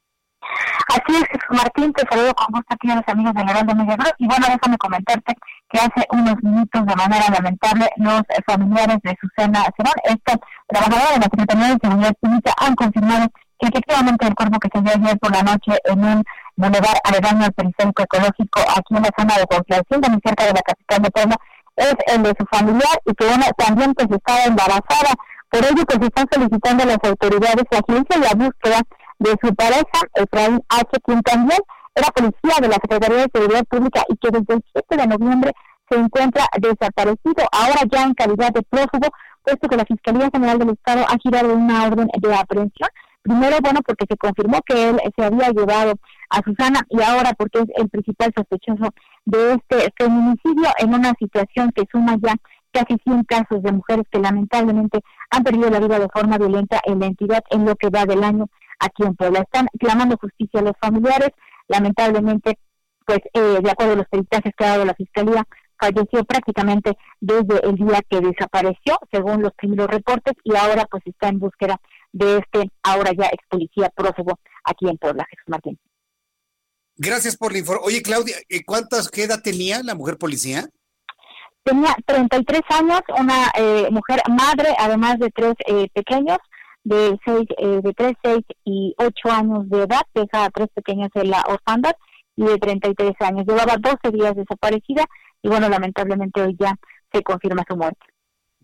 Así 0.88 1.16
es, 1.20 1.28
Martín, 1.50 1.92
te 1.92 2.02
saludo 2.08 2.32
con 2.32 2.46
gusto 2.46 2.74
aquí 2.74 2.90
a 2.90 2.94
los 2.94 3.04
amigos 3.08 3.34
de 3.34 3.42
Heraldo 3.42 3.74
Media 3.74 3.98
Y 4.16 4.26
bueno, 4.26 4.46
déjame 4.48 4.78
comentarte 4.78 5.34
que 5.68 5.78
hace 5.78 6.06
unos 6.12 6.36
minutos, 6.42 6.86
de 6.86 6.96
manera 6.96 7.28
lamentable, 7.28 7.90
los 7.96 8.22
familiares 8.46 8.96
de 9.02 9.14
Susana 9.20 9.66
Cerón, 9.76 9.92
esta 10.04 10.40
trabajadora 10.66 11.12
de 11.12 11.18
la 11.18 11.24
Secretaría 11.24 11.66
de 11.66 11.78
Seguridad 11.82 12.14
Pública, 12.20 12.54
han 12.56 12.74
confirmado 12.74 13.28
que 13.58 13.68
efectivamente 13.68 14.26
el 14.26 14.34
cuerpo 14.34 14.58
que 14.58 14.68
se 14.72 14.80
dio 14.80 14.92
ayer 14.94 15.18
por 15.18 15.32
la 15.32 15.42
noche 15.42 15.72
en 15.84 16.04
un 16.04 16.24
bulevar 16.56 16.96
aledaño 17.04 17.44
al 17.44 17.52
periférico 17.52 18.02
ecológico 18.02 18.60
aquí 18.60 18.96
en 18.96 19.02
la 19.02 19.10
zona 19.18 19.36
de 19.36 19.46
Conflación, 19.46 20.00
muy 20.08 20.20
cerca 20.24 20.44
de 20.46 20.52
la 20.54 20.62
capital 20.62 21.02
de 21.02 21.10
Puebla, 21.10 21.36
es 21.76 21.94
el 22.06 22.22
de 22.22 22.32
su 22.38 22.46
familiar 22.46 22.96
y 23.04 23.12
que 23.12 23.26
bueno, 23.26 23.44
también 23.58 23.92
pues 23.92 24.08
estaba 24.10 24.44
embarazada. 24.44 25.12
Por 25.50 25.64
ello 25.64 25.84
pues 25.86 26.00
están 26.02 26.26
solicitando 26.30 26.82
a 26.82 26.86
las 26.86 26.98
autoridades 27.02 27.64
la 27.70 27.78
agencia 27.78 28.18
la 28.18 28.44
búsqueda 28.44 28.82
de 29.18 29.30
su 29.42 29.54
pareja, 29.54 29.98
Efraín 30.14 30.60
H., 30.68 30.86
quien 31.04 31.22
también 31.22 31.58
era 31.94 32.08
policía 32.08 32.60
de 32.60 32.68
la 32.68 32.74
Secretaría 32.74 33.16
de 33.18 33.30
Seguridad 33.32 33.64
Pública 33.64 34.02
y 34.08 34.16
que 34.16 34.28
desde 34.30 34.54
el 34.54 34.64
7 34.72 34.96
de 34.96 35.06
noviembre 35.06 35.52
se 35.88 35.98
encuentra 35.98 36.46
desaparecido, 36.60 37.46
ahora 37.52 37.80
ya 37.90 38.02
en 38.02 38.14
calidad 38.14 38.52
de 38.52 38.62
prófugo, 38.62 39.08
puesto 39.42 39.68
que 39.68 39.76
la 39.76 39.84
Fiscalía 39.84 40.28
General 40.32 40.58
del 40.58 40.70
Estado 40.70 41.04
ha 41.08 41.16
girado 41.22 41.54
una 41.54 41.84
orden 41.86 42.08
de 42.20 42.34
aprehensión. 42.34 42.88
Primero, 43.22 43.56
bueno, 43.60 43.80
porque 43.84 44.04
se 44.08 44.16
confirmó 44.16 44.60
que 44.64 44.90
él 44.90 45.00
se 45.16 45.24
había 45.24 45.50
llevado 45.50 45.94
a 46.30 46.42
Susana 46.42 46.80
y 46.88 47.02
ahora 47.02 47.32
porque 47.36 47.60
es 47.60 47.66
el 47.76 47.88
principal 47.88 48.32
sospechoso 48.36 48.92
de 49.24 49.54
este 49.54 49.92
feminicidio 49.96 50.68
en 50.78 50.94
una 50.94 51.12
situación 51.18 51.72
que 51.74 51.84
suma 51.90 52.16
ya 52.22 52.34
casi 52.76 52.98
100 53.04 53.24
casos 53.24 53.62
de 53.62 53.72
mujeres 53.72 54.04
que 54.10 54.18
lamentablemente 54.18 55.00
han 55.30 55.42
perdido 55.42 55.70
la 55.70 55.80
vida 55.80 55.98
de 55.98 56.08
forma 56.08 56.36
violenta 56.36 56.80
en 56.84 57.00
la 57.00 57.06
entidad 57.06 57.42
en 57.50 57.64
lo 57.64 57.74
que 57.76 57.88
va 57.88 58.04
del 58.04 58.22
año 58.22 58.48
aquí 58.78 59.02
en 59.02 59.14
Puebla. 59.14 59.40
Están 59.40 59.66
clamando 59.78 60.18
justicia 60.18 60.60
a 60.60 60.62
los 60.62 60.74
familiares, 60.78 61.30
lamentablemente, 61.68 62.58
pues 63.06 63.20
eh, 63.32 63.60
de 63.62 63.70
acuerdo 63.70 63.94
a 63.94 63.96
los 63.96 64.08
peritajes 64.08 64.52
que 64.56 64.64
ha 64.64 64.72
dado 64.72 64.84
la 64.84 64.94
Fiscalía, 64.94 65.44
falleció 65.80 66.24
prácticamente 66.24 66.96
desde 67.20 67.66
el 67.66 67.76
día 67.76 68.00
que 68.08 68.20
desapareció, 68.20 68.98
según 69.10 69.42
los 69.42 69.52
primeros 69.54 69.88
reportes, 69.88 70.34
y 70.44 70.54
ahora 70.54 70.86
pues 70.90 71.02
está 71.06 71.28
en 71.28 71.38
búsqueda 71.38 71.80
de 72.12 72.38
este 72.38 72.70
ahora 72.82 73.12
ya 73.12 73.26
ex 73.26 73.42
policía 73.48 73.90
prófugo 73.94 74.38
aquí 74.64 74.88
en 74.88 74.98
Puebla, 74.98 75.26
Jesús 75.30 75.44
Martín. 75.48 75.78
Gracias 76.98 77.36
por 77.36 77.52
la 77.52 77.58
información. 77.58 77.88
Oye, 77.88 78.02
Claudia, 78.02 78.36
¿cuántas, 78.64 79.10
qué 79.10 79.24
edad 79.24 79.42
tenía 79.42 79.82
la 79.82 79.94
mujer 79.94 80.16
policía? 80.16 80.66
Tenía 81.66 81.96
33 82.06 82.60
años, 82.78 83.00
una 83.18 83.50
eh, 83.58 83.88
mujer 83.90 84.22
madre, 84.28 84.68
además 84.78 85.18
de 85.18 85.30
tres 85.30 85.54
eh, 85.66 85.88
pequeños, 85.92 86.38
de 86.84 87.18
seis, 87.24 87.48
eh, 87.58 87.80
de 87.82 87.92
3, 87.92 88.12
6 88.22 88.38
y 88.64 88.94
8 88.98 89.12
años 89.32 89.68
de 89.68 89.82
edad, 89.82 90.02
deja 90.14 90.44
a 90.44 90.50
tres 90.50 90.68
pequeños 90.72 91.08
en 91.14 91.30
la 91.30 91.42
orfandad, 91.48 91.94
y 92.36 92.44
de 92.44 92.56
33 92.56 93.14
años. 93.18 93.46
Llevaba 93.48 93.76
12 93.78 94.16
días 94.16 94.36
desaparecida 94.36 95.04
y 95.42 95.48
bueno, 95.48 95.68
lamentablemente 95.68 96.40
hoy 96.40 96.56
ya 96.56 96.72
se 97.12 97.22
confirma 97.24 97.64
su 97.68 97.76
muerte. 97.76 98.06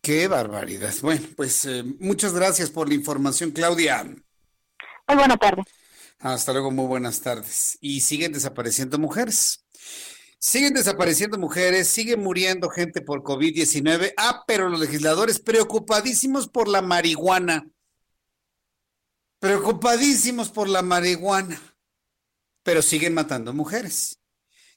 Qué 0.00 0.28
barbaridad. 0.28 0.92
Bueno, 1.02 1.26
pues 1.36 1.64
eh, 1.64 1.82
muchas 1.98 2.34
gracias 2.34 2.70
por 2.70 2.88
la 2.88 2.94
información, 2.94 3.50
Claudia. 3.50 4.04
Muy 4.04 5.16
buena 5.16 5.36
tarde. 5.36 5.64
Hasta 6.20 6.52
luego, 6.52 6.70
muy 6.70 6.86
buenas 6.86 7.20
tardes. 7.20 7.78
Y 7.80 8.00
siguen 8.02 8.32
desapareciendo 8.32 8.96
mujeres. 8.98 9.64
Siguen 10.44 10.74
desapareciendo 10.74 11.38
mujeres, 11.38 11.86
sigue 11.86 12.16
muriendo 12.16 12.68
gente 12.68 13.00
por 13.00 13.22
COVID-19. 13.22 14.12
Ah, 14.16 14.42
pero 14.44 14.68
los 14.68 14.80
legisladores 14.80 15.38
preocupadísimos 15.38 16.48
por 16.48 16.66
la 16.66 16.82
marihuana. 16.82 17.68
Preocupadísimos 19.38 20.50
por 20.50 20.68
la 20.68 20.82
marihuana. 20.82 21.62
Pero 22.64 22.82
siguen 22.82 23.14
matando 23.14 23.52
mujeres. 23.54 24.18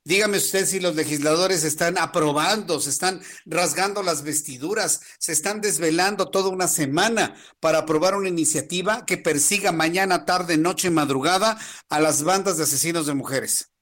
Dígame 0.03 0.37
usted 0.37 0.67
si 0.67 0.79
los 0.79 0.95
legisladores 0.95 1.63
están 1.63 1.97
aprobando, 1.97 2.79
se 2.79 2.91
están 2.91 3.23
rasgando 3.47 4.03
las 4.03 4.21
vestiduras, 4.21 5.01
se 5.17 5.31
están 5.31 5.61
desvelando 5.61 6.29
toda 6.29 6.49
una 6.49 6.67
semana 6.67 7.35
para 7.59 7.79
aprobar 7.79 8.13
una 8.13 8.29
iniciativa 8.29 9.03
que 9.07 9.17
persiga 9.17 9.71
mañana, 9.71 10.25
tarde, 10.25 10.59
noche, 10.59 10.91
madrugada 10.91 11.57
a 11.89 11.99
las 11.99 12.21
bandas 12.21 12.57
de 12.57 12.63
asesinos 12.65 13.07
de 13.07 13.15
mujeres. 13.15 13.74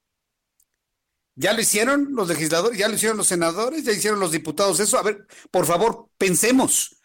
¿Ya 1.36 1.54
lo 1.54 1.62
hicieron 1.62 2.10
los 2.14 2.28
legisladores? 2.28 2.78
¿Ya 2.78 2.88
lo 2.88 2.96
hicieron 2.96 3.18
los 3.18 3.28
senadores? 3.28 3.84
¿Ya 3.84 3.92
hicieron 3.92 4.20
los 4.20 4.32
diputados 4.32 4.80
eso? 4.80 4.98
A 4.98 5.04
ver, 5.04 5.26
por 5.50 5.66
favor, 5.66 6.10
pensemos, 6.18 6.98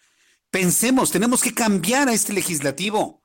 pensemos, 0.50 1.10
tenemos 1.10 1.42
que 1.42 1.54
cambiar 1.54 2.08
a 2.08 2.12
este 2.12 2.32
legislativo. 2.32 3.22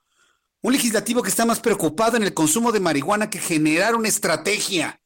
Un 0.62 0.72
legislativo 0.72 1.22
que 1.22 1.30
está 1.30 1.45
más 1.45 1.60
preocupado 1.60 2.16
en 2.16 2.24
el 2.24 2.34
consumo 2.34 2.72
de 2.72 2.80
marihuana 2.80 3.30
que 3.30 3.39
generar 3.39 3.95
una 3.95 4.08
estrategia 4.08 5.01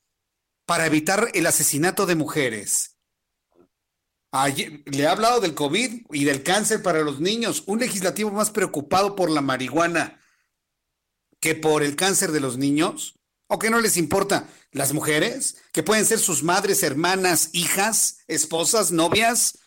para 0.68 0.86
evitar 0.86 1.32
el 1.34 1.48
asesinato 1.48 2.06
de 2.06 2.16
mujeres. 2.16 2.98
le 4.32 5.04
he 5.04 5.08
hablado 5.08 5.40
del 5.40 5.56
COVID 5.56 6.06
y 6.12 6.26
del 6.26 6.44
cáncer 6.44 6.84
para 6.84 7.02
los 7.02 7.20
niños. 7.20 7.64
Un 7.66 7.80
legislativo 7.80 8.30
más 8.30 8.52
preocupado 8.52 9.16
por 9.16 9.32
la 9.32 9.42
marihuana 9.42 10.22
que 11.40 11.56
por 11.56 11.82
el 11.82 11.96
cáncer 11.96 12.32
de 12.32 12.40
los 12.40 12.60
niños. 12.60 13.17
¿O 13.48 13.60
que 13.60 13.70
no 13.70 13.80
les 13.80 13.98
importa? 13.98 14.50
Las 14.72 14.94
mujeres, 14.94 15.58
que 15.72 15.84
pueden 15.84 16.06
ser 16.06 16.20
sus 16.20 16.44
madres, 16.44 16.84
hermanas, 16.84 17.50
hijas, 17.54 18.20
esposas, 18.28 18.92
novias. 18.92 19.60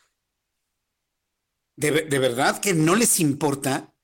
¿De, 1.76 1.91
verdad 1.91 2.61
que 2.61 2.74
no 2.74 2.95
les 2.95 3.20
importa? 3.20 3.95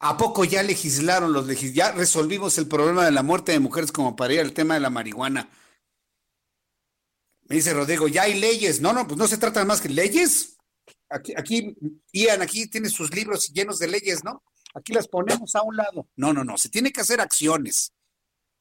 ¿A 0.00 0.18
poco 0.18 0.44
ya 0.44 0.62
legislaron 0.62 1.32
los 1.32 1.46
legisladores? 1.46 1.76
Ya 1.76 1.92
resolvimos 1.92 2.58
el 2.58 2.68
problema 2.68 3.06
de 3.06 3.12
la 3.12 3.22
muerte 3.22 3.52
de 3.52 3.60
mujeres 3.60 3.90
como 3.90 4.16
para 4.16 4.34
ir 4.34 4.40
al 4.40 4.52
tema 4.52 4.74
de 4.74 4.80
la 4.80 4.90
marihuana. 4.90 5.48
Me 7.44 7.56
dice 7.56 7.72
Rodrigo, 7.72 8.08
ya 8.08 8.22
hay 8.22 8.38
leyes. 8.38 8.82
No, 8.82 8.92
no, 8.92 9.06
pues 9.06 9.16
no 9.16 9.26
se 9.28 9.38
trata 9.38 9.64
más 9.64 9.80
que 9.80 9.88
leyes. 9.88 10.58
Aquí, 11.08 11.32
aquí, 11.36 11.76
Ian, 12.12 12.42
aquí 12.42 12.66
tiene 12.68 12.90
sus 12.90 13.14
libros 13.14 13.50
llenos 13.52 13.78
de 13.78 13.88
leyes, 13.88 14.24
¿no? 14.24 14.42
Aquí 14.74 14.92
las 14.92 15.08
ponemos 15.08 15.54
a 15.54 15.62
un 15.62 15.76
lado. 15.76 16.08
No, 16.16 16.32
no, 16.34 16.44
no, 16.44 16.58
se 16.58 16.68
tiene 16.68 16.92
que 16.92 17.00
hacer 17.00 17.20
acciones. 17.20 17.92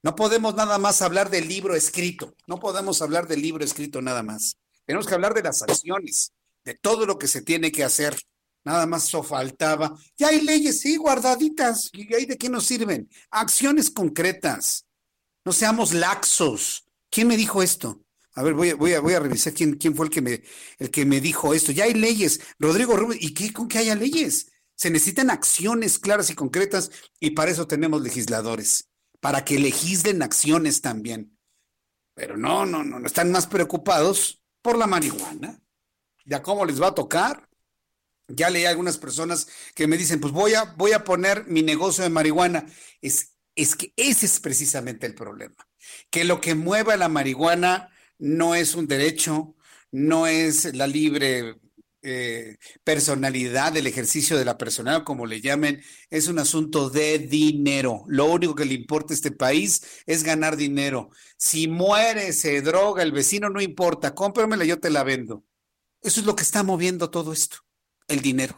No 0.04 0.16
podemos 0.16 0.56
nada 0.56 0.78
más 0.78 1.02
hablar 1.02 1.30
del 1.30 1.48
libro 1.48 1.76
escrito. 1.76 2.36
No 2.48 2.60
podemos 2.60 3.02
hablar 3.02 3.28
del 3.28 3.42
libro 3.42 3.64
escrito 3.64 4.02
nada 4.02 4.24
más. 4.24 4.58
Tenemos 4.86 5.06
que 5.06 5.14
hablar 5.14 5.34
de 5.34 5.44
las 5.44 5.62
acciones, 5.62 6.34
de 6.66 6.74
todo 6.76 7.06
lo 7.06 7.18
que 7.18 7.28
se 7.28 7.42
tiene 7.42 7.72
que 7.72 7.84
hacer. 7.84 8.20
Nada 8.64 8.86
más 8.86 9.06
eso 9.06 9.24
faltaba. 9.24 9.96
Ya 10.18 10.30
hay 10.30 10.42
leyes, 10.42 10.82
sí, 10.82 10.98
guardaditas. 10.98 11.90
¿Y 11.94 12.14
ahí 12.14 12.26
de 12.26 12.38
qué 12.38 12.50
nos 12.50 12.66
sirven? 12.66 13.10
Acciones 13.30 13.90
concretas. 13.90 14.86
No 15.46 15.52
seamos 15.52 15.94
laxos. 15.94 16.86
¿Quién 17.10 17.28
me 17.28 17.38
dijo 17.38 17.62
esto? 17.62 18.04
A 18.34 18.44
ver, 18.44 18.54
voy 18.54 18.70
a, 18.70 18.76
voy 18.76 19.14
a, 19.14 19.20
revisar 19.20 19.54
quién, 19.54 19.76
quién 19.76 19.96
fue 19.96 20.06
el 20.06 20.12
que, 20.12 20.22
me, 20.22 20.44
el 20.80 20.90
que 20.90 21.06
me 21.06 21.20
dijo 21.20 21.54
esto. 21.54 21.72
Ya 21.72 21.84
hay 21.84 21.94
leyes. 21.94 22.40
Rodrigo 22.60 22.96
Rubén, 22.96 23.18
¿y 23.22 23.34
qué 23.34 23.52
con 23.52 23.68
que 23.68 23.80
haya 23.80 23.96
leyes? 23.96 24.48
Se 24.76 24.90
necesitan 24.90 25.30
acciones 25.30 26.00
claras 26.00 26.30
y 26.30 26.36
concretas 26.36 26.92
y 27.20 27.32
para 27.32 27.52
eso 27.52 27.68
tenemos 27.68 28.02
legisladores, 28.02 28.88
para 29.22 29.46
que 29.46 29.60
legislen 29.60 30.22
acciones 30.22 30.82
también. 30.82 31.38
Pero 32.14 32.36
no, 32.36 32.66
no, 32.66 32.84
no, 32.84 33.00
no 33.00 33.08
están 33.08 33.32
más 33.32 33.48
preocupados 33.48 34.44
por 34.62 34.78
la 34.78 34.88
marihuana. 34.88 35.62
¿Ya 36.26 36.42
cómo 36.42 36.66
les 36.66 36.82
va 36.82 36.88
a 36.88 36.96
tocar? 36.96 37.50
Ya 38.28 38.50
leí 38.50 38.66
a 38.66 38.70
algunas 38.70 38.98
personas 38.98 39.48
que 39.76 39.88
me 39.88 39.98
dicen, 39.98 40.20
pues 40.20 40.34
voy 40.34 40.56
a, 40.56 40.66
voy 40.76 40.92
a 40.92 41.04
poner 41.04 41.46
mi 41.48 41.62
negocio 41.62 42.04
de 42.04 42.10
marihuana. 42.10 42.66
Es, 43.02 43.36
es 43.56 43.76
que 43.76 43.94
ese 43.96 44.26
es 44.26 44.40
precisamente 44.40 45.06
el 45.06 45.16
problema. 45.16 45.68
Que 46.10 46.24
lo 46.24 46.42
que 46.42 46.56
mueva 46.56 46.98
la 46.98 47.10
marihuana 47.10 47.90
no 48.18 48.56
es 48.56 48.76
un 48.76 48.88
derecho, 48.88 49.56
no 49.92 50.28
es 50.28 50.74
la 50.76 50.88
libre 50.88 51.60
eh, 52.04 52.58
personalidad, 52.84 53.72
del 53.72 53.88
ejercicio 53.88 54.38
de 54.38 54.46
la 54.46 54.58
personalidad, 54.58 55.04
como 55.04 55.26
le 55.26 55.42
llamen, 55.42 55.84
es 56.10 56.28
un 56.28 56.40
asunto 56.40 56.90
de 56.90 57.20
dinero. 57.20 58.04
Lo 58.08 58.26
único 58.26 58.56
que 58.56 58.66
le 58.66 58.74
importa 58.74 59.14
a 59.14 59.16
este 59.16 59.32
país 59.32 59.82
es 60.06 60.24
ganar 60.24 60.58
dinero. 60.58 61.10
Si 61.38 61.68
muere, 61.68 62.34
se 62.34 62.62
droga, 62.62 63.04
el 63.04 63.12
vecino 63.12 63.50
no 63.50 63.62
importa, 63.62 64.16
cómpramela, 64.16 64.66
yo 64.66 64.80
te 64.80 64.90
la 64.90 65.04
vendo. 65.04 65.44
Eso 66.02 66.20
es 66.20 66.26
lo 66.26 66.36
que 66.36 66.44
está 66.44 66.64
moviendo 66.64 67.10
todo 67.12 67.34
esto, 67.34 67.58
el 68.08 68.22
dinero. 68.22 68.58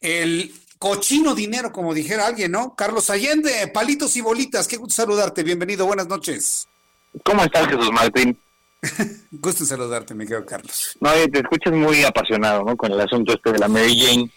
El 0.00 0.54
cochino 0.78 1.34
dinero, 1.34 1.72
como 1.72 1.94
dijera 1.94 2.26
alguien, 2.26 2.52
¿no? 2.52 2.74
Carlos 2.74 3.08
Allende, 3.08 3.68
palitos 3.68 4.16
y 4.16 4.20
bolitas, 4.20 4.68
qué 4.68 4.76
gusto 4.76 4.94
saludarte, 4.94 5.42
bienvenido, 5.42 5.86
buenas 5.86 6.08
noches. 6.08 6.66
¿Cómo 7.24 7.42
estás, 7.44 7.68
Jesús 7.68 7.90
Martín? 7.92 8.38
gusto 9.30 9.64
saludarte, 9.64 10.14
mi 10.14 10.24
querido 10.24 10.44
Carlos. 10.44 10.96
No, 11.00 11.10
te 11.32 11.38
escuchas 11.38 11.72
muy 11.72 12.02
apasionado, 12.04 12.64
¿no? 12.64 12.76
Con 12.76 12.92
el 12.92 13.00
asunto 13.00 13.32
este 13.32 13.52
de 13.52 13.58
la 13.58 13.68
Mary 13.68 13.98
Jane. 13.98 14.30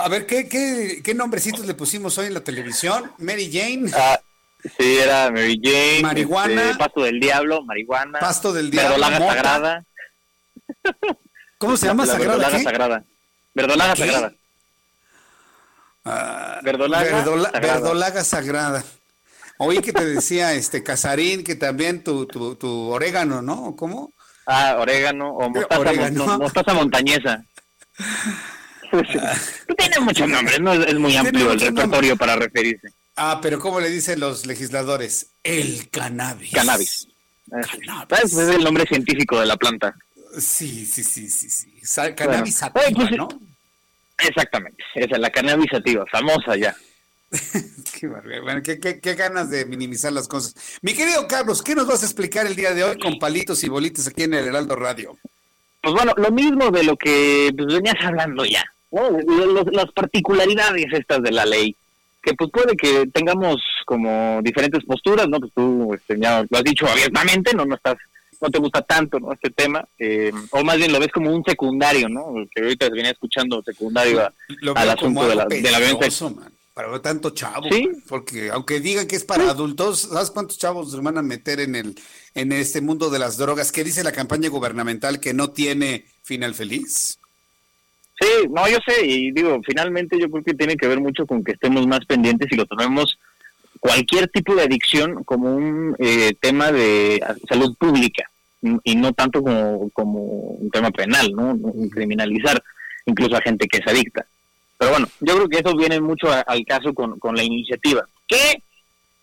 a 0.00 0.08
ver, 0.08 0.26
¿qué, 0.26 0.48
qué, 0.48 1.00
qué 1.02 1.14
nombrecitos 1.14 1.66
le 1.66 1.74
pusimos 1.74 2.16
hoy 2.18 2.26
en 2.26 2.34
la 2.34 2.40
televisión? 2.42 3.10
Mary 3.18 3.50
Jane. 3.52 3.90
Ah, 3.94 4.20
sí, 4.78 4.98
era 4.98 5.30
Mary 5.30 5.60
Jane. 5.62 6.02
Marihuana. 6.02 6.62
Este, 6.70 6.78
pasto 6.78 7.02
del 7.02 7.18
diablo, 7.20 7.62
marihuana. 7.64 8.20
Pasto 8.20 8.52
del 8.52 8.70
diablo. 8.70 8.90
Verdolaga 8.96 9.28
sagrada. 9.34 9.84
¿Cómo 11.58 11.76
se 11.76 11.86
llama? 11.86 12.04
La 12.06 12.12
¿Sagrada 12.12 12.30
verdolaga 12.36 12.58
qué? 12.58 12.62
sagrada. 12.64 13.04
Verdolaga 13.54 13.94
¿Qué? 13.94 14.06
sagrada. 14.06 14.32
Ah, 16.04 16.60
verdolaga 16.62 17.10
verdola- 17.24 17.50
sagrada. 17.50 17.74
verdolaga 17.74 18.24
sagrada. 18.24 18.84
Oí 19.58 19.78
que 19.80 19.92
te 19.92 20.04
decía 20.04 20.52
este 20.54 20.82
Casarín 20.82 21.44
que 21.44 21.54
también 21.54 22.02
tu, 22.02 22.26
tu, 22.26 22.56
tu 22.56 22.88
orégano, 22.90 23.40
¿no? 23.42 23.76
¿Cómo? 23.76 24.12
Ah, 24.46 24.76
orégano 24.78 25.30
o 25.30 25.48
mostaza, 25.48 25.80
orégano. 25.80 26.26
mo- 26.26 26.38
mostaza 26.38 26.74
montañesa. 26.74 27.44
Tiene 29.78 30.00
muchos 30.00 30.28
nombres, 30.28 30.60
¿no? 30.60 30.72
Es, 30.74 30.94
muy 30.94 31.16
amplio 31.16 31.52
el 31.52 31.60
repertorio 31.60 32.16
para 32.16 32.36
referirse. 32.36 32.88
Ah, 33.16 33.38
pero 33.40 33.58
¿cómo 33.58 33.80
le 33.80 33.88
dicen 33.90 34.20
los 34.20 34.46
legisladores? 34.46 35.28
El 35.42 35.88
cannabis. 35.90 36.52
Cannabis. 36.52 37.08
¿Sabes? 37.50 38.32
Es 38.32 38.48
el 38.48 38.64
nombre 38.64 38.84
científico 38.86 39.38
de 39.40 39.46
la 39.46 39.56
planta. 39.56 39.94
Sí, 40.38 40.84
sí, 40.84 41.04
sí, 41.04 41.28
sí, 41.30 41.48
sí. 41.48 41.80
Cannabis 42.16 42.16
Bueno, 42.26 42.46
sativa, 42.46 42.84
oye, 42.86 42.94
pues, 42.96 43.10
¿no? 43.12 43.28
Exactamente. 44.18 44.82
Esa 44.94 45.14
es 45.14 45.20
la 45.20 45.30
cannabis 45.30 45.70
sativa, 45.70 46.04
famosa 46.10 46.56
ya. 46.56 46.74
Qué 48.00 48.06
barbaridad. 48.06 48.42
Bueno, 48.42 48.62
qué, 48.62 48.78
qué- 48.78 49.00
qué 49.00 49.14
ganas 49.14 49.50
de 49.50 49.64
minimizar 49.66 50.12
las 50.12 50.28
cosas. 50.28 50.54
Mi 50.82 50.94
querido 50.94 51.26
Carlos, 51.26 51.62
¿qué 51.62 51.74
nos 51.74 51.86
vas 51.86 52.02
a 52.02 52.06
explicar 52.06 52.46
el 52.46 52.56
día 52.56 52.74
de 52.74 52.84
hoy 52.84 52.98
con 52.98 53.18
palitos 53.18 53.62
y 53.64 53.68
bolitas 53.68 54.06
aquí 54.06 54.22
en 54.24 54.34
el 54.34 54.46
Heraldo 54.48 54.76
Radio? 54.76 55.16
Pues 55.80 55.94
bueno, 55.94 56.12
lo 56.16 56.30
mismo 56.30 56.70
de 56.70 56.82
lo 56.84 56.96
que 56.96 57.52
pues, 57.56 57.66
venías 57.74 57.96
hablando 58.02 58.44
ya, 58.44 58.64
¿no? 58.90 59.10
Las 59.72 59.90
particularidades 59.92 60.86
estas 60.92 61.22
de 61.22 61.30
la 61.32 61.44
ley, 61.44 61.76
que 62.22 62.34
pues 62.34 62.50
puede 62.50 62.76
que 62.76 63.06
tengamos 63.12 63.60
como 63.84 64.40
diferentes 64.42 64.82
posturas, 64.84 65.28
¿no? 65.28 65.38
Pues 65.40 65.52
tú 65.54 65.92
este, 65.94 66.18
ya 66.18 66.44
lo 66.48 66.58
has 66.58 66.64
dicho 66.64 66.86
abiertamente, 66.86 67.52
no 67.54 67.64
no 67.66 67.74
estás 67.74 67.96
no 68.40 68.50
te 68.50 68.58
gusta 68.58 68.82
tanto 68.82 69.18
¿no? 69.20 69.32
este 69.32 69.48
tema, 69.50 69.86
eh, 69.98 70.30
o 70.50 70.62
más 70.64 70.76
bien 70.76 70.92
lo 70.92 70.98
ves 71.00 71.08
como 71.12 71.30
un 71.30 71.42
secundario, 71.44 72.08
¿no? 72.10 72.34
Que 72.54 72.62
ahorita 72.62 72.90
venía 72.90 73.12
escuchando 73.12 73.62
secundario 73.62 74.20
a- 74.20 74.32
al 74.74 74.90
asunto 74.90 75.26
de 75.28 75.34
la, 75.34 75.46
de 75.46 75.62
la 75.70 75.78
violencia. 75.78 76.28
man, 76.28 76.52
para 76.74 76.88
ver 76.88 77.00
tanto 77.00 77.30
chavo, 77.30 77.68
Sí. 77.70 77.88
porque 78.08 78.50
aunque 78.50 78.80
digan 78.80 79.06
que 79.06 79.16
es 79.16 79.24
para 79.24 79.48
adultos, 79.50 80.00
¿sabes 80.12 80.30
cuántos 80.32 80.58
chavos 80.58 80.90
se 80.90 80.98
van 81.00 81.16
a 81.18 81.22
meter 81.22 81.60
en 81.60 81.76
el 81.76 81.94
en 82.34 82.50
este 82.50 82.80
mundo 82.80 83.10
de 83.10 83.20
las 83.20 83.36
drogas? 83.36 83.70
¿Qué 83.70 83.84
dice 83.84 84.02
la 84.02 84.10
campaña 84.12 84.48
gubernamental 84.48 85.20
que 85.20 85.32
no 85.32 85.50
tiene 85.50 86.04
final 86.24 86.52
feliz? 86.54 87.18
Sí, 88.20 88.48
no, 88.50 88.68
yo 88.68 88.78
sé, 88.86 89.06
y 89.06 89.30
digo, 89.32 89.60
finalmente 89.64 90.18
yo 90.18 90.28
creo 90.30 90.42
que 90.44 90.54
tiene 90.54 90.76
que 90.76 90.86
ver 90.88 91.00
mucho 91.00 91.26
con 91.26 91.42
que 91.44 91.52
estemos 91.52 91.86
más 91.86 92.04
pendientes 92.06 92.48
y 92.50 92.56
lo 92.56 92.66
tomemos 92.66 93.18
cualquier 93.80 94.28
tipo 94.28 94.54
de 94.54 94.62
adicción 94.62 95.24
como 95.24 95.54
un 95.54 95.94
eh, 95.98 96.34
tema 96.40 96.72
de 96.72 97.20
salud 97.48 97.76
pública 97.76 98.28
y 98.82 98.96
no 98.96 99.12
tanto 99.12 99.42
como, 99.42 99.90
como 99.90 100.20
un 100.22 100.70
tema 100.70 100.90
penal, 100.90 101.30
¿no? 101.32 101.58
Criminalizar 101.90 102.62
incluso 103.04 103.36
a 103.36 103.42
gente 103.42 103.66
que 103.68 103.78
es 103.78 103.86
adicta. 103.86 104.26
Pero 104.84 104.96
bueno, 104.98 105.08
yo 105.20 105.34
creo 105.36 105.48
que 105.48 105.58
eso 105.60 105.74
viene 105.74 105.98
mucho 105.98 106.26
al 106.30 106.66
caso 106.66 106.92
con, 106.92 107.18
con 107.18 107.34
la 107.34 107.42
iniciativa. 107.42 108.04
Que 108.28 108.62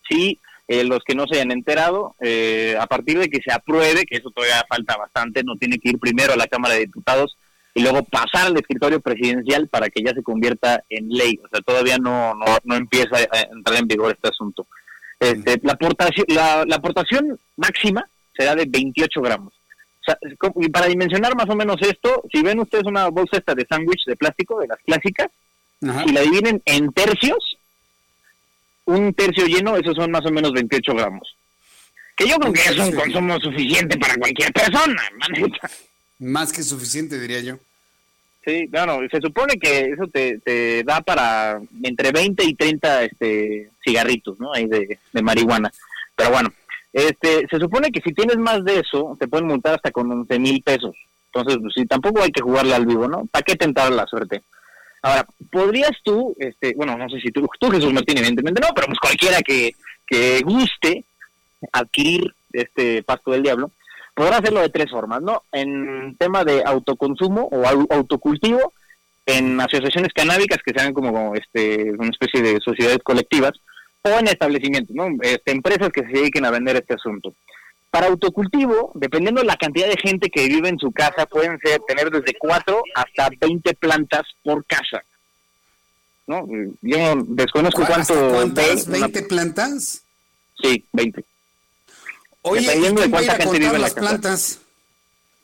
si 0.08 0.40
eh, 0.66 0.82
los 0.82 1.04
que 1.06 1.14
no 1.14 1.24
se 1.28 1.36
hayan 1.36 1.52
enterado, 1.52 2.16
eh, 2.20 2.76
a 2.80 2.88
partir 2.88 3.16
de 3.20 3.28
que 3.28 3.38
se 3.40 3.52
apruebe, 3.52 4.02
que 4.04 4.16
eso 4.16 4.32
todavía 4.32 4.66
falta 4.68 4.96
bastante, 4.96 5.44
no 5.44 5.54
tiene 5.54 5.78
que 5.78 5.90
ir 5.90 6.00
primero 6.00 6.32
a 6.32 6.36
la 6.36 6.48
Cámara 6.48 6.74
de 6.74 6.80
Diputados 6.80 7.38
y 7.74 7.82
luego 7.82 8.02
pasar 8.02 8.48
al 8.48 8.56
escritorio 8.56 8.98
presidencial 8.98 9.68
para 9.68 9.88
que 9.88 10.02
ya 10.04 10.12
se 10.12 10.24
convierta 10.24 10.82
en 10.88 11.08
ley. 11.10 11.38
O 11.44 11.48
sea, 11.48 11.60
todavía 11.60 11.96
no, 11.96 12.34
no, 12.34 12.58
no 12.64 12.74
empieza 12.74 13.18
a 13.18 13.40
entrar 13.54 13.78
en 13.78 13.86
vigor 13.86 14.10
este 14.10 14.30
asunto. 14.30 14.66
Este, 15.20 15.60
la, 15.62 15.74
aportación, 15.74 16.26
la, 16.26 16.64
la 16.66 16.74
aportación 16.74 17.38
máxima 17.56 18.04
será 18.36 18.56
de 18.56 18.66
28 18.68 19.20
gramos. 19.20 19.54
Y 20.56 20.68
para 20.70 20.86
dimensionar 20.86 21.36
más 21.36 21.48
o 21.48 21.54
menos 21.54 21.76
esto, 21.82 22.24
si 22.32 22.42
ven 22.42 22.58
ustedes 22.58 22.82
una 22.84 23.06
bolsa 23.10 23.36
esta 23.36 23.54
de 23.54 23.64
sándwich 23.70 24.06
de 24.06 24.16
plástico, 24.16 24.58
de 24.58 24.66
las 24.66 24.78
clásicas, 24.78 25.28
si 25.82 26.12
la 26.12 26.20
dividen 26.20 26.62
en 26.64 26.92
tercios, 26.92 27.58
un 28.84 29.12
tercio 29.14 29.46
lleno, 29.46 29.76
esos 29.76 29.96
son 29.96 30.10
más 30.10 30.24
o 30.24 30.30
menos 30.30 30.52
28 30.52 30.94
gramos. 30.94 31.36
Que 32.16 32.28
yo 32.28 32.36
creo 32.36 32.52
que 32.52 32.60
es 32.60 32.78
un 32.78 32.92
consumo 32.92 33.40
suficiente 33.40 33.98
para 33.98 34.16
cualquier 34.16 34.52
persona, 34.52 35.02
la 35.18 35.28
neta. 35.28 35.70
Más 36.18 36.52
que 36.52 36.62
suficiente, 36.62 37.18
diría 37.18 37.40
yo. 37.40 37.58
Sí, 38.44 38.66
bueno, 38.70 39.00
se 39.10 39.20
supone 39.20 39.56
que 39.58 39.92
eso 39.92 40.06
te, 40.08 40.38
te 40.38 40.82
da 40.84 41.00
para 41.00 41.60
entre 41.82 42.10
20 42.10 42.44
y 42.44 42.54
30 42.54 43.04
este, 43.04 43.70
cigarritos, 43.84 44.38
¿no? 44.40 44.52
Ahí 44.52 44.66
de, 44.66 44.98
de 45.12 45.22
marihuana. 45.22 45.70
Pero 46.16 46.30
bueno, 46.30 46.52
este, 46.92 47.46
se 47.48 47.58
supone 47.58 47.90
que 47.90 48.00
si 48.00 48.12
tienes 48.12 48.36
más 48.38 48.64
de 48.64 48.80
eso, 48.80 49.16
te 49.18 49.28
pueden 49.28 49.46
multar 49.46 49.76
hasta 49.76 49.90
con 49.90 50.10
11 50.10 50.38
mil 50.38 50.62
pesos. 50.62 50.94
Entonces, 51.26 51.58
pues, 51.62 51.72
sí, 51.74 51.86
tampoco 51.86 52.22
hay 52.22 52.30
que 52.30 52.42
jugarle 52.42 52.74
al 52.74 52.84
vivo, 52.84 53.08
¿no? 53.08 53.26
¿Para 53.26 53.42
qué 53.42 53.56
tentar 53.56 53.90
la 53.92 54.06
suerte? 54.06 54.42
Ahora, 55.02 55.26
¿podrías 55.50 55.90
tú, 56.04 56.34
este, 56.38 56.74
bueno, 56.76 56.96
no 56.96 57.08
sé 57.08 57.20
si 57.20 57.30
tú, 57.30 57.48
tú 57.58 57.70
Jesús 57.70 57.92
Martín, 57.92 58.18
evidentemente 58.18 58.60
no, 58.60 58.68
pero 58.74 58.86
pues 58.86 58.98
cualquiera 59.00 59.42
que, 59.42 59.72
que 60.06 60.40
guste 60.44 61.04
adquirir 61.72 62.32
este 62.52 63.02
pasto 63.02 63.32
del 63.32 63.42
diablo, 63.42 63.70
podrá 64.14 64.36
hacerlo 64.38 64.60
de 64.60 64.68
tres 64.68 64.90
formas, 64.90 65.20
¿no? 65.22 65.42
En 65.52 66.16
tema 66.18 66.44
de 66.44 66.62
autoconsumo 66.64 67.48
o 67.50 67.64
au- 67.64 67.86
autocultivo, 67.90 68.72
en 69.26 69.60
asociaciones 69.60 70.12
canábicas 70.12 70.58
que 70.64 70.72
sean 70.76 70.92
como 70.92 71.34
este 71.34 71.92
una 71.92 72.10
especie 72.10 72.42
de 72.42 72.60
sociedades 72.60 72.98
colectivas, 73.02 73.52
o 74.02 74.08
en 74.18 74.26
establecimientos, 74.28 74.94
¿no? 74.94 75.06
Este, 75.22 75.52
empresas 75.52 75.90
que 75.90 76.02
se 76.02 76.12
dediquen 76.12 76.44
a 76.44 76.50
vender 76.50 76.76
este 76.76 76.94
asunto. 76.94 77.34
Para 77.92 78.06
autocultivo, 78.08 78.90
dependiendo 78.94 79.42
de 79.42 79.46
la 79.46 79.56
cantidad 79.56 79.86
de 79.86 79.96
gente 79.98 80.30
que 80.30 80.48
vive 80.48 80.68
en 80.70 80.78
su 80.78 80.90
casa, 80.92 81.26
pueden 81.26 81.58
ser 81.62 81.78
tener 81.86 82.10
desde 82.10 82.34
4 82.38 82.82
hasta 82.94 83.28
20 83.38 83.74
plantas 83.74 84.22
por 84.42 84.64
casa. 84.64 85.02
¿No? 86.26 86.46
Yo 86.80 86.98
desconozco 87.26 87.82
¿Hasta 87.82 87.94
cuánto... 88.14 88.30
¿Cuántas? 88.34 88.86
ve 88.88 88.96
una- 88.98 89.08
¿20 89.08 89.28
plantas? 89.28 90.02
Sí, 90.60 90.84
20. 90.92 91.22
Oye, 92.42 92.62
¿y 92.62 92.64
Dependiendo 92.64 93.02
de 93.02 93.10
cuánta 93.10 93.34
gente 93.36 93.58
vive 93.58 93.74
en 93.76 93.82
la 93.82 93.90
casa. 93.90 94.58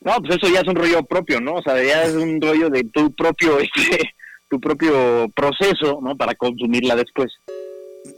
No, 0.00 0.14
pues 0.22 0.36
eso 0.40 0.48
ya 0.52 0.60
es 0.60 0.68
un 0.68 0.76
rollo 0.76 1.02
propio, 1.02 1.40
¿no? 1.40 1.56
O 1.56 1.62
sea, 1.62 1.74
ya 1.84 2.04
es 2.04 2.14
un 2.14 2.40
rollo 2.40 2.70
de 2.70 2.82
tu 2.84 3.12
propio, 3.12 3.58
este, 3.60 4.14
tu 4.48 4.58
propio 4.58 5.28
proceso, 5.34 6.00
¿no? 6.02 6.16
Para 6.16 6.34
consumirla 6.34 6.96
después. 6.96 7.30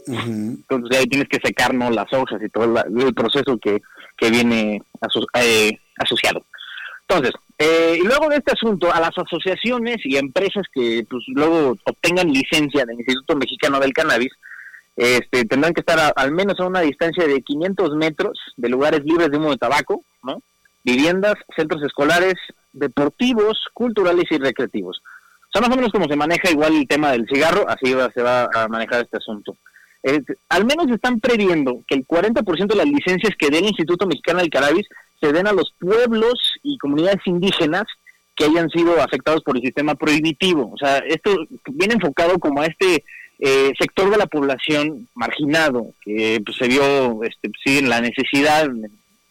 Entonces 0.07 0.97
ahí 0.97 1.05
tienes 1.07 1.27
que 1.27 1.39
secar, 1.43 1.73
¿no? 1.73 1.89
Las 1.89 2.11
hojas 2.13 2.41
y 2.41 2.49
todo 2.49 2.67
la- 2.67 2.85
el 2.87 3.13
proceso 3.13 3.57
que, 3.57 3.81
que 4.21 4.29
viene 4.29 4.79
aso- 5.01 5.25
eh, 5.33 5.71
asociado. 5.97 6.45
Entonces, 7.07 7.33
eh, 7.57 7.97
y 8.01 8.05
luego 8.05 8.29
de 8.29 8.35
este 8.37 8.51
asunto, 8.53 8.93
a 8.93 8.99
las 8.99 9.11
asociaciones 9.17 9.97
y 10.05 10.15
empresas 10.17 10.63
que 10.73 11.03
pues 11.09 11.23
luego 11.27 11.75
obtengan 11.85 12.31
licencia 12.31 12.85
del 12.85 12.97
Instituto 12.99 13.35
Mexicano 13.35 13.79
del 13.79 13.91
Cannabis, 13.93 14.31
este, 14.95 15.45
tendrán 15.45 15.73
que 15.73 15.81
estar 15.81 16.13
al 16.15 16.31
menos 16.31 16.59
a 16.59 16.67
una 16.67 16.81
distancia 16.81 17.25
de 17.27 17.41
500 17.41 17.95
metros 17.95 18.37
de 18.57 18.69
lugares 18.69 19.01
libres 19.03 19.29
de 19.31 19.37
humo 19.37 19.49
de 19.51 19.57
tabaco, 19.57 20.03
¿no? 20.23 20.41
Viviendas, 20.83 21.35
centros 21.55 21.81
escolares, 21.83 22.35
deportivos, 22.73 23.57
culturales 23.73 24.25
y 24.29 24.37
recreativos. 24.37 25.01
O 25.03 25.51
sea, 25.51 25.61
más 25.61 25.71
o 25.71 25.75
menos 25.75 25.91
como 25.91 26.07
se 26.07 26.15
maneja 26.15 26.49
igual 26.51 26.75
el 26.75 26.87
tema 26.87 27.11
del 27.11 27.27
cigarro, 27.27 27.65
así 27.67 27.93
va- 27.93 28.11
se 28.11 28.21
va 28.21 28.47
a 28.53 28.67
manejar 28.67 29.01
este 29.01 29.17
asunto. 29.17 29.57
Eh, 30.03 30.21
al 30.49 30.65
menos 30.65 30.89
están 30.89 31.19
previendo 31.19 31.83
que 31.87 31.95
el 31.95 32.07
40% 32.07 32.67
de 32.67 32.75
las 32.75 32.87
licencias 32.87 33.33
que 33.37 33.49
dé 33.49 33.59
el 33.59 33.65
Instituto 33.65 34.07
Mexicano 34.07 34.39
del 34.39 34.49
Cannabis 34.49 34.87
se 35.19 35.31
den 35.31 35.47
a 35.47 35.53
los 35.53 35.73
pueblos 35.79 36.53
y 36.63 36.77
comunidades 36.77 37.21
indígenas 37.25 37.83
que 38.35 38.45
hayan 38.45 38.69
sido 38.69 38.99
afectados 39.01 39.43
por 39.43 39.55
el 39.55 39.61
sistema 39.61 39.95
prohibitivo. 39.95 40.71
O 40.73 40.77
sea, 40.77 40.97
esto 40.99 41.35
viene 41.67 41.95
enfocado 41.95 42.39
como 42.39 42.61
a 42.61 42.65
este 42.65 43.03
eh, 43.39 43.71
sector 43.79 44.09
de 44.09 44.17
la 44.17 44.25
población 44.25 45.07
marginado, 45.13 45.93
que 46.01 46.41
pues, 46.43 46.57
se 46.57 46.67
vio 46.67 47.23
este, 47.23 47.51
sí, 47.63 47.79
en 47.79 47.89
la 47.89 48.01
necesidad, 48.01 48.67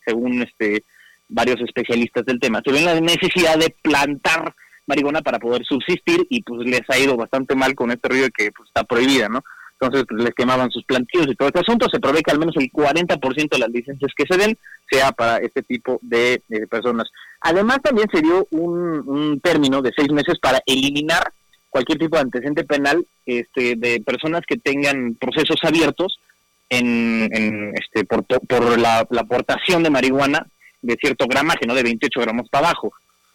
según 0.05 0.43
este 0.43 0.85
varios 1.33 1.61
especialistas 1.61 2.27
del 2.27 2.41
tema, 2.41 2.61
se 2.65 2.73
la 2.73 3.01
necesidad 3.01 3.57
de 3.57 3.73
plantar 3.83 4.53
marihuana 4.87 5.23
para 5.23 5.39
poder 5.39 5.65
subsistir 5.65 6.27
y 6.29 6.43
pues 6.43 6.69
les 6.69 6.83
ha 6.89 6.99
ido 6.99 7.17
bastante 7.17 7.55
mal 7.55 7.77
con 7.77 7.93
este 7.93 8.09
río 8.09 8.27
que 8.37 8.51
pues, 8.51 8.69
está 8.69 8.83
prohibida, 8.83 9.29
¿no? 9.29 9.45
Entonces 9.81 10.05
pues, 10.09 10.23
les 10.23 10.35
quemaban 10.35 10.71
sus 10.71 10.85
plantillos 10.85 11.29
y 11.29 11.35
todo 11.35 11.49
este 11.49 11.61
asunto. 11.61 11.89
Se 11.91 12.01
prevé 12.01 12.23
que 12.23 12.31
al 12.31 12.39
menos 12.39 12.55
el 12.57 12.71
40% 12.71 13.49
de 13.49 13.59
las 13.59 13.71
licencias 13.71 14.13
que 14.15 14.27
se 14.29 14.37
den 14.37 14.59
sea 14.91 15.13
para 15.13 15.39
este 15.39 15.63
tipo 15.63 15.99
de, 16.03 16.43
personas. 16.69 17.09
Además, 17.41 17.79
también 17.83 18.09
se 18.13 18.21
dio 18.21 18.47
un, 18.51 19.41
término 19.43 19.81
de 19.81 19.93
seis 19.97 20.11
meses 20.13 20.39
para 20.39 20.61
eliminar 20.67 21.33
cualquier 21.71 21.99
tipo 21.99 22.17
de 22.17 22.23
antecedente 22.23 22.65
penal 22.65 23.07
este, 23.25 23.77
de 23.77 24.03
personas 24.05 24.43
que 24.47 24.57
tengan 24.57 25.15
procesos 25.15 25.61
abiertos 25.63 26.19
en, 26.69 27.73
este, 27.75 28.05
por, 28.05 28.25
por 28.25 28.79
la, 28.79 28.99
aportación 28.99 29.83
de 29.83 29.91
marihuana 29.91 30.47
de 30.83 30.97
cierto 31.01 31.27
gramaje, 31.27 31.67
no 31.67 31.75
de 31.75 31.83
28 31.83 32.21
gramos 32.21 32.49
para 32.49 32.69
abajo. 32.69 32.93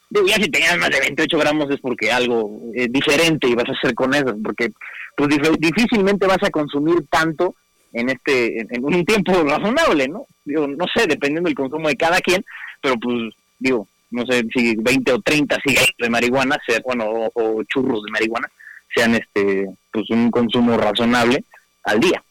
Digo, 0.09 0.27
ya 0.27 0.35
si 0.35 0.49
tenías 0.49 0.77
más 0.77 0.89
de 0.89 0.99
28 0.99 1.37
gramos 1.37 1.69
es 1.71 1.79
porque 1.79 2.11
algo 2.11 2.61
es 2.73 2.91
diferente 2.91 3.47
y 3.47 3.55
vas 3.55 3.67
a 3.67 3.73
hacer 3.73 3.93
con 3.95 4.13
eso, 4.13 4.35
porque 4.43 4.71
pues 5.17 5.29
difícilmente 5.59 6.27
vas 6.27 6.43
a 6.43 6.49
consumir 6.49 7.05
tanto 7.09 7.55
en 7.93 8.09
este 8.09 8.59
en, 8.59 8.83
un 8.83 9.05
tiempo 9.05 9.31
razonable, 9.43 10.07
¿no? 10.07 10.25
Digo, 10.43 10.67
no 10.67 10.85
sé, 10.93 11.07
dependiendo 11.07 11.47
del 11.47 11.55
consumo 11.55 11.87
de 11.87 11.95
cada 11.95 12.19
quien, 12.19 12.43
pero 12.81 12.95
pues 12.97 13.33
digo, 13.57 13.87
no 14.11 14.25
sé 14.25 14.43
si 14.53 14.75
20 14.75 15.13
o 15.13 15.21
30 15.21 15.57
cigarros 15.65 15.95
de 15.97 16.09
marihuana, 16.09 16.57
sea, 16.67 16.79
bueno, 16.83 17.05
o, 17.33 17.63
churros 17.63 18.03
de 18.03 18.11
marihuana, 18.11 18.47
sean 18.93 19.15
este 19.15 19.69
pues 19.91 20.09
un 20.09 20.29
consumo 20.29 20.77
razonable 20.77 21.43
al 21.83 21.99
día. 21.99 22.21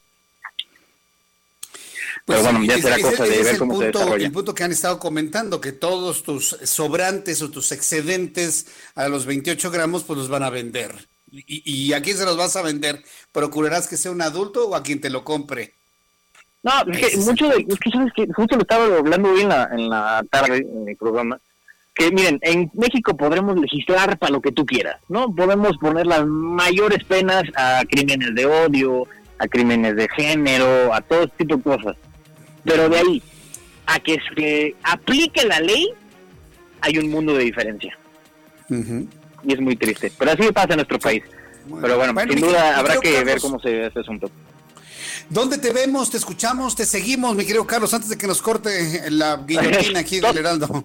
Pero 2.26 2.40
pues 2.40 2.52
bueno, 2.52 2.64
ya 2.64 2.80
será 2.80 2.98
cosa 3.00 3.24
de 3.24 3.42
ver 3.42 3.58
cómo 3.58 3.78
se 3.78 3.86
desarrolla. 3.88 4.26
El 4.26 4.32
punto 4.32 4.54
que 4.54 4.64
han 4.64 4.72
estado 4.72 4.98
comentando, 4.98 5.60
que 5.60 5.72
todos 5.72 6.22
tus 6.22 6.56
sobrantes 6.62 7.42
o 7.42 7.50
tus 7.50 7.70
excedentes 7.72 8.66
a 8.94 9.08
los 9.08 9.26
28 9.26 9.70
gramos, 9.70 10.04
pues 10.04 10.18
los 10.18 10.28
van 10.28 10.42
a 10.42 10.50
vender. 10.50 11.08
¿Y, 11.30 11.92
a 11.92 12.00
quién 12.00 12.16
se 12.16 12.24
los 12.24 12.36
vas 12.36 12.54
a 12.56 12.62
vender? 12.62 13.02
¿Procurarás 13.32 13.88
que 13.88 13.96
sea 13.96 14.12
un 14.12 14.22
adulto 14.22 14.68
o 14.68 14.76
a 14.76 14.82
quien 14.82 15.00
te 15.00 15.10
lo 15.10 15.24
compre? 15.24 15.74
No, 16.62 16.72
es 16.92 16.98
que 16.98 17.16
mucho 17.18 17.48
de, 17.48 17.66
es 17.68 17.78
que 17.78 17.90
sabes 17.90 18.12
que 18.14 18.26
justo 18.32 18.54
lo 18.54 18.62
estaba 18.62 18.84
hablando 18.84 19.30
hoy 19.30 19.40
en 19.40 19.48
la, 19.48 19.68
en 19.72 19.90
la 19.90 20.24
tarde 20.30 20.58
en 20.58 20.88
el 20.88 20.96
programa, 20.96 21.38
que 21.94 22.10
miren, 22.10 22.38
en 22.42 22.70
México 22.74 23.16
podremos 23.16 23.58
legislar 23.58 24.16
para 24.18 24.32
lo 24.32 24.40
que 24.40 24.52
tú 24.52 24.64
quieras, 24.64 24.96
¿no? 25.08 25.34
Podemos 25.34 25.76
poner 25.78 26.06
las 26.06 26.24
mayores 26.26 27.04
penas 27.04 27.42
a 27.56 27.82
crímenes 27.88 28.34
de 28.34 28.46
odio, 28.46 29.06
a 29.38 29.46
crímenes 29.48 29.96
de 29.96 30.08
género, 30.08 30.94
a 30.94 31.00
todo 31.00 31.28
tipo 31.28 31.56
de 31.56 31.62
cosas. 31.62 31.96
Pero 32.64 32.88
de 32.88 32.98
ahí 32.98 33.22
a 33.86 33.98
que 34.00 34.18
se 34.34 34.74
aplique 34.82 35.44
la 35.44 35.60
ley, 35.60 35.88
hay 36.80 36.98
un 36.98 37.10
mundo 37.10 37.34
de 37.34 37.44
diferencia 37.44 37.98
y 39.44 39.52
es 39.52 39.60
muy 39.60 39.76
triste. 39.76 40.10
Pero 40.18 40.32
así 40.32 40.42
pasa 40.52 40.70
en 40.70 40.76
nuestro 40.76 40.98
país. 40.98 41.22
Pero 41.80 41.96
bueno, 41.96 42.14
sin 42.28 42.40
duda 42.40 42.78
habrá 42.78 42.98
que 42.98 43.24
ver 43.24 43.40
cómo 43.40 43.58
se 43.60 43.70
ve 43.70 43.86
este 43.86 44.00
asunto. 44.00 44.30
¿Dónde 45.30 45.58
te 45.58 45.72
vemos, 45.72 46.10
te 46.10 46.18
escuchamos, 46.18 46.76
te 46.76 46.84
seguimos, 46.84 47.34
mi 47.34 47.44
querido 47.44 47.66
Carlos, 47.66 47.94
antes 47.94 48.10
de 48.10 48.18
que 48.18 48.26
nos 48.26 48.42
corte 48.42 49.10
la 49.10 49.42
guillotina 49.46 50.00
aquí 50.00 50.20
del 50.20 50.36
Heraldo? 50.38 50.84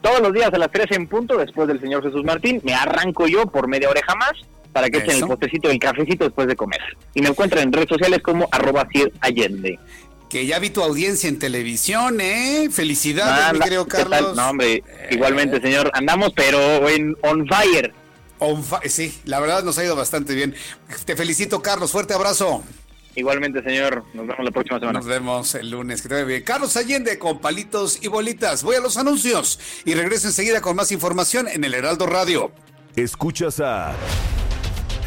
Todos 0.00 0.20
los 0.20 0.32
días 0.32 0.52
a 0.52 0.58
las 0.58 0.70
13 0.70 0.94
en 0.94 1.08
punto, 1.08 1.36
después 1.36 1.66
del 1.66 1.80
señor 1.80 2.02
Jesús 2.02 2.24
Martín, 2.24 2.60
me 2.62 2.74
arranco 2.74 3.26
yo 3.26 3.46
por 3.46 3.66
media 3.66 3.88
hora 3.88 4.00
jamás 4.06 4.32
para 4.72 4.90
que 4.90 4.98
echen 4.98 5.16
el 5.16 5.26
potecito 5.26 5.68
del 5.68 5.78
cafecito 5.78 6.24
después 6.24 6.46
de 6.46 6.56
comer. 6.56 6.80
Y 7.14 7.22
me 7.22 7.28
encuentran 7.28 7.62
en 7.62 7.72
redes 7.72 7.88
sociales 7.88 8.20
como 8.22 8.48
arroba 8.50 8.86
Allende. 9.20 9.78
Que 10.34 10.46
ya 10.46 10.58
vi 10.58 10.70
tu 10.70 10.82
audiencia 10.82 11.28
en 11.28 11.38
televisión, 11.38 12.20
¿eh? 12.20 12.68
Felicidades, 12.68 13.52
mi 13.52 13.60
querido 13.60 13.86
Carlos. 13.86 14.34
No, 14.34 14.50
hombre, 14.50 14.82
igualmente, 15.12 15.60
señor. 15.60 15.92
Andamos, 15.94 16.32
pero 16.34 16.88
en 16.88 17.16
on 17.22 17.46
fire. 17.46 17.94
On 18.40 18.64
sí, 18.84 19.16
la 19.26 19.38
verdad 19.38 19.62
nos 19.62 19.78
ha 19.78 19.84
ido 19.84 19.94
bastante 19.94 20.34
bien. 20.34 20.56
Te 21.04 21.14
felicito, 21.14 21.62
Carlos. 21.62 21.92
Fuerte 21.92 22.14
abrazo. 22.14 22.64
Igualmente, 23.14 23.62
señor. 23.62 24.02
Nos 24.12 24.26
vemos 24.26 24.44
la 24.44 24.50
próxima 24.50 24.80
semana. 24.80 24.98
Nos 24.98 25.06
vemos 25.06 25.54
el 25.54 25.70
lunes. 25.70 26.02
Que 26.02 26.08
te 26.08 26.14
vaya 26.14 26.26
bien. 26.26 26.42
Carlos 26.42 26.76
Allende 26.76 27.16
con 27.16 27.38
palitos 27.38 28.00
y 28.02 28.08
bolitas. 28.08 28.64
Voy 28.64 28.74
a 28.74 28.80
los 28.80 28.96
anuncios 28.96 29.60
y 29.84 29.94
regreso 29.94 30.26
enseguida 30.26 30.60
con 30.60 30.74
más 30.74 30.90
información 30.90 31.46
en 31.46 31.62
el 31.62 31.74
Heraldo 31.74 32.06
Radio. 32.06 32.50
Escuchas 32.96 33.60
a 33.60 33.94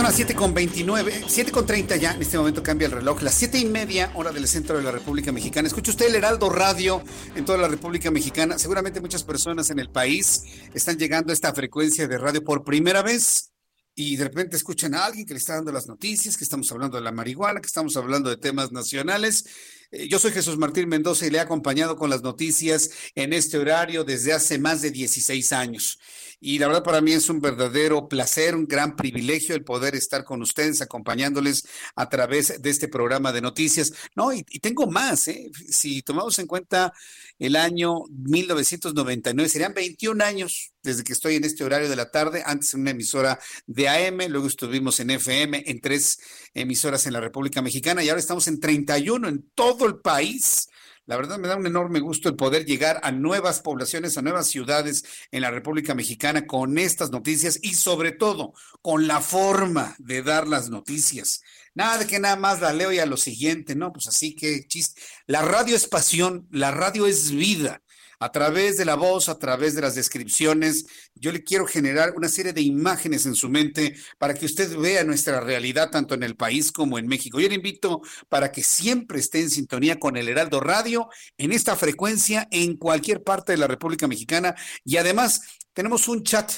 Son 0.00 0.06
las 0.06 0.16
7 0.16 0.34
con 0.34 0.54
29, 0.54 1.24
7 1.28 1.52
con 1.52 1.66
30 1.66 1.96
ya, 1.96 2.12
en 2.12 2.22
este 2.22 2.38
momento 2.38 2.62
cambia 2.62 2.86
el 2.86 2.92
reloj, 2.92 3.20
las 3.20 3.34
7 3.34 3.58
y 3.58 3.66
media 3.66 4.10
hora 4.14 4.32
del 4.32 4.48
centro 4.48 4.78
de 4.78 4.82
la 4.82 4.90
República 4.90 5.30
Mexicana. 5.30 5.68
Escucha 5.68 5.90
usted 5.90 6.06
el 6.06 6.14
Heraldo 6.14 6.48
Radio 6.48 7.02
en 7.34 7.44
toda 7.44 7.58
la 7.58 7.68
República 7.68 8.10
Mexicana. 8.10 8.58
Seguramente 8.58 9.02
muchas 9.02 9.24
personas 9.24 9.68
en 9.68 9.78
el 9.78 9.90
país 9.90 10.42
están 10.72 10.96
llegando 10.96 11.32
a 11.32 11.34
esta 11.34 11.52
frecuencia 11.52 12.08
de 12.08 12.16
radio 12.16 12.42
por 12.42 12.64
primera 12.64 13.02
vez 13.02 13.52
y 13.94 14.16
de 14.16 14.24
repente 14.24 14.56
escuchan 14.56 14.94
a 14.94 15.04
alguien 15.04 15.26
que 15.26 15.34
le 15.34 15.38
está 15.38 15.56
dando 15.56 15.70
las 15.70 15.86
noticias, 15.86 16.38
que 16.38 16.44
estamos 16.44 16.72
hablando 16.72 16.96
de 16.96 17.02
la 17.02 17.12
marihuana, 17.12 17.60
que 17.60 17.66
estamos 17.66 17.94
hablando 17.98 18.30
de 18.30 18.38
temas 18.38 18.72
nacionales. 18.72 19.44
Eh, 19.90 20.08
yo 20.08 20.18
soy 20.18 20.32
Jesús 20.32 20.56
Martín 20.56 20.88
Mendoza 20.88 21.26
y 21.26 21.30
le 21.30 21.36
he 21.36 21.42
acompañado 21.42 21.96
con 21.96 22.08
las 22.08 22.22
noticias 22.22 22.88
en 23.14 23.34
este 23.34 23.58
horario 23.58 24.04
desde 24.04 24.32
hace 24.32 24.58
más 24.58 24.80
de 24.80 24.92
16 24.92 25.52
años. 25.52 25.98
Y 26.40 26.58
la 26.58 26.68
verdad 26.68 26.82
para 26.82 27.02
mí 27.02 27.12
es 27.12 27.28
un 27.28 27.40
verdadero 27.40 28.08
placer, 28.08 28.54
un 28.54 28.66
gran 28.66 28.96
privilegio 28.96 29.54
el 29.54 29.62
poder 29.62 29.94
estar 29.94 30.24
con 30.24 30.40
ustedes, 30.40 30.80
acompañándoles 30.80 31.66
a 31.94 32.08
través 32.08 32.62
de 32.62 32.70
este 32.70 32.88
programa 32.88 33.30
de 33.30 33.42
noticias. 33.42 33.92
No, 34.16 34.32
y, 34.32 34.42
tengo 34.42 34.86
más, 34.86 35.28
¿eh? 35.28 35.50
si 35.68 36.00
tomamos 36.02 36.38
en 36.38 36.46
cuenta 36.46 36.94
el 37.38 37.56
año 37.56 38.04
1999, 38.08 39.48
serían 39.50 39.74
21 39.74 40.24
años 40.24 40.72
desde 40.82 41.04
que 41.04 41.12
estoy 41.12 41.36
en 41.36 41.44
este 41.44 41.62
horario 41.62 41.90
de 41.90 41.96
la 41.96 42.10
tarde, 42.10 42.42
antes 42.46 42.72
en 42.72 42.80
una 42.80 42.92
emisora 42.92 43.38
de 43.66 43.88
AM, 43.88 44.20
luego 44.28 44.46
estuvimos 44.46 44.98
en 45.00 45.10
FM, 45.10 45.64
en 45.66 45.80
tres 45.80 46.18
emisoras 46.54 47.06
en 47.06 47.12
la 47.12 47.20
República 47.20 47.60
Mexicana 47.60 48.02
y 48.02 48.08
ahora 48.08 48.20
estamos 48.20 48.48
en 48.48 48.60
31 48.60 49.28
en 49.28 49.50
todo 49.54 49.86
el 49.86 49.96
país 49.98 50.69
la 51.10 51.16
verdad 51.16 51.38
me 51.40 51.48
da 51.48 51.56
un 51.56 51.66
enorme 51.66 51.98
gusto 51.98 52.28
el 52.28 52.36
poder 52.36 52.64
llegar 52.66 53.00
a 53.02 53.10
nuevas 53.10 53.58
poblaciones, 53.58 54.16
a 54.16 54.22
nuevas 54.22 54.46
ciudades 54.46 55.04
en 55.32 55.40
la 55.40 55.50
República 55.50 55.92
Mexicana 55.92 56.46
con 56.46 56.78
estas 56.78 57.10
noticias 57.10 57.58
y 57.60 57.74
sobre 57.74 58.12
todo 58.12 58.54
con 58.80 59.08
la 59.08 59.20
forma 59.20 59.96
de 59.98 60.22
dar 60.22 60.46
las 60.46 60.70
noticias. 60.70 61.42
Nada 61.74 61.98
de 61.98 62.06
que 62.06 62.20
nada 62.20 62.36
más 62.36 62.60
la 62.60 62.72
leo 62.72 62.92
y 62.92 63.00
a 63.00 63.06
lo 63.06 63.16
siguiente, 63.16 63.74
¿no? 63.74 63.92
Pues 63.92 64.06
así 64.06 64.36
que 64.36 64.68
chiste. 64.68 65.02
La 65.26 65.42
radio 65.42 65.74
es 65.74 65.88
pasión, 65.88 66.46
la 66.52 66.70
radio 66.70 67.08
es 67.08 67.32
vida 67.32 67.82
a 68.20 68.30
través 68.30 68.76
de 68.76 68.84
la 68.84 68.94
voz, 68.94 69.28
a 69.28 69.38
través 69.38 69.74
de 69.74 69.80
las 69.80 69.94
descripciones, 69.94 70.86
yo 71.14 71.32
le 71.32 71.42
quiero 71.42 71.66
generar 71.66 72.12
una 72.16 72.28
serie 72.28 72.52
de 72.52 72.60
imágenes 72.60 73.24
en 73.24 73.34
su 73.34 73.48
mente 73.48 73.96
para 74.18 74.34
que 74.34 74.46
usted 74.46 74.76
vea 74.76 75.04
nuestra 75.04 75.40
realidad 75.40 75.90
tanto 75.90 76.14
en 76.14 76.22
el 76.22 76.36
país 76.36 76.70
como 76.70 76.98
en 76.98 77.06
México. 77.06 77.40
Yo 77.40 77.48
le 77.48 77.54
invito 77.54 78.02
para 78.28 78.52
que 78.52 78.62
siempre 78.62 79.18
esté 79.18 79.40
en 79.40 79.50
sintonía 79.50 79.98
con 79.98 80.16
el 80.18 80.28
Heraldo 80.28 80.60
Radio 80.60 81.08
en 81.38 81.52
esta 81.52 81.76
frecuencia 81.76 82.46
en 82.50 82.76
cualquier 82.76 83.22
parte 83.22 83.52
de 83.52 83.58
la 83.58 83.66
República 83.66 84.06
Mexicana 84.06 84.54
y 84.84 84.98
además 84.98 85.40
tenemos 85.72 86.06
un 86.06 86.22
chat 86.22 86.52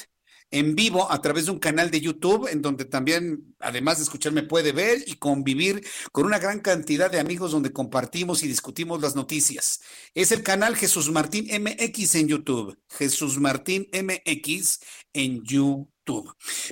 en 0.53 0.75
vivo 0.75 1.11
a 1.11 1.19
través 1.19 1.45
de 1.45 1.51
un 1.51 1.57
canal 1.59 1.89
de 1.89 1.99
YouTube 1.99 2.47
en 2.47 2.61
donde 2.61 2.85
también, 2.85 3.55
además 3.59 3.97
de 3.97 4.03
escucharme, 4.03 4.43
puede 4.43 4.71
ver 4.71 5.03
y 5.07 5.15
convivir 5.15 5.83
con 6.11 6.27
una 6.27 6.37
gran 6.37 6.59
cantidad 6.59 7.09
de 7.09 7.19
amigos 7.19 7.51
donde 7.51 7.73
compartimos 7.73 8.43
y 8.43 8.47
discutimos 8.47 9.01
las 9.01 9.15
noticias. 9.15 9.81
Es 10.13 10.31
el 10.31 10.43
canal 10.43 10.75
Jesús 10.75 11.09
Martín 11.09 11.47
MX 11.47 12.15
en 12.15 12.27
YouTube. 12.27 12.77
Jesús 12.87 13.39
Martín 13.39 13.87
MX 13.91 14.79
en 15.13 15.43
YouTube. 15.43 15.92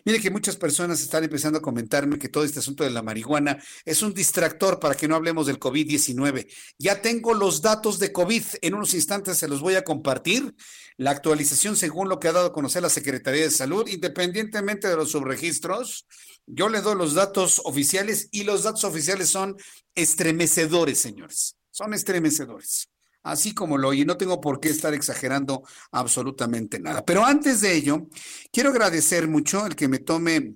Mire 0.04 0.20
que 0.20 0.30
muchas 0.30 0.58
personas 0.58 1.02
están 1.02 1.24
empezando 1.24 1.60
a 1.60 1.62
comentarme 1.62 2.20
que 2.20 2.28
todo 2.28 2.44
este 2.44 2.60
asunto 2.60 2.84
de 2.84 2.92
la 2.92 3.02
marihuana 3.02 3.62
es 3.86 4.02
un 4.02 4.14
distractor 4.14 4.80
para 4.80 4.96
que 4.96 5.08
no 5.08 5.16
hablemos 5.16 5.48
del 5.48 5.60
COVID-19. 5.60 6.48
Ya 6.78 7.02
tengo 7.02 7.34
los 7.34 7.62
datos 7.62 8.00
de 8.00 8.12
COVID, 8.12 8.44
en 8.62 8.74
unos 8.74 8.94
instantes 8.94 9.38
se 9.38 9.48
los 9.48 9.62
voy 9.62 9.76
a 9.76 9.84
compartir. 9.84 10.54
La 10.98 11.12
actualización 11.12 11.78
según 11.78 12.10
lo 12.10 12.20
que 12.20 12.28
ha 12.28 12.34
dado 12.34 12.48
a 12.48 12.54
conocer 12.54 12.82
la 12.82 12.90
Secretaría 12.90 13.44
de 13.44 13.52
Salud, 13.52 13.88
independientemente 13.88 14.88
de 14.88 14.96
los 14.96 15.12
subregistros, 15.12 16.06
yo 16.46 16.70
le 16.70 16.82
doy 16.82 16.96
los 16.96 17.14
datos 17.14 17.62
oficiales 17.64 18.28
y 18.32 18.44
los 18.44 18.64
datos 18.64 18.84
oficiales 18.84 19.30
son 19.30 19.56
estremecedores, 19.96 21.00
señores. 21.00 21.56
Son 21.72 21.94
estremecedores. 21.94 22.91
Así 23.24 23.54
como 23.54 23.78
lo 23.78 23.90
oye, 23.90 24.06
no 24.06 24.18
tengo 24.18 24.42
por 24.42 24.60
qué 24.60 24.70
estar 24.70 24.94
exagerando 24.94 25.64
absolutamente 25.92 26.80
nada. 26.80 27.06
Pero 27.06 27.26
antes 27.26 27.62
de 27.62 27.76
ello, 27.76 28.08
quiero 28.52 28.70
agradecer 28.70 29.28
mucho 29.28 29.66
el 29.66 29.76
que 29.76 29.88
me 29.88 30.00
tome 30.00 30.56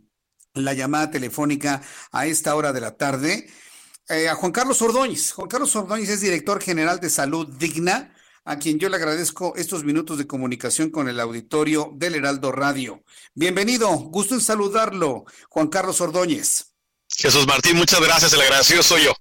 la 0.54 0.74
llamada 0.74 1.12
telefónica 1.12 1.82
a 2.12 2.26
esta 2.26 2.56
hora 2.56 2.74
de 2.74 2.82
la 2.82 2.96
tarde 2.96 3.48
eh, 4.08 4.30
a 4.30 4.36
Juan 4.36 4.52
Carlos 4.52 4.82
Ordóñez. 4.82 5.32
Juan 5.34 5.50
Carlos 5.50 5.76
Ordóñez 5.76 6.10
es 6.10 6.22
director 6.22 6.62
general 6.62 7.00
de 7.00 7.10
Salud 7.10 7.48
Digna, 7.58 8.14
a 8.46 8.60
quien 8.60 8.78
yo 8.78 8.90
le 8.90 8.98
agradezco 8.98 9.56
estos 9.56 9.84
minutos 9.84 10.18
de 10.18 10.28
comunicación 10.28 10.92
con 10.92 11.10
el 11.10 11.20
auditorio 11.20 11.92
del 11.96 12.16
Heraldo 12.16 12.52
Radio. 12.52 13.04
Bienvenido, 13.34 13.90
gusto 13.90 14.36
en 14.36 14.42
saludarlo, 14.42 15.26
Juan 15.50 15.68
Carlos 15.68 16.00
Ordóñez. 16.02 16.76
Jesús 17.10 17.48
Martín, 17.48 17.78
muchas 17.78 18.00
gracias, 18.02 18.34
el 18.34 18.42
agradecido 18.42 18.84
soy 18.84 19.06
yo. 19.06 19.14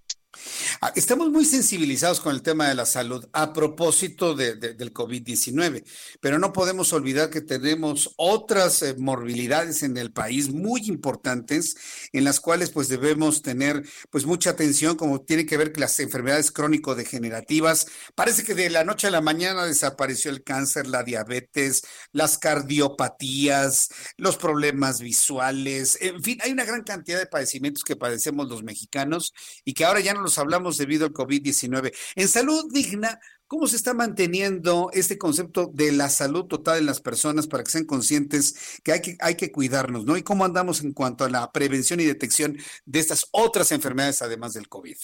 Ah, 0.80 0.92
estamos 0.96 1.30
muy 1.30 1.44
sensibilizados 1.44 2.20
con 2.20 2.34
el 2.34 2.42
tema 2.42 2.68
de 2.68 2.74
la 2.74 2.86
salud 2.86 3.24
a 3.32 3.52
propósito 3.52 4.34
de, 4.34 4.56
del 4.56 4.92
COVID-19, 4.92 5.84
pero 6.20 6.38
no 6.38 6.52
podemos 6.52 6.92
olvidar 6.92 7.30
que 7.30 7.40
tenemos 7.40 8.12
otras 8.16 8.82
eh, 8.82 8.94
morbilidades 8.98 9.82
en 9.82 9.96
el 9.96 10.12
país 10.12 10.52
muy 10.52 10.82
importantes 10.86 11.76
en 12.12 12.24
las 12.24 12.40
cuales 12.40 12.70
pues 12.70 12.88
debemos 12.88 13.42
tener 13.42 13.84
pues 14.10 14.26
mucha 14.26 14.50
atención 14.50 14.96
como 14.96 15.20
tiene 15.20 15.46
que 15.46 15.56
ver 15.56 15.72
con 15.72 15.82
las 15.82 15.98
enfermedades 16.00 16.50
crónico-degenerativas. 16.50 17.86
Parece 18.14 18.42
que 18.42 18.54
de 18.54 18.70
la 18.70 18.84
noche 18.84 19.06
a 19.06 19.10
la 19.10 19.20
mañana 19.20 19.64
desapareció 19.64 20.30
el 20.30 20.42
cáncer, 20.42 20.86
la 20.86 21.02
diabetes, 21.02 21.82
las 22.12 22.38
cardiopatías, 22.38 23.90
los 24.16 24.36
problemas 24.36 25.00
visuales, 25.00 25.98
en 26.00 26.22
fin, 26.22 26.38
hay 26.42 26.52
una 26.52 26.64
gran 26.64 26.82
cantidad 26.82 27.18
de 27.18 27.26
padecimientos 27.26 27.84
que 27.84 27.96
padecemos 27.96 28.48
los 28.48 28.62
mexicanos 28.62 29.32
y 29.64 29.74
que 29.74 29.84
ahora 29.84 30.00
ya 30.00 30.14
no 30.14 30.20
los 30.20 30.38
hablamos 30.38 30.63
debido 30.72 31.06
al 31.06 31.12
COVID-19. 31.12 31.92
En 32.16 32.28
salud 32.28 32.72
digna, 32.72 33.20
¿cómo 33.46 33.66
se 33.66 33.76
está 33.76 33.94
manteniendo 33.94 34.90
este 34.92 35.18
concepto 35.18 35.70
de 35.72 35.92
la 35.92 36.08
salud 36.08 36.44
total 36.44 36.78
en 36.78 36.86
las 36.86 37.00
personas 37.00 37.46
para 37.46 37.62
que 37.64 37.70
sean 37.70 37.84
conscientes 37.84 38.80
que 38.82 38.92
hay 38.92 39.00
que, 39.00 39.16
hay 39.20 39.34
que 39.36 39.52
cuidarnos, 39.52 40.04
¿no? 40.04 40.16
¿Y 40.16 40.22
cómo 40.22 40.44
andamos 40.44 40.82
en 40.82 40.92
cuanto 40.92 41.24
a 41.24 41.30
la 41.30 41.50
prevención 41.52 42.00
y 42.00 42.04
detección 42.04 42.58
de 42.84 42.98
estas 42.98 43.26
otras 43.32 43.72
enfermedades 43.72 44.22
además 44.22 44.54
del 44.54 44.68
COVID? 44.68 44.96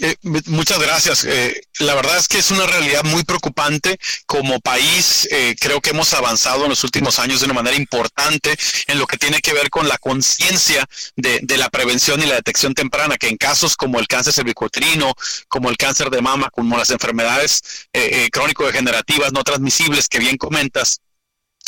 Eh, 0.00 0.14
muchas 0.46 0.78
gracias. 0.78 1.24
Eh, 1.24 1.60
la 1.80 1.94
verdad 1.96 2.18
es 2.18 2.28
que 2.28 2.38
es 2.38 2.52
una 2.52 2.66
realidad 2.66 3.02
muy 3.04 3.24
preocupante. 3.24 3.98
Como 4.26 4.60
país, 4.60 5.26
eh, 5.32 5.56
creo 5.60 5.80
que 5.80 5.90
hemos 5.90 6.14
avanzado 6.14 6.64
en 6.64 6.70
los 6.70 6.84
últimos 6.84 7.18
años 7.18 7.40
de 7.40 7.46
una 7.46 7.54
manera 7.54 7.76
importante 7.76 8.56
en 8.86 8.98
lo 8.98 9.06
que 9.06 9.16
tiene 9.16 9.40
que 9.40 9.52
ver 9.52 9.70
con 9.70 9.88
la 9.88 9.98
conciencia 9.98 10.86
de, 11.16 11.42
la 11.56 11.68
prevención 11.68 12.22
y 12.22 12.26
la 12.26 12.36
detección 12.36 12.74
temprana, 12.74 13.16
que 13.16 13.28
en 13.28 13.36
casos 13.36 13.76
como 13.76 13.98
el 13.98 14.06
cáncer 14.06 14.32
cervicuterino, 14.32 15.14
como 15.48 15.68
el 15.68 15.76
cáncer 15.76 16.10
de 16.10 16.22
mama, 16.22 16.50
como 16.50 16.78
las 16.78 16.90
enfermedades 16.90 17.88
crónico-degenerativas 18.30 19.32
no 19.32 19.42
transmisibles 19.42 20.08
que 20.08 20.20
bien 20.20 20.36
comentas, 20.36 21.00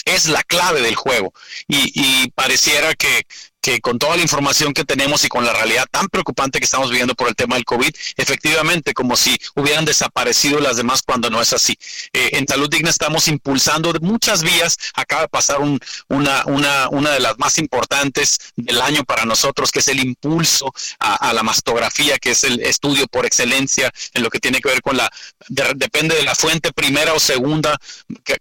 es 0.05 0.29
la 0.29 0.43
clave 0.45 0.81
del 0.81 0.95
juego. 0.95 1.33
Y, 1.67 1.91
y 1.95 2.31
pareciera 2.31 2.95
que 2.95 3.27
que 3.61 3.81
con 3.81 3.99
toda 3.99 4.17
la 4.17 4.23
información 4.23 4.73
que 4.73 4.85
tenemos 4.85 5.25
y 5.25 5.29
con 5.29 5.45
la 5.45 5.53
realidad 5.53 5.87
tan 5.91 6.09
preocupante 6.09 6.59
que 6.59 6.65
estamos 6.65 6.91
viviendo 6.91 7.15
por 7.15 7.29
el 7.29 7.35
tema 7.35 7.57
del 7.57 7.65
COVID, 7.65 7.91
efectivamente, 8.17 8.95
como 8.95 9.17
si 9.17 9.37
hubieran 9.55 9.85
desaparecido 9.85 10.61
las 10.61 10.77
demás 10.77 11.03
cuando 11.03 11.31
no 11.31 11.41
es 11.41 11.53
así. 11.53 11.79
Eh, 12.13 12.31
en 12.33 12.47
Salud 12.47 12.71
Digna 12.71 12.91
estamos 12.91 13.29
impulsando 13.29 13.93
muchas 14.01 14.43
vías. 14.43 14.79
Acaba 14.95 15.23
de 15.23 15.29
pasar 15.29 15.61
un, 15.61 15.79
una, 16.09 16.45
una, 16.47 16.89
una 16.89 17.11
de 17.11 17.21
las 17.21 17.39
más 17.39 17.59
importantes 17.59 18.39
del 18.57 18.81
año 18.81 19.05
para 19.05 19.25
nosotros, 19.25 19.71
que 19.71 19.81
es 19.81 19.89
el 19.89 20.01
impulso 20.01 20.73
a, 20.99 21.33
la 21.33 21.43
mastografía, 21.43 22.19
que 22.19 22.33
es 22.33 22.45
el 22.45 22.61
estudio 22.61 23.07
por 23.07 23.27
excelencia 23.27 23.91
en 24.15 24.23
lo 24.23 24.31
que 24.31 24.41
tiene 24.41 24.61
que 24.61 24.69
ver 24.69 24.83
con 24.83 24.97
la, 24.97 25.11
depende 25.49 26.17
de 26.17 26.23
la 26.23 26.35
fuente 26.35 26.73
primera 26.73 27.15
o 27.15 27.21
segunda 27.21 27.79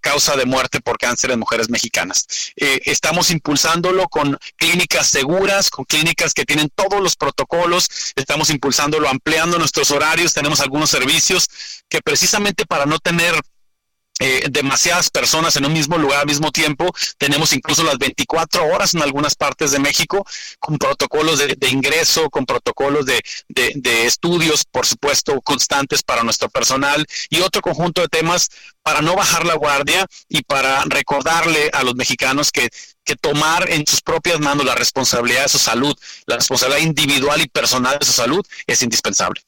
causa 0.01 0.35
de 0.35 0.45
muerte 0.45 0.81
por 0.81 0.97
cáncer 0.97 1.31
en 1.31 1.39
mujeres 1.39 1.69
mexicanas. 1.69 2.25
Eh, 2.55 2.79
estamos 2.85 3.31
impulsándolo 3.31 4.07
con 4.07 4.37
clínicas 4.55 5.08
seguras, 5.09 5.69
con 5.69 5.85
clínicas 5.85 6.33
que 6.33 6.45
tienen 6.45 6.69
todos 6.73 7.01
los 7.01 7.15
protocolos, 7.15 7.87
estamos 8.15 8.49
impulsándolo, 8.49 9.09
ampliando 9.09 9.57
nuestros 9.57 9.91
horarios, 9.91 10.33
tenemos 10.33 10.59
algunos 10.59 10.89
servicios 10.89 11.47
que 11.89 12.01
precisamente 12.01 12.65
para 12.65 12.85
no 12.85 12.99
tener 12.99 13.35
eh, 14.21 14.49
demasiadas 14.51 15.09
personas 15.09 15.55
en 15.55 15.65
un 15.65 15.71
mismo 15.71 15.97
lugar 15.97 16.19
al 16.19 16.25
mismo 16.25 16.51
tiempo. 16.51 16.93
Tenemos 17.17 17.53
incluso 17.53 17.83
las 17.83 17.97
24 17.97 18.65
horas 18.65 18.93
en 18.93 19.01
algunas 19.01 19.33
partes 19.33 19.71
de 19.71 19.79
México, 19.79 20.25
con 20.59 20.77
protocolos 20.77 21.39
de, 21.39 21.69
ingreso, 21.69 22.29
con 22.29 22.45
protocolos 22.45 23.05
de, 23.05 23.23
de, 23.47 24.05
estudios, 24.05 24.65
por 24.65 24.85
supuesto, 24.85 25.39
constantes 25.39 26.03
para 26.03 26.23
nuestro 26.23 26.49
personal 26.49 27.05
y 27.29 27.39
otro 27.39 27.61
conjunto 27.61 28.01
de 28.01 28.09
temas 28.09 28.49
para 28.83 29.01
no 29.01 29.15
bajar 29.15 29.45
la 29.45 29.53
guardia 29.53 30.05
y 30.27 30.41
para 30.41 30.83
recordarle 30.85 31.69
a 31.71 31.83
los 31.83 31.95
mexicanos 31.95 32.51
que, 32.51 32.67
que 33.09 33.15
tomar 33.15 33.67
en 33.71 33.87
sus 33.87 34.01
propias 34.01 34.39
manos 34.39 34.63
la 34.63 34.75
responsabilidad 34.75 35.43
de 35.43 35.49
su 35.49 35.57
salud, 35.57 35.95
la 36.27 36.35
responsabilidad 36.35 36.85
individual 36.85 37.41
y 37.41 37.47
personal 37.47 37.97
de 37.97 38.05
su 38.05 38.11
salud 38.11 38.45
es 38.67 38.83
indispensable. 38.83 39.41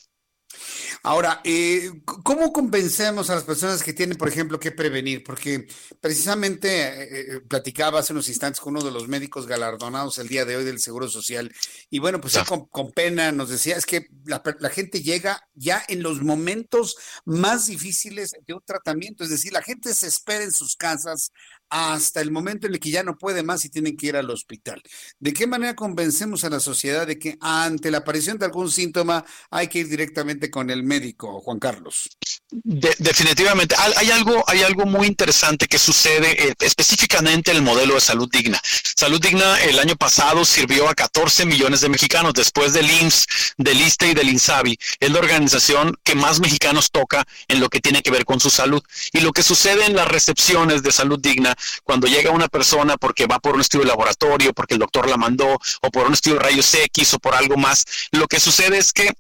Ahora, 1.04 1.42
eh, 1.44 1.92
¿cómo 2.06 2.52
convencemos 2.52 3.30
a 3.30 3.36
las 3.36 3.44
personas 3.44 3.82
que 3.82 3.94
tienen, 3.94 4.18
por 4.18 4.28
ejemplo, 4.28 4.60
que 4.60 4.72
prevenir? 4.72 5.24
Porque 5.24 5.68
precisamente 6.00 6.70
eh, 6.70 7.36
eh, 7.36 7.40
platicaba 7.42 8.00
hace 8.00 8.14
unos 8.14 8.30
instantes 8.30 8.60
con 8.60 8.76
uno 8.76 8.86
de 8.86 8.92
los 8.92 9.08
médicos 9.08 9.48
galardonados 9.48 10.20
el 10.20 10.28
día 10.28 10.46
de 10.46 10.58
hoy 10.58 10.64
del 10.64 10.80
Seguro 10.80 11.08
Social, 11.08 11.52
y 11.90 12.00
bueno, 12.00 12.22
pues 12.22 12.38
con, 12.46 12.92
pena 12.92 13.32
nos 13.32 13.50
decía, 13.50 13.78
es 13.78 13.86
que 13.86 14.08
la, 14.26 14.44
la, 14.60 14.70
gente 14.70 15.02
llega 15.02 15.42
ya 15.56 15.84
en 15.88 16.04
los 16.04 16.22
momentos 16.22 16.96
más 17.26 17.66
difíciles 17.66 18.32
de 18.46 18.54
un 18.54 18.62
tratamiento, 18.64 19.24
es 19.24 19.32
decir, 19.32 19.54
la 19.54 19.64
gente 19.64 19.96
se 19.96 20.08
espera 20.08 20.44
en 20.44 20.52
sus 20.52 20.76
casas 20.76 21.32
hasta 21.72 22.20
el 22.20 22.32
momento 22.32 22.68
en 22.68 22.74
el 22.74 22.80
que 22.80 22.92
ya 22.92 23.02
no 23.02 23.18
puede 23.18 23.44
más 23.44 23.64
y 23.64 23.70
tienen 23.70 23.96
que 23.96 24.08
ir 24.08 24.18
al 24.18 24.30
hospital. 24.30 24.84
¿De 25.20 25.32
qué 25.32 25.48
manera 25.48 25.74
convencemos 25.74 26.44
a 26.44 26.50
la 26.50 26.60
sociedad 26.60 27.08
de 27.08 27.18
que 27.18 27.38
ante 27.40 27.90
la 27.90 28.00
aparición 28.00 28.38
de 28.38 28.46
algún 28.46 28.70
síntoma 28.70 29.26
hay 29.50 29.70
que 29.70 29.80
ir 29.80 29.88
directamente 29.88 30.52
con 30.52 30.70
el 30.70 30.84
médico, 30.84 31.40
Juan 31.40 31.60
Carlos? 31.60 32.10
definitivamente. 32.52 33.76
Hay 33.96 34.12
algo, 34.12 34.44
hay 34.48 34.64
algo 34.64 34.86
muy 34.86 35.08
interesante 35.08 35.68
que 35.68 35.80
sucede 35.80 36.50
eh, 36.50 36.54
específicamente 36.60 37.52
en 37.52 37.58
el 37.58 37.64
modelo 37.64 37.96
de 37.96 38.02
salud 38.02 38.30
digna. 38.30 38.60
Salud 38.64 39.22
digna 39.22 39.58
el 39.62 39.80
año 39.80 39.96
pasado 39.96 40.44
sirvió 40.44 40.90
a 40.90 40.94
14 40.94 41.46
millones 41.46 41.80
de 41.80 41.88
mexicanos 41.88 42.34
después 42.34 42.74
del 42.74 42.92
IMSS, 42.92 43.54
del 43.58 43.80
ISTE 43.80 44.10
y 44.10 44.14
del 44.14 44.30
INSABI. 44.30 44.78
Es 45.00 45.12
la 45.12 45.20
organización 45.20 45.98
que 46.04 46.16
más 46.16 46.42
mexicanos 46.42 46.92
toca 46.92 47.26
en 47.48 47.62
lo 47.62 47.70
que 47.70 47.80
tiene 47.80 48.02
que 48.02 48.12
ver 48.12 48.26
con 48.26 48.42
su 48.42 48.50
salud. 48.50 48.84
Y 49.14 49.22
lo 49.22 49.32
que 49.32 49.44
sucede 49.44 49.86
en 49.86 49.96
las 49.96 50.10
recepciones 50.10 50.84
de 50.84 50.92
salud 50.92 51.20
digna 51.20 51.56
cuando 51.84 52.08
llega 52.08 52.32
una 52.32 52.48
persona 52.48 52.98
porque 52.98 53.28
va 53.28 53.40
por 53.40 53.56
un 53.56 53.62
estudio 53.62 53.86
de 53.86 53.90
laboratorio, 53.90 54.54
porque 54.54 54.76
el 54.76 54.80
doctor 54.80 55.10
la 55.10 55.18
mandó, 55.18 55.58
o 55.82 55.92
por 55.92 56.08
un 56.08 56.14
estudio 56.14 56.38
de 56.38 56.44
rayos 56.44 56.74
X 56.74 57.14
o 57.14 57.20
por 57.20 57.36
algo 57.36 57.58
más, 57.58 57.86
lo 58.12 58.28
que 58.28 58.40
sucede 58.40 58.78
es 58.78 58.94
que 58.94 59.12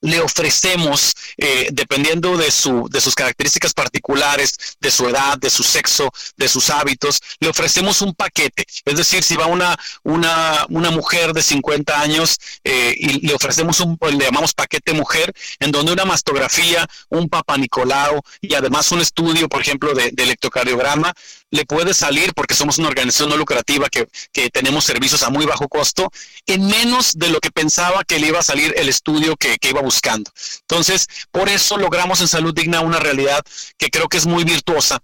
le 0.00 0.20
ofrecemos, 0.20 1.14
eh, 1.36 1.68
dependiendo 1.72 2.36
de, 2.36 2.50
su, 2.50 2.88
de 2.90 3.00
sus 3.00 3.14
características 3.14 3.74
particulares, 3.74 4.56
de 4.80 4.90
su 4.90 5.08
edad, 5.08 5.38
de 5.38 5.50
su 5.50 5.62
sexo, 5.62 6.10
de 6.36 6.48
sus 6.48 6.70
hábitos, 6.70 7.20
le 7.40 7.48
ofrecemos 7.48 8.00
un 8.02 8.14
paquete. 8.14 8.64
Es 8.84 8.96
decir, 8.96 9.24
si 9.24 9.36
va 9.36 9.46
una, 9.46 9.76
una, 10.04 10.66
una 10.68 10.90
mujer 10.90 11.32
de 11.32 11.42
50 11.42 12.00
años 12.00 12.38
eh, 12.64 12.94
y 12.96 13.26
le 13.26 13.34
ofrecemos 13.34 13.80
un, 13.80 13.98
le 14.00 14.24
llamamos 14.24 14.54
paquete 14.54 14.92
mujer, 14.92 15.32
en 15.58 15.72
donde 15.72 15.92
una 15.92 16.04
mastografía, 16.04 16.86
un 17.08 17.28
papa 17.28 17.56
Nicolau 17.56 18.20
y 18.40 18.54
además 18.54 18.92
un 18.92 19.00
estudio, 19.00 19.48
por 19.48 19.62
ejemplo, 19.62 19.94
de, 19.94 20.10
de 20.12 20.22
electrocardiograma, 20.22 21.12
le 21.50 21.64
puede 21.64 21.94
salir, 21.94 22.34
porque 22.34 22.54
somos 22.54 22.78
una 22.78 22.88
organización 22.88 23.30
no 23.30 23.36
lucrativa 23.36 23.88
que, 23.88 24.06
que, 24.32 24.50
tenemos 24.50 24.84
servicios 24.84 25.22
a 25.22 25.30
muy 25.30 25.46
bajo 25.46 25.68
costo, 25.68 26.10
en 26.46 26.66
menos 26.66 27.14
de 27.18 27.30
lo 27.30 27.40
que 27.40 27.50
pensaba 27.50 28.04
que 28.04 28.18
le 28.18 28.28
iba 28.28 28.40
a 28.40 28.42
salir 28.42 28.74
el 28.76 28.88
estudio 28.88 29.36
que, 29.36 29.56
que 29.58 29.70
iba 29.70 29.80
buscando. 29.80 30.30
Entonces, 30.60 31.08
por 31.30 31.48
eso 31.48 31.76
logramos 31.76 32.20
en 32.20 32.28
Salud 32.28 32.54
Digna 32.54 32.80
una 32.80 32.98
realidad 32.98 33.42
que 33.76 33.88
creo 33.88 34.08
que 34.08 34.18
es 34.18 34.26
muy 34.26 34.44
virtuosa 34.44 35.00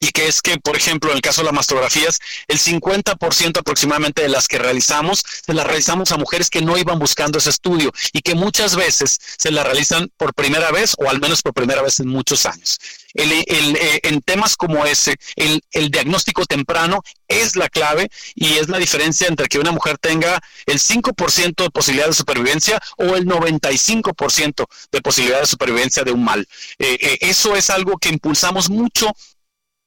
y 0.00 0.08
que 0.08 0.26
es 0.26 0.40
que, 0.40 0.58
por 0.58 0.76
ejemplo, 0.76 1.10
en 1.10 1.16
el 1.16 1.22
caso 1.22 1.42
de 1.42 1.44
las 1.44 1.54
mastografías, 1.54 2.18
el 2.48 2.58
50% 2.58 3.58
aproximadamente 3.58 4.22
de 4.22 4.30
las 4.30 4.48
que 4.48 4.58
realizamos, 4.58 5.22
se 5.46 5.52
las 5.52 5.66
realizamos 5.66 6.10
a 6.10 6.16
mujeres 6.16 6.48
que 6.48 6.62
no 6.62 6.78
iban 6.78 6.98
buscando 6.98 7.38
ese 7.38 7.50
estudio 7.50 7.92
y 8.14 8.22
que 8.22 8.34
muchas 8.34 8.76
veces 8.76 9.20
se 9.36 9.50
las 9.50 9.64
realizan 9.64 10.10
por 10.16 10.32
primera 10.32 10.70
vez 10.72 10.94
o 10.98 11.10
al 11.10 11.20
menos 11.20 11.42
por 11.42 11.52
primera 11.52 11.82
vez 11.82 12.00
en 12.00 12.08
muchos 12.08 12.46
años. 12.46 12.78
Eh, 13.14 14.00
en 14.04 14.22
temas 14.22 14.56
como 14.56 14.86
ese, 14.86 15.16
el, 15.36 15.60
el, 15.72 15.90
diagnóstico 15.90 16.46
temprano 16.46 17.02
es 17.28 17.56
la 17.56 17.68
clave 17.68 18.08
y 18.34 18.54
es 18.54 18.68
la 18.68 18.78
diferencia 18.78 19.26
entre 19.26 19.48
que 19.48 19.58
una 19.58 19.72
mujer 19.72 19.98
tenga 19.98 20.40
el 20.66 20.78
5% 20.78 21.62
de 21.62 21.70
posibilidad 21.70 22.06
de 22.06 22.14
supervivencia 22.14 22.80
o 22.96 23.16
el 23.16 23.26
95% 23.26 24.66
de 24.92 25.02
posibilidad 25.02 25.40
de 25.40 25.46
supervivencia 25.46 26.04
de 26.04 26.12
un 26.12 26.24
mal. 26.24 26.46
Eh, 26.78 26.98
eh, 27.00 27.18
eso 27.20 27.56
es 27.56 27.68
algo 27.68 27.98
que 27.98 28.08
impulsamos 28.08 28.70
mucho 28.70 29.12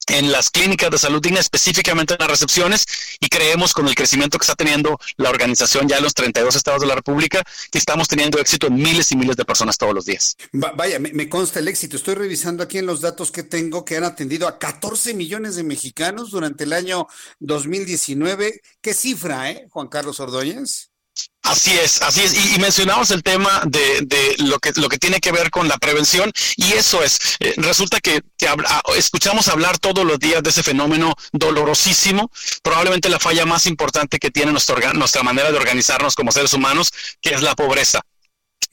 en 0.08 0.32
las 0.32 0.50
clínicas 0.50 0.90
de 0.90 0.98
salud 0.98 1.20
digna, 1.20 1.40
específicamente 1.40 2.14
en 2.14 2.20
las 2.20 2.28
recepciones, 2.28 2.86
y 3.20 3.28
creemos 3.28 3.72
con 3.72 3.88
el 3.88 3.94
crecimiento 3.94 4.38
que 4.38 4.44
está 4.44 4.54
teniendo 4.54 4.98
la 5.16 5.30
organización 5.30 5.88
ya 5.88 5.98
en 5.98 6.04
los 6.04 6.14
32 6.14 6.54
estados 6.56 6.80
de 6.80 6.86
la 6.86 6.94
República, 6.94 7.42
que 7.70 7.78
estamos 7.78 8.08
teniendo 8.08 8.38
éxito 8.38 8.66
en 8.66 8.74
miles 8.74 9.12
y 9.12 9.16
miles 9.16 9.36
de 9.36 9.44
personas 9.44 9.78
todos 9.78 9.94
los 9.94 10.04
días. 10.04 10.36
vaya, 10.52 10.98
me, 10.98 11.12
me, 11.12 11.28
consta 11.28 11.60
el 11.60 11.68
éxito. 11.68 11.96
Estoy 11.96 12.14
revisando 12.14 12.62
aquí 12.62 12.78
en 12.78 12.86
los 12.86 13.00
datos 13.00 13.30
que 13.30 13.42
tengo 13.42 13.84
que 13.84 13.96
han 13.96 14.04
atendido 14.04 14.48
a 14.48 14.58
14 14.58 15.14
millones 15.14 15.56
de 15.56 15.64
mexicanos 15.64 16.30
durante 16.30 16.64
el 16.64 16.72
año 16.72 17.06
2019. 17.40 18.60
¿Qué 18.80 18.94
cifra, 18.94 19.50
eh, 19.50 19.66
Juan 19.70 19.88
Carlos 19.88 20.20
Ordóñez? 20.20 20.93
Así 21.42 21.72
es, 21.72 22.00
así 22.00 22.22
es. 22.22 22.54
Y, 22.54 22.58
mencionamos 22.58 23.10
el 23.10 23.22
tema 23.22 23.62
de, 23.66 24.34
lo, 24.38 24.58
que, 24.58 24.72
lo 24.76 24.88
que 24.88 24.98
tiene 24.98 25.20
que 25.20 25.30
ver 25.30 25.50
con 25.50 25.68
la 25.68 25.76
prevención 25.76 26.32
y 26.56 26.72
eso 26.72 27.02
es, 27.02 27.36
eh, 27.38 27.52
resulta 27.58 28.00
que, 28.00 28.22
ah, 28.48 28.82
escuchamos 28.96 29.48
hablar 29.48 29.78
todos 29.78 30.06
los 30.06 30.18
días 30.18 30.42
de 30.42 30.48
ese 30.48 30.62
fenómeno 30.62 31.14
dolorosísimo, 31.32 32.30
probablemente 32.62 33.10
la 33.10 33.20
falla 33.20 33.44
más 33.44 33.66
importante 33.66 34.18
que 34.18 34.30
tiene 34.30 34.52
nuestra, 34.52 34.94
nuestra 34.94 35.22
manera 35.22 35.52
de 35.52 35.58
organizarnos 35.58 36.14
como 36.14 36.32
seres 36.32 36.54
humanos, 36.54 36.92
que 37.20 37.34
es 37.34 37.42
la 37.42 37.54
pobreza 37.54 38.00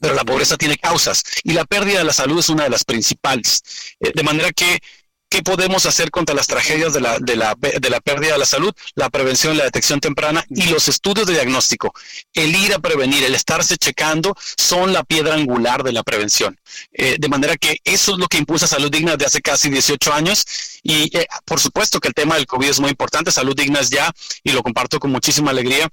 pero 0.00 0.14
la 0.14 0.24
pobreza 0.24 0.56
tiene 0.56 0.76
causas 0.78 1.22
y 1.44 1.52
la 1.52 1.64
pérdida 1.64 1.98
de 1.98 2.04
la 2.04 2.12
salud 2.12 2.40
es 2.40 2.48
una 2.48 2.64
de 2.64 2.70
las 2.70 2.82
principales. 2.82 3.62
Eh, 4.00 4.10
de 4.12 4.22
manera 4.24 4.50
que 4.50 4.80
¿Qué 5.32 5.42
podemos 5.42 5.86
hacer 5.86 6.10
contra 6.10 6.34
las 6.34 6.46
tragedias 6.46 6.92
de 6.92 7.00
la, 7.00 7.18
de, 7.18 7.36
la, 7.36 7.56
de 7.56 7.88
la 7.88 8.00
pérdida 8.02 8.34
de 8.34 8.38
la 8.38 8.44
salud? 8.44 8.70
La 8.96 9.08
prevención, 9.08 9.56
la 9.56 9.64
detección 9.64 9.98
temprana 9.98 10.44
y 10.50 10.64
los 10.66 10.88
estudios 10.88 11.26
de 11.26 11.32
diagnóstico. 11.32 11.94
El 12.34 12.54
ir 12.54 12.74
a 12.74 12.78
prevenir, 12.80 13.24
el 13.24 13.34
estarse 13.34 13.78
checando, 13.78 14.36
son 14.58 14.92
la 14.92 15.04
piedra 15.04 15.32
angular 15.32 15.84
de 15.84 15.92
la 15.92 16.02
prevención. 16.02 16.60
Eh, 16.92 17.16
de 17.18 17.28
manera 17.30 17.56
que 17.56 17.78
eso 17.82 18.12
es 18.12 18.18
lo 18.18 18.26
que 18.26 18.36
impulsa 18.36 18.66
Salud 18.66 18.90
Digna 18.90 19.12
desde 19.12 19.24
hace 19.24 19.40
casi 19.40 19.70
18 19.70 20.12
años. 20.12 20.44
Y 20.82 21.16
eh, 21.16 21.26
por 21.46 21.60
supuesto 21.60 21.98
que 21.98 22.08
el 22.08 22.14
tema 22.14 22.34
del 22.34 22.44
COVID 22.44 22.68
es 22.68 22.78
muy 22.78 22.90
importante. 22.90 23.32
Salud 23.32 23.56
Digna 23.56 23.80
es 23.80 23.88
ya, 23.88 24.12
y 24.44 24.52
lo 24.52 24.62
comparto 24.62 25.00
con 25.00 25.10
muchísima 25.10 25.50
alegría, 25.50 25.88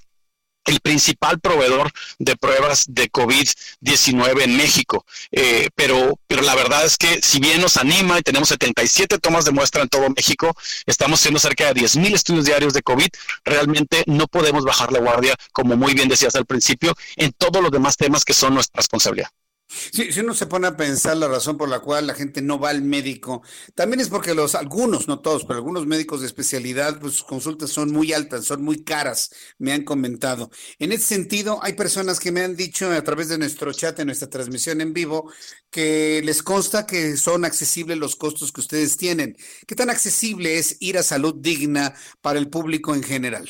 el 0.65 0.79
principal 0.81 1.39
proveedor 1.39 1.91
de 2.19 2.35
pruebas 2.35 2.85
de 2.87 3.09
COVID-19 3.11 4.43
en 4.43 4.57
México. 4.57 5.05
Eh, 5.31 5.69
pero, 5.75 6.19
pero 6.27 6.41
la 6.41 6.55
verdad 6.55 6.85
es 6.85 6.97
que 6.97 7.21
si 7.21 7.39
bien 7.39 7.61
nos 7.61 7.77
anima 7.77 8.19
y 8.19 8.21
tenemos 8.21 8.49
77 8.49 9.17
tomas 9.19 9.45
de 9.45 9.51
muestra 9.51 9.81
en 9.81 9.89
todo 9.89 10.09
México, 10.09 10.55
estamos 10.85 11.19
haciendo 11.19 11.39
cerca 11.39 11.67
de 11.67 11.73
10 11.73 11.97
mil 11.97 12.13
estudios 12.13 12.45
diarios 12.45 12.73
de 12.73 12.81
COVID, 12.81 13.09
realmente 13.43 14.03
no 14.05 14.27
podemos 14.27 14.63
bajar 14.63 14.91
la 14.91 14.99
guardia, 14.99 15.35
como 15.51 15.75
muy 15.75 15.93
bien 15.93 16.09
decías 16.09 16.35
al 16.35 16.45
principio, 16.45 16.93
en 17.15 17.31
todos 17.33 17.61
los 17.61 17.71
demás 17.71 17.97
temas 17.97 18.23
que 18.23 18.33
son 18.33 18.53
nuestra 18.53 18.79
responsabilidad. 18.79 19.29
Sí, 19.71 20.11
si 20.11 20.21
uno 20.21 20.33
se 20.33 20.47
pone 20.47 20.65
a 20.67 20.75
pensar 20.75 21.15
la 21.17 21.27
razón 21.27 21.55
por 21.55 21.69
la 21.69 21.79
cual 21.79 22.07
la 22.07 22.15
gente 22.15 22.41
no 22.41 22.59
va 22.59 22.71
al 22.71 22.81
médico, 22.81 23.43
también 23.75 23.99
es 23.99 24.09
porque 24.09 24.33
los, 24.33 24.55
algunos, 24.55 25.07
no 25.07 25.19
todos, 25.19 25.45
pero 25.45 25.57
algunos 25.57 25.85
médicos 25.85 26.21
de 26.21 26.27
especialidad, 26.27 26.99
pues 26.99 27.13
sus 27.13 27.23
consultas 27.23 27.69
son 27.69 27.91
muy 27.91 28.11
altas, 28.11 28.45
son 28.45 28.63
muy 28.63 28.83
caras, 28.83 29.29
me 29.59 29.71
han 29.71 29.83
comentado. 29.83 30.49
En 30.79 30.91
ese 30.91 31.03
sentido, 31.05 31.59
hay 31.61 31.73
personas 31.73 32.19
que 32.19 32.31
me 32.31 32.41
han 32.41 32.55
dicho 32.55 32.91
a 32.91 33.03
través 33.03 33.29
de 33.29 33.37
nuestro 33.37 33.71
chat, 33.71 33.99
en 33.99 34.07
nuestra 34.07 34.27
transmisión 34.29 34.81
en 34.81 34.91
vivo, 34.93 35.31
que 35.69 36.21
les 36.23 36.41
consta 36.41 36.87
que 36.87 37.15
son 37.15 37.45
accesibles 37.45 37.97
los 37.97 38.15
costos 38.15 38.51
que 38.51 38.61
ustedes 38.61 38.97
tienen. 38.97 39.35
¿Qué 39.67 39.75
tan 39.75 39.91
accesible 39.91 40.57
es 40.57 40.77
ir 40.79 40.97
a 40.97 41.03
salud 41.03 41.35
digna 41.37 41.93
para 42.21 42.39
el 42.39 42.49
público 42.49 42.95
en 42.95 43.03
general? 43.03 43.47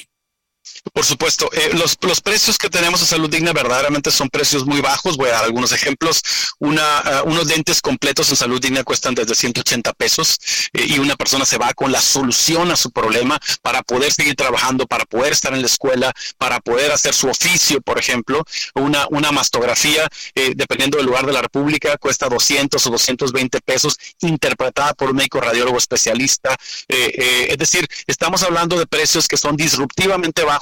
Por 0.93 1.05
supuesto, 1.05 1.49
eh, 1.53 1.71
los, 1.73 1.97
los, 2.01 2.21
precios 2.21 2.57
que 2.57 2.69
tenemos 2.69 3.01
en 3.01 3.07
Salud 3.07 3.29
Digna 3.29 3.53
verdaderamente 3.53 4.11
son 4.11 4.29
precios 4.29 4.65
muy 4.65 4.81
bajos. 4.81 5.17
Voy 5.17 5.29
a 5.29 5.33
dar 5.33 5.43
algunos 5.43 5.71
ejemplos. 5.71 6.21
Una, 6.59 7.23
uh, 7.23 7.29
unos 7.29 7.47
lentes 7.47 7.81
completos 7.81 8.29
en 8.29 8.35
Salud 8.35 8.61
Digna 8.61 8.83
cuestan 8.83 9.15
desde 9.15 9.35
180 9.35 9.93
pesos 9.93 10.39
eh, 10.73 10.85
y 10.87 10.99
una 10.99 11.15
persona 11.15 11.45
se 11.45 11.57
va 11.57 11.73
con 11.73 11.91
la 11.91 12.01
solución 12.01 12.71
a 12.71 12.75
su 12.75 12.91
problema 12.91 13.39
para 13.61 13.81
poder 13.83 14.11
seguir 14.11 14.35
trabajando, 14.35 14.85
para 14.87 15.05
poder 15.05 15.33
estar 15.33 15.53
en 15.53 15.61
la 15.61 15.67
escuela, 15.67 16.13
para 16.37 16.59
poder 16.59 16.91
hacer 16.91 17.13
su 17.13 17.27
oficio, 17.27 17.81
por 17.81 17.99
ejemplo. 17.99 18.43
Una, 18.73 19.07
una 19.09 19.31
mastografía, 19.31 20.07
eh, 20.35 20.53
dependiendo 20.55 20.97
del 20.97 21.07
lugar 21.07 21.25
de 21.25 21.33
la 21.33 21.41
República, 21.41 21.97
cuesta 21.97 22.27
200 22.27 22.85
o 22.85 22.89
220 22.89 23.61
pesos, 23.61 23.97
interpretada 24.21 24.93
por 24.93 25.09
un 25.09 25.17
médico 25.17 25.39
radiólogo 25.39 25.77
especialista. 25.77 26.55
es 26.87 27.57
decir, 27.57 27.87
estamos 28.07 28.43
hablando 28.43 28.77
de 28.77 28.85
precios 28.85 29.27
que 29.27 29.37
son 29.37 29.55
disruptivamente 29.55 30.43
bajos 30.43 30.58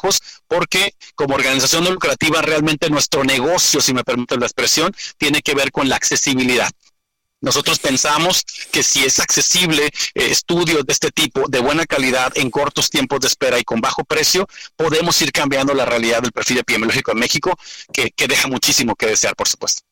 porque 0.47 0.93
como 1.15 1.35
organización 1.35 1.83
no 1.83 1.91
lucrativa 1.91 2.41
realmente 2.41 2.89
nuestro 2.89 3.23
negocio, 3.23 3.81
si 3.81 3.93
me 3.93 4.03
permite 4.03 4.37
la 4.37 4.45
expresión, 4.45 4.93
tiene 5.17 5.41
que 5.41 5.55
ver 5.55 5.71
con 5.71 5.89
la 5.89 5.95
accesibilidad. 5.95 6.69
Nosotros 7.39 7.77
pensamos 7.77 8.43
que 8.71 8.81
si 8.81 9.03
es 9.03 9.19
accesible 9.19 9.85
eh, 9.85 9.91
estudios 10.15 10.85
de 10.85 10.93
este 10.93 11.11
tipo, 11.11 11.47
de 11.47 11.59
buena 11.59 11.85
calidad, 11.85 12.35
en 12.35 12.49
cortos 12.49 12.89
tiempos 12.89 13.19
de 13.19 13.27
espera 13.27 13.59
y 13.59 13.63
con 13.63 13.79
bajo 13.79 14.03
precio, 14.03 14.47
podemos 14.75 15.21
ir 15.21 15.31
cambiando 15.31 15.73
la 15.75 15.85
realidad 15.85 16.23
del 16.23 16.31
perfil 16.31 16.57
epidemiológico 16.59 17.11
en 17.11 17.19
México, 17.19 17.55
que, 17.93 18.09
que 18.11 18.27
deja 18.27 18.47
muchísimo 18.47 18.95
que 18.95 19.05
desear, 19.05 19.35
por 19.35 19.47
supuesto. 19.47 19.83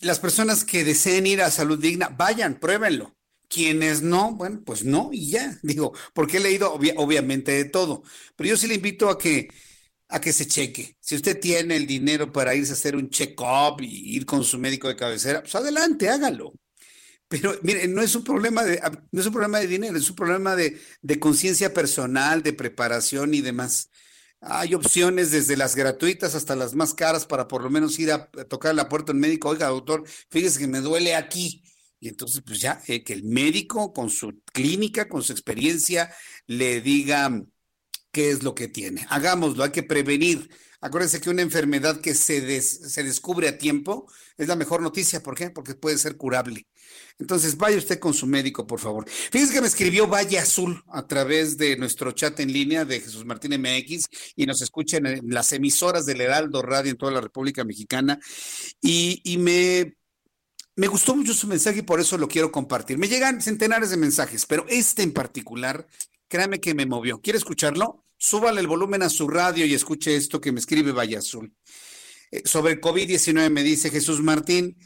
las 0.00 0.18
personas 0.18 0.64
que 0.64 0.84
deseen 0.84 1.26
ir 1.26 1.42
a 1.42 1.50
salud 1.50 1.78
digna, 1.78 2.08
vayan, 2.08 2.58
pruébenlo. 2.58 3.16
Quienes 3.48 4.02
no, 4.02 4.32
bueno, 4.34 4.62
pues 4.64 4.84
no, 4.84 5.10
y 5.12 5.30
ya, 5.30 5.58
digo, 5.62 5.92
porque 6.14 6.36
he 6.38 6.40
leído 6.40 6.72
obviamente 6.74 7.52
de 7.52 7.64
todo, 7.64 8.02
pero 8.36 8.48
yo 8.50 8.56
sí 8.56 8.68
le 8.68 8.74
invito 8.76 9.10
a 9.10 9.18
que, 9.18 9.48
a 10.08 10.20
que 10.20 10.32
se 10.32 10.46
cheque. 10.46 10.96
Si 11.00 11.16
usted 11.16 11.40
tiene 11.40 11.76
el 11.76 11.86
dinero 11.86 12.32
para 12.32 12.54
irse 12.54 12.72
a 12.72 12.74
hacer 12.74 12.96
un 12.96 13.10
check-up 13.10 13.80
y 13.82 14.16
ir 14.16 14.26
con 14.26 14.44
su 14.44 14.58
médico 14.58 14.88
de 14.88 14.96
cabecera, 14.96 15.40
pues 15.42 15.54
adelante, 15.56 16.08
hágalo. 16.08 16.52
Pero 17.28 17.54
mire, 17.62 17.88
no 17.88 18.02
es 18.02 18.14
un 18.16 18.24
problema 18.24 18.64
de, 18.64 18.80
no 19.12 19.20
es 19.20 19.26
un 19.26 19.32
problema 19.32 19.60
de 19.60 19.66
dinero, 19.68 19.96
es 19.98 20.10
un 20.10 20.16
problema 20.16 20.56
de, 20.56 20.80
de 21.02 21.20
conciencia 21.20 21.72
personal, 21.74 22.42
de 22.42 22.52
preparación 22.52 23.34
y 23.34 23.40
demás. 23.42 23.90
Hay 24.42 24.74
opciones 24.74 25.30
desde 25.30 25.56
las 25.56 25.76
gratuitas 25.76 26.34
hasta 26.34 26.56
las 26.56 26.74
más 26.74 26.94
caras 26.94 27.26
para 27.26 27.46
por 27.46 27.62
lo 27.62 27.70
menos 27.70 27.98
ir 27.98 28.10
a 28.10 28.30
tocar 28.48 28.74
la 28.74 28.88
puerta 28.88 29.12
del 29.12 29.20
médico. 29.20 29.50
Oiga, 29.50 29.68
doctor, 29.68 30.04
fíjese 30.30 30.58
que 30.60 30.66
me 30.66 30.80
duele 30.80 31.14
aquí. 31.14 31.62
Y 32.00 32.08
entonces, 32.08 32.42
pues 32.44 32.60
ya, 32.60 32.82
eh, 32.86 33.04
que 33.04 33.12
el 33.12 33.24
médico 33.24 33.92
con 33.92 34.08
su 34.08 34.40
clínica, 34.52 35.08
con 35.08 35.22
su 35.22 35.32
experiencia, 35.32 36.10
le 36.46 36.80
diga 36.80 37.42
qué 38.10 38.30
es 38.30 38.42
lo 38.42 38.54
que 38.54 38.68
tiene. 38.68 39.06
Hagámoslo, 39.10 39.62
hay 39.64 39.70
que 39.70 39.82
prevenir. 39.82 40.50
Acuérdense 40.80 41.20
que 41.20 41.28
una 41.28 41.42
enfermedad 41.42 42.00
que 42.00 42.14
se, 42.14 42.62
se 42.62 43.02
descubre 43.02 43.48
a 43.48 43.58
tiempo 43.58 44.10
es 44.38 44.48
la 44.48 44.56
mejor 44.56 44.80
noticia. 44.80 45.22
¿Por 45.22 45.36
qué? 45.36 45.50
Porque 45.50 45.74
puede 45.74 45.98
ser 45.98 46.16
curable. 46.16 46.66
Entonces, 47.20 47.56
vaya 47.56 47.76
usted 47.76 47.98
con 47.98 48.14
su 48.14 48.26
médico, 48.26 48.66
por 48.66 48.80
favor. 48.80 49.08
Fíjese 49.08 49.52
que 49.52 49.60
me 49.60 49.66
escribió 49.66 50.06
Valle 50.06 50.38
Azul 50.38 50.82
a 50.88 51.06
través 51.06 51.58
de 51.58 51.76
nuestro 51.76 52.12
chat 52.12 52.40
en 52.40 52.52
línea 52.52 52.84
de 52.84 53.00
Jesús 53.00 53.24
Martín 53.26 53.52
MX 53.60 54.08
y 54.36 54.46
nos 54.46 54.62
escuchan 54.62 55.06
en 55.06 55.28
las 55.28 55.52
emisoras 55.52 56.06
del 56.06 56.22
Heraldo 56.22 56.62
Radio 56.62 56.90
en 56.90 56.96
toda 56.96 57.12
la 57.12 57.20
República 57.20 57.62
Mexicana. 57.62 58.18
Y, 58.80 59.20
y 59.22 59.36
me, 59.36 59.96
me 60.76 60.86
gustó 60.86 61.14
mucho 61.14 61.34
su 61.34 61.46
mensaje 61.46 61.80
y 61.80 61.82
por 61.82 62.00
eso 62.00 62.16
lo 62.16 62.26
quiero 62.26 62.50
compartir. 62.50 62.96
Me 62.96 63.08
llegan 63.08 63.42
centenares 63.42 63.90
de 63.90 63.98
mensajes, 63.98 64.46
pero 64.46 64.64
este 64.68 65.02
en 65.02 65.12
particular, 65.12 65.86
créame 66.26 66.58
que 66.58 66.74
me 66.74 66.86
movió. 66.86 67.20
¿Quiere 67.20 67.38
escucharlo? 67.38 68.06
Súbale 68.16 68.60
el 68.60 68.66
volumen 68.66 69.02
a 69.02 69.10
su 69.10 69.28
radio 69.28 69.66
y 69.66 69.74
escuche 69.74 70.16
esto 70.16 70.40
que 70.40 70.52
me 70.52 70.60
escribe 70.60 70.92
Valle 70.92 71.18
Azul. 71.18 71.54
Eh, 72.30 72.42
sobre 72.46 72.72
el 72.72 72.80
COVID-19 72.80 73.50
me 73.50 73.62
dice 73.62 73.90
Jesús 73.90 74.22
Martín. 74.22 74.76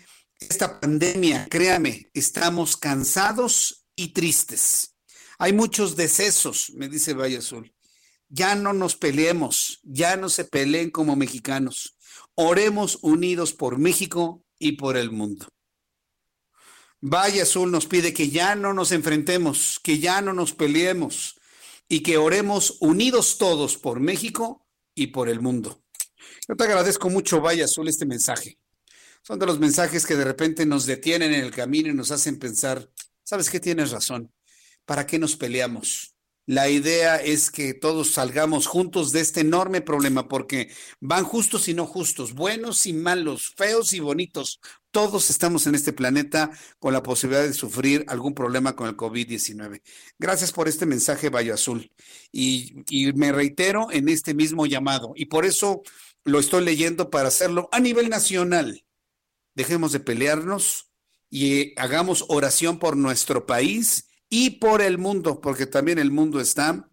Esta 0.41 0.81
pandemia, 0.81 1.49
créame, 1.51 2.11
estamos 2.15 2.77
cansados 2.77 3.87
y 3.97 4.09
tristes. 4.13 4.97
Hay 5.39 5.53
muchos 5.53 5.97
decesos, 5.97 6.71
me 6.75 6.89
dice 6.89 7.15
Valle 7.15 7.39
Azul. 7.39 7.75
Ya 8.29 8.55
no 8.55 8.73
nos 8.73 8.97
peleemos, 8.97 9.81
ya 9.83 10.17
no 10.17 10.29
se 10.29 10.45
peleen 10.45 10.91
como 10.91 11.17
mexicanos. 11.17 11.97
Oremos 12.35 12.99
unidos 13.03 13.53
por 13.53 13.79
México 13.79 14.45
y 14.59 14.73
por 14.73 14.97
el 14.97 15.11
mundo. 15.11 15.49
Valle 17.01 17.43
Azul 17.43 17.71
nos 17.71 17.87
pide 17.87 18.15
que 18.15 18.31
ya 18.31 18.55
no 18.55 18.73
nos 18.73 18.91
enfrentemos, 18.91 19.79
que 19.83 19.99
ya 19.99 20.23
no 20.23 20.33
nos 20.33 20.55
peleemos 20.55 21.39
y 21.89 22.01
que 22.01 22.17
oremos 22.17 22.79
unidos 22.81 23.37
todos 23.39 23.77
por 23.77 24.01
México 24.01 24.67
y 24.95 25.09
por 25.09 25.29
el 25.29 25.41
mundo. 25.41 25.83
Yo 26.49 26.57
te 26.57 26.65
agradezco 26.65 27.11
mucho, 27.11 27.41
Valle 27.41 27.65
Azul, 27.65 27.89
este 27.89 28.07
mensaje. 28.07 28.59
Son 29.27 29.39
de 29.39 29.47
los 29.47 29.59
mensajes 29.59 30.05
que 30.05 30.17
de 30.17 30.25
repente 30.25 30.67
nos 30.67 30.85
detienen 30.85 31.33
en 31.33 31.43
el 31.43 31.51
camino 31.51 31.89
y 31.89 31.95
nos 31.95 32.11
hacen 32.11 32.39
pensar, 32.39 32.91
¿sabes 33.23 33.49
qué? 33.49 33.59
Tienes 33.59 33.91
razón. 33.91 34.31
¿Para 34.85 35.07
qué 35.07 35.19
nos 35.19 35.35
peleamos? 35.35 36.15
La 36.45 36.69
idea 36.69 37.17
es 37.17 37.51
que 37.51 37.73
todos 37.73 38.11
salgamos 38.11 38.67
juntos 38.67 39.13
de 39.13 39.21
este 39.21 39.41
enorme 39.41 39.81
problema 39.81 40.29
porque 40.29 40.71
van 41.01 41.25
justos 41.25 41.69
y 41.69 41.73
no 41.73 41.87
justos, 41.87 42.35
buenos 42.35 42.85
y 42.85 42.93
malos, 42.93 43.55
feos 43.57 43.95
y 43.95 44.01
bonitos. 44.01 44.61
Todos 44.91 45.31
estamos 45.31 45.67
en 45.67 45.75
este 45.75 45.95
planeta 45.95 46.51
con 46.79 46.93
la 46.93 47.03
posibilidad 47.03 47.45
de 47.45 47.55
sufrir 47.55 48.05
algún 48.09 48.35
problema 48.35 48.77
con 48.77 48.89
el 48.89 48.97
COVID-19. 48.97 49.81
Gracias 50.19 50.53
por 50.53 50.69
este 50.69 50.85
mensaje, 50.85 51.31
Valle 51.31 51.53
Azul. 51.53 51.91
Y, 52.31 52.75
y 52.91 53.15
me 53.15 53.33
reitero 53.33 53.91
en 53.91 54.11
este 54.11 54.35
mismo 54.35 54.67
llamado 54.67 55.15
y 55.17 55.25
por 55.27 55.47
eso 55.47 55.83
lo 56.25 56.41
estoy 56.41 56.63
leyendo 56.63 57.09
para 57.09 57.29
hacerlo 57.29 57.71
a 57.73 57.81
nivel 57.81 58.11
nacional. 58.11 58.85
Dejemos 59.55 59.93
de 59.93 60.01
pelearnos 60.01 60.93
y 61.31 61.79
hagamos 61.81 62.25
oración 62.29 62.79
por 62.79 62.97
nuestro 62.97 63.47
país 63.47 64.09
y 64.29 64.51
por 64.51 64.83
el 64.83 64.99
mundo, 64.99 65.41
porque 65.41 65.67
también 65.67 65.99
el 65.99 66.11
mundo 66.11 66.41
está 66.41 66.91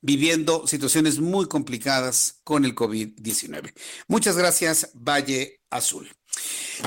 viviendo 0.00 0.66
situaciones 0.66 1.18
muy 1.18 1.46
complicadas 1.46 2.40
con 2.44 2.64
el 2.64 2.74
COVID-19. 2.74 3.72
Muchas 4.08 4.36
gracias, 4.36 4.90
Valle 4.94 5.60
Azul. 5.70 6.10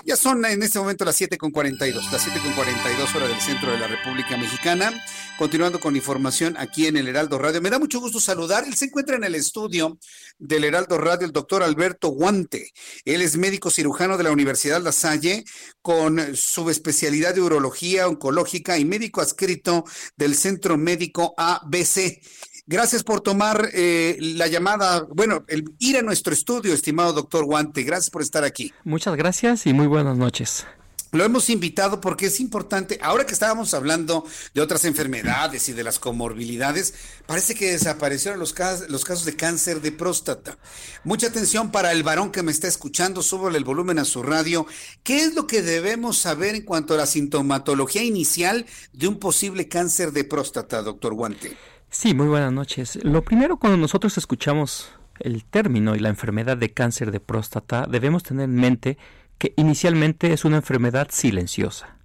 Ya 0.06 0.16
son 0.16 0.44
en 0.46 0.64
este 0.64 0.80
momento 0.80 1.06
las 1.06 1.20
7.42, 1.22 2.12
las 2.12 2.28
7.42 2.28 3.16
horas 3.16 3.30
del 3.30 3.40
centro 3.40 3.72
de 3.72 3.78
la 3.78 3.88
República 3.88 4.38
Mexicana. 4.38 4.92
Continuando 5.38 5.80
con 5.80 5.96
información 5.96 6.56
aquí 6.58 6.88
en 6.88 6.98
el 6.98 7.08
Heraldo 7.08 7.38
Radio. 7.38 7.62
Me 7.62 7.70
da 7.70 7.80
mucho 7.80 8.00
gusto 8.00 8.20
saludar. 8.20 8.66
Él 8.66 8.76
se 8.76 8.86
encuentra 8.86 9.16
en 9.16 9.24
el 9.24 9.36
estudio 9.36 9.98
del 10.38 10.64
Heraldo 10.64 10.98
Radio, 10.98 11.26
el 11.26 11.34
doctor 11.34 11.64
Alberto 11.64 12.10
Guante. 12.10 12.72
Él 13.06 13.22
es 13.22 13.38
médico 13.38 13.70
cirujano 13.70 14.18
de 14.18 14.24
la 14.24 14.32
Universidad 14.32 14.82
La 14.82 14.92
Salle 14.92 15.44
con 15.82 16.36
subespecialidad 16.36 17.36
de 17.36 17.42
urología 17.42 18.08
oncológica 18.08 18.78
y 18.78 18.86
médico 18.86 19.22
adscrito 19.22 19.84
del 20.16 20.36
Centro 20.36 20.78
Médico 20.78 21.34
ABC. 21.38 22.20
Gracias 22.66 23.04
por 23.04 23.20
tomar 23.20 23.70
eh, 23.74 24.18
la 24.22 24.48
llamada, 24.48 25.06
bueno, 25.10 25.44
el 25.48 25.66
ir 25.80 25.98
a 25.98 26.02
nuestro 26.02 26.34
estudio, 26.34 26.74
estimado 26.74 27.12
doctor 27.12 27.44
Guante. 27.44 27.84
Gracias 27.84 28.10
por 28.10 28.22
estar 28.22 28.46
aquí. 28.46 28.72
Muchas 28.86 29.18
gracias 29.18 29.68
y 29.68 29.74
muy 29.74 29.88
buenas 29.88 30.18
noches. 30.18 30.66
Lo 31.12 31.24
hemos 31.24 31.52
invitado 31.52 32.02
porque 32.02 32.26
es 32.26 32.40
importante, 32.40 32.98
ahora 33.00 33.28
que 33.28 33.34
estábamos 33.34 33.76
hablando 33.76 34.26
de 34.56 34.62
otras 34.62 34.84
enfermedades 34.84 35.70
y 35.70 35.74
de 35.74 35.84
las 35.84 36.00
comorbilidades, 36.00 36.96
parece 37.28 37.54
que 37.54 37.72
desaparecieron 37.72 38.40
los 38.40 38.52
casos, 38.52 38.90
los 38.90 39.06
casos 39.06 39.26
de 39.26 39.36
cáncer 39.36 39.80
de 39.82 39.92
próstata. 39.92 40.58
Mucha 41.04 41.28
atención 41.28 41.70
para 41.70 41.92
el 41.92 42.02
varón 42.02 42.32
que 42.32 42.42
me 42.42 42.52
está 42.52 42.68
escuchando, 42.68 43.22
súbale 43.22 43.60
el 43.60 43.64
volumen 43.64 44.00
a 44.00 44.06
su 44.06 44.24
radio. 44.24 44.66
¿Qué 45.04 45.22
es 45.22 45.36
lo 45.36 45.46
que 45.46 45.62
debemos 45.62 46.18
saber 46.18 46.56
en 46.56 46.64
cuanto 46.64 46.96
a 46.96 46.98
la 46.98 47.06
sintomatología 47.06 48.02
inicial 48.02 48.66
de 48.94 49.08
un 49.08 49.20
posible 49.20 49.68
cáncer 49.68 50.14
de 50.14 50.24
próstata, 50.24 50.82
doctor 50.82 51.14
Guante? 51.14 51.56
Sí, 51.94 52.16
muy 52.16 52.26
buenas 52.26 52.52
noches. 52.52 52.98
Lo 53.04 53.24
primero 53.24 53.58
cuando 53.58 53.78
nosotros 53.78 54.18
escuchamos 54.18 54.92
el 55.20 55.46
término 55.46 55.96
y 55.96 56.00
la 56.00 56.10
enfermedad 56.10 56.58
de 56.58 56.74
cáncer 56.74 57.12
de 57.12 57.20
próstata, 57.20 57.86
debemos 57.88 58.24
tener 58.24 58.46
en 58.46 58.56
mente 58.56 58.98
que 59.38 59.54
inicialmente 59.58 60.34
es 60.34 60.44
una 60.44 60.58
enfermedad 60.58 61.10
silenciosa. 61.12 61.96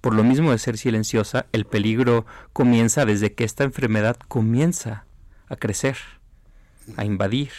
Por 0.00 0.14
lo 0.14 0.24
mismo 0.24 0.52
de 0.52 0.58
ser 0.58 0.78
silenciosa, 0.78 1.44
el 1.52 1.66
peligro 1.66 2.24
comienza 2.54 3.04
desde 3.04 3.34
que 3.34 3.44
esta 3.44 3.62
enfermedad 3.62 4.16
comienza 4.26 5.04
a 5.48 5.56
crecer, 5.56 5.98
a 6.96 7.04
invadir. 7.04 7.50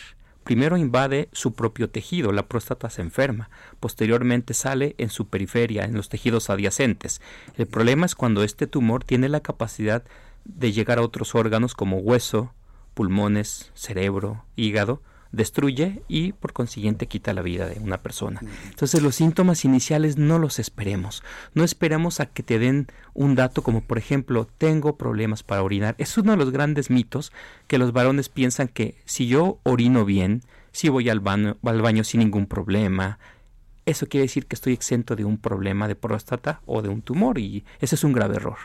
Primero 0.43 0.77
invade 0.77 1.29
su 1.31 1.53
propio 1.53 1.91
tejido, 1.91 2.31
la 2.31 2.47
próstata 2.47 2.89
se 2.89 3.03
enferma, 3.03 3.51
posteriormente 3.79 4.55
sale 4.55 4.95
en 4.97 5.09
su 5.09 5.27
periferia, 5.27 5.83
en 5.83 5.93
los 5.93 6.09
tejidos 6.09 6.49
adyacentes. 6.49 7.21
El 7.55 7.67
problema 7.67 8.07
es 8.07 8.15
cuando 8.15 8.43
este 8.43 8.65
tumor 8.65 9.03
tiene 9.03 9.29
la 9.29 9.41
capacidad 9.41 10.03
de 10.03 10.09
llegar 10.59 10.99
a 10.99 11.03
otros 11.03 11.35
órganos 11.35 11.73
como 11.76 11.97
hueso, 11.97 12.53
pulmones, 12.93 13.72
cerebro, 13.73 14.45
hígado, 14.55 15.01
destruye 15.31 16.03
y 16.07 16.34
por 16.34 16.53
consiguiente 16.53 17.07
quita 17.07 17.34
la 17.34 17.41
vida 17.41 17.68
de 17.68 17.80
una 17.80 18.01
persona. 18.01 18.41
Entonces 18.69 19.01
los 19.01 19.15
síntomas 19.15 19.65
iniciales 19.65 20.18
no 20.18 20.39
los 20.39 20.59
esperemos. 20.59 21.23
No 21.53 21.63
esperamos 21.63 22.19
a 22.19 22.26
que 22.26 22.43
te 22.43 22.59
den 22.59 22.88
un 23.13 23.35
dato 23.35 23.61
como 23.63 23.81
por 23.81 23.97
ejemplo 23.97 24.47
tengo 24.57 24.97
problemas 24.97 25.43
para 25.43 25.63
orinar. 25.63 25.95
Es 25.97 26.18
uno 26.18 26.31
de 26.31 26.38
los 26.38 26.51
grandes 26.51 26.89
mitos 26.89 27.31
que 27.68 27.77
los 27.77 27.93
varones 27.93 28.30
piensan 28.30 28.68
que 28.68 28.97
si 29.05 29.27
yo 29.27 29.59
orino 29.63 30.05
bien, 30.05 30.41
si 30.72 30.89
voy 30.89 31.09
al 31.09 31.19
baño, 31.19 31.57
al 31.63 31.81
baño 31.81 32.03
sin 32.03 32.19
ningún 32.19 32.45
problema, 32.45 33.19
eso 33.85 34.07
quiere 34.07 34.23
decir 34.23 34.45
que 34.45 34.55
estoy 34.55 34.73
exento 34.73 35.15
de 35.15 35.26
un 35.26 35.38
problema 35.38 35.88
de 35.88 35.95
próstata 35.95 36.61
o 36.65 36.81
de 36.81 36.89
un 36.89 37.01
tumor 37.01 37.39
y 37.39 37.65
ese 37.80 37.95
es 37.95 38.03
un 38.03 38.13
grave 38.13 38.35
error. 38.35 38.57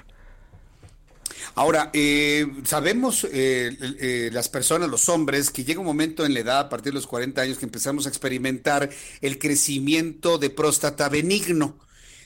Ahora, 1.55 1.91
eh, 1.93 2.47
sabemos 2.65 3.25
eh, 3.25 3.77
eh, 4.01 4.31
las 4.33 4.49
personas, 4.49 4.89
los 4.89 5.09
hombres, 5.09 5.51
que 5.51 5.65
llega 5.65 5.81
un 5.81 5.87
momento 5.87 6.25
en 6.25 6.35
la 6.35 6.41
edad, 6.41 6.61
a 6.61 6.69
partir 6.69 6.93
de 6.93 6.97
los 6.97 7.07
40 7.07 7.41
años, 7.41 7.59
que 7.59 7.65
empezamos 7.65 8.07
a 8.07 8.09
experimentar 8.09 8.91
el 9.21 9.39
crecimiento 9.39 10.39
de 10.39 10.51
próstata 10.51 11.09
benigno. 11.09 11.79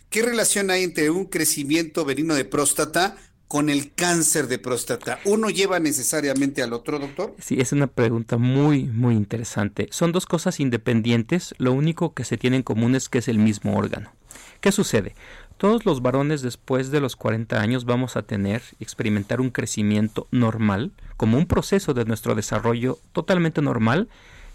¿Qué 0.08 0.22
relación 0.22 0.70
hay 0.70 0.82
entre 0.82 1.10
un 1.10 1.26
crecimiento 1.26 2.04
benigno 2.04 2.34
de 2.34 2.44
próstata 2.44 3.16
con 3.46 3.70
el 3.70 3.92
cáncer 3.94 4.48
de 4.48 4.58
próstata? 4.58 5.20
¿Uno 5.24 5.50
lleva 5.50 5.78
necesariamente 5.78 6.62
al 6.62 6.72
otro, 6.72 6.98
doctor? 6.98 7.34
Sí, 7.38 7.60
es 7.60 7.72
una 7.72 7.86
pregunta 7.86 8.36
muy, 8.36 8.84
muy 8.84 9.14
interesante. 9.14 9.88
Son 9.92 10.10
dos 10.10 10.26
cosas 10.26 10.58
independientes, 10.58 11.54
lo 11.58 11.72
único 11.72 12.14
que 12.14 12.24
se 12.24 12.36
tiene 12.36 12.56
en 12.56 12.62
común 12.62 12.96
es 12.96 13.08
que 13.08 13.18
es 13.18 13.28
el 13.28 13.38
mismo 13.38 13.76
órgano. 13.76 14.12
¿Qué 14.60 14.72
sucede? 14.72 15.14
Todos 15.60 15.84
los 15.84 16.00
varones 16.00 16.40
después 16.40 16.90
de 16.90 17.00
los 17.00 17.16
40 17.16 17.60
años 17.60 17.84
vamos 17.84 18.16
a 18.16 18.22
tener 18.22 18.62
y 18.78 18.82
experimentar 18.82 19.42
un 19.42 19.50
crecimiento 19.50 20.26
normal, 20.30 20.92
como 21.18 21.36
un 21.36 21.44
proceso 21.44 21.92
de 21.92 22.06
nuestro 22.06 22.34
desarrollo 22.34 22.96
totalmente 23.12 23.60
normal 23.60 24.08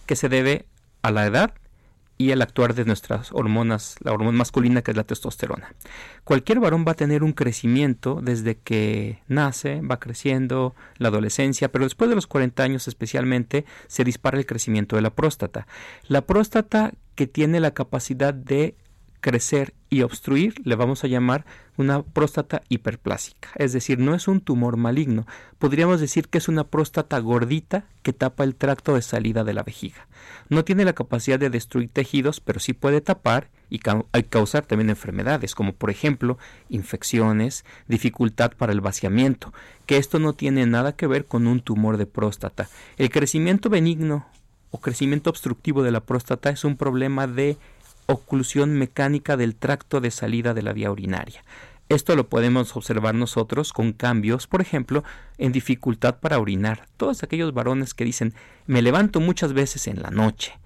que 0.07 0.15
se 0.15 0.29
debe 0.29 0.65
a 1.03 1.11
la 1.11 1.27
edad 1.27 1.53
y 2.17 2.31
al 2.31 2.41
actuar 2.41 2.73
de 2.73 2.85
nuestras 2.85 3.31
hormonas, 3.33 3.97
la 3.99 4.13
hormona 4.13 4.35
masculina 4.35 4.81
que 4.81 4.89
es 4.89 4.97
la 4.97 5.03
testosterona. 5.03 5.75
Cualquier 6.23 6.59
varón 6.59 6.85
va 6.87 6.93
a 6.93 6.95
tener 6.95 7.21
un 7.21 7.33
crecimiento 7.33 8.19
desde 8.23 8.57
que 8.57 9.19
nace, 9.27 9.81
va 9.81 9.99
creciendo, 9.99 10.73
la 10.97 11.09
adolescencia, 11.09 11.71
pero 11.71 11.85
después 11.85 12.09
de 12.09 12.15
los 12.15 12.25
40 12.25 12.63
años 12.63 12.87
especialmente 12.87 13.65
se 13.85 14.03
dispara 14.03 14.39
el 14.39 14.47
crecimiento 14.47 14.95
de 14.95 15.03
la 15.03 15.11
próstata. 15.11 15.67
La 16.07 16.21
próstata 16.21 16.93
que 17.13 17.27
tiene 17.27 17.59
la 17.59 17.75
capacidad 17.75 18.33
de 18.33 18.73
crecer 19.25 19.73
y 19.89 20.03
obstruir, 20.03 20.53
le 20.65 20.75
vamos 20.75 21.03
a 21.03 21.07
llamar 21.07 21.45
una 21.77 22.03
próstata 22.03 22.61
hiperplásica. 22.69 23.49
Es 23.55 23.73
decir, 23.73 23.97
no 23.97 24.13
es 24.13 24.27
un 24.27 24.39
tumor 24.39 24.77
maligno. 24.77 25.25
Podríamos 25.57 25.99
decir 25.99 26.27
que 26.27 26.37
es 26.37 26.47
una 26.47 26.65
próstata 26.65 27.17
gordita 27.17 27.85
que 28.03 28.13
tapa 28.13 28.43
el 28.43 28.53
tracto 28.53 28.93
de 28.93 29.01
salida 29.01 29.43
de 29.43 29.55
la 29.55 29.63
vejiga. 29.63 30.07
No 30.49 30.63
tiene 30.63 30.85
la 30.85 30.93
capacidad 30.93 31.39
de 31.39 31.49
destruir 31.49 31.89
tejidos, 31.89 32.39
pero 32.39 32.59
sí 32.59 32.73
puede 32.73 33.01
tapar 33.01 33.49
y 33.71 33.79
causar 33.79 34.67
también 34.67 34.91
enfermedades, 34.91 35.55
como 35.55 35.73
por 35.73 35.89
ejemplo 35.89 36.37
infecciones, 36.69 37.65
dificultad 37.87 38.51
para 38.51 38.73
el 38.73 38.81
vaciamiento, 38.81 39.53
que 39.87 39.97
esto 39.97 40.19
no 40.19 40.33
tiene 40.33 40.67
nada 40.67 40.95
que 40.95 41.07
ver 41.07 41.25
con 41.25 41.47
un 41.47 41.61
tumor 41.61 41.97
de 41.97 42.05
próstata. 42.05 42.69
El 42.97 43.09
crecimiento 43.09 43.71
benigno 43.71 44.27
o 44.69 44.79
crecimiento 44.79 45.31
obstructivo 45.31 45.81
de 45.81 45.91
la 45.91 46.01
próstata 46.01 46.51
es 46.51 46.63
un 46.63 46.77
problema 46.77 47.25
de 47.25 47.57
oclusión 48.07 48.73
mecánica 48.73 49.37
del 49.37 49.55
tracto 49.55 50.01
de 50.01 50.11
salida 50.11 50.53
de 50.53 50.61
la 50.61 50.73
vía 50.73 50.91
urinaria. 50.91 51.43
Esto 51.87 52.15
lo 52.15 52.29
podemos 52.29 52.75
observar 52.75 53.13
nosotros 53.13 53.71
con 53.71 53.93
cambios, 53.93 54.47
por 54.47 54.61
ejemplo, 54.61 55.03
en 55.37 55.51
dificultad 55.51 56.15
para 56.19 56.39
orinar. 56.39 56.87
Todos 56.97 57.21
aquellos 57.21 57.53
varones 57.53 57.93
que 57.93 58.05
dicen 58.05 58.33
me 58.65 58.81
levanto 58.81 59.19
muchas 59.19 59.53
veces 59.53 59.87
en 59.87 60.01
la 60.01 60.09
noche, 60.09 60.57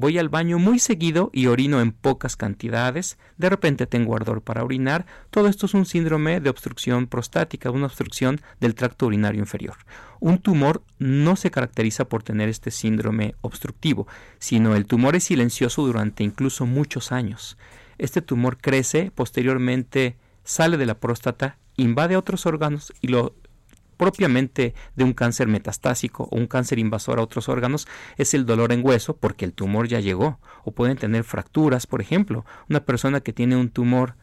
Voy 0.00 0.16
al 0.16 0.28
baño 0.28 0.60
muy 0.60 0.78
seguido 0.78 1.28
y 1.32 1.48
orino 1.48 1.80
en 1.80 1.90
pocas 1.90 2.36
cantidades. 2.36 3.18
De 3.36 3.50
repente 3.50 3.88
tengo 3.88 4.14
ardor 4.14 4.42
para 4.42 4.62
orinar. 4.62 5.06
Todo 5.30 5.48
esto 5.48 5.66
es 5.66 5.74
un 5.74 5.86
síndrome 5.86 6.38
de 6.38 6.50
obstrucción 6.50 7.08
prostática, 7.08 7.72
una 7.72 7.86
obstrucción 7.86 8.40
del 8.60 8.76
tracto 8.76 9.06
urinario 9.06 9.40
inferior. 9.40 9.74
Un 10.20 10.38
tumor 10.38 10.84
no 11.00 11.34
se 11.34 11.50
caracteriza 11.50 12.08
por 12.08 12.22
tener 12.22 12.48
este 12.48 12.70
síndrome 12.70 13.34
obstructivo, 13.40 14.06
sino 14.38 14.76
el 14.76 14.86
tumor 14.86 15.16
es 15.16 15.24
silencioso 15.24 15.84
durante 15.84 16.22
incluso 16.22 16.64
muchos 16.64 17.10
años. 17.10 17.58
Este 17.98 18.22
tumor 18.22 18.56
crece, 18.58 19.10
posteriormente 19.12 20.16
sale 20.44 20.76
de 20.76 20.86
la 20.86 21.00
próstata, 21.00 21.58
invade 21.74 22.16
otros 22.16 22.46
órganos 22.46 22.92
y 23.00 23.08
lo 23.08 23.34
propiamente 23.98 24.74
de 24.96 25.04
un 25.04 25.12
cáncer 25.12 25.48
metastásico 25.48 26.28
o 26.30 26.36
un 26.36 26.46
cáncer 26.46 26.78
invasor 26.78 27.18
a 27.18 27.22
otros 27.22 27.50
órganos 27.50 27.86
es 28.16 28.32
el 28.32 28.46
dolor 28.46 28.72
en 28.72 28.86
hueso 28.86 29.16
porque 29.16 29.44
el 29.44 29.52
tumor 29.52 29.88
ya 29.88 30.00
llegó. 30.00 30.38
O 30.64 30.72
pueden 30.72 30.96
tener 30.96 31.24
fracturas, 31.24 31.86
por 31.86 32.00
ejemplo, 32.00 32.46
una 32.70 32.80
persona 32.80 33.20
que 33.20 33.32
tiene 33.34 33.56
un 33.56 33.68
tumor 33.68 34.14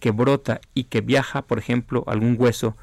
que 0.00 0.10
brota 0.10 0.60
y 0.74 0.84
que 0.84 1.00
viaja, 1.00 1.42
por 1.42 1.58
ejemplo, 1.58 2.04
algún 2.06 2.36
hueso 2.38 2.76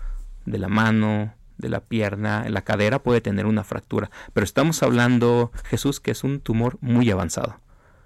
de 0.45 0.57
la 0.57 0.69
mano, 0.69 1.33
de 1.59 1.69
la 1.69 1.81
pierna, 1.81 2.43
en 2.45 2.53
la 2.53 2.63
cadera 2.63 2.99
puede 2.99 3.21
tener 3.21 3.45
una 3.45 3.63
fractura, 3.63 4.09
pero 4.33 4.45
estamos 4.45 4.81
hablando, 4.81 5.51
Jesús, 5.65 5.99
que 5.99 6.11
es 6.11 6.23
un 6.23 6.39
tumor 6.39 6.77
muy 6.81 7.11
avanzado. 7.11 7.59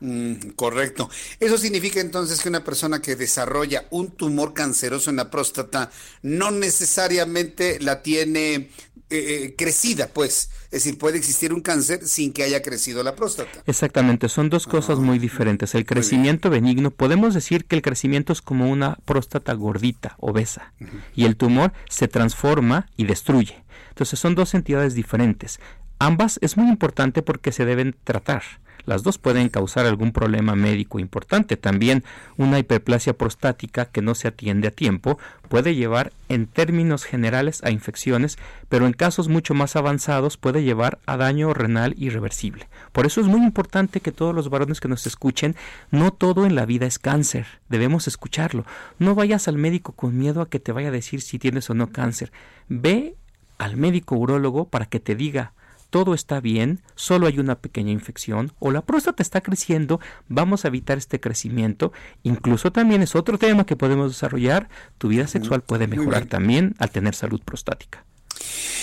Mm, 0.04 0.50
correcto. 0.58 1.10
Eso 1.40 1.58
significa 1.58 2.02
entonces 2.02 2.42
que 2.42 2.50
una 2.50 2.62
persona 2.62 3.02
que 3.02 3.16
desarrolla 3.16 3.86
un 3.90 4.12
tumor 4.12 4.54
canceroso 4.54 5.10
en 5.10 5.16
la 5.16 5.32
próstata 5.32 5.92
no 6.22 6.52
necesariamente 6.52 7.80
la 7.80 8.02
tiene 8.02 8.56
eh, 8.56 8.68
eh, 9.10 9.56
crecida, 9.58 10.10
pues. 10.14 10.50
Es 10.66 10.84
decir, 10.84 10.98
puede 10.98 11.18
existir 11.18 11.54
un 11.54 11.62
cáncer 11.62 12.06
sin 12.06 12.34
que 12.34 12.44
haya 12.44 12.62
crecido 12.62 13.02
la 13.02 13.16
próstata. 13.16 13.64
Exactamente, 13.66 14.28
son 14.28 14.50
dos 14.50 14.68
cosas 14.68 15.00
muy 15.00 15.20
diferentes. 15.20 15.74
El 15.74 15.86
crecimiento 15.86 16.50
benigno, 16.50 16.92
podemos 16.92 17.34
decir 17.34 17.64
que 17.64 17.78
el 17.78 17.82
crecimiento 17.82 18.34
es 18.34 18.42
como 18.42 18.70
una 18.70 18.98
próstata 19.06 19.54
gordita, 19.54 20.18
obesa, 20.20 20.74
y 21.16 21.24
el 21.24 21.38
tumor 21.38 21.72
se 21.90 22.10
transforma 22.10 22.90
y 22.98 23.06
destruye. 23.06 23.64
Entonces 23.88 24.20
son 24.20 24.36
dos 24.36 24.54
entidades 24.54 24.96
diferentes. 24.96 25.62
Ambas 26.00 26.40
es 26.42 26.58
muy 26.58 26.68
importante 26.68 27.22
porque 27.22 27.54
se 27.54 27.64
deben 27.64 27.96
tratar. 28.04 28.44
Las 28.86 29.04
dos 29.04 29.18
pueden 29.18 29.50
causar 29.50 29.86
algún 29.86 30.12
problema 30.12 30.56
médico 30.56 31.00
importante. 31.00 31.58
También 31.58 32.04
una 32.38 32.60
hiperplasia 32.60 33.14
prostática 33.14 33.86
que 33.86 34.02
no 34.02 34.14
se 34.16 34.28
atiende 34.28 34.68
a 34.68 34.72
tiempo 34.72 35.18
puede 35.48 35.76
llevar 35.76 36.12
en 36.30 36.48
términos 36.48 37.04
generales 37.06 37.64
a 37.64 37.72
infecciones, 37.72 38.38
pero 38.70 38.86
en 38.86 38.94
casos 38.94 39.30
mucho 39.30 39.54
más 39.54 39.76
avanzados 39.76 40.36
puede 40.38 40.64
llevar 40.64 41.00
a 41.06 41.16
daño 41.16 41.54
renal 41.54 41.94
irreversible. 41.98 42.68
Por 42.92 43.06
eso 43.06 43.22
es 43.22 43.28
muy 43.28 43.42
importante 43.42 44.02
que 44.02 44.12
todos 44.12 44.36
los 44.36 44.50
varones 44.50 44.82
que 44.82 44.88
nos 44.88 45.06
escuchen, 45.08 45.56
no 45.92 46.12
todo 46.12 46.46
en 46.46 46.56
la 46.56 46.66
vida 46.66 46.86
es 46.86 47.00
cáncer, 47.00 47.46
debemos 47.70 48.08
escucharlo. 48.08 48.66
No 49.00 49.16
vayas 49.16 49.48
al 49.48 49.58
médico 49.58 49.94
con 49.94 50.18
miedo 50.18 50.42
a 50.42 50.50
que 50.50 50.60
te 50.60 50.72
vaya 50.72 50.90
a 50.90 50.92
decir 50.92 51.22
si 51.22 51.40
tienes 51.40 51.70
o 51.70 51.74
no 51.74 51.92
cáncer. 51.92 52.32
Ve 52.68 53.16
al 53.58 53.78
médico 53.78 54.16
urólogo 54.16 54.66
para 54.66 54.88
que 54.88 55.00
te 55.00 55.16
diga 55.16 55.54
todo 55.94 56.16
está 56.16 56.42
bien, 56.42 56.82
solo 56.96 57.28
hay 57.28 57.38
una 57.38 57.60
pequeña 57.60 57.92
infección 57.92 58.52
o 58.58 58.72
la 58.72 58.82
próstata 58.82 59.22
está 59.22 59.42
creciendo, 59.42 60.00
vamos 60.28 60.66
a 60.66 60.70
evitar 60.70 60.98
este 60.98 61.20
crecimiento. 61.20 61.94
Incluso 62.24 62.72
también 62.72 63.04
es 63.04 63.16
otro 63.16 63.38
tema 63.38 63.68
que 63.68 63.76
podemos 63.76 64.10
desarrollar, 64.12 64.70
tu 64.98 65.10
vida 65.10 65.28
sexual 65.28 65.62
puede 65.62 65.86
mejorar 65.86 66.26
también 66.26 66.74
al 66.80 66.90
tener 66.90 67.14
salud 67.14 67.42
prostática. 67.46 68.06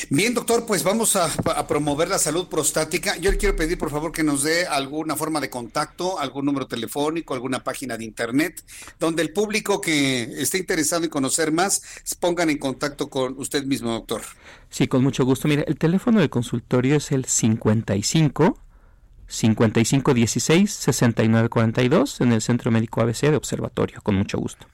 Bien, 0.09 0.33
doctor, 0.35 0.67
pues 0.67 0.85
vamos 0.85 1.17
a, 1.17 1.29
promover 1.67 2.09
la 2.09 2.19
salud 2.21 2.47
prostática. 2.49 3.17
Yo 3.17 3.33
le 3.33 3.37
quiero 3.37 3.57
pedir, 3.57 3.77
por 3.77 3.91
favor, 3.91 4.13
que 4.13 4.23
nos 4.23 4.45
dé 4.45 4.67
alguna 4.67 5.17
forma 5.17 5.41
de 5.41 5.51
contacto, 5.51 6.19
algún 6.19 6.47
número 6.47 6.69
telefónico, 6.69 7.35
alguna 7.35 7.65
página 7.65 7.97
de 7.97 8.05
internet, 8.05 8.63
donde 9.01 9.23
el 9.23 9.33
público 9.33 9.81
que 9.81 10.23
esté 10.41 10.59
interesado 10.59 11.03
en 11.03 11.11
conocer 11.11 11.51
más 11.51 11.83
pongan 12.21 12.51
en 12.51 12.59
contacto 12.59 13.11
con 13.11 13.37
usted 13.39 13.65
mismo, 13.65 13.91
doctor. 13.91 14.23
Sí, 14.71 14.87
con 14.87 15.03
mucho 15.03 15.25
gusto. 15.25 15.49
Mire, 15.49 15.65
el 15.67 15.77
teléfono 15.77 16.21
de 16.21 16.31
consultorio 16.31 16.97
es 16.97 17.13
el 17.13 17.25
55 17.25 18.59
5516 19.27 20.73
6942 20.73 22.21
en 22.21 22.33
el 22.33 22.41
Centro 22.41 22.71
Médico 22.71 23.01
ABC 23.01 23.23
de 23.23 23.37
Observatorio, 23.37 24.01
con 24.03 24.15
mucho 24.15 24.39
gusto. 24.39 24.67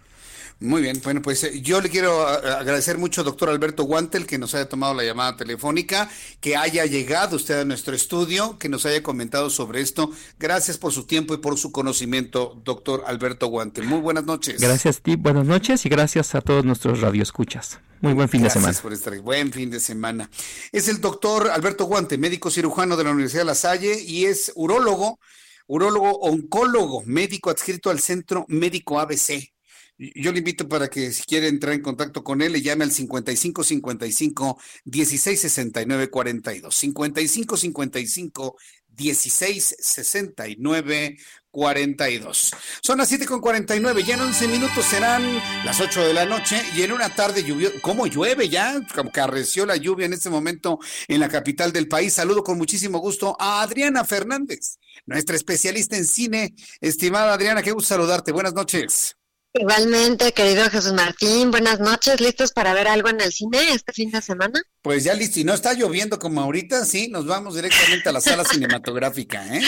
Muy 0.59 0.81
bien, 0.81 1.03
bueno, 1.05 1.21
pues 1.21 1.45
eh, 1.45 1.61
yo 1.61 1.83
le 1.83 1.91
quiero 1.91 2.27
agradecer 2.27 2.97
mucho, 2.97 3.23
doctor 3.23 3.51
Alberto 3.51 3.85
Guantel, 3.85 4.27
que 4.27 4.39
nos 4.39 4.55
haya 4.55 4.67
tomado 4.67 4.95
la 4.95 5.05
llamada 5.05 5.37
telefónica, 5.37 6.09
que 6.41 6.57
haya 6.57 6.87
llegado 6.87 7.37
usted 7.37 7.61
a 7.61 7.65
nuestro 7.67 7.95
estudio, 7.95 8.59
que 8.59 8.71
nos 8.71 8.87
haya 8.87 9.03
comentado 9.03 9.51
sobre 9.51 9.83
esto. 9.83 10.11
Gracias 10.39 10.79
por 10.79 10.93
su 10.93 11.05
tiempo 11.05 11.35
y 11.35 11.39
por 11.39 11.59
su 11.59 11.73
conocimiento, 11.73 12.59
doctor 12.65 13.05
Alberto 13.07 13.49
Guantel. 13.49 13.85
Muy 13.85 14.01
buenas 14.01 14.25
noches. 14.25 14.59
Gracias, 14.59 14.97
Steve. 14.97 15.19
Buenas 15.19 15.47
noches 15.47 15.85
y 15.85 15.91
gracias 15.91 16.35
a 16.35 16.41
todos 16.41 16.65
nuestros 16.65 17.03
radioescuchas. 17.03 17.81
Muy 18.01 18.15
buen 18.15 18.31
fin 18.31 18.43
de 18.43 18.49
semana. 18.49 18.69
Gracias 18.69 18.83
por 18.83 18.95
estar 18.95 19.21
Buen 19.21 19.53
fin 19.53 19.71
de 19.71 19.81
semana. 19.81 20.31
Es 20.73 20.89
el 20.89 21.03
doctor 21.03 21.51
Alberto 21.51 21.85
Guante, 21.85 22.17
médico 22.17 22.51
cirujano 22.51 22.97
de 22.97 23.05
la 23.05 23.11
Universidad 23.11 23.43
de 23.43 23.47
La 23.47 23.55
Salle 23.55 24.01
y 24.01 24.25
es 24.25 24.53
urólogo, 24.55 25.19
urólogo 25.67 26.13
oncólogo, 26.21 27.03
médico 27.05 27.51
adscrito 27.51 27.91
al 27.91 28.01
Centro 28.01 28.47
Médico 28.49 28.99
ABC 28.99 29.56
yo 29.99 30.33
le 30.33 30.39
invito 30.39 30.69
para 30.69 30.89
que 30.89 31.13
si 31.13 31.23
quiere 31.25 31.49
entrar 31.49 31.75
en 31.75 31.83
contacto 31.83 32.23
con 32.23 32.43
él, 32.43 32.53
le 32.53 32.63
llame 32.63 32.85
al 32.85 32.93
55 32.93 33.65
55 33.65 34.61
16 34.85 35.41
69 35.41 36.11
42. 36.11 36.75
55 36.75 37.57
55 37.57 38.57
16 38.97 39.77
69 39.79 41.17
42. 41.51 42.55
Son 42.83 42.99
las 42.99 43.09
7 43.09 43.25
con 43.25 43.41
49, 43.41 44.05
ya 44.05 44.15
en 44.15 44.21
11 44.21 44.49
minutos 44.49 44.85
serán 44.85 45.23
las 45.65 45.81
8 45.81 46.07
de 46.07 46.13
la 46.13 46.27
noche 46.27 46.61
y 46.77 46.83
en 46.83 46.93
una 46.93 47.15
tarde 47.15 47.43
lluviosa. 47.43 47.81
¿Cómo 47.81 48.07
llueve 48.07 48.51
ya? 48.51 48.87
Como 48.95 49.11
que 49.11 49.21
arreció 49.21 49.65
la 49.65 49.77
lluvia 49.77 50.05
en 50.05 50.13
este 50.13 50.29
momento 50.29 50.79
en 51.09 51.21
la 51.21 51.31
capital 51.31 51.73
del 51.73 51.89
país. 51.89 52.13
Saludo 52.13 52.45
con 52.45 52.59
muchísimo 52.59 52.99
gusto 52.99 53.37
a 53.41 53.63
Adriana 53.63 54.05
Fernández, 54.05 54.79
nuestra 55.07 55.37
especialista 55.37 55.97
en 55.97 56.05
cine. 56.05 56.55
Estimada 56.81 57.33
Adriana, 57.33 57.63
qué 57.63 57.73
gusto 57.73 57.89
saludarte. 57.89 58.33
Buenas 58.33 58.53
noches. 58.53 59.17
Igualmente, 59.59 60.33
querido 60.33 60.69
Jesús 60.69 60.93
Martín, 60.93 61.51
buenas 61.51 61.81
noches, 61.81 62.21
¿listos 62.21 62.53
para 62.53 62.75
ver 62.75 62.89
algo 62.89 63.09
en 63.09 63.23
el 63.23 63.33
cine 63.33 63.73
este 63.73 63.93
fin 63.95 64.11
de 64.11 64.21
semana? 64.21 64.61
Pues 64.87 65.03
ya 65.03 65.15
listo, 65.15 65.41
y 65.41 65.45
no 65.45 65.53
está 65.53 65.75
lloviendo 65.75 66.17
como 66.17 66.41
ahorita, 66.41 66.85
sí, 66.85 67.09
nos 67.09 67.27
vamos 67.27 67.57
directamente 67.57 68.09
a 68.09 68.13
la 68.13 68.21
sala 68.21 68.45
cinematográfica, 68.45 69.45
¿eh? 69.53 69.61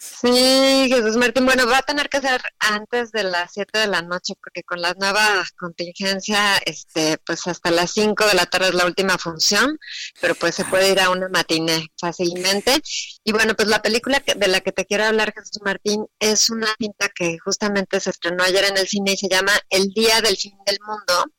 Sí, 0.00 0.86
Jesús 0.88 1.16
Martín, 1.16 1.46
bueno, 1.46 1.66
va 1.66 1.78
a 1.78 1.82
tener 1.82 2.08
que 2.08 2.20
ser 2.20 2.40
antes 2.60 3.10
de 3.10 3.24
las 3.24 3.54
7 3.54 3.76
de 3.76 3.88
la 3.88 4.02
noche, 4.02 4.34
porque 4.40 4.62
con 4.62 4.80
la 4.80 4.94
nueva 4.94 5.44
contingencia, 5.58 6.58
este, 6.64 7.18
pues 7.26 7.44
hasta 7.48 7.72
las 7.72 7.90
5 7.90 8.24
de 8.24 8.34
la 8.34 8.46
tarde 8.46 8.68
es 8.68 8.74
la 8.74 8.86
última 8.86 9.18
función, 9.18 9.80
pero 10.20 10.36
pues 10.36 10.54
se 10.54 10.64
puede 10.64 10.92
ir 10.92 11.00
a 11.00 11.10
una 11.10 11.28
matiné 11.28 11.88
fácilmente. 12.00 12.80
Y 13.24 13.32
bueno, 13.32 13.56
pues 13.56 13.66
la 13.66 13.82
película 13.82 14.22
de 14.24 14.46
la 14.46 14.60
que 14.60 14.70
te 14.70 14.86
quiero 14.86 15.06
hablar, 15.06 15.34
Jesús 15.34 15.60
Martín, 15.64 16.06
es 16.20 16.50
una 16.50 16.68
cinta 16.78 17.08
que 17.12 17.36
justamente 17.44 17.98
se 17.98 18.10
estrenó 18.10 18.44
ayer 18.44 18.66
en 18.66 18.78
el 18.78 18.86
cine 18.86 19.14
y 19.14 19.16
se 19.16 19.28
llama 19.28 19.58
El 19.70 19.88
Día 19.88 20.20
del 20.20 20.36
Fin 20.36 20.54
del 20.64 20.78
Mundo 20.86 21.32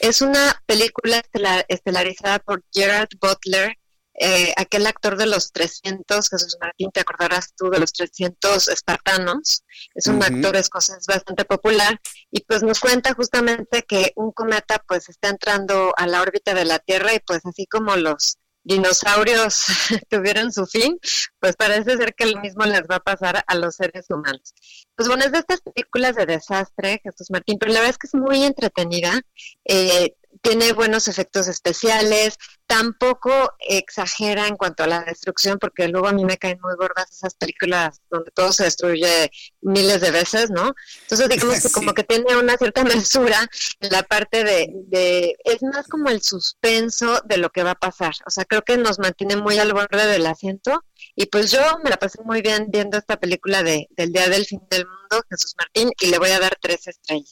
es 0.00 0.22
una 0.22 0.62
película 0.66 1.22
estelarizada 1.68 2.38
por 2.38 2.62
Gerard 2.72 3.08
Butler, 3.20 3.76
eh, 4.18 4.54
aquel 4.56 4.86
actor 4.86 5.18
de 5.18 5.26
los 5.26 5.52
300, 5.52 6.30
Jesús 6.30 6.56
Martín, 6.58 6.90
te 6.90 7.00
acordarás 7.00 7.52
tú 7.54 7.68
de 7.68 7.78
los 7.78 7.92
300 7.92 8.68
espartanos, 8.68 9.62
es 9.94 10.06
un 10.06 10.22
actor 10.22 10.56
escocés 10.56 11.04
bastante 11.06 11.44
popular 11.44 12.00
y 12.30 12.40
pues 12.42 12.62
nos 12.62 12.80
cuenta 12.80 13.12
justamente 13.12 13.82
que 13.82 14.12
un 14.16 14.32
cometa 14.32 14.82
pues 14.88 15.10
está 15.10 15.28
entrando 15.28 15.92
a 15.98 16.06
la 16.06 16.22
órbita 16.22 16.54
de 16.54 16.64
la 16.64 16.78
Tierra 16.78 17.12
y 17.12 17.20
pues 17.20 17.44
así 17.44 17.66
como 17.66 17.94
los 17.96 18.38
dinosaurios 18.66 19.64
tuvieron 20.10 20.52
su 20.52 20.66
fin, 20.66 20.98
pues 21.38 21.56
parece 21.56 21.96
ser 21.96 22.14
que 22.14 22.26
lo 22.26 22.40
mismo 22.40 22.64
les 22.64 22.82
va 22.82 22.96
a 22.96 23.00
pasar 23.00 23.44
a 23.46 23.54
los 23.54 23.76
seres 23.76 24.06
humanos. 24.10 24.54
Pues 24.96 25.08
bueno, 25.08 25.24
es 25.24 25.32
de 25.32 25.38
estas 25.38 25.60
películas 25.60 26.16
de 26.16 26.26
desastre, 26.26 27.00
Jesús 27.02 27.30
Martín, 27.30 27.58
pero 27.58 27.72
la 27.72 27.80
verdad 27.80 27.90
es 27.90 27.98
que 27.98 28.08
es 28.08 28.14
muy 28.14 28.44
entretenida. 28.44 29.20
Eh, 29.64 30.14
tiene 30.46 30.72
buenos 30.72 31.08
efectos 31.08 31.48
especiales, 31.48 32.38
tampoco 32.68 33.32
exagera 33.58 34.46
en 34.46 34.56
cuanto 34.56 34.84
a 34.84 34.86
la 34.86 35.02
destrucción, 35.02 35.58
porque 35.58 35.88
luego 35.88 36.06
a 36.06 36.12
mí 36.12 36.24
me 36.24 36.38
caen 36.38 36.58
muy 36.62 36.74
gordas 36.76 37.10
esas 37.10 37.34
películas 37.34 38.00
donde 38.10 38.30
todo 38.30 38.52
se 38.52 38.64
destruye 38.64 39.30
miles 39.60 40.00
de 40.00 40.10
veces, 40.12 40.50
¿no? 40.50 40.72
Entonces 41.02 41.28
digamos 41.28 41.60
que 41.60 41.70
como 41.72 41.94
que 41.94 42.04
tiene 42.04 42.36
una 42.36 42.56
cierta 42.56 42.84
mesura 42.84 43.48
en 43.80 43.90
la 43.90 44.04
parte 44.04 44.44
de, 44.44 44.70
de, 44.86 45.36
es 45.44 45.62
más 45.62 45.88
como 45.88 46.10
el 46.10 46.22
suspenso 46.22 47.20
de 47.24 47.38
lo 47.38 47.50
que 47.50 47.64
va 47.64 47.72
a 47.72 47.74
pasar, 47.74 48.14
o 48.24 48.30
sea, 48.30 48.44
creo 48.44 48.62
que 48.62 48.76
nos 48.76 49.00
mantiene 49.00 49.36
muy 49.36 49.58
al 49.58 49.72
borde 49.72 50.06
del 50.06 50.26
asiento. 50.26 50.84
Y 51.14 51.26
pues 51.26 51.50
yo 51.50 51.60
me 51.82 51.90
la 51.90 51.98
pasé 51.98 52.22
muy 52.22 52.42
bien 52.42 52.66
viendo 52.68 52.98
esta 52.98 53.18
película 53.18 53.62
de, 53.62 53.86
del 53.90 54.12
Día 54.12 54.28
del 54.28 54.46
Fin 54.46 54.60
del 54.70 54.86
Mundo, 54.86 54.95
Jesús 55.30 55.54
Martín, 55.58 55.90
y 56.00 56.06
le 56.06 56.18
voy 56.18 56.30
a 56.30 56.40
dar 56.40 56.56
tres 56.60 56.86
estrellas. 56.86 57.30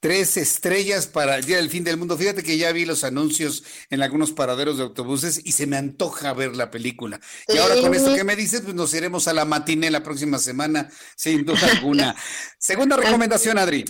Tres 0.00 0.36
estrellas 0.36 1.06
para 1.06 1.36
el 1.36 1.44
Día 1.44 1.56
del 1.56 1.70
Fin 1.70 1.84
del 1.84 1.96
Mundo. 1.96 2.16
Fíjate 2.16 2.42
que 2.42 2.58
ya 2.58 2.72
vi 2.72 2.84
los 2.84 3.04
anuncios 3.04 3.64
en 3.90 4.02
algunos 4.02 4.32
paraderos 4.32 4.78
de 4.78 4.84
autobuses 4.84 5.40
y 5.44 5.52
se 5.52 5.66
me 5.66 5.76
antoja 5.76 6.32
ver 6.32 6.56
la 6.56 6.70
película. 6.70 7.20
Y 7.48 7.58
ahora 7.58 7.80
con 7.80 7.94
esto 7.94 8.14
que 8.14 8.24
me 8.24 8.36
dices, 8.36 8.62
pues 8.62 8.74
nos 8.74 8.92
iremos 8.94 9.28
a 9.28 9.32
la 9.32 9.44
matiné 9.44 9.90
la 9.90 10.02
próxima 10.02 10.38
semana, 10.38 10.90
sin 11.16 11.44
duda 11.44 11.70
alguna. 11.76 12.14
Segunda 12.58 12.96
recomendación, 12.96 13.58
Adri. 13.58 13.84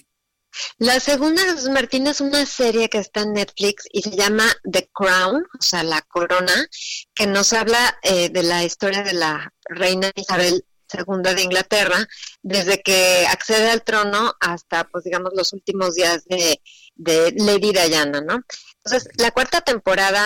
La 0.79 1.01
segunda, 1.01 1.43
Martín, 1.71 2.07
es 2.07 2.21
una 2.21 2.47
serie 2.47 2.89
que 2.89 2.99
está 2.99 3.23
en 3.23 3.35
Netflix 3.35 3.87
y 3.93 4.03
se 4.03 4.17
llama 4.17 4.45
The 4.71 4.89
Crown, 4.93 5.45
o 5.59 5.63
sea, 5.63 5.83
la 5.83 6.03
corona, 6.03 6.67
que 7.15 7.27
nos 7.27 7.53
habla 7.53 7.99
eh, 8.03 8.31
de 8.31 8.43
la 8.43 8.65
historia 8.65 9.03
de 9.03 9.13
la 9.13 9.53
reina 9.69 10.11
Isabel 10.15 10.65
II 10.93 11.35
de 11.35 11.43
Inglaterra, 11.43 12.07
desde 12.43 12.83
que 12.83 13.27
accede 13.29 13.71
al 13.71 13.83
trono 13.83 14.35
hasta, 14.41 14.85
pues 14.85 15.05
digamos, 15.05 15.33
los 15.35 15.53
últimos 15.53 15.95
días 15.95 16.25
de, 16.27 16.61
de 16.95 17.33
Lady 17.37 17.73
Diana, 17.73 18.21
¿no? 18.21 18.43
Entonces, 18.87 19.11
la 19.19 19.33
cuarta 19.33 19.63
temporada 19.63 20.25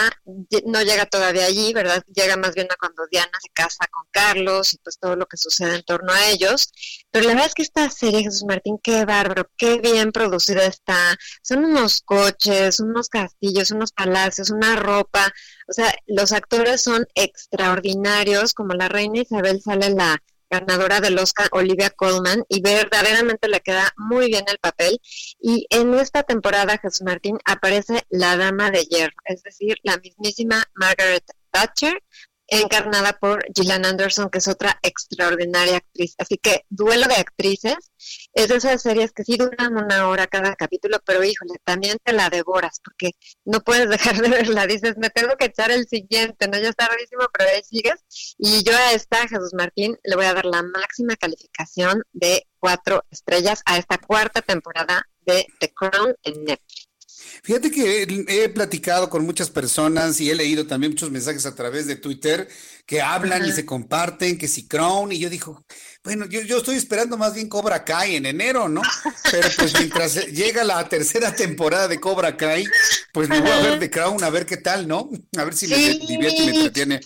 no 0.67 0.83
llega 0.83 1.07
todavía 1.07 1.47
allí, 1.47 1.73
¿verdad? 1.73 2.03
Llega 2.15 2.37
más 2.37 2.55
bien 2.55 2.69
a 2.71 2.77
cuando 2.77 3.07
Diana 3.11 3.33
se 3.41 3.49
casa 3.55 3.87
con 3.91 4.05
Carlos 4.11 4.75
y 4.75 4.79
pues 4.79 4.99
todo 4.99 5.17
lo 5.17 5.25
que 5.25 5.39
sucede 5.39 5.77
en 5.77 5.83
torno 5.83 6.13
a 6.13 6.29
ellos. 6.29 6.71
Pero 7.11 7.25
la 7.25 7.33
verdad 7.33 7.47
es 7.47 7.55
que 7.55 7.63
esta 7.63 7.89
serie, 7.89 8.23
Jesús 8.23 8.45
Martín, 8.45 8.79
qué 8.83 9.07
bárbaro, 9.07 9.49
qué 9.57 9.79
bien 9.79 10.13
producida 10.13 10.67
está. 10.67 11.17
Son 11.43 11.65
unos 11.65 12.03
coches, 12.03 12.81
unos 12.81 13.09
castillos, 13.09 13.71
unos 13.71 13.93
palacios, 13.93 14.51
una 14.51 14.77
ropa. 14.77 15.33
O 15.67 15.73
sea, 15.73 15.95
los 16.07 16.33
actores 16.33 16.83
son 16.83 17.07
extraordinarios, 17.15 18.53
como 18.53 18.75
la 18.75 18.91
reina 18.91 19.23
Isabel 19.23 19.63
sale 19.63 19.89
la 19.89 20.23
ganadora 20.51 21.01
del 21.01 21.19
Oscar, 21.19 21.49
Olivia 21.53 21.91
Colman, 21.91 22.45
y 22.49 22.61
verdaderamente 22.61 23.49
le 23.49 23.61
queda 23.61 23.93
muy 23.97 24.27
bien 24.27 24.45
el 24.49 24.59
papel. 24.59 25.01
Y 25.41 25.67
en 25.71 25.95
esta 25.95 26.23
temporada, 26.23 26.79
Jesús 26.79 27.03
Martín, 27.03 27.39
aparece 27.45 28.03
la 28.11 28.37
Dama 28.37 28.71
de 28.71 28.85
Hierro, 28.85 29.17
es 29.25 29.43
decir, 29.43 29.79
la 29.83 29.97
mismísima 29.99 30.65
Margaret 30.75 31.25
Thatcher, 31.51 32.03
encarnada 32.51 33.13
por 33.15 33.45
Gillian 33.55 33.87
Anderson, 33.87 34.29
que 34.29 34.39
es 34.39 34.49
otra 34.49 34.79
extraordinaria 34.83 35.79
actriz. 35.79 36.15
Así 36.19 36.37
que 36.37 36.65
duelo 36.69 37.07
de 37.07 37.15
actrices 37.15 37.93
es 38.33 38.49
de 38.49 38.57
esas 38.57 38.83
series 38.83 39.13
que 39.13 39.25
sí 39.25 39.37
duran 39.37 39.77
una 39.77 40.09
hora 40.09 40.27
cada 40.27 40.57
capítulo, 40.57 40.99
pero 41.07 41.23
híjole, 41.23 41.55
también 41.65 41.99
te 42.03 42.13
la 42.13 42.29
devoras 42.29 42.81
porque 42.85 43.13
no 43.45 43.61
puedes 43.61 43.89
dejar 43.89 44.21
de 44.21 44.29
verla. 44.29 44.67
Dices, 44.67 44.97
me 44.99 45.11
tengo 45.11 45.37
que 45.37 45.47
echar 45.47 45.71
el 45.71 45.87
siguiente, 45.87 46.49
¿no? 46.49 46.59
Ya 46.59 46.69
está 46.69 46.89
rarísimo, 46.89 47.23
pero 47.33 47.49
ahí 47.51 47.63
sigues. 47.63 48.05
Y 48.39 48.65
yo 48.65 48.77
a 48.77 48.93
esta, 48.93 49.29
Jesús 49.29 49.55
Martín, 49.55 49.97
le 50.03 50.17
voy 50.17 50.27
a 50.27 50.35
dar 50.35 50.45
la 50.45 50.63
máxima 50.63 51.17
calificación 51.17 52.03
de 52.13 52.47
cuatro 52.59 53.05
estrellas 53.11 53.63
a 53.65 53.79
esta 53.79 53.99
cuarta 53.99 54.43
temporada 54.43 55.07
de 55.21 55.47
The 55.61 55.73
Crown 55.73 56.17
en 56.25 56.45
Netflix. 56.45 56.90
Fíjate 57.43 57.71
que 57.71 58.03
he 58.29 58.49
platicado 58.49 59.09
con 59.11 59.25
muchas 59.25 59.51
personas 59.51 60.21
y 60.21 60.31
he 60.31 60.35
leído 60.35 60.67
también 60.67 60.93
muchos 60.93 61.11
mensajes 61.11 61.47
a 61.47 61.55
través 61.55 61.87
de 61.87 61.97
Twitter 61.97 62.49
que 62.87 63.01
hablan 63.01 63.47
y 63.47 63.53
se 63.53 63.65
comparten, 63.65 64.37
que 64.37 64.49
si 64.49 64.67
Crown, 64.67 65.13
y 65.13 65.19
yo 65.19 65.31
digo, 65.31 65.65
bueno, 66.03 66.25
yo, 66.27 66.41
yo 66.41 66.59
estoy 66.59 66.77
esperando 66.77 67.19
más 67.19 67.35
bien 67.35 67.49
Cobra 67.49 67.85
Kai 67.85 68.17
en 68.17 68.25
enero, 68.25 68.71
¿no? 68.71 68.81
Pero 69.31 69.49
pues 69.59 69.75
mientras 69.75 70.15
llega 70.33 70.65
la 70.65 70.89
tercera 70.89 71.35
temporada 71.35 71.89
de 71.89 72.01
Cobra 72.01 72.39
Kai, 72.39 72.65
pues 73.13 73.29
me 73.29 73.41
voy 73.41 73.51
a 73.51 73.61
ver 73.61 73.79
de 73.79 73.91
Crown, 73.91 74.25
a 74.25 74.31
ver 74.31 74.47
qué 74.47 74.57
tal, 74.57 74.89
¿no? 74.89 75.11
A 75.37 75.45
ver 75.45 75.55
si 75.55 75.67
me 75.67 75.77
divierte 75.77 76.43
y 76.43 76.47
me 76.47 76.57
entretiene. 76.57 77.01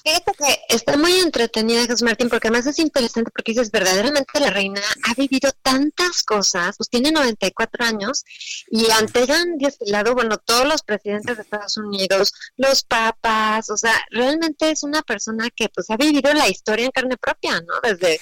Está 0.68 0.96
muy 0.96 1.12
entretenida, 1.18 1.82
Jesús 1.82 2.02
Martín, 2.02 2.28
porque 2.28 2.48
además 2.48 2.66
es 2.66 2.78
interesante 2.78 3.32
porque 3.32 3.52
dices, 3.52 3.72
verdaderamente 3.72 4.38
la 4.38 4.50
reina 4.50 4.80
ha 5.04 5.14
vivido 5.14 5.50
tantas 5.62 6.22
cosas, 6.22 6.76
pues 6.76 6.88
tiene 6.88 7.10
94 7.10 7.84
años 7.84 8.24
y 8.70 8.90
ante 8.92 9.24
han 9.32 9.58
desfilado, 9.58 10.14
bueno, 10.14 10.38
todos 10.38 10.66
los 10.66 10.82
presidentes 10.82 11.36
de 11.36 11.42
Estados 11.42 11.76
Unidos, 11.76 12.32
los 12.56 12.84
papas, 12.84 13.70
o 13.70 13.76
sea, 13.76 13.94
realmente 14.10 14.70
es 14.70 14.82
una 14.82 15.02
persona 15.02 15.48
que 15.50 15.68
pues 15.68 15.90
ha 15.90 15.96
vivido 15.96 16.32
la 16.32 16.48
historia 16.48 16.84
en 16.84 16.92
carne 16.92 17.16
propia, 17.16 17.60
¿no? 17.60 17.80
Desde 17.82 18.20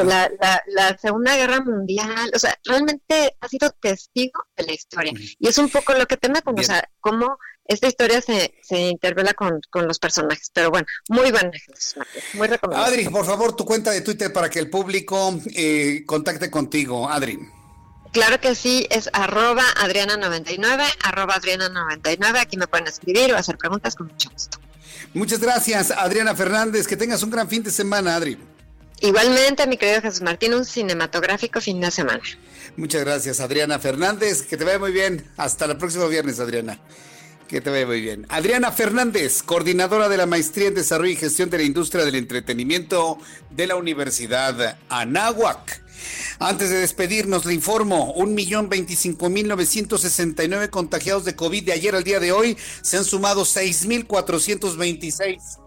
este, 0.00 0.36
la, 0.40 0.62
la, 0.66 0.98
Segunda 0.98 1.36
Guerra 1.36 1.60
Mundial, 1.60 2.30
o 2.34 2.38
sea, 2.38 2.58
realmente 2.64 3.36
ha 3.40 3.48
sido 3.48 3.70
testigo 3.70 4.44
de 4.56 4.64
la 4.64 4.72
historia. 4.72 5.12
Y 5.38 5.48
es 5.48 5.58
un 5.58 5.68
poco 5.68 5.94
lo 5.94 6.06
que 6.06 6.16
tema 6.16 6.40
con, 6.42 6.58
o 6.58 6.62
sea, 6.62 6.88
cómo 7.00 7.38
esta 7.66 7.88
historia 7.88 8.20
se, 8.20 8.54
se 8.62 8.78
intervela 8.88 9.34
con, 9.34 9.60
con, 9.70 9.86
los 9.86 9.98
personajes. 9.98 10.50
Pero 10.52 10.70
bueno, 10.70 10.86
muy 11.08 11.30
buena, 11.30 11.50
muy 12.34 12.48
recomendable. 12.48 12.94
Adri, 12.94 13.08
por 13.08 13.24
favor, 13.24 13.56
tu 13.56 13.64
cuenta 13.64 13.90
de 13.90 14.02
Twitter 14.02 14.32
para 14.32 14.50
que 14.50 14.58
el 14.58 14.70
público 14.70 15.38
eh, 15.54 16.04
contacte 16.06 16.50
contigo, 16.50 17.08
Adri. 17.08 17.38
Claro 18.12 18.40
que 18.40 18.54
sí, 18.54 18.86
es 18.90 19.10
arroba 19.12 19.64
Adriana99, 19.82 20.84
arroba 21.02 21.34
Adriana99. 21.34 22.38
Aquí 22.38 22.56
me 22.56 22.68
pueden 22.68 22.86
escribir 22.86 23.32
o 23.32 23.36
hacer 23.36 23.58
preguntas 23.58 23.96
con 23.96 24.06
mucho 24.06 24.30
gusto. 24.30 24.58
Muchas 25.14 25.40
gracias, 25.40 25.90
Adriana 25.90 26.34
Fernández. 26.34 26.86
Que 26.86 26.96
tengas 26.96 27.22
un 27.22 27.30
gran 27.30 27.48
fin 27.48 27.62
de 27.62 27.70
semana, 27.70 28.14
Adri. 28.14 28.38
Igualmente, 29.00 29.66
mi 29.66 29.76
querido 29.76 30.00
Jesús 30.00 30.22
Martín, 30.22 30.54
un 30.54 30.64
cinematográfico 30.64 31.60
fin 31.60 31.80
de 31.80 31.90
semana. 31.90 32.22
Muchas 32.76 33.02
gracias, 33.04 33.40
Adriana 33.40 33.78
Fernández. 33.78 34.42
Que 34.42 34.56
te 34.56 34.64
vaya 34.64 34.78
muy 34.78 34.92
bien. 34.92 35.30
Hasta 35.36 35.66
el 35.66 35.76
próximo 35.76 36.08
viernes, 36.08 36.40
Adriana. 36.40 36.80
Que 37.48 37.60
te 37.60 37.70
vaya 37.70 37.86
muy 37.86 38.00
bien. 38.00 38.26
Adriana 38.30 38.72
Fernández, 38.72 39.42
coordinadora 39.42 40.08
de 40.08 40.16
la 40.16 40.26
Maestría 40.26 40.68
en 40.68 40.74
Desarrollo 40.74 41.12
y 41.12 41.16
Gestión 41.16 41.50
de 41.50 41.58
la 41.58 41.64
Industria 41.64 42.04
del 42.04 42.14
Entretenimiento 42.14 43.18
de 43.50 43.66
la 43.66 43.76
Universidad 43.76 44.78
Anáhuac. 44.88 45.82
Antes 46.38 46.70
de 46.70 46.78
despedirnos, 46.78 47.44
le 47.44 47.54
informo, 47.54 48.12
un 48.14 48.34
millón 48.34 48.68
veinticinco 48.68 49.30
mil 49.30 49.48
contagiados 50.70 51.24
de 51.24 51.36
COVID 51.36 51.64
de 51.64 51.72
ayer 51.72 51.94
al 51.94 52.04
día 52.04 52.20
de 52.20 52.32
hoy, 52.32 52.56
se 52.82 52.96
han 52.96 53.04
sumado 53.04 53.44
seis 53.44 53.86
mil 53.86 54.06
cuatrocientos 54.06 54.76
veintiséis. 54.76 55.58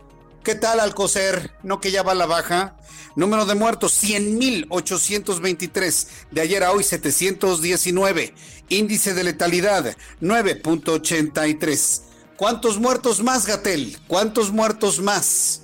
¿Qué 0.47 0.55
tal, 0.55 0.79
Alcocer? 0.79 1.51
¿No 1.61 1.81
que 1.81 1.91
ya 1.91 2.03
va 2.03 2.15
la 2.15 2.25
baja? 2.25 2.77
Número 3.17 3.45
de 3.45 3.53
muertos, 3.53 3.91
cien 3.91 4.37
mil 4.37 4.65
ochocientos 4.69 5.41
veintitrés. 5.41 6.07
De 6.31 6.39
ayer 6.39 6.63
a 6.63 6.71
hoy, 6.71 6.85
719. 6.85 8.33
Índice 8.69 9.13
de 9.13 9.25
letalidad, 9.25 9.97
9.83. 10.21 12.01
¿Cuántos 12.37 12.79
muertos 12.79 13.21
más, 13.21 13.45
Gatel? 13.45 13.97
¿Cuántos 14.07 14.53
muertos 14.53 15.01
más? 15.01 15.63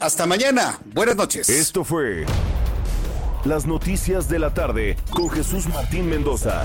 Hasta 0.00 0.26
mañana. 0.26 0.80
Buenas 0.86 1.14
noches. 1.14 1.48
Esto 1.48 1.84
fue 1.84 2.26
las 3.44 3.64
noticias 3.64 4.28
de 4.28 4.40
la 4.40 4.52
tarde 4.54 4.96
con 5.10 5.30
Jesús 5.30 5.68
Martín 5.68 6.10
Mendoza. 6.10 6.64